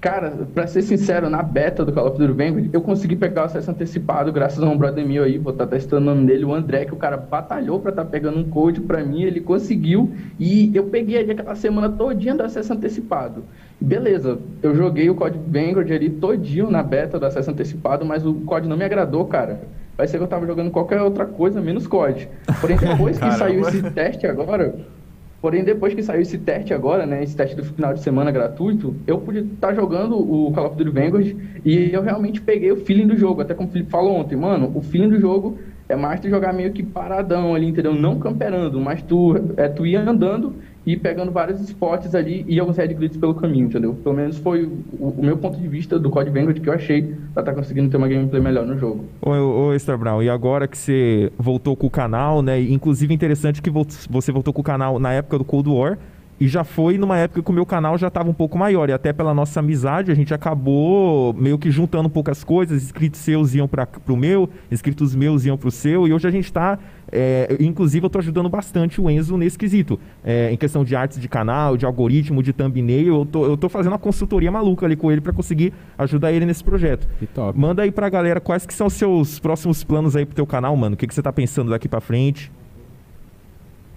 Cara, 0.00 0.30
pra 0.54 0.66
ser 0.66 0.82
sincero, 0.82 1.30
na 1.30 1.42
beta 1.42 1.84
do 1.84 1.92
Call 1.92 2.08
of 2.08 2.18
Duty 2.18 2.32
Vanguard, 2.32 2.68
eu 2.72 2.80
consegui 2.82 3.16
pegar 3.16 3.42
o 3.42 3.44
acesso 3.46 3.70
antecipado 3.70 4.30
graças 4.30 4.62
a 4.62 4.66
um 4.66 4.76
brother 4.76 5.06
meu 5.06 5.24
aí, 5.24 5.38
vou 5.38 5.52
estar 5.52 5.66
testando 5.66 6.02
o 6.02 6.14
nome 6.14 6.26
dele, 6.26 6.44
o 6.44 6.54
André, 6.54 6.84
que 6.84 6.92
o 6.92 6.96
cara 6.96 7.16
batalhou 7.16 7.80
pra 7.80 7.90
estar 7.90 8.04
pegando 8.04 8.38
um 8.38 8.44
code 8.44 8.82
pra 8.82 9.02
mim, 9.02 9.22
ele 9.22 9.40
conseguiu, 9.40 10.12
e 10.38 10.70
eu 10.76 10.84
peguei 10.84 11.18
ali 11.18 11.32
aquela 11.32 11.54
semana 11.54 11.88
todinha 11.88 12.34
do 12.34 12.42
acesso 12.42 12.74
antecipado. 12.74 13.44
Beleza, 13.80 14.38
eu 14.62 14.74
joguei 14.74 15.08
o 15.08 15.14
código 15.14 15.44
Vanguard 15.48 15.90
ali 15.90 16.10
todinho 16.10 16.70
na 16.70 16.82
beta 16.82 17.18
do 17.18 17.26
acesso 17.26 17.50
antecipado, 17.50 18.04
mas 18.04 18.24
o 18.24 18.34
código 18.34 18.68
não 18.68 18.76
me 18.76 18.84
agradou, 18.84 19.24
cara. 19.24 19.60
Vai 19.96 20.06
ser 20.06 20.18
que 20.18 20.24
eu 20.24 20.28
tava 20.28 20.46
jogando 20.46 20.70
qualquer 20.70 21.00
outra 21.00 21.24
coisa, 21.24 21.60
menos 21.60 21.86
COD. 21.86 22.28
Porém, 22.60 22.76
depois 22.78 23.18
que 23.18 23.32
saiu 23.32 23.66
esse 23.66 23.82
teste 23.90 24.26
agora, 24.26 24.74
Porém, 25.46 25.62
depois 25.62 25.94
que 25.94 26.02
saiu 26.02 26.22
esse 26.22 26.38
teste 26.38 26.74
agora, 26.74 27.06
né, 27.06 27.22
esse 27.22 27.36
teste 27.36 27.54
do 27.54 27.64
final 27.64 27.94
de 27.94 28.00
semana 28.00 28.32
gratuito, 28.32 28.96
eu 29.06 29.16
pude 29.18 29.38
estar 29.54 29.72
jogando 29.74 30.18
o 30.18 30.50
Call 30.50 30.66
of 30.66 30.76
Duty 30.76 30.90
Vanguard 30.90 31.36
e 31.64 31.88
eu 31.92 32.02
realmente 32.02 32.40
peguei 32.40 32.72
o 32.72 32.78
feeling 32.78 33.06
do 33.06 33.16
jogo. 33.16 33.42
Até 33.42 33.54
como 33.54 33.68
o 33.68 33.70
Felipe 33.70 33.88
falou 33.88 34.16
ontem, 34.16 34.34
mano, 34.34 34.72
o 34.74 34.82
feeling 34.82 35.08
do 35.08 35.20
jogo 35.20 35.56
é 35.88 35.94
mais 35.94 36.18
tu 36.18 36.28
jogar 36.28 36.52
meio 36.52 36.72
que 36.72 36.82
paradão 36.82 37.54
ali, 37.54 37.68
entendeu? 37.68 37.94
Não 37.94 38.18
camperando, 38.18 38.80
mas 38.80 39.02
tu, 39.02 39.36
é 39.56 39.68
tu 39.68 39.86
ir 39.86 39.94
andando 39.94 40.56
e 40.86 40.96
pegando 40.96 41.32
vários 41.32 41.60
spots 41.60 42.14
ali 42.14 42.44
e 42.46 42.60
alguns 42.60 42.76
red 42.76 42.94
glitches 42.94 43.18
pelo 43.18 43.34
caminho, 43.34 43.66
entendeu? 43.66 43.94
Pelo 43.94 44.14
menos 44.14 44.38
foi 44.38 44.64
o, 44.64 45.08
o 45.08 45.20
meu 45.20 45.36
ponto 45.36 45.58
de 45.58 45.66
vista 45.66 45.98
do 45.98 46.08
Code 46.08 46.30
Vanguard 46.30 46.60
que 46.60 46.68
eu 46.68 46.72
achei 46.72 47.02
pra 47.34 47.42
estar 47.42 47.52
conseguindo 47.54 47.90
ter 47.90 47.96
uma 47.96 48.06
gameplay 48.06 48.40
melhor 48.40 48.64
no 48.64 48.78
jogo. 48.78 49.04
Ô, 49.20 49.30
ô, 49.30 49.98
Brown, 49.98 50.22
e 50.22 50.30
agora 50.30 50.68
que 50.68 50.78
você 50.78 51.32
voltou 51.36 51.74
com 51.76 51.88
o 51.88 51.90
canal, 51.90 52.40
né? 52.40 52.60
Inclusive 52.60 53.12
interessante 53.12 53.60
que 53.60 53.68
vo- 53.68 53.86
você 54.08 54.30
voltou 54.30 54.54
com 54.54 54.60
o 54.60 54.64
canal 54.64 54.98
na 55.00 55.12
época 55.12 55.38
do 55.38 55.44
Cold 55.44 55.68
War. 55.68 55.98
E 56.38 56.46
já 56.46 56.64
foi 56.64 56.98
numa 56.98 57.16
época 57.16 57.42
que 57.42 57.50
o 57.50 57.52
meu 57.52 57.64
canal 57.64 57.96
já 57.96 58.08
estava 58.08 58.28
um 58.28 58.34
pouco 58.34 58.58
maior. 58.58 58.88
E 58.90 58.92
até 58.92 59.12
pela 59.12 59.32
nossa 59.32 59.60
amizade, 59.60 60.12
a 60.12 60.14
gente 60.14 60.34
acabou 60.34 61.32
meio 61.32 61.58
que 61.58 61.70
juntando 61.70 62.08
um 62.08 62.10
pouco 62.10 62.30
as 62.30 62.44
coisas. 62.44 62.82
Inscritos 62.82 63.20
seus 63.20 63.54
iam 63.54 63.66
para 63.66 63.86
pro 63.86 64.16
meu, 64.16 64.48
inscritos 64.70 65.14
meus 65.14 65.44
iam 65.46 65.56
pro 65.56 65.70
seu. 65.70 66.06
E 66.06 66.12
hoje 66.12 66.28
a 66.28 66.30
gente 66.30 66.44
está. 66.44 66.78
inclusive, 67.58 68.04
eu 68.04 68.10
tô 68.10 68.18
ajudando 68.18 68.48
bastante 68.50 69.00
o 69.00 69.08
Enzo 69.08 69.38
nesse 69.38 69.58
quesito. 69.58 69.98
É, 70.22 70.52
em 70.52 70.56
questão 70.56 70.84
de 70.84 70.94
artes 70.94 71.18
de 71.18 71.28
canal, 71.28 71.76
de 71.76 71.86
algoritmo, 71.86 72.42
de 72.42 72.52
thumbnail. 72.52 73.20
Eu 73.20 73.26
tô, 73.26 73.46
eu 73.46 73.56
tô 73.56 73.68
fazendo 73.68 73.92
uma 73.92 73.98
consultoria 73.98 74.50
maluca 74.50 74.84
ali 74.84 74.96
com 74.96 75.10
ele 75.10 75.22
para 75.22 75.32
conseguir 75.32 75.72
ajudar 75.96 76.32
ele 76.32 76.44
nesse 76.44 76.62
projeto. 76.62 77.08
Que 77.18 77.26
top. 77.26 77.58
Manda 77.58 77.82
aí 77.82 77.90
pra 77.90 78.10
galera 78.10 78.40
quais 78.40 78.66
que 78.66 78.74
são 78.74 78.88
os 78.88 78.92
seus 78.92 79.38
próximos 79.38 79.82
planos 79.82 80.14
aí 80.14 80.26
pro 80.26 80.34
teu 80.34 80.46
canal, 80.46 80.76
mano. 80.76 80.94
O 80.94 80.98
que, 80.98 81.06
que 81.06 81.14
você 81.14 81.22
tá 81.22 81.32
pensando 81.32 81.70
daqui 81.70 81.88
pra 81.88 82.00
frente? 82.00 82.52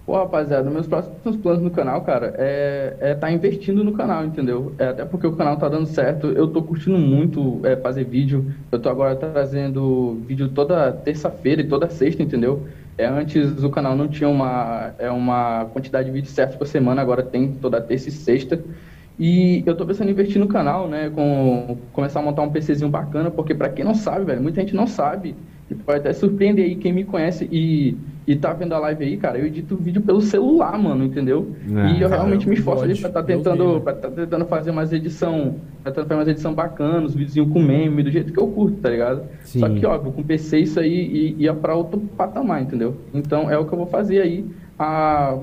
Pô, 0.06 0.16
rapaziada, 0.16 0.68
meus 0.70 0.88
próximos 0.88 1.36
planos 1.36 1.62
no 1.62 1.70
canal, 1.70 2.02
cara, 2.04 2.34
é 2.36 2.96
é 3.00 3.14
tá 3.14 3.30
investindo 3.30 3.84
no 3.84 3.92
canal, 3.92 4.24
entendeu? 4.24 4.74
É, 4.78 4.86
até 4.88 5.04
porque 5.04 5.26
o 5.26 5.36
canal 5.36 5.56
tá 5.56 5.68
dando 5.68 5.86
certo, 5.86 6.26
eu 6.28 6.50
tô 6.52 6.64
curtindo 6.64 6.98
muito 6.98 7.64
é, 7.64 7.76
fazer 7.76 8.04
vídeo. 8.04 8.52
Eu 8.72 8.80
tô 8.80 8.88
agora 8.88 9.14
trazendo 9.16 10.24
vídeo 10.26 10.52
toda 10.52 10.92
terça-feira 10.92 11.62
e 11.62 11.68
toda 11.68 11.88
sexta, 11.88 12.22
entendeu? 12.22 12.66
É, 12.98 13.06
antes 13.06 13.62
o 13.62 13.70
canal 13.70 13.94
não 13.96 14.08
tinha 14.08 14.28
uma, 14.28 14.94
é, 14.98 15.10
uma 15.10 15.66
quantidade 15.66 16.06
de 16.06 16.12
vídeos 16.12 16.34
certos 16.34 16.56
por 16.56 16.66
semana, 16.66 17.00
agora 17.00 17.22
tem 17.22 17.58
toda 17.60 17.80
terça 17.80 18.08
e 18.08 18.12
sexta. 18.12 18.64
E 19.18 19.62
eu 19.66 19.76
tô 19.76 19.86
pensando 19.86 20.08
em 20.08 20.12
investir 20.12 20.40
no 20.40 20.48
canal, 20.48 20.88
né? 20.88 21.10
Com, 21.10 21.88
começar 21.92 22.20
a 22.20 22.22
montar 22.22 22.42
um 22.42 22.50
PCzinho 22.52 22.90
bacana, 22.90 23.30
porque 23.30 23.54
pra 23.54 23.70
quem 23.70 23.84
não 23.84 23.94
sabe, 23.94 24.24
velho, 24.24 24.42
muita 24.42 24.60
gente 24.60 24.74
não 24.74 24.86
sabe. 24.86 25.38
E 25.70 25.74
pode 25.74 26.00
até 26.00 26.12
surpreender 26.12 26.64
aí 26.64 26.74
quem 26.74 26.92
me 26.92 27.04
conhece 27.04 27.48
e, 27.50 27.96
e 28.26 28.34
tá 28.34 28.52
vendo 28.52 28.74
a 28.74 28.78
live 28.80 29.04
aí, 29.04 29.16
cara. 29.16 29.38
Eu 29.38 29.46
edito 29.46 29.76
vídeo 29.76 30.02
pelo 30.02 30.20
celular, 30.20 30.76
mano, 30.76 31.04
entendeu? 31.04 31.54
Ah, 31.76 31.90
e 31.92 32.02
eu 32.02 32.08
realmente 32.08 32.48
me 32.48 32.56
esforço 32.56 32.82
ali 32.82 32.94
pode. 32.94 33.00
pra 33.00 33.08
estar 33.10 33.22
Deus 33.22 33.42
tentando, 33.42 33.80
pra 33.80 33.92
tá 33.92 34.10
tentando 34.10 34.44
fazer 34.46 34.70
umas 34.72 34.92
edição, 34.92 35.56
pra 35.82 35.92
tentar 35.92 36.08
fazer 36.08 36.14
umas 36.20 36.28
edição 36.28 36.52
bacana, 36.52 37.06
uns 37.06 37.14
videozinhos 37.14 37.52
com 37.52 37.62
meme, 37.62 38.02
do 38.02 38.10
jeito 38.10 38.32
que 38.32 38.40
eu 38.40 38.48
curto, 38.48 38.78
tá 38.78 38.90
ligado? 38.90 39.22
Sim. 39.44 39.60
Só 39.60 39.68
que, 39.68 39.86
óbvio, 39.86 40.12
com 40.12 40.22
PC 40.24 40.58
isso 40.58 40.80
aí 40.80 41.36
ia 41.38 41.54
pra 41.54 41.74
outro 41.74 42.00
patamar, 42.16 42.60
entendeu? 42.62 42.96
Então 43.14 43.48
é 43.48 43.56
o 43.56 43.64
que 43.64 43.72
eu 43.72 43.78
vou 43.78 43.86
fazer 43.86 44.22
aí 44.22 44.44
a, 44.76 45.38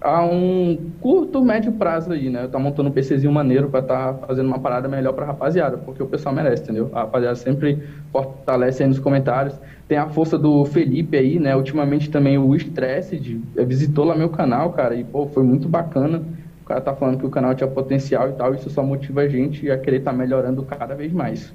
a 0.00 0.24
um 0.24 0.92
curto, 1.00 1.44
médio 1.44 1.72
prazo 1.72 2.12
aí, 2.12 2.30
né? 2.30 2.44
Eu 2.44 2.48
tá 2.48 2.58
montando 2.58 2.88
um 2.88 2.92
PCzinho 2.92 3.30
maneiro 3.30 3.68
pra 3.68 3.82
tá 3.82 4.14
fazendo 4.26 4.46
uma 4.46 4.58
parada 4.58 4.88
melhor 4.88 5.12
pra 5.12 5.26
rapaziada, 5.26 5.76
porque 5.76 6.02
o 6.02 6.06
pessoal 6.06 6.34
merece, 6.34 6.62
entendeu? 6.62 6.90
A 6.94 7.00
rapaziada 7.00 7.36
sempre 7.36 7.86
fortalece 8.10 8.82
aí 8.82 8.88
nos 8.88 8.98
comentários. 8.98 9.60
Tem 9.86 9.98
a 9.98 10.08
força 10.08 10.38
do 10.38 10.64
Felipe 10.64 11.16
aí, 11.18 11.38
né? 11.38 11.54
Ultimamente 11.54 12.10
também 12.10 12.38
o 12.38 12.54
Stressed 12.54 13.42
eh, 13.56 13.64
visitou 13.64 14.04
lá 14.06 14.16
meu 14.16 14.30
canal, 14.30 14.72
cara, 14.72 14.94
e 14.94 15.04
pô, 15.04 15.26
foi 15.26 15.42
muito 15.42 15.68
bacana. 15.68 16.24
O 16.62 16.64
cara 16.64 16.80
tá 16.80 16.94
falando 16.94 17.18
que 17.18 17.26
o 17.26 17.30
canal 17.30 17.54
tinha 17.54 17.68
potencial 17.68 18.30
e 18.30 18.32
tal, 18.32 18.54
isso 18.54 18.70
só 18.70 18.82
motiva 18.82 19.20
a 19.22 19.28
gente 19.28 19.70
a 19.70 19.76
querer 19.78 19.98
estar 19.98 20.12
melhorando 20.12 20.64
cada 20.64 20.94
vez 20.94 21.12
mais. 21.12 21.52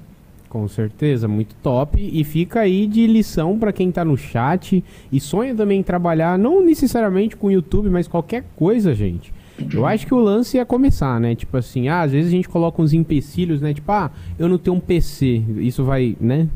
Com 0.48 0.66
certeza, 0.68 1.26
muito 1.26 1.54
top. 1.62 1.98
E 2.00 2.24
fica 2.24 2.60
aí 2.60 2.86
de 2.86 3.06
lição 3.06 3.58
pra 3.58 3.72
quem 3.72 3.90
tá 3.90 4.04
no 4.04 4.16
chat 4.16 4.82
e 5.10 5.20
sonha 5.20 5.54
também 5.54 5.80
em 5.80 5.82
trabalhar, 5.82 6.38
não 6.38 6.64
necessariamente 6.64 7.36
com 7.36 7.48
o 7.48 7.52
YouTube, 7.52 7.90
mas 7.90 8.06
qualquer 8.08 8.44
coisa, 8.56 8.94
gente. 8.94 9.32
Eu 9.72 9.86
acho 9.86 10.06
que 10.06 10.14
o 10.14 10.18
lance 10.18 10.58
é 10.58 10.64
começar, 10.64 11.18
né? 11.18 11.34
Tipo 11.34 11.56
assim, 11.56 11.88
ah, 11.88 12.02
às 12.02 12.12
vezes 12.12 12.28
a 12.28 12.36
gente 12.36 12.48
coloca 12.48 12.80
uns 12.82 12.92
empecilhos, 12.92 13.60
né? 13.60 13.72
Tipo, 13.72 13.90
ah, 13.90 14.10
eu 14.38 14.48
não 14.48 14.58
tenho 14.58 14.76
um 14.76 14.80
PC. 14.80 15.42
Isso 15.58 15.82
vai, 15.82 16.16
né? 16.20 16.46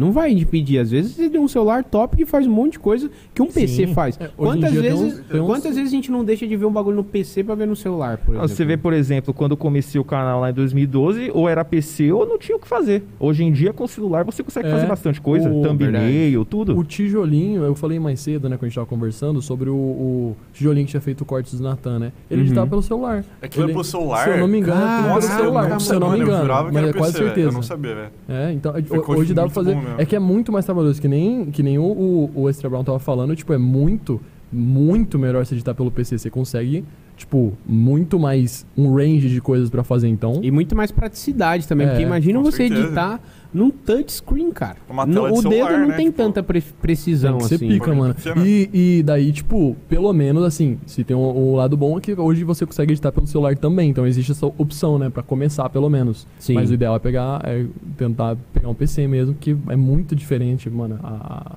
Não 0.00 0.12
vai 0.12 0.30
impedir. 0.32 0.78
Às 0.78 0.90
vezes 0.90 1.14
você 1.14 1.28
tem 1.28 1.38
um 1.38 1.46
celular 1.46 1.84
top 1.84 2.16
que 2.16 2.24
faz 2.24 2.46
um 2.46 2.50
monte 2.50 2.72
de 2.72 2.78
coisa 2.78 3.10
que 3.34 3.42
um 3.42 3.46
PC 3.46 3.86
Sim. 3.86 3.94
faz. 3.94 4.18
É, 4.18 4.28
quantas, 4.34 4.72
tem 4.72 4.80
vezes, 4.80 4.98
uns- 4.98 5.20
tem 5.26 5.40
uns- 5.42 5.46
quantas 5.46 5.74
vezes 5.76 5.92
a 5.92 5.94
gente 5.94 6.10
não 6.10 6.24
deixa 6.24 6.46
de 6.46 6.56
ver 6.56 6.64
um 6.64 6.72
bagulho 6.72 6.96
no 6.96 7.04
PC 7.04 7.44
pra 7.44 7.54
ver 7.54 7.66
no 7.66 7.76
celular, 7.76 8.16
por 8.16 8.30
Ah, 8.32 8.38
exemplo? 8.38 8.48
Você 8.48 8.64
vê, 8.64 8.76
por 8.78 8.92
exemplo, 8.94 9.34
quando 9.34 9.50
eu 9.52 9.56
comecei 9.58 10.00
o 10.00 10.04
canal 10.04 10.40
lá 10.40 10.48
em 10.50 10.54
2012, 10.54 11.30
ou 11.34 11.46
era 11.48 11.62
PC 11.64 12.10
ou 12.12 12.26
não 12.26 12.38
tinha 12.38 12.56
o 12.56 12.60
que 12.60 12.66
fazer. 12.66 13.04
Hoje 13.18 13.44
em 13.44 13.52
dia, 13.52 13.74
com 13.74 13.84
o 13.84 13.88
celular, 13.88 14.24
você 14.24 14.42
consegue 14.42 14.68
É, 14.68 14.70
fazer 14.70 14.86
bastante 14.86 15.20
coisa. 15.20 15.50
o- 15.50 15.60
Thumbnail, 15.62 16.44
tudo. 16.46 16.74
O 16.78 16.82
tijolinho, 16.82 17.62
eu 17.62 17.74
falei 17.74 17.98
mais 17.98 18.20
cedo, 18.20 18.48
né, 18.48 18.56
quando 18.56 18.64
a 18.64 18.68
gente 18.68 18.76
tava 18.76 18.86
conversando, 18.86 19.42
sobre 19.42 19.68
o, 19.68 19.74
o 19.76 20.36
tijolinho 20.54 20.86
que 20.86 20.92
tinha 20.92 21.00
feito 21.02 21.20
o 21.20 21.24
corte 21.26 21.54
do 21.54 21.62
Natan, 21.62 21.98
né? 21.98 22.12
Ele 22.30 22.40
Uhum. 22.40 22.46
editava 22.46 22.66
pelo 22.70 22.82
celular. 22.82 23.22
Aquilo 23.42 23.64
é 23.64 23.66
Ele- 23.66 23.72
pelo 23.74 23.84
celular? 23.84 24.24
Se 24.24 24.30
eu 24.30 24.38
não 24.38 24.48
me 24.48 24.58
engano, 24.58 24.80
é 24.80 24.86
tudo 24.86 25.02
pelo 25.02 25.14
Nossa, 25.14 25.36
celular. 25.36 25.64
eu 25.64 25.68
não 25.70 25.80
Se 25.80 25.94
eu 25.94 26.00
não 26.00 26.10
me 26.12 26.16
engano, 26.20 26.32
Eu 26.32 26.40
jurava 26.42 26.68
que 26.68 26.74
mas 26.74 26.82
era 26.84 26.90
é 26.90 26.94
quase 26.98 27.12
PC, 27.12 27.24
certeza. 27.24 27.48
Eu 27.48 27.52
não 27.52 27.62
sabia, 27.62 27.94
velho. 27.94 28.10
É, 28.28 28.52
então 28.52 28.74
hoje 29.08 29.34
dá 29.34 29.42
pra 29.42 29.50
fazer. 29.50 29.74
bom. 29.74 29.89
É 29.98 30.04
que 30.06 30.14
é 30.16 30.18
muito 30.18 30.50
mais 30.52 30.64
trabalhoso, 30.64 31.00
que 31.00 31.08
nem, 31.08 31.46
que 31.46 31.62
nem 31.62 31.78
o, 31.78 31.82
o, 31.84 32.30
o 32.42 32.48
Extra 32.48 32.68
Brown 32.68 32.84
tava 32.84 32.98
falando, 32.98 33.34
tipo, 33.36 33.52
é 33.52 33.58
muito, 33.58 34.20
muito 34.52 35.18
melhor 35.18 35.44
se 35.46 35.54
editar 35.54 35.74
pelo 35.74 35.90
PC. 35.90 36.18
Você 36.18 36.30
consegue, 36.30 36.84
tipo, 37.16 37.52
muito 37.66 38.18
mais 38.18 38.66
um 38.76 38.92
range 38.94 39.28
de 39.28 39.40
coisas 39.40 39.70
pra 39.70 39.82
fazer, 39.84 40.08
então. 40.08 40.40
E 40.42 40.50
muito 40.50 40.74
mais 40.76 40.90
praticidade 40.90 41.66
também, 41.68 41.86
É, 41.86 41.90
porque 41.90 42.02
imagina 42.02 42.38
com 42.38 42.44
você 42.44 42.56
certeza. 42.68 42.82
editar 42.86 43.20
num 43.52 43.70
touchscreen, 43.70 44.50
cara. 44.52 44.76
Uma 44.88 45.04
No- 45.04 45.12
tela 45.14 45.32
de 45.32 45.38
o 45.38 45.42
celular, 45.42 45.68
dedo 45.70 45.80
não 45.80 45.88
né? 45.88 45.96
tem 45.96 46.06
Tipo, 46.06 46.16
tanta 46.18 46.42
pre- 46.42 46.62
precisão 46.80 47.38
Tem 47.38 47.48
que 47.48 47.54
assim. 47.54 47.68
pica, 47.68 47.94
mano. 47.94 48.14
E, 48.44 48.70
e 48.72 49.02
daí, 49.02 49.32
tipo, 49.32 49.76
pelo 49.88 50.12
menos 50.12 50.44
assim, 50.44 50.78
se 50.86 51.02
tem 51.02 51.16
um, 51.16 51.20
um 51.52 51.56
lado 51.56 51.76
bom 51.76 51.98
é 51.98 52.00
que 52.00 52.12
hoje 52.12 52.44
você 52.44 52.64
consegue 52.64 52.92
editar 52.92 53.10
pelo 53.12 53.26
celular 53.26 53.56
também. 53.56 53.90
Então 53.90 54.06
existe 54.06 54.32
essa 54.32 54.46
opção, 54.46 54.98
né? 54.98 55.10
Pra 55.10 55.22
começar, 55.22 55.68
pelo 55.68 55.88
menos. 55.90 56.26
Sim. 56.38 56.54
Mas 56.54 56.70
o 56.70 56.74
ideal 56.74 56.94
é 56.94 56.98
pegar, 56.98 57.40
é 57.44 57.66
tentar 57.96 58.36
pegar 58.52 58.68
um 58.68 58.74
PC 58.74 59.06
mesmo, 59.08 59.34
que 59.34 59.56
é 59.68 59.76
muito 59.76 60.14
diferente, 60.14 60.70
mano. 60.70 60.98
a- 61.02 61.56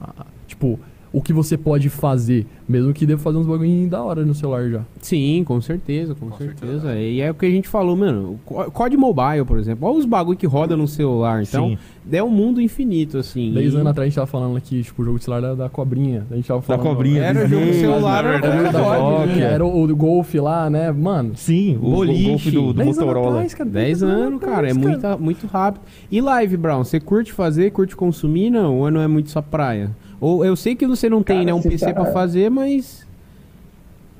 a- 0.00 0.10
a- 0.20 0.26
tipo, 0.46 0.78
o 1.16 1.22
que 1.22 1.32
você 1.32 1.56
pode 1.56 1.88
fazer, 1.88 2.44
mesmo 2.68 2.92
que 2.92 3.06
deva 3.06 3.22
fazer 3.22 3.38
uns 3.38 3.46
bagulhinhos 3.46 3.88
da 3.88 4.02
hora 4.02 4.24
no 4.24 4.34
celular 4.34 4.68
já. 4.68 4.80
Sim, 5.00 5.44
com 5.46 5.60
certeza, 5.60 6.12
com, 6.12 6.28
Com 6.28 6.36
certeza. 6.38 6.80
certeza. 6.80 6.98
E 7.00 7.20
é 7.20 7.30
o 7.30 7.34
que 7.34 7.46
a 7.46 7.50
gente 7.50 7.68
falou, 7.68 7.94
mano. 7.96 8.32
o 8.32 8.38
co- 8.44 8.68
COD 8.72 8.96
Mobile, 8.96 9.44
por 9.46 9.56
exemplo. 9.56 9.88
Olha 9.88 9.96
os 9.98 10.04
bagulho 10.04 10.36
que 10.36 10.46
roda 10.46 10.76
no 10.76 10.88
celular. 10.88 11.40
Então, 11.42 11.68
Sim. 11.68 11.78
é 12.10 12.20
um 12.20 12.28
mundo 12.28 12.60
infinito, 12.60 13.16
assim. 13.16 13.52
Dez 13.54 13.72
E- 13.72 13.76
anos 13.76 13.86
atrás 13.86 14.06
a 14.06 14.08
gente 14.08 14.16
tava 14.16 14.26
falando 14.26 14.56
aqui, 14.56 14.82
tipo, 14.82 15.02
o 15.02 15.04
jogo 15.04 15.18
de 15.18 15.24
celular 15.24 15.40
da, 15.40 15.54
da 15.54 15.68
cobrinha. 15.68 16.26
A 16.28 16.34
gente 16.34 16.48
tava 16.48 16.58
Da 16.60 16.66
falando. 16.66 16.82
cobrinha, 16.82 17.22
Era 17.22 17.42
Disney, 17.42 17.58
jogo 17.60 17.72
de 17.72 17.78
celular, 17.78 18.24
na 18.24 18.30
era 18.34 18.46
Era, 18.46 18.72
da 18.72 18.80
COD, 18.82 19.32
né? 19.34 19.40
era 19.52 19.64
o, 19.64 19.82
o 19.82 19.86
do 19.86 19.94
Golf 19.96 20.34
lá, 20.34 20.68
né? 20.68 20.90
Mano. 20.90 21.32
Sim, 21.36 21.78
o, 21.80 22.00
o 22.02 22.06
golfe 22.06 22.50
do, 22.50 22.72
do 22.72 22.74
10 22.74 22.88
anos 22.88 22.98
Motorola. 22.98 23.30
atrás, 23.36 23.54
cara, 23.54 23.70
10 23.70 24.02
anos, 24.02 24.40
cara, 24.40 24.68
é 24.68 24.74
muita, 24.74 25.16
muito 25.16 25.46
rápido. 25.46 25.82
E 26.10 26.20
live, 26.20 26.56
Brown, 26.56 26.82
você 26.82 26.98
curte 26.98 27.32
fazer, 27.32 27.70
curte 27.70 27.94
consumir, 27.94 28.50
não? 28.50 28.80
Ou 28.80 28.90
não 28.90 29.00
é 29.00 29.06
muito 29.06 29.30
sua 29.30 29.42
praia? 29.42 29.90
Ou 30.20 30.44
eu 30.44 30.56
sei 30.56 30.74
que 30.74 30.86
você 30.86 31.08
não 31.08 31.22
tem, 31.22 31.38
Cara, 31.38 31.46
né, 31.46 31.54
um 31.54 31.62
PC 31.62 31.92
pra 31.92 32.06
fazer, 32.06 32.50
mas... 32.50 33.06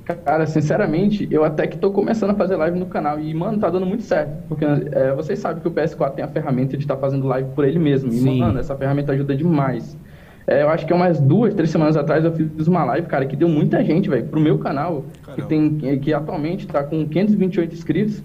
Cara, 0.04 0.46
sinceramente, 0.46 1.26
eu 1.30 1.44
até 1.44 1.66
que 1.66 1.78
tô 1.78 1.90
começando 1.90 2.30
a 2.30 2.34
fazer 2.34 2.56
live 2.56 2.78
no 2.78 2.84
canal 2.86 3.18
e, 3.18 3.32
mano, 3.32 3.58
tá 3.58 3.70
dando 3.70 3.86
muito 3.86 4.02
certo. 4.02 4.42
Porque 4.48 4.64
é, 4.64 5.14
vocês 5.14 5.38
sabem 5.38 5.62
que 5.62 5.68
o 5.68 5.70
PS4 5.70 6.12
tem 6.12 6.24
a 6.24 6.28
ferramenta 6.28 6.76
de 6.76 6.84
estar 6.84 6.96
fazendo 6.98 7.26
live 7.26 7.48
por 7.54 7.64
ele 7.64 7.78
mesmo. 7.78 8.12
E, 8.12 8.18
Sim. 8.18 8.40
mano, 8.40 8.58
essa 8.58 8.76
ferramenta 8.76 9.12
ajuda 9.12 9.34
demais. 9.34 9.96
É, 10.46 10.62
eu 10.62 10.68
acho 10.68 10.84
que 10.86 10.92
umas 10.92 11.18
duas, 11.18 11.54
três 11.54 11.70
semanas 11.70 11.96
atrás 11.96 12.22
eu 12.22 12.32
fiz 12.32 12.68
uma 12.68 12.84
live, 12.84 13.06
cara, 13.06 13.24
que 13.24 13.34
deu 13.34 13.48
muita 13.48 13.82
gente, 13.82 14.10
velho, 14.10 14.26
pro 14.26 14.38
meu 14.38 14.58
canal, 14.58 15.04
que, 15.14 15.42
Caramba. 15.42 15.48
tem, 15.48 15.98
que 15.98 16.12
atualmente 16.12 16.66
tá 16.66 16.84
com 16.84 17.08
528 17.08 17.74
inscritos. 17.74 18.22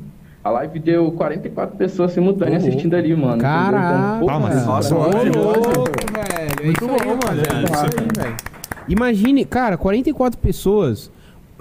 A 0.49 0.51
live 0.51 0.79
deu 0.79 1.11
44 1.11 1.77
pessoas 1.77 2.11
simultâneas 2.11 2.63
Ô, 2.63 2.67
assistindo 2.67 2.95
ali, 2.95 3.15
mano. 3.15 3.37
Caraca! 3.37 4.07
Então, 4.15 4.19
pô, 4.21 4.25
Palmas. 4.25 4.65
Nossa, 4.65 4.95
Ô, 4.95 4.97
louco, 4.97 5.13
velho. 5.13 5.39
É 6.59 6.65
Muito 6.65 6.83
isso 6.85 6.91
aí, 6.91 6.99
bom, 6.99 7.19
mano. 7.27 7.41
É 7.41 7.59
É 7.59 7.63
isso 7.63 7.85
isso 7.85 7.99
aí, 7.99 8.23
velho. 8.23 8.37
Imagine, 8.87 9.45
cara, 9.45 9.77
44 9.77 10.39
pessoas. 10.39 11.11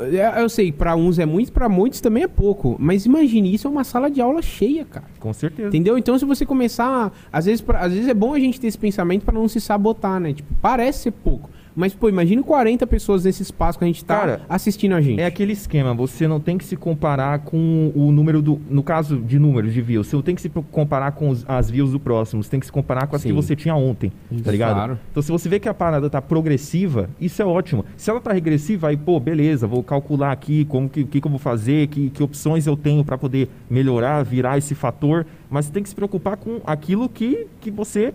é, 0.01 0.41
Eu 0.43 0.49
sei, 0.49 0.73
pra 0.73 0.97
uns 0.97 1.19
é 1.19 1.27
muito, 1.27 1.53
pra 1.53 1.69
muitos 1.69 2.01
também 2.01 2.23
é 2.23 2.29
pouco. 2.29 2.77
Mas 2.79 3.05
imagine, 3.05 3.53
isso 3.55 3.69
é 3.69 3.71
uma 3.71 3.85
sala 3.85 4.11
de 4.11 4.23
aula 4.23 4.41
cheia, 4.41 4.87
cara. 4.87 5.05
Com 5.21 5.35
certeza. 5.35 5.69
Entendeu? 5.69 5.99
Então, 5.99 6.19
se 6.19 6.25
você 6.25 6.47
começar. 6.47 7.13
Às 7.31 7.45
vezes, 7.45 7.61
pra- 7.61 7.81
às 7.81 7.93
vezes 7.93 8.09
é 8.09 8.15
bom 8.15 8.33
a 8.33 8.39
gente 8.41 8.59
ter 8.59 8.69
esse 8.69 8.79
pensamento 8.79 9.23
pra 9.23 9.35
não 9.35 9.47
se 9.49 9.61
sabotar, 9.61 10.19
né? 10.19 10.33
Tipo, 10.33 10.49
parece 10.63 11.01
ser 11.03 11.11
pouco. 11.11 11.51
Mas, 11.79 11.95
pô, 11.95 12.09
imagine 12.09 12.43
40 12.43 12.85
pessoas 12.89 13.25
nesse 13.25 13.41
espaço 13.41 13.79
que 13.79 13.85
a 13.85 13.87
gente 13.87 14.05
tá 14.05 14.19
Cara, 14.19 14.41
assistindo 14.49 14.97
a 14.97 15.01
gente. 15.01 15.21
É 15.21 15.27
aquele 15.27 15.53
esquema, 15.53 15.95
você 15.95 16.27
não 16.27 16.41
tem 16.41 16.59
que 16.59 16.65
se 16.65 16.75
comparar 16.77 17.39
com 17.39 17.93
o 17.95 18.11
número 18.11 18.43
do. 18.43 18.61
No 18.69 18.83
caso 18.83 19.17
de 19.21 19.39
números 19.39 19.73
de 19.73 19.81
views, 19.81 20.09
você 20.09 20.17
não 20.17 20.23
tem 20.25 20.35
que 20.35 20.43
se 20.43 20.49
comparar 20.73 21.13
com 21.13 21.29
os- 21.29 21.45
as 21.49 21.71
views 21.71 21.93
do 21.93 22.01
próximo, 22.01 22.43
você 22.43 22.51
tem 22.51 22.59
que 22.59 22.67
se 22.67 22.73
comparar 22.73 23.07
com 23.07 23.15
as 23.15 23.23
Sim. 23.23 23.29
que 23.29 23.35
você 23.35 23.55
tinha 23.55 23.77
ontem, 23.77 24.11
tá 24.43 24.51
ligado? 24.51 24.75
claro. 24.75 24.99
Então, 25.13 25.23
se 25.23 25.31
você 25.31 25.49
vê 25.49 25.61
que 25.61 25.69
a 25.69 25.75
parada 25.75 26.11
tá 26.11 26.21
progressiva, 26.21 27.09
isso 27.21 27.41
é 27.41 27.45
ótimo. 27.45 27.85
Se 27.97 28.11
ela 28.11 28.21
tá 28.21 28.33
regressiva, 28.33 28.89
aí, 28.89 28.97
pô, 28.97 29.21
beleza, 29.21 29.69
vou 29.69 29.85
calcular 29.85 30.33
aqui 30.33 30.65
como 30.65 30.89
que, 30.89 31.05
que, 31.05 31.21
que 31.21 31.27
eu 31.29 31.31
vou 31.31 31.39
fazer, 31.39 31.87
que, 31.87 32.11
que 32.11 32.23
opções 32.25 32.67
eu 32.67 32.77
tenho 32.77 33.05
pra 33.05 33.17
poder 33.17 33.49
melhorar, 33.71 34.25
virar 34.25 34.59
esse 34.59 34.75
fator. 34.75 35.25
Mas 35.51 35.67
você 35.67 35.73
tem 35.73 35.83
que 35.83 35.89
se 35.89 35.95
preocupar 35.95 36.37
com 36.37 36.61
aquilo 36.65 37.09
que, 37.09 37.47
que 37.61 37.71
você 37.71 38.13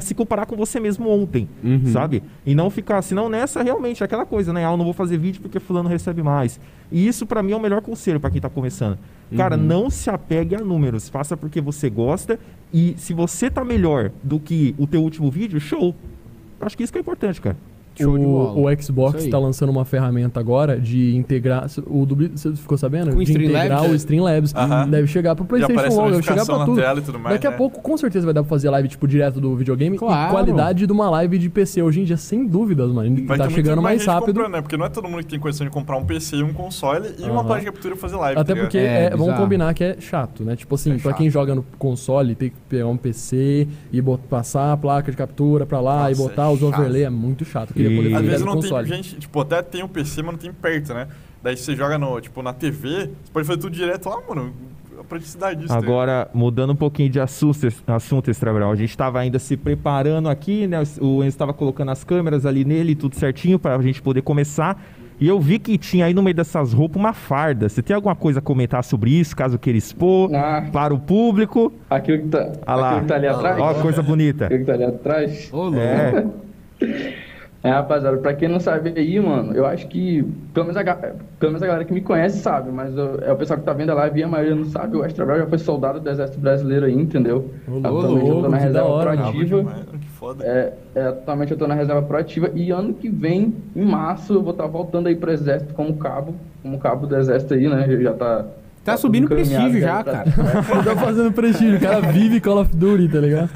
se 0.00 0.14
comparar 0.14 0.46
com 0.46 0.56
você 0.56 0.80
mesmo 0.80 1.08
ontem, 1.08 1.48
Uhum. 1.62 1.86
sabe? 1.92 2.22
E 2.44 2.54
não 2.54 2.68
ficar, 2.68 3.00
senão 3.02 3.28
nessa 3.28 3.62
realmente 3.62 4.02
é 4.02 4.06
aquela 4.06 4.26
coisa, 4.26 4.52
né? 4.52 4.66
Ah, 4.66 4.72
eu 4.72 4.76
não 4.76 4.84
vou 4.84 4.92
fazer 4.94 5.16
vídeo 5.18 5.40
porque 5.40 5.60
fulano 5.60 5.88
recebe 5.88 6.22
mais. 6.22 6.58
E 6.90 7.06
isso 7.06 7.24
pra 7.26 7.42
mim 7.42 7.52
é 7.52 7.56
o 7.56 7.60
melhor 7.60 7.80
conselho 7.80 8.18
pra 8.18 8.30
quem 8.30 8.40
tá 8.40 8.48
começando. 8.50 8.98
Cara, 9.36 9.56
Uhum. 9.56 9.62
não 9.62 9.90
se 9.90 10.10
apegue 10.10 10.56
a 10.56 10.60
números, 10.60 11.08
faça 11.08 11.36
porque 11.36 11.60
você 11.60 11.88
gosta 11.88 12.38
e 12.72 12.94
se 12.98 13.12
você 13.14 13.48
tá 13.50 13.64
melhor 13.64 14.10
do 14.22 14.40
que 14.40 14.74
o 14.78 14.86
teu 14.86 15.02
último 15.02 15.30
vídeo, 15.30 15.60
show. 15.60 15.94
Acho 16.60 16.76
que 16.76 16.82
isso 16.82 16.92
que 16.92 16.98
é 16.98 17.00
importante, 17.00 17.40
cara. 17.40 17.56
Show 18.02 18.18
de 18.18 18.24
bola. 18.24 18.52
O, 18.52 18.66
o 18.66 18.82
Xbox 18.82 19.24
está 19.24 19.38
lançando 19.38 19.68
uma 19.70 19.84
ferramenta 19.84 20.40
agora 20.40 20.78
de 20.80 21.14
integrar. 21.16 21.66
O 21.86 22.04
do, 22.04 22.16
você 22.30 22.52
ficou 22.54 22.76
sabendo? 22.76 23.10
Com 23.12 23.18
o 23.18 23.24
de 23.24 23.30
Streamlabs? 23.30 23.66
integrar 23.66 23.90
o 23.90 23.94
Streamlabs. 23.94 24.54
Aham. 24.54 24.88
Deve 24.88 25.06
chegar 25.06 25.34
pro 25.36 25.44
Já 25.58 25.66
PlayStation 25.66 25.96
logo, 26.00 26.10
deve 26.10 26.22
chegar 26.22 26.44
na 26.46 26.64
tudo. 26.64 26.80
e 26.80 27.00
tudo 27.02 27.18
mais, 27.18 27.34
Daqui 27.36 27.46
a 27.46 27.50
né? 27.50 27.56
pouco, 27.56 27.80
com 27.80 27.96
certeza, 27.96 28.24
vai 28.26 28.34
dar 28.34 28.42
pra 28.42 28.48
fazer 28.50 28.70
live 28.70 28.88
tipo 28.88 29.06
direto 29.06 29.40
do 29.40 29.54
videogame 29.56 29.96
Claro. 29.98 30.28
e 30.28 30.30
qualidade 30.32 30.86
de 30.86 30.92
uma 30.92 31.08
live 31.10 31.38
de 31.38 31.48
PC. 31.48 31.82
Hoje 31.82 32.00
em 32.00 32.04
dia, 32.04 32.16
sem 32.16 32.46
dúvidas, 32.46 32.90
mano. 32.90 33.24
Vai 33.26 33.38
tá 33.38 33.48
chegando 33.50 33.80
mais 33.82 34.00
gente 34.00 34.08
rápido. 34.10 34.48
né? 34.48 34.60
Porque 34.60 34.76
não 34.76 34.86
é 34.86 34.88
todo 34.88 35.08
mundo 35.08 35.20
que 35.20 35.26
tem 35.28 35.38
condição 35.38 35.66
de 35.66 35.72
comprar 35.72 35.96
um 35.96 36.04
PC 36.04 36.36
e 36.36 36.42
um 36.42 36.52
console 36.52 37.08
e 37.18 37.22
uma 37.22 37.36
Aham. 37.40 37.44
placa 37.44 37.60
de 37.60 37.66
captura 37.66 37.94
e 37.94 37.98
fazer 37.98 38.16
live. 38.16 38.40
Até 38.40 38.54
tá 38.54 38.60
porque? 38.60 38.78
É, 38.78 39.04
é, 39.04 39.10
vamos 39.16 39.36
combinar 39.36 39.72
que 39.74 39.84
é 39.84 39.96
chato, 40.00 40.44
né? 40.44 40.56
Tipo 40.56 40.74
assim, 40.74 40.90
É 40.92 40.94
pra 40.98 41.10
chato. 41.12 41.18
quem 41.18 41.30
joga 41.30 41.54
no 41.54 41.64
console, 41.78 42.34
tem 42.34 42.50
que 42.50 42.56
pegar 42.68 42.86
um 42.86 42.96
PC 42.96 43.66
e 43.92 44.00
bot- 44.00 44.22
passar 44.28 44.72
a 44.72 44.76
placa 44.76 45.10
de 45.10 45.16
captura 45.16 45.64
pra 45.66 45.80
lá 45.80 46.10
e 46.10 46.14
Nossa, 46.14 46.22
botar 46.28 46.44
é 46.44 46.48
os 46.52 46.60
chato. 46.60 46.74
overlay. 46.74 47.04
É 47.04 47.10
muito 47.10 47.44
chato. 47.44 47.72
Poder 47.90 48.14
Às 48.14 48.22
vezes 48.22 48.44
não 48.46 48.54
console. 48.54 48.88
tem 48.88 48.96
gente, 49.02 49.16
tipo, 49.16 49.40
até 49.40 49.62
tem 49.62 49.82
o 49.82 49.88
PC, 49.88 50.22
mas 50.22 50.32
não 50.32 50.38
tem 50.38 50.52
perto, 50.52 50.94
né? 50.94 51.08
Daí 51.42 51.56
você 51.56 51.74
joga 51.76 51.98
no, 51.98 52.20
tipo, 52.20 52.42
na 52.42 52.52
TV, 52.52 53.10
você 53.22 53.32
pode 53.32 53.46
fazer 53.46 53.60
tudo 53.60 53.74
direto 53.74 54.08
lá, 54.08 54.18
mano. 54.28 54.52
A 54.98 55.02
praticidade 55.04 55.56
disso. 55.60 55.68
tá? 55.68 55.76
Agora, 55.76 56.30
mudando 56.32 56.70
um 56.72 56.76
pouquinho 56.76 57.10
de 57.10 57.20
assunto, 57.20 57.58
assunto 57.86 58.30
Estrabral, 58.30 58.70
a 58.70 58.76
gente 58.76 58.90
estava 58.90 59.18
ainda 59.20 59.38
se 59.38 59.56
preparando 59.56 60.28
aqui, 60.30 60.66
né? 60.66 60.78
O 61.00 61.16
Enzo 61.22 61.28
estava 61.28 61.52
colocando 61.52 61.90
as 61.90 62.04
câmeras 62.04 62.46
ali 62.46 62.64
nele, 62.64 62.94
tudo 62.94 63.14
certinho, 63.16 63.58
para 63.58 63.74
a 63.76 63.82
gente 63.82 64.00
poder 64.00 64.22
começar. 64.22 64.80
E 65.20 65.28
eu 65.28 65.38
vi 65.38 65.58
que 65.58 65.76
tinha 65.78 66.06
aí 66.06 66.14
no 66.14 66.22
meio 66.22 66.34
dessas 66.34 66.72
roupas 66.72 66.96
uma 66.96 67.12
farda. 67.12 67.68
Você 67.68 67.82
tem 67.82 67.94
alguma 67.94 68.16
coisa 68.16 68.38
a 68.38 68.42
comentar 68.42 68.82
sobre 68.82 69.10
isso, 69.10 69.36
caso 69.36 69.58
queira 69.58 69.76
expor 69.78 70.34
Ah, 70.34 70.66
para 70.72 70.94
o 70.94 70.98
público? 70.98 71.72
aquilo 71.90 72.22
que 72.22 72.28
tá, 72.28 72.52
Ah 72.66 72.74
lá. 72.74 72.88
aquilo 72.90 73.02
que 73.02 73.08
tá 73.08 73.14
ali 73.16 73.26
atrás. 73.26 73.58
Ó, 73.60 73.74
coisa 73.74 74.02
bonita. 74.02 74.46
Aquilo 74.46 74.60
que 74.60 74.66
tá 74.66 74.72
ali 74.72 74.84
atrás. 74.84 75.50
Ô, 75.52 75.64
louco. 75.64 75.78
É. 75.78 76.24
É, 77.64 77.70
rapaziada, 77.70 78.18
pra 78.18 78.34
quem 78.34 78.46
não 78.46 78.60
sabe 78.60 78.92
aí, 78.94 79.18
mano, 79.18 79.54
eu 79.54 79.64
acho 79.64 79.88
que, 79.88 80.22
pelo 80.52 80.66
menos 80.66 80.76
a, 80.76 80.84
pelo 80.94 81.50
menos 81.50 81.62
a 81.62 81.66
galera 81.66 81.84
que 81.86 81.94
me 81.94 82.02
conhece 82.02 82.36
sabe, 82.42 82.70
mas 82.70 82.94
eu- 82.94 83.18
é 83.22 83.32
o 83.32 83.36
pessoal 83.36 83.58
que 83.58 83.64
tá 83.64 83.72
vendo 83.72 83.88
a 83.88 83.94
live 83.94 84.20
e 84.20 84.22
a 84.22 84.28
maioria 84.28 84.54
não 84.54 84.66
sabe, 84.66 84.98
o 84.98 85.02
Extra 85.02 85.24
Brau 85.24 85.38
já 85.38 85.46
foi 85.46 85.56
soldado 85.56 85.98
do 85.98 86.10
Exército 86.10 86.38
Brasileiro 86.38 86.84
aí, 86.84 86.92
entendeu? 86.92 87.50
Ô, 87.66 87.78
Atualmente 87.78 88.28
eu 88.28 88.42
tô 88.42 88.48
na 88.50 88.56
reserva 88.58 88.86
hora. 88.88 89.16
Proativa. 89.16 89.44
demais, 89.62 89.80
que 89.98 90.08
foda. 90.10 90.44
É, 90.44 90.72
é, 90.94 91.06
atualmente 91.06 91.52
eu 91.52 91.56
tô 91.58 91.66
na 91.66 91.74
reserva 91.74 92.02
proativa 92.02 92.50
e 92.54 92.70
ano 92.70 92.92
que 92.92 93.08
vem, 93.08 93.54
em 93.74 93.84
março, 93.84 94.34
eu 94.34 94.42
vou 94.42 94.52
estar 94.52 94.66
voltando 94.66 95.06
aí 95.06 95.16
pro 95.16 95.30
Exército 95.32 95.72
como 95.72 95.96
cabo, 95.96 96.34
como 96.62 96.78
cabo 96.78 97.06
do 97.06 97.16
Exército 97.16 97.54
aí, 97.54 97.66
né? 97.66 97.86
Já 98.02 98.12
tá. 98.12 98.44
Tá 98.84 98.98
subindo 98.98 99.26
prestígio 99.26 99.80
já, 99.80 100.04
pra- 100.04 100.12
cara. 100.12 100.30
tá 100.84 100.96
fazendo 100.96 101.32
prestígio. 101.32 101.78
O 101.78 101.80
cara 101.80 102.00
vive 102.02 102.38
Call 102.42 102.60
of 102.60 102.76
Duty, 102.76 103.08
tá 103.08 103.18
ligado? 103.20 103.48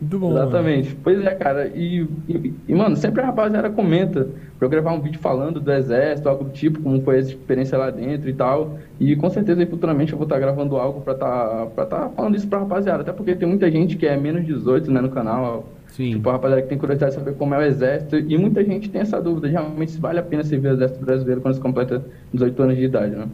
Muito 0.00 0.18
bom. 0.18 0.28
mano. 0.28 0.42
Exatamente. 0.42 0.96
Pois 1.02 1.24
é, 1.24 1.34
cara. 1.34 1.68
E, 1.68 2.06
e, 2.28 2.54
e, 2.68 2.74
mano, 2.74 2.96
sempre 2.96 3.22
a 3.22 3.26
rapaziada 3.26 3.70
comenta 3.70 4.28
pra 4.58 4.66
eu 4.66 4.70
gravar 4.70 4.92
um 4.92 5.00
vídeo 5.00 5.20
falando 5.20 5.60
do 5.60 5.72
exército, 5.72 6.28
algo 6.28 6.44
do 6.44 6.50
tipo, 6.50 6.80
como 6.80 7.00
foi 7.02 7.16
a 7.16 7.20
experiência 7.20 7.78
lá 7.78 7.90
dentro 7.90 8.28
e 8.28 8.32
tal. 8.32 8.78
E 9.00 9.16
com 9.16 9.30
certeza 9.30 9.60
aí, 9.60 9.66
futuramente 9.66 10.12
eu 10.12 10.18
vou 10.18 10.26
estar 10.26 10.38
gravando 10.38 10.76
algo 10.76 11.00
pra 11.00 11.14
tá, 11.14 11.66
pra 11.74 11.86
tá 11.86 12.08
falando 12.10 12.36
isso 12.36 12.46
pra 12.46 12.60
rapaziada. 12.60 13.02
Até 13.02 13.12
porque 13.12 13.34
tem 13.34 13.48
muita 13.48 13.70
gente 13.70 13.96
que 13.96 14.06
é 14.06 14.16
menos 14.16 14.44
18, 14.44 14.90
né, 14.90 15.00
no 15.00 15.10
canal. 15.10 15.66
Sim. 15.88 16.12
Tipo, 16.12 16.30
a 16.30 16.32
rapaziada 16.32 16.62
que 16.62 16.68
tem 16.68 16.78
curiosidade 16.78 17.12
de 17.12 17.18
saber 17.18 17.34
como 17.36 17.54
é 17.54 17.58
o 17.58 17.62
exército. 17.62 18.16
E 18.16 18.38
muita 18.38 18.64
gente 18.64 18.88
tem 18.88 19.00
essa 19.00 19.20
dúvida, 19.20 19.48
de 19.48 19.52
realmente 19.52 19.92
se 19.92 20.00
vale 20.00 20.18
a 20.18 20.22
pena 20.22 20.42
servir 20.42 20.68
o 20.68 20.72
exército 20.72 21.04
brasileiro 21.04 21.40
quando 21.40 21.54
se 21.54 21.60
completa 21.60 22.02
18 22.32 22.62
anos 22.62 22.76
de 22.76 22.84
idade, 22.84 23.14
né? 23.14 23.26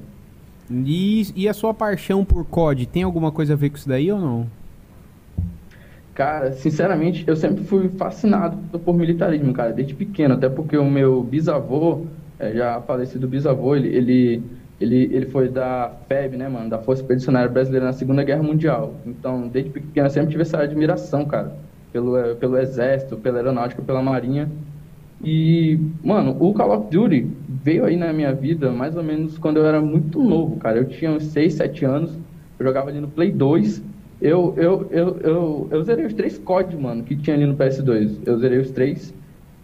E, 0.70 1.26
e 1.34 1.48
a 1.48 1.54
sua 1.54 1.72
paixão 1.72 2.24
por 2.24 2.44
COD 2.44 2.86
tem 2.86 3.02
alguma 3.02 3.32
coisa 3.32 3.54
a 3.54 3.56
ver 3.56 3.70
com 3.70 3.76
isso 3.76 3.88
daí 3.88 4.12
ou 4.12 4.20
não? 4.20 4.46
Cara, 6.18 6.50
sinceramente, 6.50 7.22
eu 7.28 7.36
sempre 7.36 7.62
fui 7.62 7.88
fascinado 7.90 8.76
por 8.80 8.92
militarismo, 8.92 9.52
cara, 9.52 9.72
desde 9.72 9.94
pequeno, 9.94 10.34
até 10.34 10.48
porque 10.48 10.76
o 10.76 10.84
meu 10.84 11.22
bisavô, 11.22 12.06
é, 12.40 12.52
já 12.54 12.80
falecido 12.80 13.28
bisavô, 13.28 13.76
ele, 13.76 13.86
ele, 13.86 14.42
ele, 14.80 15.14
ele 15.14 15.26
foi 15.26 15.48
da 15.48 15.92
FEB, 16.08 16.36
né, 16.36 16.48
mano, 16.48 16.68
da 16.68 16.78
Força 16.80 17.02
Expedicionária 17.02 17.48
Brasileira 17.48 17.86
na 17.86 17.92
Segunda 17.92 18.24
Guerra 18.24 18.42
Mundial. 18.42 18.96
Então, 19.06 19.46
desde 19.46 19.70
pequeno, 19.70 20.08
eu 20.08 20.10
sempre 20.10 20.30
tive 20.30 20.42
essa 20.42 20.58
admiração, 20.58 21.24
cara, 21.24 21.56
pelo, 21.92 22.16
eh, 22.16 22.34
pelo 22.34 22.58
Exército, 22.58 23.16
pela 23.16 23.38
Aeronáutica, 23.38 23.80
pela 23.80 24.02
Marinha. 24.02 24.50
E, 25.22 25.78
mano, 26.02 26.36
o 26.40 26.52
Call 26.52 26.76
of 26.76 26.90
Duty 26.90 27.30
veio 27.46 27.84
aí 27.84 27.96
na 27.96 28.12
minha 28.12 28.34
vida 28.34 28.72
mais 28.72 28.96
ou 28.96 29.04
menos 29.04 29.38
quando 29.38 29.58
eu 29.58 29.66
era 29.66 29.80
muito 29.80 30.20
novo, 30.20 30.56
cara. 30.56 30.78
Eu 30.78 30.88
tinha 30.88 31.12
uns 31.12 31.26
6, 31.26 31.54
7 31.54 31.84
anos, 31.84 32.10
eu 32.58 32.66
jogava 32.66 32.90
ali 32.90 33.00
no 33.00 33.06
Play 33.06 33.30
2. 33.30 33.84
Eu, 34.20 34.54
eu, 34.56 34.86
eu, 34.90 35.16
eu, 35.20 35.68
eu 35.70 35.84
zerei 35.84 36.04
os 36.06 36.12
três 36.14 36.36
COD, 36.38 36.76
mano, 36.76 37.04
que 37.04 37.14
tinha 37.16 37.36
ali 37.36 37.46
no 37.46 37.54
PS2. 37.56 38.16
Eu 38.26 38.38
zerei 38.38 38.58
os 38.58 38.70
três. 38.70 39.14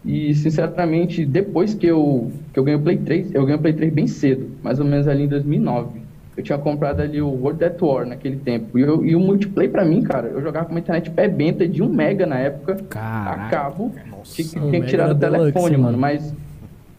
E, 0.04 0.34
sinceramente, 0.34 1.24
depois 1.24 1.74
que 1.74 1.86
eu, 1.86 2.30
que 2.52 2.58
eu 2.58 2.62
ganhei 2.64 2.78
o 2.78 2.82
Play 2.82 2.98
3, 2.98 3.34
eu 3.34 3.42
ganhei 3.42 3.56
o 3.56 3.60
Play 3.62 3.72
3 3.72 3.92
bem 3.92 4.06
cedo, 4.06 4.48
mais 4.62 4.78
ou 4.78 4.84
menos 4.84 5.08
ali 5.08 5.24
em 5.24 5.28
2009. 5.28 6.04
Eu 6.36 6.42
tinha 6.42 6.58
comprado 6.58 7.00
ali 7.00 7.22
o 7.22 7.28
World 7.28 7.64
at 7.64 7.80
War 7.80 8.06
naquele 8.06 8.36
tempo. 8.36 8.78
E, 8.78 8.82
eu- 8.82 9.04
e 9.04 9.16
o 9.16 9.20
multiplayer 9.20 9.70
pra 9.72 9.84
mim, 9.84 10.02
cara, 10.02 10.28
eu 10.28 10.42
jogava 10.42 10.66
com 10.66 10.72
uma 10.72 10.80
internet 10.80 11.10
pé 11.10 11.26
benta 11.26 11.66
de 11.66 11.82
1 11.82 11.88
mega 11.88 12.26
na 12.26 12.38
época, 12.38 12.74
a 12.74 12.84
Caraca. 12.84 13.50
cabo. 13.50 13.92
Tinha, 14.24 14.48
que- 14.48 14.58
Um 14.58 14.68
tinha 14.70 14.80
que 14.82 14.86
tirar 14.88 15.12
do 15.12 15.18
telefone, 15.18 15.76
mano. 15.76 15.82
mano. 15.84 15.98
Mas, 15.98 16.34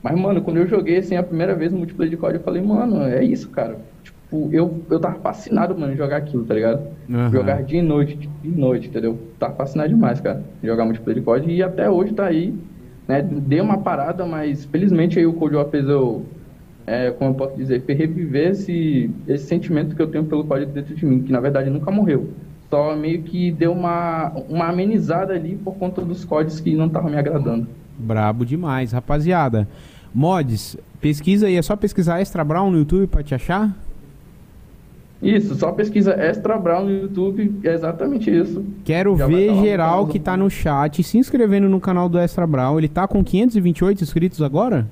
mas, 0.01 0.19
mano, 0.19 0.41
quando 0.41 0.57
eu 0.57 0.67
joguei 0.67 0.97
assim 0.97 1.15
a 1.15 1.23
primeira 1.23 1.53
vez 1.53 1.71
no 1.71 1.77
multiplayer 1.77 2.09
de 2.11 2.17
COD, 2.17 2.35
eu 2.37 2.41
falei, 2.43 2.61
mano, 2.61 3.03
é 3.03 3.23
isso, 3.23 3.49
cara. 3.49 3.77
Tipo, 4.25 4.49
eu, 4.51 4.81
eu 4.89 4.99
tava 4.99 5.19
fascinado, 5.19 5.77
mano, 5.77 5.93
em 5.93 5.95
jogar 5.95 6.17
aquilo, 6.17 6.43
tá 6.43 6.53
ligado? 6.53 6.87
Aham. 7.09 7.31
Jogar 7.31 7.63
dia 7.63 7.79
e 7.79 7.81
noite, 7.81 8.15
dia 8.17 8.29
e 8.43 8.47
noite, 8.47 8.87
entendeu? 8.87 9.17
Tava 9.39 9.53
fascinado 9.53 9.89
demais, 9.89 10.19
cara, 10.19 10.43
jogar 10.63 10.85
multiplayer 10.85 11.19
de 11.19 11.25
COD. 11.25 11.51
E 11.51 11.63
até 11.63 11.89
hoje 11.89 12.13
tá 12.13 12.25
aí, 12.25 12.53
né? 13.07 13.21
Dei 13.21 13.61
uma 13.61 13.77
parada, 13.77 14.25
mas 14.25 14.65
felizmente 14.65 15.19
aí 15.19 15.25
o 15.25 15.33
Cold 15.33 15.55
War 15.55 15.69
fez 15.69 15.87
eu, 15.87 16.25
é, 16.87 17.11
como 17.11 17.31
eu 17.31 17.35
posso 17.35 17.55
dizer, 17.55 17.83
fez 17.83 17.97
reviver 17.97 18.51
esse, 18.51 19.11
esse 19.27 19.45
sentimento 19.45 19.95
que 19.95 20.01
eu 20.01 20.07
tenho 20.07 20.25
pelo 20.25 20.43
COD 20.43 20.65
dentro 20.65 20.95
de 20.95 21.05
mim, 21.05 21.21
que 21.21 21.31
na 21.31 21.39
verdade 21.39 21.69
nunca 21.69 21.91
morreu. 21.91 22.29
Só 22.69 22.95
meio 22.95 23.21
que 23.21 23.51
deu 23.51 23.71
uma, 23.71 24.31
uma 24.49 24.69
amenizada 24.69 25.33
ali 25.33 25.55
por 25.55 25.75
conta 25.75 26.01
dos 26.01 26.25
códigos 26.25 26.59
que 26.59 26.75
não 26.75 26.87
estavam 26.87 27.11
me 27.11 27.17
agradando. 27.17 27.67
Brabo 27.97 28.43
demais, 28.43 28.91
rapaziada. 28.91 29.67
Mods, 30.13 30.75
pesquisa 30.99 31.45
aí, 31.45 31.55
é 31.55 31.61
só 31.61 31.75
pesquisar 31.75 32.19
Extra 32.19 32.43
Brown 32.43 32.71
no 32.71 32.79
YouTube 32.79 33.07
pra 33.07 33.21
te 33.21 33.35
achar? 33.35 33.84
Isso, 35.25 35.55
só 35.55 35.71
pesquisa 35.71 36.11
Extra 36.11 36.57
Brown 36.57 36.85
no 36.85 36.91
YouTube, 36.91 37.59
é 37.63 37.73
exatamente 37.73 38.29
isso. 38.29 38.63
Quero 38.83 39.17
Já 39.17 39.25
ver 39.25 39.47
tá 39.47 39.55
geral 39.55 40.07
que 40.07 40.19
tá 40.19 40.37
no 40.37 40.49
chat 40.49 41.01
se 41.01 41.17
inscrevendo 41.17 41.67
no 41.67 41.79
canal 41.79 42.07
do 42.07 42.19
Extra 42.19 42.45
Brown. 42.45 42.77
Ele 42.77 42.87
tá 42.87 43.07
com 43.07 43.23
528 43.23 44.03
inscritos 44.03 44.41
agora? 44.41 44.87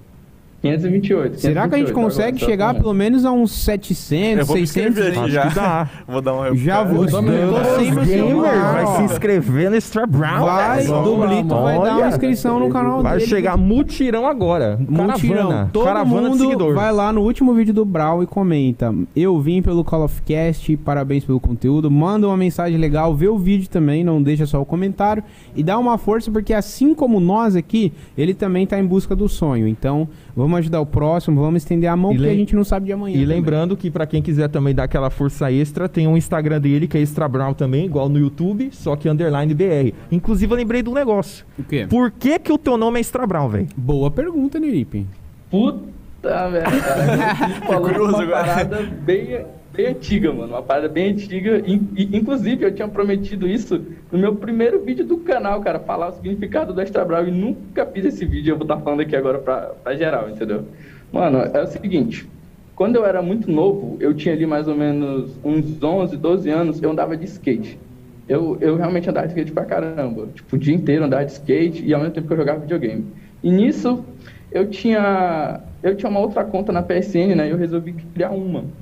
528. 0.63 1.39
Será 1.41 1.67
que 1.67 1.75
a 1.75 1.77
gente 1.77 1.87
528 1.91 1.93
consegue 1.93 2.37
agora, 2.37 2.51
chegar 2.51 2.73
pelo 2.81 2.93
menos 2.93 3.25
a 3.25 3.31
uns 3.33 3.51
700, 3.51 4.39
Eu 4.39 4.45
vou 4.45 4.55
me 4.55 4.65
600? 4.65 4.97
inscrever 4.97 5.19
aqui 5.19 5.25
aí? 5.25 5.31
já. 5.53 5.89
Vou 6.07 6.21
dar 6.21 6.33
um 6.35 6.55
Já 6.55 6.83
vou. 6.83 7.05
Gamer 7.05 8.05
celular, 8.05 8.73
vai 8.73 8.87
se 8.95 9.03
inscrever 9.03 9.69
no 9.69 9.75
Extra 9.75 10.07
Brown. 10.07 10.45
Vai. 10.45 10.85
Dublito 10.85 11.55
vai 11.55 11.79
dar 11.79 11.97
uma 11.97 12.07
inscrição 12.07 12.59
no 12.59 12.69
canal 12.69 13.01
Vai 13.03 13.17
dele. 13.17 13.29
chegar 13.29 13.57
mutirão 13.57 14.25
agora. 14.25 14.79
Mutirão. 14.79 15.49
Caravana. 15.49 15.69
Todo 15.73 15.85
Caravana 15.85 16.21
de 16.21 16.29
mundo 16.29 16.39
seguidor. 16.39 16.75
vai 16.75 16.91
lá 16.93 17.11
no 17.11 17.21
último 17.21 17.53
vídeo 17.53 17.73
do 17.73 17.83
Brawl 17.83 18.23
e 18.23 18.25
comenta. 18.27 18.93
Eu 19.15 19.39
vim 19.41 19.61
pelo 19.61 19.83
Call 19.83 20.05
of 20.05 20.21
Cast, 20.21 20.77
parabéns 20.77 21.25
pelo 21.25 21.39
conteúdo. 21.39 21.91
Manda 21.91 22.27
uma 22.27 22.37
mensagem 22.37 22.77
legal, 22.77 23.13
vê 23.13 23.27
o 23.27 23.37
vídeo 23.37 23.67
também, 23.69 24.03
não 24.03 24.21
deixa 24.23 24.45
só 24.45 24.61
o 24.61 24.65
comentário. 24.65 25.23
E 25.55 25.61
dá 25.63 25.77
uma 25.77 25.97
força, 25.97 26.31
porque 26.31 26.53
assim 26.53 26.93
como 26.95 27.19
nós 27.19 27.55
aqui, 27.55 27.91
ele 28.17 28.33
também 28.33 28.65
tá 28.65 28.79
em 28.79 28.85
busca 28.85 29.15
do 29.15 29.27
sonho. 29.27 29.67
Então, 29.67 30.07
vamos 30.35 30.59
ajudar 30.59 30.79
o 30.81 30.85
próximo, 30.85 31.41
vamos 31.41 31.63
estender 31.63 31.89
a 31.89 31.95
mão, 31.95 32.11
E 32.11 32.15
porque 32.15 32.29
a 32.29 32.35
gente 32.35 32.55
não 32.55 32.63
sabe 32.63 32.85
de 32.87 32.93
amanhã. 32.93 33.15
E 33.17 33.21
também. 33.21 33.35
lembrando 33.37 33.77
que 33.77 33.89
pra 33.91 34.05
quem 34.05 34.21
quiser 34.21 34.47
também 34.49 34.73
dar 34.73 34.83
aquela 34.83 35.09
força 35.09 35.51
extra, 35.51 35.87
tem 35.89 36.07
um 36.07 36.17
Instagram 36.17 36.59
dele 36.59 36.87
que 36.87 36.97
é 36.97 37.01
Extra 37.01 37.27
Brown 37.27 37.53
também, 37.53 37.85
igual 37.85 38.09
no 38.09 38.17
YouTube, 38.19 38.69
só 38.71 38.95
que 38.95 39.07
underline 39.09 39.53
BR. 39.53 39.93
Inclusive 40.11 40.51
eu 40.53 40.57
lembrei 40.57 40.81
de 40.81 40.89
um 40.89 40.93
negócio. 40.93 41.45
O 41.57 41.63
quê? 41.63 41.85
Por 41.89 42.11
que 42.11 42.39
que 42.39 42.51
o 42.51 42.57
teu 42.57 42.77
nome 42.77 42.97
é 42.97 43.01
Extra 43.01 43.25
Brown, 43.27 43.47
velho? 43.49 43.67
Boa 43.75 44.09
pergunta, 44.11 44.59
Neripe. 44.59 45.05
Puta 45.49 46.49
merda, 46.49 47.35
falou 47.67 47.81
curioso 47.81 48.13
uma 48.15 48.23
agora. 48.23 48.43
parada 48.45 48.81
bem, 48.81 49.45
bem 49.75 49.87
antiga, 49.87 50.31
mano. 50.33 50.53
Uma 50.53 50.63
parada 50.63 50.87
bem 50.89 51.11
antiga. 51.11 51.59
In- 51.67 51.93
inclusive, 51.97 52.63
eu 52.65 52.73
tinha 52.73 52.87
prometido 52.87 53.47
isso 53.47 53.85
no 54.11 54.19
meu 54.19 54.35
primeiro 54.37 54.83
vídeo 54.83 55.05
do 55.05 55.23
canal, 55.23 55.61
cara. 55.61 55.79
Falar 55.79 56.09
o 56.09 56.11
significado 56.13 56.73
do 56.73 56.81
Extra 56.81 57.03
Brau. 57.05 57.25
E 57.27 57.31
nunca 57.31 57.85
fiz 57.91 58.05
esse 58.05 58.25
vídeo. 58.25 58.51
Eu 58.53 58.57
vou 58.57 58.65
estar 58.65 58.79
falando 58.81 59.01
aqui 59.01 59.15
agora 59.15 59.39
pra, 59.39 59.75
pra 59.83 59.95
geral, 59.95 60.29
entendeu? 60.29 60.71
Mano, 61.11 61.39
é 61.39 61.61
o 61.63 61.67
seguinte. 61.67 62.31
quando 62.75 62.95
eu 62.95 63.05
era 63.05 63.21
muito 63.21 63.51
novo, 63.51 63.97
eu 64.01 64.13
tinha 64.15 64.33
ali 64.33 64.45
mais 64.47 64.67
ou 64.67 64.75
menos 64.75 65.39
uns 65.43 65.81
11, 65.83 66.17
12 66.17 66.49
anos, 66.49 66.81
eu 66.81 66.91
andava 66.91 67.15
de 67.17 67.25
skate. 67.25 67.81
Eu, 68.27 68.57
eu 68.61 68.75
realmente 68.77 69.09
andava 69.09 69.27
de 69.27 69.33
skate 69.33 69.51
pra 69.53 69.65
caramba. 69.65 70.31
Tipo, 70.33 70.55
o 70.55 70.59
dia 70.59 70.73
inteiro 70.73 71.05
andava 71.05 71.25
de 71.25 71.31
skate 71.33 71.85
e 71.85 71.93
ao 71.93 71.99
mesmo 71.99 72.13
tempo 72.13 72.27
que 72.27 72.33
eu 72.33 72.37
jogava 72.37 72.59
videogame. 72.61 73.13
E 73.43 73.51
nisso, 73.51 74.05
eu 74.51 74.69
tinha, 74.69 75.67
eu 75.81 75.95
tinha 75.95 76.09
uma 76.09 76.19
outra 76.19 76.45
conta 76.45 76.71
na 76.71 76.83
PSN, 76.83 77.35
né? 77.35 77.47
E 77.47 77.51
eu 77.51 77.57
resolvi 77.57 77.93
criar 77.93 78.31
uma. 78.31 78.73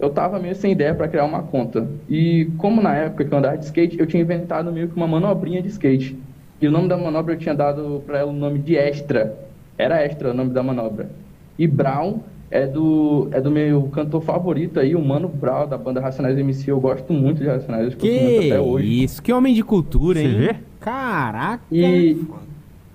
Eu 0.00 0.08
tava 0.10 0.38
meio 0.38 0.54
sem 0.54 0.72
ideia 0.72 0.94
para 0.94 1.06
criar 1.08 1.26
uma 1.26 1.42
conta. 1.42 1.86
E 2.08 2.48
como 2.56 2.80
na 2.80 2.94
época 2.94 3.24
que 3.24 3.32
eu 3.32 3.38
andava 3.38 3.58
de 3.58 3.66
skate, 3.66 4.00
eu 4.00 4.06
tinha 4.06 4.22
inventado 4.22 4.72
meio 4.72 4.88
que 4.88 4.96
uma 4.96 5.06
manobrinha 5.06 5.60
de 5.60 5.68
skate. 5.68 6.16
E 6.60 6.66
o 6.66 6.70
nome 6.70 6.88
da 6.88 6.96
manobra 6.96 7.34
eu 7.34 7.38
tinha 7.38 7.54
dado 7.54 8.02
para 8.06 8.18
ela 8.18 8.30
o 8.30 8.34
nome 8.34 8.58
de 8.58 8.76
Extra. 8.76 9.36
Era 9.76 10.02
Extra 10.02 10.30
o 10.30 10.34
nome 10.34 10.50
da 10.50 10.62
manobra. 10.62 11.10
E 11.58 11.66
Brown 11.66 12.20
é 12.50 12.66
do, 12.66 13.28
é 13.30 13.40
do 13.40 13.50
meu 13.50 13.82
cantor 13.84 14.22
favorito 14.22 14.80
aí, 14.80 14.96
o 14.96 15.04
Mano 15.04 15.28
Brown, 15.28 15.68
da 15.68 15.76
banda 15.76 16.00
Racionais 16.00 16.38
MC. 16.38 16.70
Eu 16.70 16.80
gosto 16.80 17.12
muito 17.12 17.42
de 17.42 17.46
Racionais, 17.48 17.82
eu 17.84 17.88
escuto 17.90 18.06
muito 18.06 18.40
Que 18.40 18.52
até 18.52 18.60
hoje. 18.60 19.04
isso, 19.04 19.22
que 19.22 19.32
homem 19.32 19.54
de 19.54 19.62
cultura, 19.62 20.18
Você 20.18 20.24
hein? 20.26 20.34
vê? 20.34 20.56
Caraca. 20.80 21.62
E, 21.70 22.20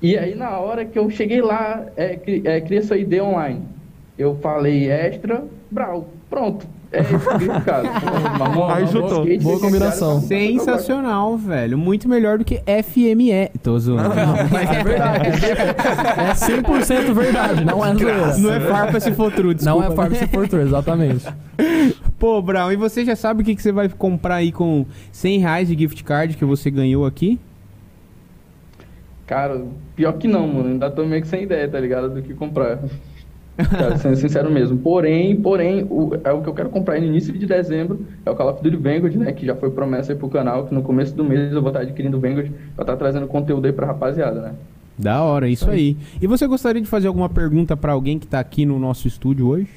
e 0.02 0.18
aí, 0.18 0.36
na 0.36 0.58
hora 0.60 0.84
que 0.86 0.98
eu 0.98 1.10
cheguei 1.10 1.42
lá, 1.42 1.86
é, 1.96 2.20
é, 2.44 2.62
cria 2.62 2.82
sua 2.82 2.98
ID 2.98 3.22
online. 3.22 3.62
Eu 4.18 4.36
falei 4.36 4.90
extra, 4.90 5.44
brau. 5.70 6.08
Pronto. 6.30 6.66
É 6.92 7.02
isso 7.02 7.62
cara. 7.66 7.90
Aí 8.76 8.88
juntou. 8.88 9.26
Boa 9.42 9.60
combinação. 9.60 10.22
Sensacional, 10.22 11.38
velho. 11.38 11.78
Muito 11.78 12.08
melhor 12.08 12.38
do 12.38 12.46
que 12.46 12.62
FME. 12.84 13.50
Tô 13.62 13.78
zoando. 13.78 14.10
Mas 14.52 14.70
é 14.70 14.84
verdade. 14.84 15.28
É 15.28 16.34
100% 16.34 17.14
verdade, 17.14 17.66
não 17.66 17.86
é 17.86 17.94
zoeira. 17.94 18.38
Não 18.38 18.54
é 18.54 18.60
farpa 18.60 19.00
se 19.00 19.12
for 19.14 19.32
true, 19.32 19.48
Não 19.48 19.54
desculpa. 19.54 19.86
é 19.86 19.96
farpa 19.96 20.16
se 20.16 20.28
for 20.28 20.48
true, 20.48 20.62
exatamente. 20.62 21.26
Pô, 22.18 22.42
Brown, 22.42 22.72
e 22.72 22.76
você 22.76 23.04
já 23.04 23.16
sabe 23.16 23.42
o 23.42 23.46
que, 23.46 23.56
que 23.56 23.62
você 23.62 23.72
vai 23.72 23.90
comprar 23.90 24.36
aí 24.36 24.52
com 24.52 24.86
100 25.12 25.40
reais 25.40 25.68
de 25.68 25.78
gift 25.78 26.04
card 26.04 26.38
que 26.38 26.46
você 26.46 26.72
ganhou 26.72 27.06
aqui? 27.06 27.40
Cara, 29.28 29.64
pior 29.96 30.14
que 30.14 30.28
não, 30.28 30.48
mano. 30.48 30.70
Ainda 30.70 30.90
tô 30.90 31.04
meio 31.06 31.22
que 31.22 31.28
sem 31.28 31.44
ideia, 31.44 31.68
tá 31.68 31.80
ligado? 31.80 32.10
Do 32.10 32.22
que 32.22 32.34
comprar. 32.34 32.80
Cara, 33.58 33.98
sendo 33.98 34.16
sincero 34.18 34.52
mesmo. 34.52 34.78
Porém, 34.78 35.36
porém, 35.36 35.84
o, 35.90 36.12
é 36.24 36.32
o 36.32 36.42
que 36.42 36.50
eu 36.50 36.54
quero 36.54 36.70
comprar 36.70 37.00
no 37.00 37.06
início 37.06 37.34
de 37.34 37.46
dezembro. 37.46 38.06
É 38.26 38.30
o 38.30 38.36
Call 38.36 38.50
of 38.50 38.62
Duty 38.62 38.76
Vanguard, 38.76 39.16
né? 39.16 39.32
Que 39.32 39.46
já 39.46 39.56
foi 39.56 39.72
promessa 39.72 40.12
aí 40.12 40.18
pro 40.18 40.28
canal. 40.28 40.66
Que 40.66 40.74
no 40.74 40.82
começo 40.82 41.16
do 41.16 41.24
mês 41.24 41.54
eu 41.54 41.62
vou 41.62 41.70
estar 41.70 41.82
adquirindo 41.82 42.18
o 42.18 42.20
Vanguard. 42.20 42.52
Pra 42.76 42.84
estar 42.84 42.98
trazendo 42.98 43.28
conteúdo 43.28 43.66
aí 43.66 43.72
pra 43.72 43.88
rapaziada, 43.88 44.42
né? 44.42 44.54
Da 44.98 45.22
hora, 45.24 45.48
isso 45.48 45.70
aí. 45.70 45.98
E 46.22 46.28
você 46.28 46.48
gostaria 46.48 46.82
de 46.82 46.88
fazer 46.88 47.08
alguma 47.08 47.30
pergunta 47.30 47.76
pra 47.76 47.94
alguém 47.94 48.18
que 48.18 48.28
tá 48.28 48.40
aqui 48.40 48.66
no 48.66 48.80
nosso 48.80 49.08
estúdio 49.08 49.48
hoje? 49.48 49.70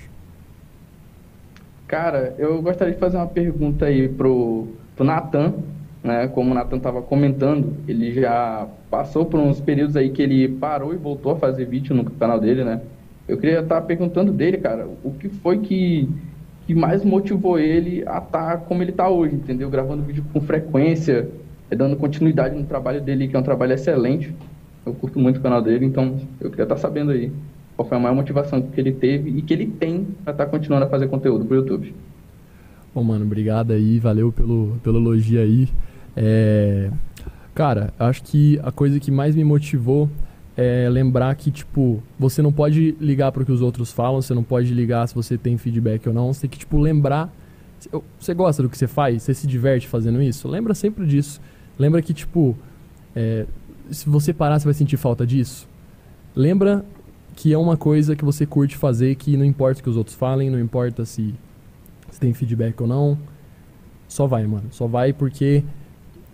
Cara, 1.86 2.34
eu 2.38 2.60
gostaria 2.60 2.92
de 2.92 3.00
fazer 3.00 3.16
uma 3.16 3.26
pergunta 3.26 3.86
aí 3.86 4.08
pro, 4.08 4.68
pro 4.94 5.04
Natan, 5.04 5.54
né? 6.02 6.28
Como 6.28 6.50
o 6.50 6.54
Natan 6.54 6.78
tava 6.78 7.02
comentando, 7.02 7.74
ele 7.88 8.12
já 8.12 8.66
passou 8.90 9.24
por 9.24 9.40
uns 9.40 9.60
períodos 9.60 9.96
aí 9.96 10.10
que 10.10 10.22
ele 10.22 10.48
parou 10.48 10.92
e 10.92 10.96
voltou 10.96 11.32
a 11.32 11.36
fazer 11.36 11.64
vídeo 11.64 11.96
no 11.96 12.04
canal 12.04 12.38
dele, 12.38 12.62
né? 12.62 12.80
Eu 13.28 13.36
queria 13.36 13.60
estar 13.60 13.80
perguntando 13.82 14.32
dele, 14.32 14.56
cara, 14.56 14.88
o 15.04 15.10
que 15.12 15.28
foi 15.28 15.58
que, 15.58 16.08
que 16.66 16.74
mais 16.74 17.04
motivou 17.04 17.58
ele 17.58 18.02
a 18.06 18.18
estar 18.18 18.58
como 18.60 18.82
ele 18.82 18.92
tá 18.92 19.08
hoje, 19.08 19.34
entendeu? 19.34 19.68
Gravando 19.68 20.02
vídeo 20.02 20.24
com 20.32 20.40
frequência, 20.40 21.28
eh, 21.70 21.76
dando 21.76 21.96
continuidade 21.96 22.56
no 22.56 22.64
trabalho 22.64 23.00
dele, 23.00 23.28
que 23.28 23.36
é 23.36 23.38
um 23.38 23.42
trabalho 23.42 23.72
excelente. 23.72 24.34
Eu 24.86 24.94
curto 24.94 25.18
muito 25.18 25.38
o 25.38 25.42
canal 25.42 25.60
dele, 25.60 25.84
então 25.84 26.18
eu 26.40 26.48
queria 26.48 26.62
estar 26.62 26.78
sabendo 26.78 27.10
aí 27.10 27.30
qual 27.76 27.86
foi 27.86 27.98
a 27.98 28.00
maior 28.00 28.14
motivação 28.14 28.62
que 28.62 28.80
ele 28.80 28.92
teve 28.92 29.30
e 29.30 29.42
que 29.42 29.52
ele 29.52 29.66
tem 29.66 30.06
para 30.24 30.32
estar 30.32 30.46
continuando 30.46 30.86
a 30.86 30.88
fazer 30.88 31.08
conteúdo 31.08 31.44
pro 31.44 31.56
YouTube. 31.56 31.94
Bom, 32.94 33.04
mano, 33.04 33.24
obrigado 33.24 33.72
aí, 33.72 33.98
valeu 33.98 34.32
pelo, 34.32 34.78
pelo 34.82 34.98
elogio 34.98 35.40
aí. 35.40 35.68
É, 36.16 36.90
Cara, 37.58 37.92
acho 37.98 38.22
que 38.22 38.56
a 38.62 38.70
coisa 38.70 39.00
que 39.00 39.10
mais 39.10 39.34
me 39.34 39.42
motivou 39.42 40.08
é 40.60 40.88
lembrar 40.90 41.32
que, 41.36 41.52
tipo, 41.52 42.02
você 42.18 42.42
não 42.42 42.52
pode 42.52 42.96
ligar 43.00 43.30
para 43.30 43.44
o 43.44 43.46
que 43.46 43.52
os 43.52 43.62
outros 43.62 43.92
falam, 43.92 44.20
você 44.20 44.34
não 44.34 44.42
pode 44.42 44.74
ligar 44.74 45.06
se 45.06 45.14
você 45.14 45.38
tem 45.38 45.56
feedback 45.56 46.08
ou 46.08 46.12
não, 46.12 46.32
você 46.32 46.42
tem 46.42 46.50
que, 46.50 46.58
tipo, 46.58 46.76
lembrar. 46.78 47.32
Você 48.18 48.34
gosta 48.34 48.60
do 48.60 48.68
que 48.68 48.76
você 48.76 48.88
faz? 48.88 49.22
Você 49.22 49.32
se 49.32 49.46
diverte 49.46 49.86
fazendo 49.86 50.20
isso? 50.20 50.48
Lembra 50.48 50.74
sempre 50.74 51.06
disso. 51.06 51.40
Lembra 51.78 52.02
que, 52.02 52.12
tipo, 52.12 52.56
é, 53.14 53.46
se 53.88 54.08
você 54.08 54.32
parar, 54.32 54.58
você 54.58 54.64
vai 54.64 54.74
sentir 54.74 54.96
falta 54.96 55.24
disso. 55.24 55.68
Lembra 56.34 56.84
que 57.36 57.52
é 57.52 57.56
uma 57.56 57.76
coisa 57.76 58.16
que 58.16 58.24
você 58.24 58.44
curte 58.44 58.76
fazer, 58.76 59.14
que 59.14 59.36
não 59.36 59.44
importa 59.44 59.78
o 59.78 59.84
que 59.84 59.90
os 59.90 59.96
outros 59.96 60.16
falem, 60.16 60.50
não 60.50 60.58
importa 60.58 61.04
se 61.04 61.36
se 62.10 62.18
tem 62.18 62.34
feedback 62.34 62.80
ou 62.80 62.88
não. 62.88 63.16
Só 64.08 64.26
vai, 64.26 64.44
mano. 64.44 64.68
Só 64.72 64.88
vai 64.88 65.12
porque 65.12 65.62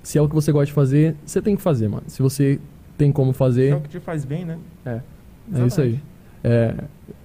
se 0.03 0.17
é 0.17 0.23
o 0.23 0.29
que 0.29 0.35
você 0.35 0.51
gosta 0.51 0.67
de 0.67 0.73
fazer, 0.73 1.15
você 1.27 1.43
tem 1.43 1.57
que 1.57 1.63
fazer, 1.63 1.89
mano. 1.89 2.05
Se 2.07 2.23
você 2.23 2.59
tem 2.97 3.11
como 3.13 3.31
É 3.31 3.35
fazer, 3.35 3.75
o 3.75 3.81
que 3.81 3.89
te 3.89 4.01
faz 4.01 4.25
bem, 4.25 4.45
né? 4.45 4.59
é 4.87 5.01
isso 5.67 5.81
aí. 5.81 6.01
É 6.43 6.75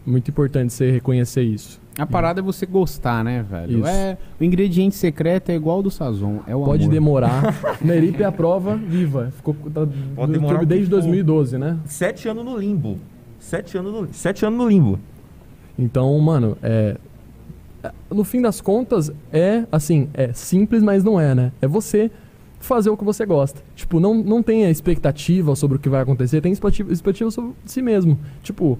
muito 0.05 0.29
importante 0.31 0.73
você 0.73 0.91
reconhecer 0.91 1.43
isso. 1.43 1.79
A 1.97 2.05
parada 2.05 2.39
é 2.39 2.43
você 2.43 2.65
gostar, 2.65 3.23
né, 3.25 3.43
velho? 3.43 3.79
Isso. 3.79 3.87
É, 3.87 4.17
o 4.39 4.43
ingrediente 4.43 4.95
secreto 4.95 5.49
é 5.49 5.55
igual 5.55 5.77
ao 5.77 5.83
do 5.83 5.91
Sazon, 5.91 6.39
é 6.47 6.55
o 6.55 6.63
Pode 6.63 6.83
amor. 6.83 6.93
demorar. 6.93 7.55
Neripe 7.83 8.23
é 8.23 8.25
a 8.25 8.31
prova 8.31 8.77
viva. 8.77 9.31
Ficou 9.35 9.53
tá, 9.73 9.85
Pode 10.15 10.31
demorar 10.31 10.63
desde 10.65 10.85
for. 10.89 10.95
2012, 11.01 11.57
né? 11.57 11.77
Sete 11.85 12.29
anos 12.29 12.45
no 12.45 12.57
limbo. 12.57 12.97
Sete 13.37 13.77
anos 13.77 13.91
no, 13.91 14.13
sete 14.13 14.45
anos 14.45 14.57
no 14.57 14.69
limbo. 14.69 14.97
Então, 15.77 16.17
mano, 16.19 16.57
é. 16.63 16.95
No 18.09 18.23
fim 18.25 18.41
das 18.41 18.59
contas, 18.59 19.11
é 19.31 19.65
assim, 19.71 20.09
é 20.13 20.33
simples, 20.33 20.83
mas 20.83 21.03
não 21.03 21.19
é, 21.19 21.33
né? 21.33 21.51
É 21.61 21.67
você 21.67 22.11
fazer 22.59 22.89
o 22.89 22.97
que 22.97 23.03
você 23.03 23.25
gosta. 23.25 23.61
Tipo, 23.75 23.99
não, 23.99 24.13
não 24.15 24.43
tenha 24.43 24.69
expectativa 24.69 25.55
sobre 25.55 25.77
o 25.77 25.79
que 25.79 25.89
vai 25.89 26.01
acontecer, 26.01 26.41
tem 26.41 26.51
expectativa, 26.51 26.91
expectativa 26.91 27.31
sobre 27.31 27.51
si 27.65 27.81
mesmo. 27.81 28.17
Tipo, 28.43 28.77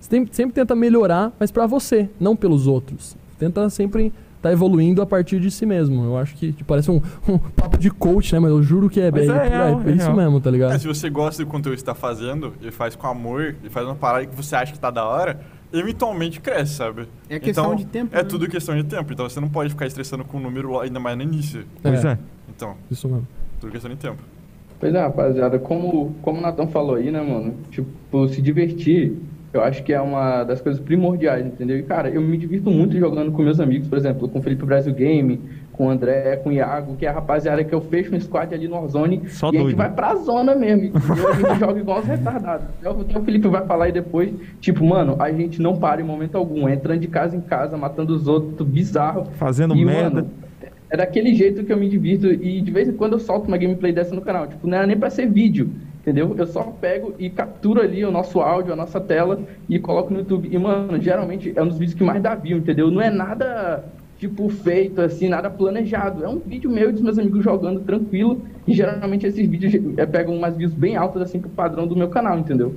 você 0.00 0.08
tem- 0.10 0.28
sempre 0.30 0.54
tenta 0.54 0.74
melhorar, 0.74 1.32
mas 1.38 1.50
pra 1.50 1.66
você, 1.66 2.08
não 2.18 2.34
pelos 2.36 2.66
outros. 2.66 3.16
Tenta 3.38 3.68
sempre 3.70 4.12
estar 4.36 4.52
evoluindo 4.52 5.02
a 5.02 5.06
partir 5.06 5.40
de 5.40 5.50
si 5.50 5.66
mesmo. 5.66 6.04
Eu 6.04 6.16
acho 6.16 6.34
que 6.36 6.52
tipo, 6.52 6.64
parece 6.64 6.90
um, 6.90 7.00
um 7.28 7.38
papo 7.38 7.76
de 7.76 7.90
coach, 7.90 8.32
né? 8.32 8.38
Mas 8.38 8.50
eu 8.50 8.62
juro 8.62 8.88
que 8.88 9.00
é, 9.00 9.10
bem, 9.10 9.28
é 9.28 9.48
real, 9.48 9.82
é 9.84 9.90
isso 9.92 10.04
real. 10.04 10.16
mesmo, 10.16 10.40
tá 10.40 10.50
ligado? 10.50 10.72
É, 10.74 10.78
se 10.78 10.86
você 10.86 11.10
gosta 11.10 11.44
do 11.44 11.48
conteúdo 11.50 11.74
que 11.74 11.80
você 11.80 11.86
tá 11.86 11.94
fazendo, 11.94 12.54
e 12.62 12.70
faz 12.70 12.94
com 12.96 13.06
amor, 13.06 13.56
e 13.64 13.68
faz 13.68 13.84
uma 13.86 13.94
parada 13.96 14.26
que 14.26 14.34
você 14.36 14.54
acha 14.56 14.72
que 14.72 14.78
tá 14.78 14.90
da 14.90 15.04
hora, 15.04 15.40
eventualmente 15.72 16.40
cresce, 16.40 16.74
sabe? 16.74 17.06
É 17.28 17.38
questão 17.38 17.64
Então, 17.66 17.76
de 17.76 17.86
tempo, 17.86 18.14
É 18.14 18.22
né? 18.22 18.24
tudo 18.28 18.48
questão 18.48 18.74
de 18.76 18.84
tempo. 18.84 19.12
Então 19.12 19.28
você 19.28 19.40
não 19.40 19.48
pode 19.48 19.70
ficar 19.70 19.86
estressando 19.86 20.24
com 20.24 20.38
o 20.38 20.40
número 20.40 20.72
lá, 20.72 20.84
ainda 20.84 20.98
mais 21.00 21.16
no 21.16 21.22
início. 21.22 21.64
Pois 21.82 22.04
É. 22.04 22.12
é. 22.12 22.18
Então, 22.54 22.74
Isso 22.90 23.08
mesmo. 23.08 23.26
tudo 23.60 23.70
questão 23.72 23.90
de 23.90 23.96
tempo. 23.96 24.22
Pois 24.80 24.94
é, 24.94 25.00
rapaziada, 25.00 25.58
como, 25.58 26.14
como 26.22 26.38
o 26.38 26.40
Nathan 26.40 26.68
falou 26.68 26.94
aí, 26.96 27.10
né, 27.10 27.20
mano? 27.20 27.54
Tipo, 27.70 28.28
se 28.28 28.40
divertir, 28.40 29.12
eu 29.52 29.62
acho 29.62 29.82
que 29.82 29.92
é 29.92 30.00
uma 30.00 30.44
das 30.44 30.60
coisas 30.60 30.80
primordiais, 30.80 31.44
entendeu? 31.44 31.76
E, 31.78 31.82
cara, 31.82 32.08
eu 32.08 32.20
me 32.22 32.36
divirto 32.38 32.70
muito 32.70 32.96
jogando 32.96 33.32
com 33.32 33.42
meus 33.42 33.58
amigos, 33.58 33.88
por 33.88 33.98
exemplo, 33.98 34.28
com 34.28 34.38
o 34.38 34.42
Felipe 34.42 34.64
Brasil 34.64 34.94
Game, 34.94 35.40
com 35.78 35.86
o 35.86 35.90
André, 35.90 36.36
com 36.38 36.50
o 36.50 36.52
Iago, 36.52 36.96
que 36.96 37.06
é 37.06 37.08
a 37.08 37.12
rapaziada 37.12 37.62
que 37.62 37.72
eu 37.72 37.80
fecho 37.80 38.14
um 38.14 38.20
squad 38.20 38.52
ali 38.52 38.66
no 38.66 38.74
Warzone 38.74 39.28
Só 39.28 39.46
e 39.46 39.50
a 39.50 39.52
gente 39.52 39.62
doido. 39.62 39.76
vai 39.76 39.90
pra 39.92 40.16
zona 40.16 40.54
mesmo, 40.56 40.86
entendeu? 40.86 41.28
A 41.28 41.32
gente 41.34 41.54
joga 41.60 41.78
igual 41.80 42.00
os 42.00 42.04
retardados. 42.06 42.66
Até 42.80 42.90
o- 42.90 43.00
até 43.00 43.18
o 43.18 43.22
Felipe 43.22 43.46
vai 43.48 43.64
falar 43.64 43.84
aí 43.86 43.92
depois, 43.92 44.30
tipo, 44.60 44.84
mano, 44.84 45.14
a 45.20 45.30
gente 45.30 45.62
não 45.62 45.76
para 45.78 46.00
em 46.00 46.04
momento 46.04 46.36
algum, 46.36 46.68
é 46.68 46.74
entrando 46.74 46.98
de 47.00 47.06
casa 47.08 47.36
em 47.36 47.40
casa, 47.40 47.76
matando 47.76 48.12
os 48.12 48.26
outros, 48.26 48.68
bizarro. 48.68 49.26
Fazendo 49.38 49.76
E, 49.76 49.84
merda. 49.84 50.16
mano, 50.22 50.30
é 50.90 50.96
daquele 50.96 51.32
jeito 51.34 51.62
que 51.64 51.72
eu 51.72 51.76
me 51.76 51.88
divirto 51.88 52.26
e 52.26 52.60
de 52.60 52.70
vez 52.72 52.88
em 52.88 52.92
quando 52.94 53.12
eu 53.12 53.18
solto 53.20 53.46
uma 53.46 53.56
gameplay 53.56 53.92
dessa 53.92 54.14
no 54.14 54.20
canal. 54.20 54.46
Tipo, 54.48 54.66
não 54.66 54.76
era 54.76 54.86
nem 54.86 54.96
pra 54.96 55.10
ser 55.10 55.26
vídeo, 55.30 55.70
entendeu? 56.00 56.34
Eu 56.36 56.46
só 56.46 56.62
pego 56.80 57.14
e 57.18 57.30
capturo 57.30 57.80
ali 57.82 58.04
o 58.04 58.10
nosso 58.10 58.40
áudio, 58.40 58.72
a 58.72 58.76
nossa 58.76 58.98
tela 59.00 59.38
e 59.68 59.78
coloco 59.78 60.12
no 60.12 60.20
YouTube. 60.20 60.48
E, 60.50 60.58
mano, 60.58 61.00
geralmente 61.00 61.52
é 61.54 61.62
um 61.62 61.68
dos 61.68 61.78
vídeos 61.78 61.94
que 61.96 62.02
mais 62.02 62.20
dá 62.22 62.34
view, 62.34 62.58
entendeu? 62.58 62.90
Não 62.90 63.02
é 63.02 63.10
nada, 63.10 63.84
tipo, 64.18 64.48
feito 64.48 65.00
assim, 65.00 65.28
nada 65.28 65.48
planejado. 65.48 66.24
É 66.24 66.28
um 66.28 66.38
vídeo 66.38 66.70
meu 66.70 66.90
e 66.90 66.92
dos 66.92 67.02
meus 67.02 67.18
amigos 67.18 67.42
jogando 67.42 67.80
tranquilo. 67.80 68.42
E 68.66 68.74
geralmente 68.74 69.26
esses 69.26 69.48
vídeos 69.48 69.72
é, 69.96 70.04
pegam 70.04 70.36
umas 70.36 70.56
views 70.56 70.72
bem 70.72 70.96
altas, 70.96 71.22
assim, 71.22 71.40
pro 71.40 71.48
padrão 71.48 71.86
do 71.86 71.96
meu 71.96 72.08
canal, 72.08 72.38
entendeu? 72.38 72.74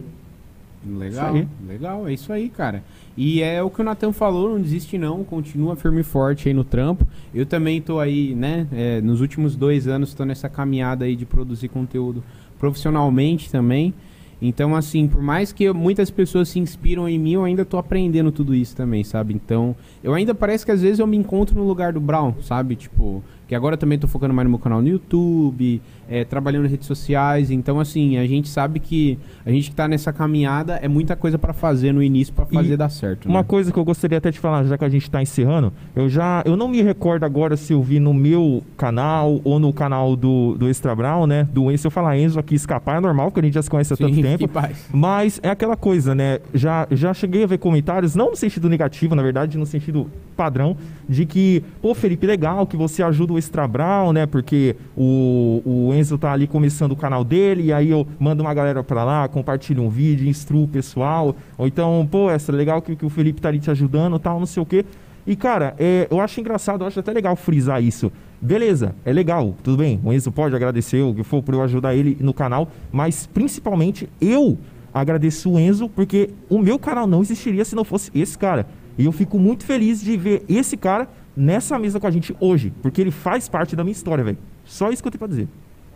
Legal, 0.84 1.36
legal, 1.68 2.08
é 2.08 2.14
isso 2.14 2.34
aí, 2.34 2.50
cara. 2.50 2.84
E 3.16 3.42
é 3.42 3.62
o 3.62 3.70
que 3.70 3.82
o 3.82 3.84
Natan 3.84 4.12
falou, 4.12 4.50
não 4.50 4.60
desiste 4.60 4.98
não, 4.98 5.24
continua 5.24 5.76
firme 5.76 6.02
e 6.02 6.04
forte 6.04 6.48
aí 6.48 6.56
no 6.56 6.64
trampo. 6.64 7.06
Eu 7.36 7.46
também 7.46 7.80
tô 7.80 8.00
aí, 8.00 8.34
né, 8.34 8.66
é, 8.72 9.00
nos 9.00 9.22
últimos 9.22 9.56
dois 9.56 9.88
anos 9.88 10.16
tô 10.16 10.26
nessa 10.26 10.50
caminhada 10.50 11.06
aí 11.06 11.16
de 11.16 11.26
produzir 11.26 11.68
conteúdo 11.68 12.24
profissionalmente 12.58 13.52
também. 13.52 13.94
Então, 14.42 14.76
assim, 14.76 15.08
por 15.08 15.22
mais 15.22 15.52
que 15.52 15.66
eu- 15.66 15.74
muitas 15.76 16.10
pessoas 16.10 16.50
se 16.50 16.60
inspiram 16.60 17.08
em 17.08 17.20
mim, 17.20 17.34
eu 17.34 17.44
ainda 17.44 17.64
tô 17.64 17.78
aprendendo 17.78 18.32
tudo 18.32 18.56
isso 18.56 18.76
também, 18.76 19.04
sabe? 19.04 19.34
Então, 19.34 19.76
eu 20.04 20.14
ainda 20.14 20.34
parece 20.34 20.66
que 20.66 20.72
às 20.72 20.82
vezes 20.82 21.00
eu 21.00 21.06
me 21.06 21.16
encontro 21.18 21.56
no 21.56 21.68
lugar 21.68 21.94
do 21.94 22.00
Brown, 22.00 22.34
sabe? 22.42 22.76
Tipo, 22.76 23.24
que 23.52 23.56
agora 23.56 23.76
também 23.76 24.00
tô 24.00 24.08
focando 24.08 24.34
mais 24.34 24.46
no 24.46 24.50
meu 24.50 24.60
canal 24.60 24.82
no 24.82 24.88
YouTube, 24.88 25.82
é, 26.10 26.24
trabalhando 26.24 26.62
nas 26.62 26.72
redes 26.72 26.88
sociais. 26.88 27.52
Então, 27.52 27.82
assim, 27.82 28.16
a 28.16 28.26
gente 28.26 28.48
sabe 28.48 28.80
que 28.80 29.20
a 29.46 29.52
gente 29.52 29.72
que 29.72 29.76
tá 29.76 29.90
nessa 29.90 30.14
caminhada 30.14 30.76
é 30.76 30.88
muita 30.88 31.18
coisa 31.18 31.38
pra 31.38 31.52
fazer 31.52 31.92
no 31.92 32.02
início 32.02 32.34
pra 32.34 32.46
fazer 32.46 32.76
E 32.76 32.78
dar 32.78 32.88
certo. 32.88 33.28
Uma 33.28 33.40
né? 33.40 33.46
coisa 33.46 33.70
que 33.70 33.78
eu 33.78 33.84
gostaria 33.84 34.20
até 34.20 34.32
de 34.32 34.40
falar, 34.40 34.64
já 34.64 34.78
que 34.78 34.86
a 34.86 34.90
gente 34.90 35.12
tá 35.12 35.22
encerrando, 35.22 35.74
eu 35.94 36.08
já. 36.08 36.42
Eu 36.46 36.56
não 36.56 36.70
me 36.70 36.82
recordo 36.82 37.26
agora 37.26 37.58
se 37.58 37.74
eu 37.74 37.84
vi 37.84 38.00
no 38.00 38.14
meu 38.14 38.64
canal 38.78 39.42
ou 39.44 39.60
no 39.60 39.74
canal 39.74 40.16
do, 40.16 40.56
do 40.58 40.70
Extra 40.70 40.96
Brown, 40.96 41.28
né? 41.28 41.46
Do 41.52 41.70
Enzo, 41.70 41.88
eu 41.88 41.92
falar 41.92 42.18
Enzo 42.18 42.40
aqui 42.40 42.56
escapar 42.56 43.00
é 43.00 43.02
normal, 43.02 43.32
porque 43.32 43.42
a 43.42 43.44
gente 43.44 43.56
já 43.56 43.62
se 43.62 43.70
conhece 43.70 43.92
há 43.92 43.98
Sim, 43.98 44.04
tanto 44.06 44.22
tempo. 44.22 44.50
Mas 44.94 45.42
é 45.44 45.50
aquela 45.50 45.76
coisa, 45.76 46.16
né? 46.16 46.40
Já, 46.54 46.88
já 46.90 47.14
cheguei 47.14 47.44
a 47.44 47.48
ver 47.48 47.58
comentários, 47.58 48.16
não 48.16 48.30
no 48.30 48.38
sentido 48.38 48.70
negativo, 48.70 49.14
na 49.14 49.22
verdade, 49.22 49.58
no 49.58 49.66
sentido 49.66 50.10
padrão, 50.38 50.78
de 51.10 51.26
que, 51.26 51.62
pô, 51.82 51.94
Felipe, 51.94 52.26
legal 52.26 52.66
que 52.66 52.78
você 52.78 53.04
ajuda 53.04 53.34
o 53.34 53.41
Extra 53.42 53.68
né? 54.14 54.26
Porque 54.26 54.76
o, 54.96 55.62
o 55.66 55.94
Enzo 55.94 56.18
tá 56.18 56.32
ali 56.32 56.46
começando 56.46 56.92
o 56.92 56.96
canal 56.96 57.24
dele, 57.24 57.64
e 57.64 57.74
aí 57.74 57.90
eu 57.90 58.08
mando 58.20 58.44
uma 58.44 58.54
galera 58.54 58.84
pra 58.84 59.04
lá, 59.04 59.28
compartilho 59.28 59.82
um 59.82 59.90
vídeo, 59.90 60.30
instruo 60.30 60.64
o 60.64 60.68
pessoal. 60.68 61.36
Ou 61.58 61.66
então, 61.66 62.08
pô, 62.10 62.30
essa 62.30 62.52
legal 62.52 62.82
que, 62.82 62.96
que 62.96 63.06
o 63.06 63.10
Felipe 63.10 63.42
tá 63.42 63.50
ali 63.50 63.60
te 63.60 63.72
ajudando 63.72 64.20
tal, 64.20 64.40
não 64.40 64.46
sei 64.46 64.62
o 64.62 64.66
quê. 64.66 64.86
E, 65.26 65.36
cara, 65.36 65.76
é, 65.78 66.08
eu 66.10 66.20
acho 66.20 66.40
engraçado, 66.40 66.84
eu 66.84 66.88
acho 66.88 67.00
até 67.00 67.12
legal 67.12 67.36
frisar 67.36 67.82
isso. 67.82 68.12
Beleza, 68.40 68.96
é 69.06 69.14
legal, 69.14 69.56
tudo 69.64 69.78
bem. 69.78 70.00
O 70.04 70.12
Enzo 70.12 70.32
pode 70.32 70.56
agradecer 70.56 71.02
o 71.02 71.14
que 71.14 71.24
for 71.24 71.44
por 71.44 71.54
eu 71.54 71.62
ajudar 71.62 71.96
ele 71.96 72.18
no 72.20 72.34
canal, 72.34 72.68
mas 72.92 73.28
principalmente 73.28 74.10
eu 74.20 74.58
agradeço 74.94 75.52
o 75.52 75.60
Enzo 75.60 75.88
porque 75.88 76.32
o 76.50 76.60
meu 76.60 76.80
canal 76.80 77.06
não 77.06 77.22
existiria 77.22 77.64
se 77.64 77.76
não 77.76 77.84
fosse 77.84 78.12
esse 78.16 78.38
cara. 78.38 78.66
E 78.98 79.06
eu 79.06 79.12
fico 79.12 79.40
muito 79.40 79.64
feliz 79.64 80.02
de 80.02 80.18
ver 80.18 80.44
esse 80.50 80.76
cara 80.76 81.08
nessa 81.36 81.78
mesa 81.80 82.00
com 82.00 82.08
a 82.08 82.12
gente 82.12 82.36
hoje, 82.40 82.74
porque 82.82 83.00
ele 83.02 83.12
faz 83.12 83.48
parte 83.50 83.76
da 83.76 83.84
minha 83.84 83.92
história, 83.94 84.24
velho. 84.24 84.38
Só 84.66 84.92
isso 84.92 85.02
que 85.02 85.08
eu 85.08 85.12
tenho 85.12 85.20
pra 85.20 85.28
dizer. 85.28 85.48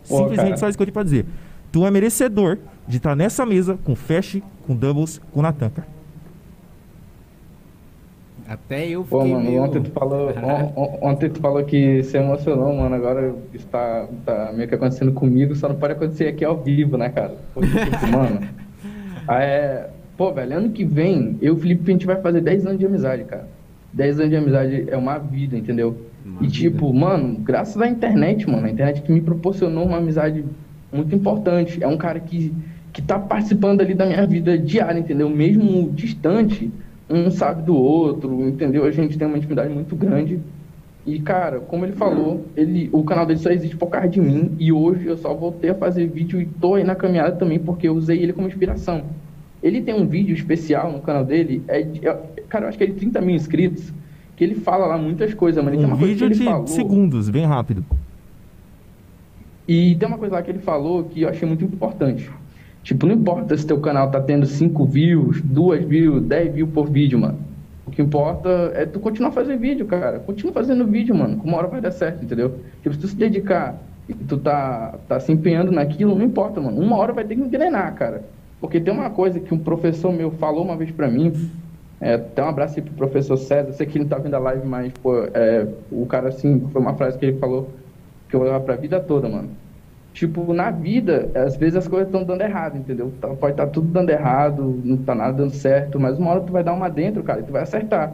Pô, 0.08 0.18
Simplesmente 0.18 0.44
cara. 0.48 0.56
só 0.58 0.68
isso 0.68 0.78
que 0.78 0.82
eu 0.82 0.86
tenho 0.86 0.94
pra 0.94 1.02
dizer. 1.02 1.26
Tu 1.72 1.84
é 1.86 1.90
merecedor 1.90 2.58
de 2.86 2.96
estar 2.98 3.14
nessa 3.16 3.44
mesa 3.44 3.78
com 3.84 3.94
Fast, 3.94 4.42
com 4.66 4.74
Doubles, 4.74 5.20
com 5.32 5.42
Natan, 5.42 5.68
cara. 5.70 5.88
Até 8.48 8.86
eu 8.88 9.02
fiquei 9.02 9.18
Pô, 9.18 9.26
mano, 9.26 9.44
meio... 9.44 9.62
ontem 9.62 9.82
tu 9.82 9.90
falou, 9.90 10.30
on- 10.38 10.80
on- 10.80 10.98
ontem 11.10 11.28
tu 11.28 11.40
falou 11.40 11.64
que 11.64 12.04
se 12.04 12.16
emocionou, 12.16 12.72
mano. 12.76 12.94
Agora 12.94 13.34
está 13.52 14.06
tá 14.24 14.52
meio 14.54 14.68
que 14.68 14.74
acontecendo 14.76 15.12
comigo, 15.12 15.56
só 15.56 15.68
não 15.68 15.74
pode 15.76 15.94
acontecer 15.94 16.28
aqui 16.28 16.44
ao 16.44 16.56
vivo, 16.62 16.96
né, 16.96 17.08
cara? 17.08 17.34
Porque, 17.52 17.68
tipo, 17.68 18.06
mano. 18.06 18.40
É, 19.28 19.88
pô, 20.16 20.32
velho, 20.32 20.58
ano 20.58 20.70
que 20.70 20.84
vem, 20.84 21.36
eu 21.42 21.54
e 21.54 21.56
o 21.56 21.60
Felipe, 21.60 21.90
a 21.90 21.92
gente 21.92 22.06
vai 22.06 22.20
fazer 22.22 22.40
10 22.40 22.66
anos 22.66 22.78
de 22.78 22.86
amizade, 22.86 23.24
cara. 23.24 23.48
10 23.96 24.20
anos 24.20 24.30
de 24.30 24.36
amizade 24.36 24.84
é 24.88 24.96
uma 24.96 25.18
vida, 25.18 25.56
entendeu? 25.56 25.96
e 26.40 26.48
tipo, 26.48 26.92
mano, 26.92 27.38
graças 27.38 27.80
à 27.80 27.88
internet, 27.88 28.48
mano, 28.48 28.66
a 28.66 28.70
internet 28.70 29.00
que 29.00 29.10
me 29.10 29.20
proporcionou 29.20 29.86
uma 29.86 29.96
amizade 29.96 30.44
muito 30.92 31.14
importante. 31.14 31.82
É 31.82 31.86
um 31.86 31.96
cara 31.96 32.20
que, 32.20 32.52
que 32.92 33.00
tá 33.00 33.18
participando 33.18 33.80
ali 33.80 33.94
da 33.94 34.04
minha 34.04 34.26
vida 34.26 34.58
diária, 34.58 34.98
entendeu? 34.98 35.30
Mesmo 35.30 35.90
distante, 35.90 36.70
um 37.08 37.30
sabe 37.30 37.62
do 37.62 37.74
outro, 37.74 38.46
entendeu? 38.46 38.84
A 38.84 38.90
gente 38.90 39.16
tem 39.16 39.26
uma 39.26 39.38
intimidade 39.38 39.72
muito 39.72 39.96
grande. 39.96 40.40
E, 41.06 41.20
cara, 41.20 41.60
como 41.60 41.86
ele 41.86 41.92
falou, 41.92 42.44
ele, 42.56 42.90
o 42.92 43.02
canal 43.04 43.24
dele 43.24 43.38
só 43.38 43.50
existe 43.50 43.76
por 43.76 43.86
causa 43.86 44.08
de 44.08 44.20
mim. 44.20 44.56
E 44.58 44.72
hoje 44.72 45.06
eu 45.06 45.16
só 45.16 45.32
voltei 45.32 45.70
a 45.70 45.74
fazer 45.74 46.06
vídeo 46.06 46.40
e 46.40 46.44
tô 46.44 46.74
aí 46.74 46.84
na 46.84 46.96
caminhada 46.96 47.32
também 47.36 47.58
porque 47.58 47.88
eu 47.88 47.94
usei 47.94 48.20
ele 48.22 48.32
como 48.32 48.48
inspiração. 48.48 49.04
Ele 49.66 49.80
tem 49.80 49.94
um 49.94 50.06
vídeo 50.06 50.32
especial 50.32 50.92
no 50.92 51.00
canal 51.00 51.24
dele, 51.24 51.60
é, 51.66 51.80
é- 51.80 52.18
cara, 52.48 52.66
eu 52.66 52.68
acho 52.68 52.78
que 52.78 52.84
é 52.84 52.86
de 52.86 52.92
30 52.92 53.20
mil 53.20 53.34
inscritos, 53.34 53.92
que 54.36 54.44
ele 54.44 54.54
fala 54.54 54.86
lá 54.86 54.96
muitas 54.96 55.34
coisas, 55.34 55.62
mano. 55.64 55.74
E 55.76 55.80
tem 55.80 55.92
Um 55.92 55.96
vídeo 55.96 56.18
que 56.18 56.24
ele 56.24 56.34
de 56.34 56.44
falou, 56.44 56.66
segundos, 56.68 57.28
bem 57.28 57.44
rápido. 57.46 57.84
e 59.68 59.96
tem 59.96 60.08
uma 60.08 60.18
coisa 60.18 60.36
lá 60.36 60.42
que 60.42 60.50
ele 60.50 60.60
falou 60.60 61.04
que 61.04 61.22
eu 61.22 61.28
achei 61.28 61.46
muito 61.48 61.64
importante. 61.64 62.30
Tipo, 62.84 63.06
não 63.06 63.14
importa 63.16 63.56
se 63.56 63.66
teu 63.66 63.80
canal 63.80 64.08
tá 64.10 64.20
tendo 64.20 64.46
5 64.46 64.84
views, 64.86 65.42
2 65.42 65.84
views, 65.84 66.22
10 66.22 66.54
views 66.54 66.70
por 66.70 66.88
vídeo, 66.88 67.18
mano. 67.18 67.38
O 67.84 67.90
que 67.90 68.00
importa 68.00 68.48
é 68.74 68.86
tu 68.86 69.00
continuar 69.00 69.32
fazendo 69.32 69.58
vídeo, 69.58 69.84
cara. 69.86 70.20
Continua 70.20 70.52
fazendo 70.52 70.86
vídeo, 70.86 71.12
mano. 71.14 71.40
Que 71.40 71.48
uma 71.48 71.56
hora 71.56 71.66
vai 71.66 71.80
dar 71.80 71.90
certo, 71.90 72.24
entendeu? 72.24 72.60
Tipo, 72.82 72.94
se 72.94 73.00
tu 73.00 73.08
se 73.08 73.16
dedicar 73.16 73.74
e 74.08 74.14
tu 74.14 74.36
tá, 74.36 74.94
tá 75.08 75.18
se 75.18 75.32
empenhando 75.32 75.72
naquilo, 75.72 76.14
não 76.14 76.24
importa, 76.24 76.60
mano. 76.60 76.80
Uma 76.80 76.96
hora 76.96 77.12
vai 77.12 77.24
ter 77.24 77.34
que 77.34 77.40
engrenar, 77.42 77.92
cara. 77.94 78.22
Porque 78.60 78.80
tem 78.80 78.92
uma 78.92 79.10
coisa 79.10 79.38
que 79.40 79.52
um 79.54 79.58
professor 79.58 80.12
meu 80.12 80.30
falou 80.32 80.64
uma 80.64 80.76
vez 80.76 80.90
pra 80.90 81.08
mim. 81.08 81.32
É, 82.00 82.14
até 82.14 82.42
um 82.42 82.48
abraço 82.48 82.78
aí 82.78 82.82
pro 82.84 82.94
professor 82.94 83.36
César. 83.36 83.72
Sei 83.72 83.86
que 83.86 83.96
ele 83.98 84.04
não 84.04 84.10
tá 84.10 84.18
vendo 84.18 84.34
a 84.34 84.38
live, 84.38 84.66
mas, 84.66 84.92
pô, 85.02 85.14
é, 85.34 85.66
o 85.90 86.04
cara, 86.06 86.28
assim, 86.28 86.60
foi 86.72 86.80
uma 86.80 86.94
frase 86.94 87.18
que 87.18 87.24
ele 87.26 87.38
falou 87.38 87.70
que 88.28 88.34
eu 88.36 88.40
vou 88.40 88.48
levar 88.48 88.60
pra 88.60 88.76
vida 88.76 88.98
toda, 89.00 89.28
mano. 89.28 89.48
Tipo, 90.12 90.52
na 90.54 90.70
vida, 90.70 91.30
às 91.34 91.56
vezes 91.56 91.76
as 91.76 91.86
coisas 91.88 92.08
estão 92.08 92.24
dando 92.24 92.40
errado, 92.40 92.78
entendeu? 92.78 93.12
Tá- 93.20 93.28
Pode 93.28 93.52
estar 93.52 93.66
tudo 93.66 93.88
dando 93.88 94.08
errado, 94.10 94.80
não 94.82 94.96
tá 94.96 95.14
nada 95.14 95.32
dando 95.34 95.50
certo, 95.52 96.00
mas 96.00 96.18
uma 96.18 96.30
hora 96.30 96.40
tu 96.40 96.52
vai 96.52 96.64
dar 96.64 96.72
uma 96.72 96.88
dentro, 96.88 97.22
cara, 97.22 97.40
e 97.40 97.42
tu 97.42 97.52
vai 97.52 97.62
acertar. 97.62 98.12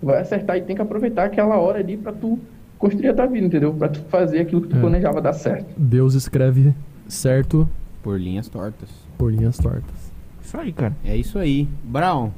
Tu 0.00 0.06
vai 0.06 0.20
acertar 0.20 0.56
e 0.56 0.62
tem 0.62 0.74
que 0.74 0.80
aproveitar 0.82 1.24
aquela 1.24 1.58
hora 1.58 1.78
ali 1.78 1.98
pra 1.98 2.12
tu 2.12 2.38
construir 2.78 3.08
a 3.10 3.14
tua 3.14 3.26
vida, 3.26 3.46
entendeu? 3.46 3.74
Pra 3.74 3.88
tu 3.88 4.00
fazer 4.08 4.40
aquilo 4.40 4.62
que 4.62 4.68
tu 4.68 4.76
É. 4.76 4.80
planejava 4.80 5.20
dar 5.20 5.34
certo. 5.34 5.66
Deus 5.76 6.14
escreve 6.14 6.74
certo 7.08 7.68
Por 8.02 8.18
linhas 8.18 8.48
tortas. 8.48 8.88
Por 9.16 9.32
linhas 9.32 9.58
tortas. 9.58 10.12
Isso 10.42 10.56
aí, 10.56 10.72
cara. 10.72 10.96
É 11.04 11.16
isso 11.16 11.38
aí. 11.38 11.68
Brown, 11.82 12.30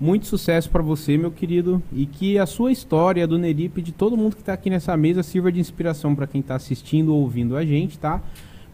muito 0.00 0.26
sucesso 0.26 0.70
pra 0.70 0.82
você, 0.82 1.18
meu 1.18 1.30
querido, 1.30 1.82
e 1.92 2.06
que 2.06 2.38
a 2.38 2.46
sua 2.46 2.72
história 2.72 3.26
do 3.26 3.38
Nerip, 3.38 3.82
de 3.82 3.92
todo 3.92 4.16
mundo 4.16 4.36
que 4.36 4.42
tá 4.42 4.54
aqui 4.54 4.70
nessa 4.70 4.96
mesa, 4.96 5.22
sirva 5.22 5.52
de 5.52 5.60
inspiração 5.60 6.14
pra 6.14 6.26
quem 6.26 6.40
tá 6.40 6.54
assistindo 6.54 7.14
ou 7.14 7.20
ouvindo 7.20 7.56
a 7.56 7.64
gente, 7.64 7.98
tá? 7.98 8.20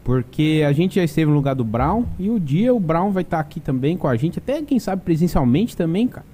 Porque 0.05 0.62
a 0.64 0.73
gente 0.73 0.94
já 0.97 1.05
esteve 1.05 1.31
no 1.31 1.36
lugar 1.36 1.56
do 1.56 1.64
Brown 1.64 2.05
e 2.16 2.31
o 2.31 2.39
dia 2.39 2.73
o 2.73 2.78
Brown 2.78 3.10
vai 3.10 3.23
estar 3.24 3.40
aqui 3.40 3.59
também 3.59 3.97
com 3.97 4.06
a 4.06 4.16
gente, 4.16 4.39
até 4.39 4.62
quem 4.62 4.78
sabe 4.78 5.02
presencialmente 5.02 5.77
também, 5.77 6.06
cara. 6.06 6.24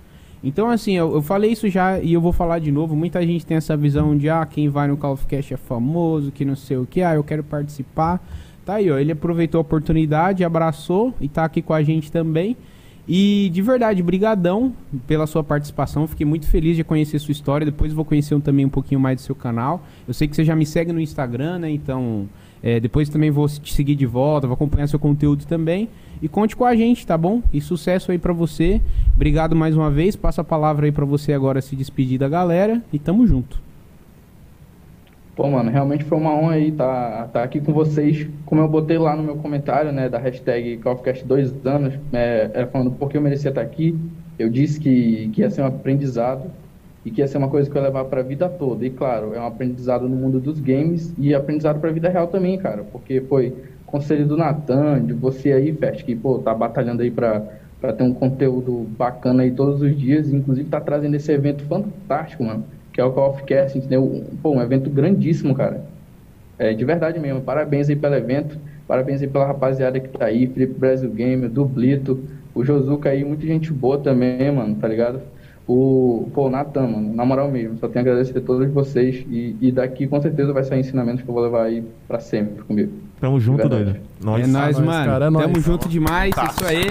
Então, 0.44 0.68
assim, 0.68 0.96
eu, 0.96 1.14
eu 1.14 1.22
falei 1.22 1.52
isso 1.52 1.68
já 1.70 2.00
e 2.00 2.12
eu 2.12 2.20
vou 2.20 2.32
falar 2.32 2.58
de 2.58 2.72
novo. 2.72 2.96
Muita 2.96 3.24
gente 3.24 3.46
tem 3.46 3.56
essa 3.56 3.76
visão 3.76 4.16
de, 4.16 4.28
ah, 4.28 4.44
quem 4.44 4.68
vai 4.68 4.88
no 4.88 4.96
Call 4.96 5.12
of 5.12 5.24
Cast 5.26 5.54
é 5.54 5.56
famoso, 5.56 6.32
que 6.32 6.44
não 6.44 6.56
sei 6.56 6.76
o 6.76 6.84
que, 6.84 7.00
ah, 7.00 7.14
eu 7.14 7.22
quero 7.22 7.44
participar. 7.44 8.20
Tá 8.64 8.74
aí, 8.74 8.90
ó, 8.90 8.98
ele 8.98 9.12
aproveitou 9.12 9.58
a 9.58 9.62
oportunidade, 9.62 10.44
abraçou 10.44 11.12
e 11.20 11.28
tá 11.28 11.44
aqui 11.44 11.60
com 11.60 11.74
a 11.74 11.82
gente 11.82 12.12
também. 12.12 12.56
E 13.08 13.50
de 13.52 13.60
verdade, 13.60 14.02
brigadão 14.02 14.72
pela 15.06 15.26
sua 15.26 15.42
participação. 15.42 16.06
Fiquei 16.06 16.24
muito 16.24 16.46
feliz 16.46 16.76
de 16.76 16.84
conhecer 16.84 17.18
sua 17.18 17.32
história. 17.32 17.64
Depois 17.64 17.92
vou 17.92 18.04
conhecer 18.04 18.40
também 18.40 18.64
um 18.64 18.68
pouquinho 18.68 19.00
mais 19.00 19.16
do 19.16 19.22
seu 19.22 19.34
canal. 19.34 19.84
Eu 20.06 20.14
sei 20.14 20.28
que 20.28 20.36
você 20.36 20.44
já 20.44 20.54
me 20.54 20.64
segue 20.64 20.92
no 20.92 21.00
Instagram, 21.00 21.58
né? 21.58 21.70
Então, 21.70 22.28
é, 22.62 22.78
depois 22.78 23.08
também 23.08 23.30
vou 23.30 23.48
te 23.48 23.74
seguir 23.74 23.96
de 23.96 24.06
volta, 24.06 24.46
vou 24.46 24.54
acompanhar 24.54 24.86
seu 24.86 25.00
conteúdo 25.00 25.44
também. 25.46 25.88
E 26.22 26.28
conte 26.28 26.54
com 26.54 26.64
a 26.64 26.76
gente, 26.76 27.04
tá 27.04 27.18
bom? 27.18 27.42
E 27.52 27.60
sucesso 27.60 28.12
aí 28.12 28.18
pra 28.18 28.32
você. 28.32 28.80
Obrigado 29.16 29.56
mais 29.56 29.76
uma 29.76 29.90
vez. 29.90 30.14
Passa 30.14 30.42
a 30.42 30.44
palavra 30.44 30.86
aí 30.86 30.92
pra 30.92 31.04
você 31.04 31.32
agora 31.32 31.60
se 31.60 31.74
despedir 31.74 32.20
da 32.20 32.28
galera. 32.28 32.80
E 32.92 32.98
tamo 33.00 33.26
junto. 33.26 33.71
Pô, 35.34 35.48
mano, 35.48 35.70
realmente 35.70 36.04
foi 36.04 36.18
uma 36.18 36.34
honra 36.34 36.54
aí 36.54 36.68
estar 36.68 37.28
tá, 37.28 37.42
aqui 37.42 37.60
com 37.60 37.72
vocês. 37.72 38.28
Como 38.44 38.60
eu 38.60 38.68
botei 38.68 38.98
lá 38.98 39.16
no 39.16 39.22
meu 39.22 39.36
comentário, 39.36 39.90
né, 39.90 40.06
da 40.08 40.18
hashtag 40.18 40.76
CallofCast 40.78 41.24
dois 41.24 41.54
anos, 41.64 41.98
é, 42.12 42.66
falando 42.70 42.90
por 42.92 43.08
que 43.08 43.16
eu 43.16 43.20
merecia 43.22 43.48
estar 43.48 43.62
aqui, 43.62 43.98
eu 44.38 44.50
disse 44.50 44.78
que, 44.78 45.30
que 45.30 45.40
ia 45.40 45.50
ser 45.50 45.62
um 45.62 45.66
aprendizado 45.66 46.50
e 47.04 47.10
que 47.10 47.22
ia 47.22 47.26
ser 47.26 47.38
uma 47.38 47.48
coisa 47.48 47.70
que 47.70 47.76
eu 47.76 47.80
ia 47.80 47.88
levar 47.88 48.04
para 48.04 48.20
a 48.20 48.24
vida 48.24 48.46
toda. 48.46 48.84
E 48.84 48.90
claro, 48.90 49.34
é 49.34 49.40
um 49.40 49.46
aprendizado 49.46 50.06
no 50.06 50.14
mundo 50.14 50.38
dos 50.38 50.60
games 50.60 51.14
e 51.16 51.34
aprendizado 51.34 51.80
para 51.80 51.88
a 51.88 51.92
vida 51.92 52.10
real 52.10 52.28
também, 52.28 52.58
cara, 52.58 52.84
porque 52.84 53.22
foi 53.22 53.56
conselho 53.86 54.26
do 54.26 54.36
Natan, 54.36 55.04
de 55.04 55.14
você 55.14 55.52
aí, 55.52 55.72
Fest, 55.72 56.04
que, 56.04 56.14
pô, 56.14 56.38
tá 56.38 56.54
batalhando 56.54 57.02
aí 57.02 57.10
para 57.10 57.40
ter 57.96 58.02
um 58.02 58.12
conteúdo 58.12 58.86
bacana 58.98 59.42
aí 59.42 59.50
todos 59.50 59.80
os 59.80 59.98
dias, 59.98 60.32
inclusive 60.32 60.68
tá 60.68 60.80
trazendo 60.80 61.14
esse 61.14 61.32
evento 61.32 61.64
fantástico, 61.64 62.44
mano, 62.44 62.64
que 62.92 63.00
é 63.00 63.04
o 63.04 63.12
Call 63.12 63.30
of 63.30 63.42
Cast, 63.44 63.78
entendeu? 63.78 64.24
Pô, 64.42 64.50
um 64.50 64.62
evento 64.62 64.90
grandíssimo, 64.90 65.54
cara. 65.54 65.84
É, 66.58 66.72
de 66.72 66.84
verdade 66.84 67.18
mesmo. 67.18 67.40
Parabéns 67.40 67.88
aí 67.88 67.96
pelo 67.96 68.14
evento. 68.14 68.58
Parabéns 68.86 69.22
aí 69.22 69.28
pela 69.28 69.46
rapaziada 69.46 69.98
que 69.98 70.08
tá 70.08 70.26
aí. 70.26 70.46
Felipe 70.46 70.78
Brasil 70.78 71.10
Gamer, 71.10 71.48
Dublito, 71.48 72.22
o 72.54 72.64
Josuka 72.64 73.08
aí, 73.08 73.24
muita 73.24 73.46
gente 73.46 73.72
boa 73.72 73.98
também, 73.98 74.50
mano, 74.52 74.74
tá 74.76 74.86
ligado? 74.86 75.20
O, 75.66 76.28
pô, 76.34 76.48
o 76.48 76.50
Natan, 76.50 76.88
mano, 76.88 77.14
na 77.14 77.24
moral 77.24 77.50
mesmo, 77.50 77.78
só 77.78 77.88
tenho 77.88 78.04
a 78.04 78.08
agradecer 78.10 78.36
a 78.36 78.40
todos 78.42 78.68
vocês 78.70 79.24
e, 79.30 79.56
e 79.60 79.72
daqui 79.72 80.06
com 80.08 80.20
certeza 80.20 80.52
vai 80.52 80.64
sair 80.64 80.80
ensinamentos 80.80 81.22
que 81.22 81.28
eu 81.28 81.32
vou 81.32 81.42
levar 81.42 81.64
aí 81.64 81.84
pra 82.06 82.18
sempre 82.18 82.64
comigo. 82.64 82.92
Tamo 83.20 83.38
junto, 83.38 83.68
doido. 83.68 83.96
Nós. 84.22 84.42
é 84.42 84.46
nóis, 84.46 84.76
nóis, 84.76 84.78
mano. 84.78 85.06
cara, 85.06 85.26
é 85.26 85.30
Tamo 85.30 85.48
nóis. 85.48 85.64
junto 85.64 85.88
demais. 85.88 86.34
Isso 86.50 86.66
aí. 86.66 86.88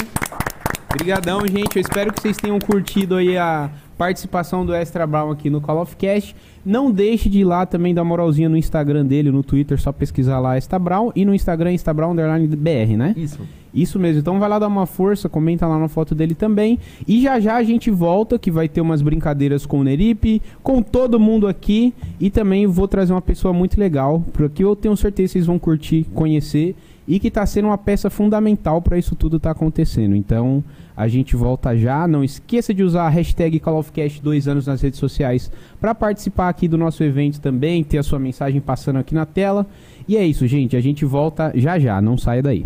Obrigadão, 0.94 1.42
gente. 1.42 1.76
Eu 1.76 1.82
espero 1.82 2.14
que 2.14 2.22
vocês 2.22 2.38
tenham 2.38 2.58
curtido 2.60 3.16
aí 3.16 3.38
a 3.38 3.70
participação 4.02 4.66
do 4.66 4.74
Extra 4.74 5.06
Brown 5.06 5.30
aqui 5.30 5.48
no 5.48 5.62
Call 5.62 5.80
of 5.80 5.96
Cast. 5.96 6.36
Não 6.66 6.92
deixe 6.92 7.30
de 7.30 7.42
ir 7.42 7.44
lá 7.44 7.68
também 7.68 7.94
dar 7.94 8.04
moralzinha 8.04 8.50
no 8.50 8.58
Instagram 8.58 9.06
dele, 9.06 9.30
no 9.30 9.44
Twitter, 9.44 9.80
só 9.80 9.92
pesquisar 9.92 10.40
lá 10.40 10.58
Extra 10.58 10.80
Brown 10.80 11.12
e 11.16 11.24
no 11.24 11.36
Instagram 11.36 11.72
Extra 11.72 11.94
Brown 11.94 12.14
underline 12.14 12.48
BR, 12.48 12.98
né? 12.98 13.14
Isso. 13.16 13.48
Isso 13.72 14.00
mesmo. 14.00 14.20
Então 14.20 14.40
vai 14.40 14.50
lá 14.50 14.58
dar 14.58 14.68
uma 14.68 14.88
força, 14.88 15.30
comenta 15.30 15.68
lá 15.68 15.78
na 15.78 15.88
foto 15.88 16.16
dele 16.16 16.34
também. 16.34 16.80
E 17.08 17.22
já 17.22 17.40
já 17.40 17.56
a 17.58 17.64
gente 17.64 17.92
volta, 17.92 18.40
que 18.40 18.50
vai 18.50 18.68
ter 18.68 18.82
umas 18.82 19.04
brincadeiras 19.04 19.68
com 19.68 19.82
o 19.82 19.84
Neripe, 19.84 20.42
com 20.64 20.82
todo 20.82 21.20
mundo 21.20 21.48
aqui. 21.48 21.94
E 22.20 22.32
também 22.32 22.66
vou 22.66 22.88
trazer 22.88 23.14
uma 23.14 23.22
pessoa 23.22 23.54
muito 23.54 23.80
legal, 23.80 24.26
porque 24.34 24.64
eu 24.64 24.76
tenho 24.76 24.98
certeza 24.98 25.28
que 25.28 25.34
vocês 25.34 25.46
vão 25.46 25.60
curtir, 25.60 26.08
conhecer. 26.12 26.76
E 27.08 27.20
que 27.20 27.30
tá 27.30 27.46
sendo 27.46 27.68
uma 27.68 27.78
peça 27.78 28.10
fundamental 28.10 28.82
para 28.82 28.98
isso 28.98 29.16
tudo 29.16 29.40
tá 29.40 29.52
acontecendo. 29.52 30.16
Então 30.16 30.64
a 30.96 31.08
gente 31.08 31.36
volta 31.36 31.76
já. 31.76 32.08
Não 32.08 32.24
esqueça 32.24 32.74
de 32.74 32.84
usar 32.84 33.04
a 33.04 33.10
hashtag 33.10 33.60
CallOfCast 33.60 34.22
dois 34.22 34.48
anos 34.48 34.68
nas 34.68 34.82
redes 34.82 35.00
sociais 35.00 35.52
para 35.80 35.96
participar 35.96 36.50
aqui 36.50 36.68
do 36.68 36.78
nosso 36.78 37.04
evento 37.04 37.40
também, 37.40 37.84
ter 37.84 37.98
a 37.98 38.04
sua 38.04 38.20
mensagem 38.20 38.62
passando 38.62 39.00
aqui 39.00 39.14
na 39.14 39.26
tela. 39.26 39.66
E 40.08 40.18
é 40.18 40.26
isso, 40.26 40.48
gente. 40.48 40.76
A 40.76 40.82
gente 40.82 41.06
volta 41.06 41.52
já 41.56 41.78
já. 41.80 42.02
Não 42.02 42.18
saia 42.18 42.42
daí. 42.42 42.66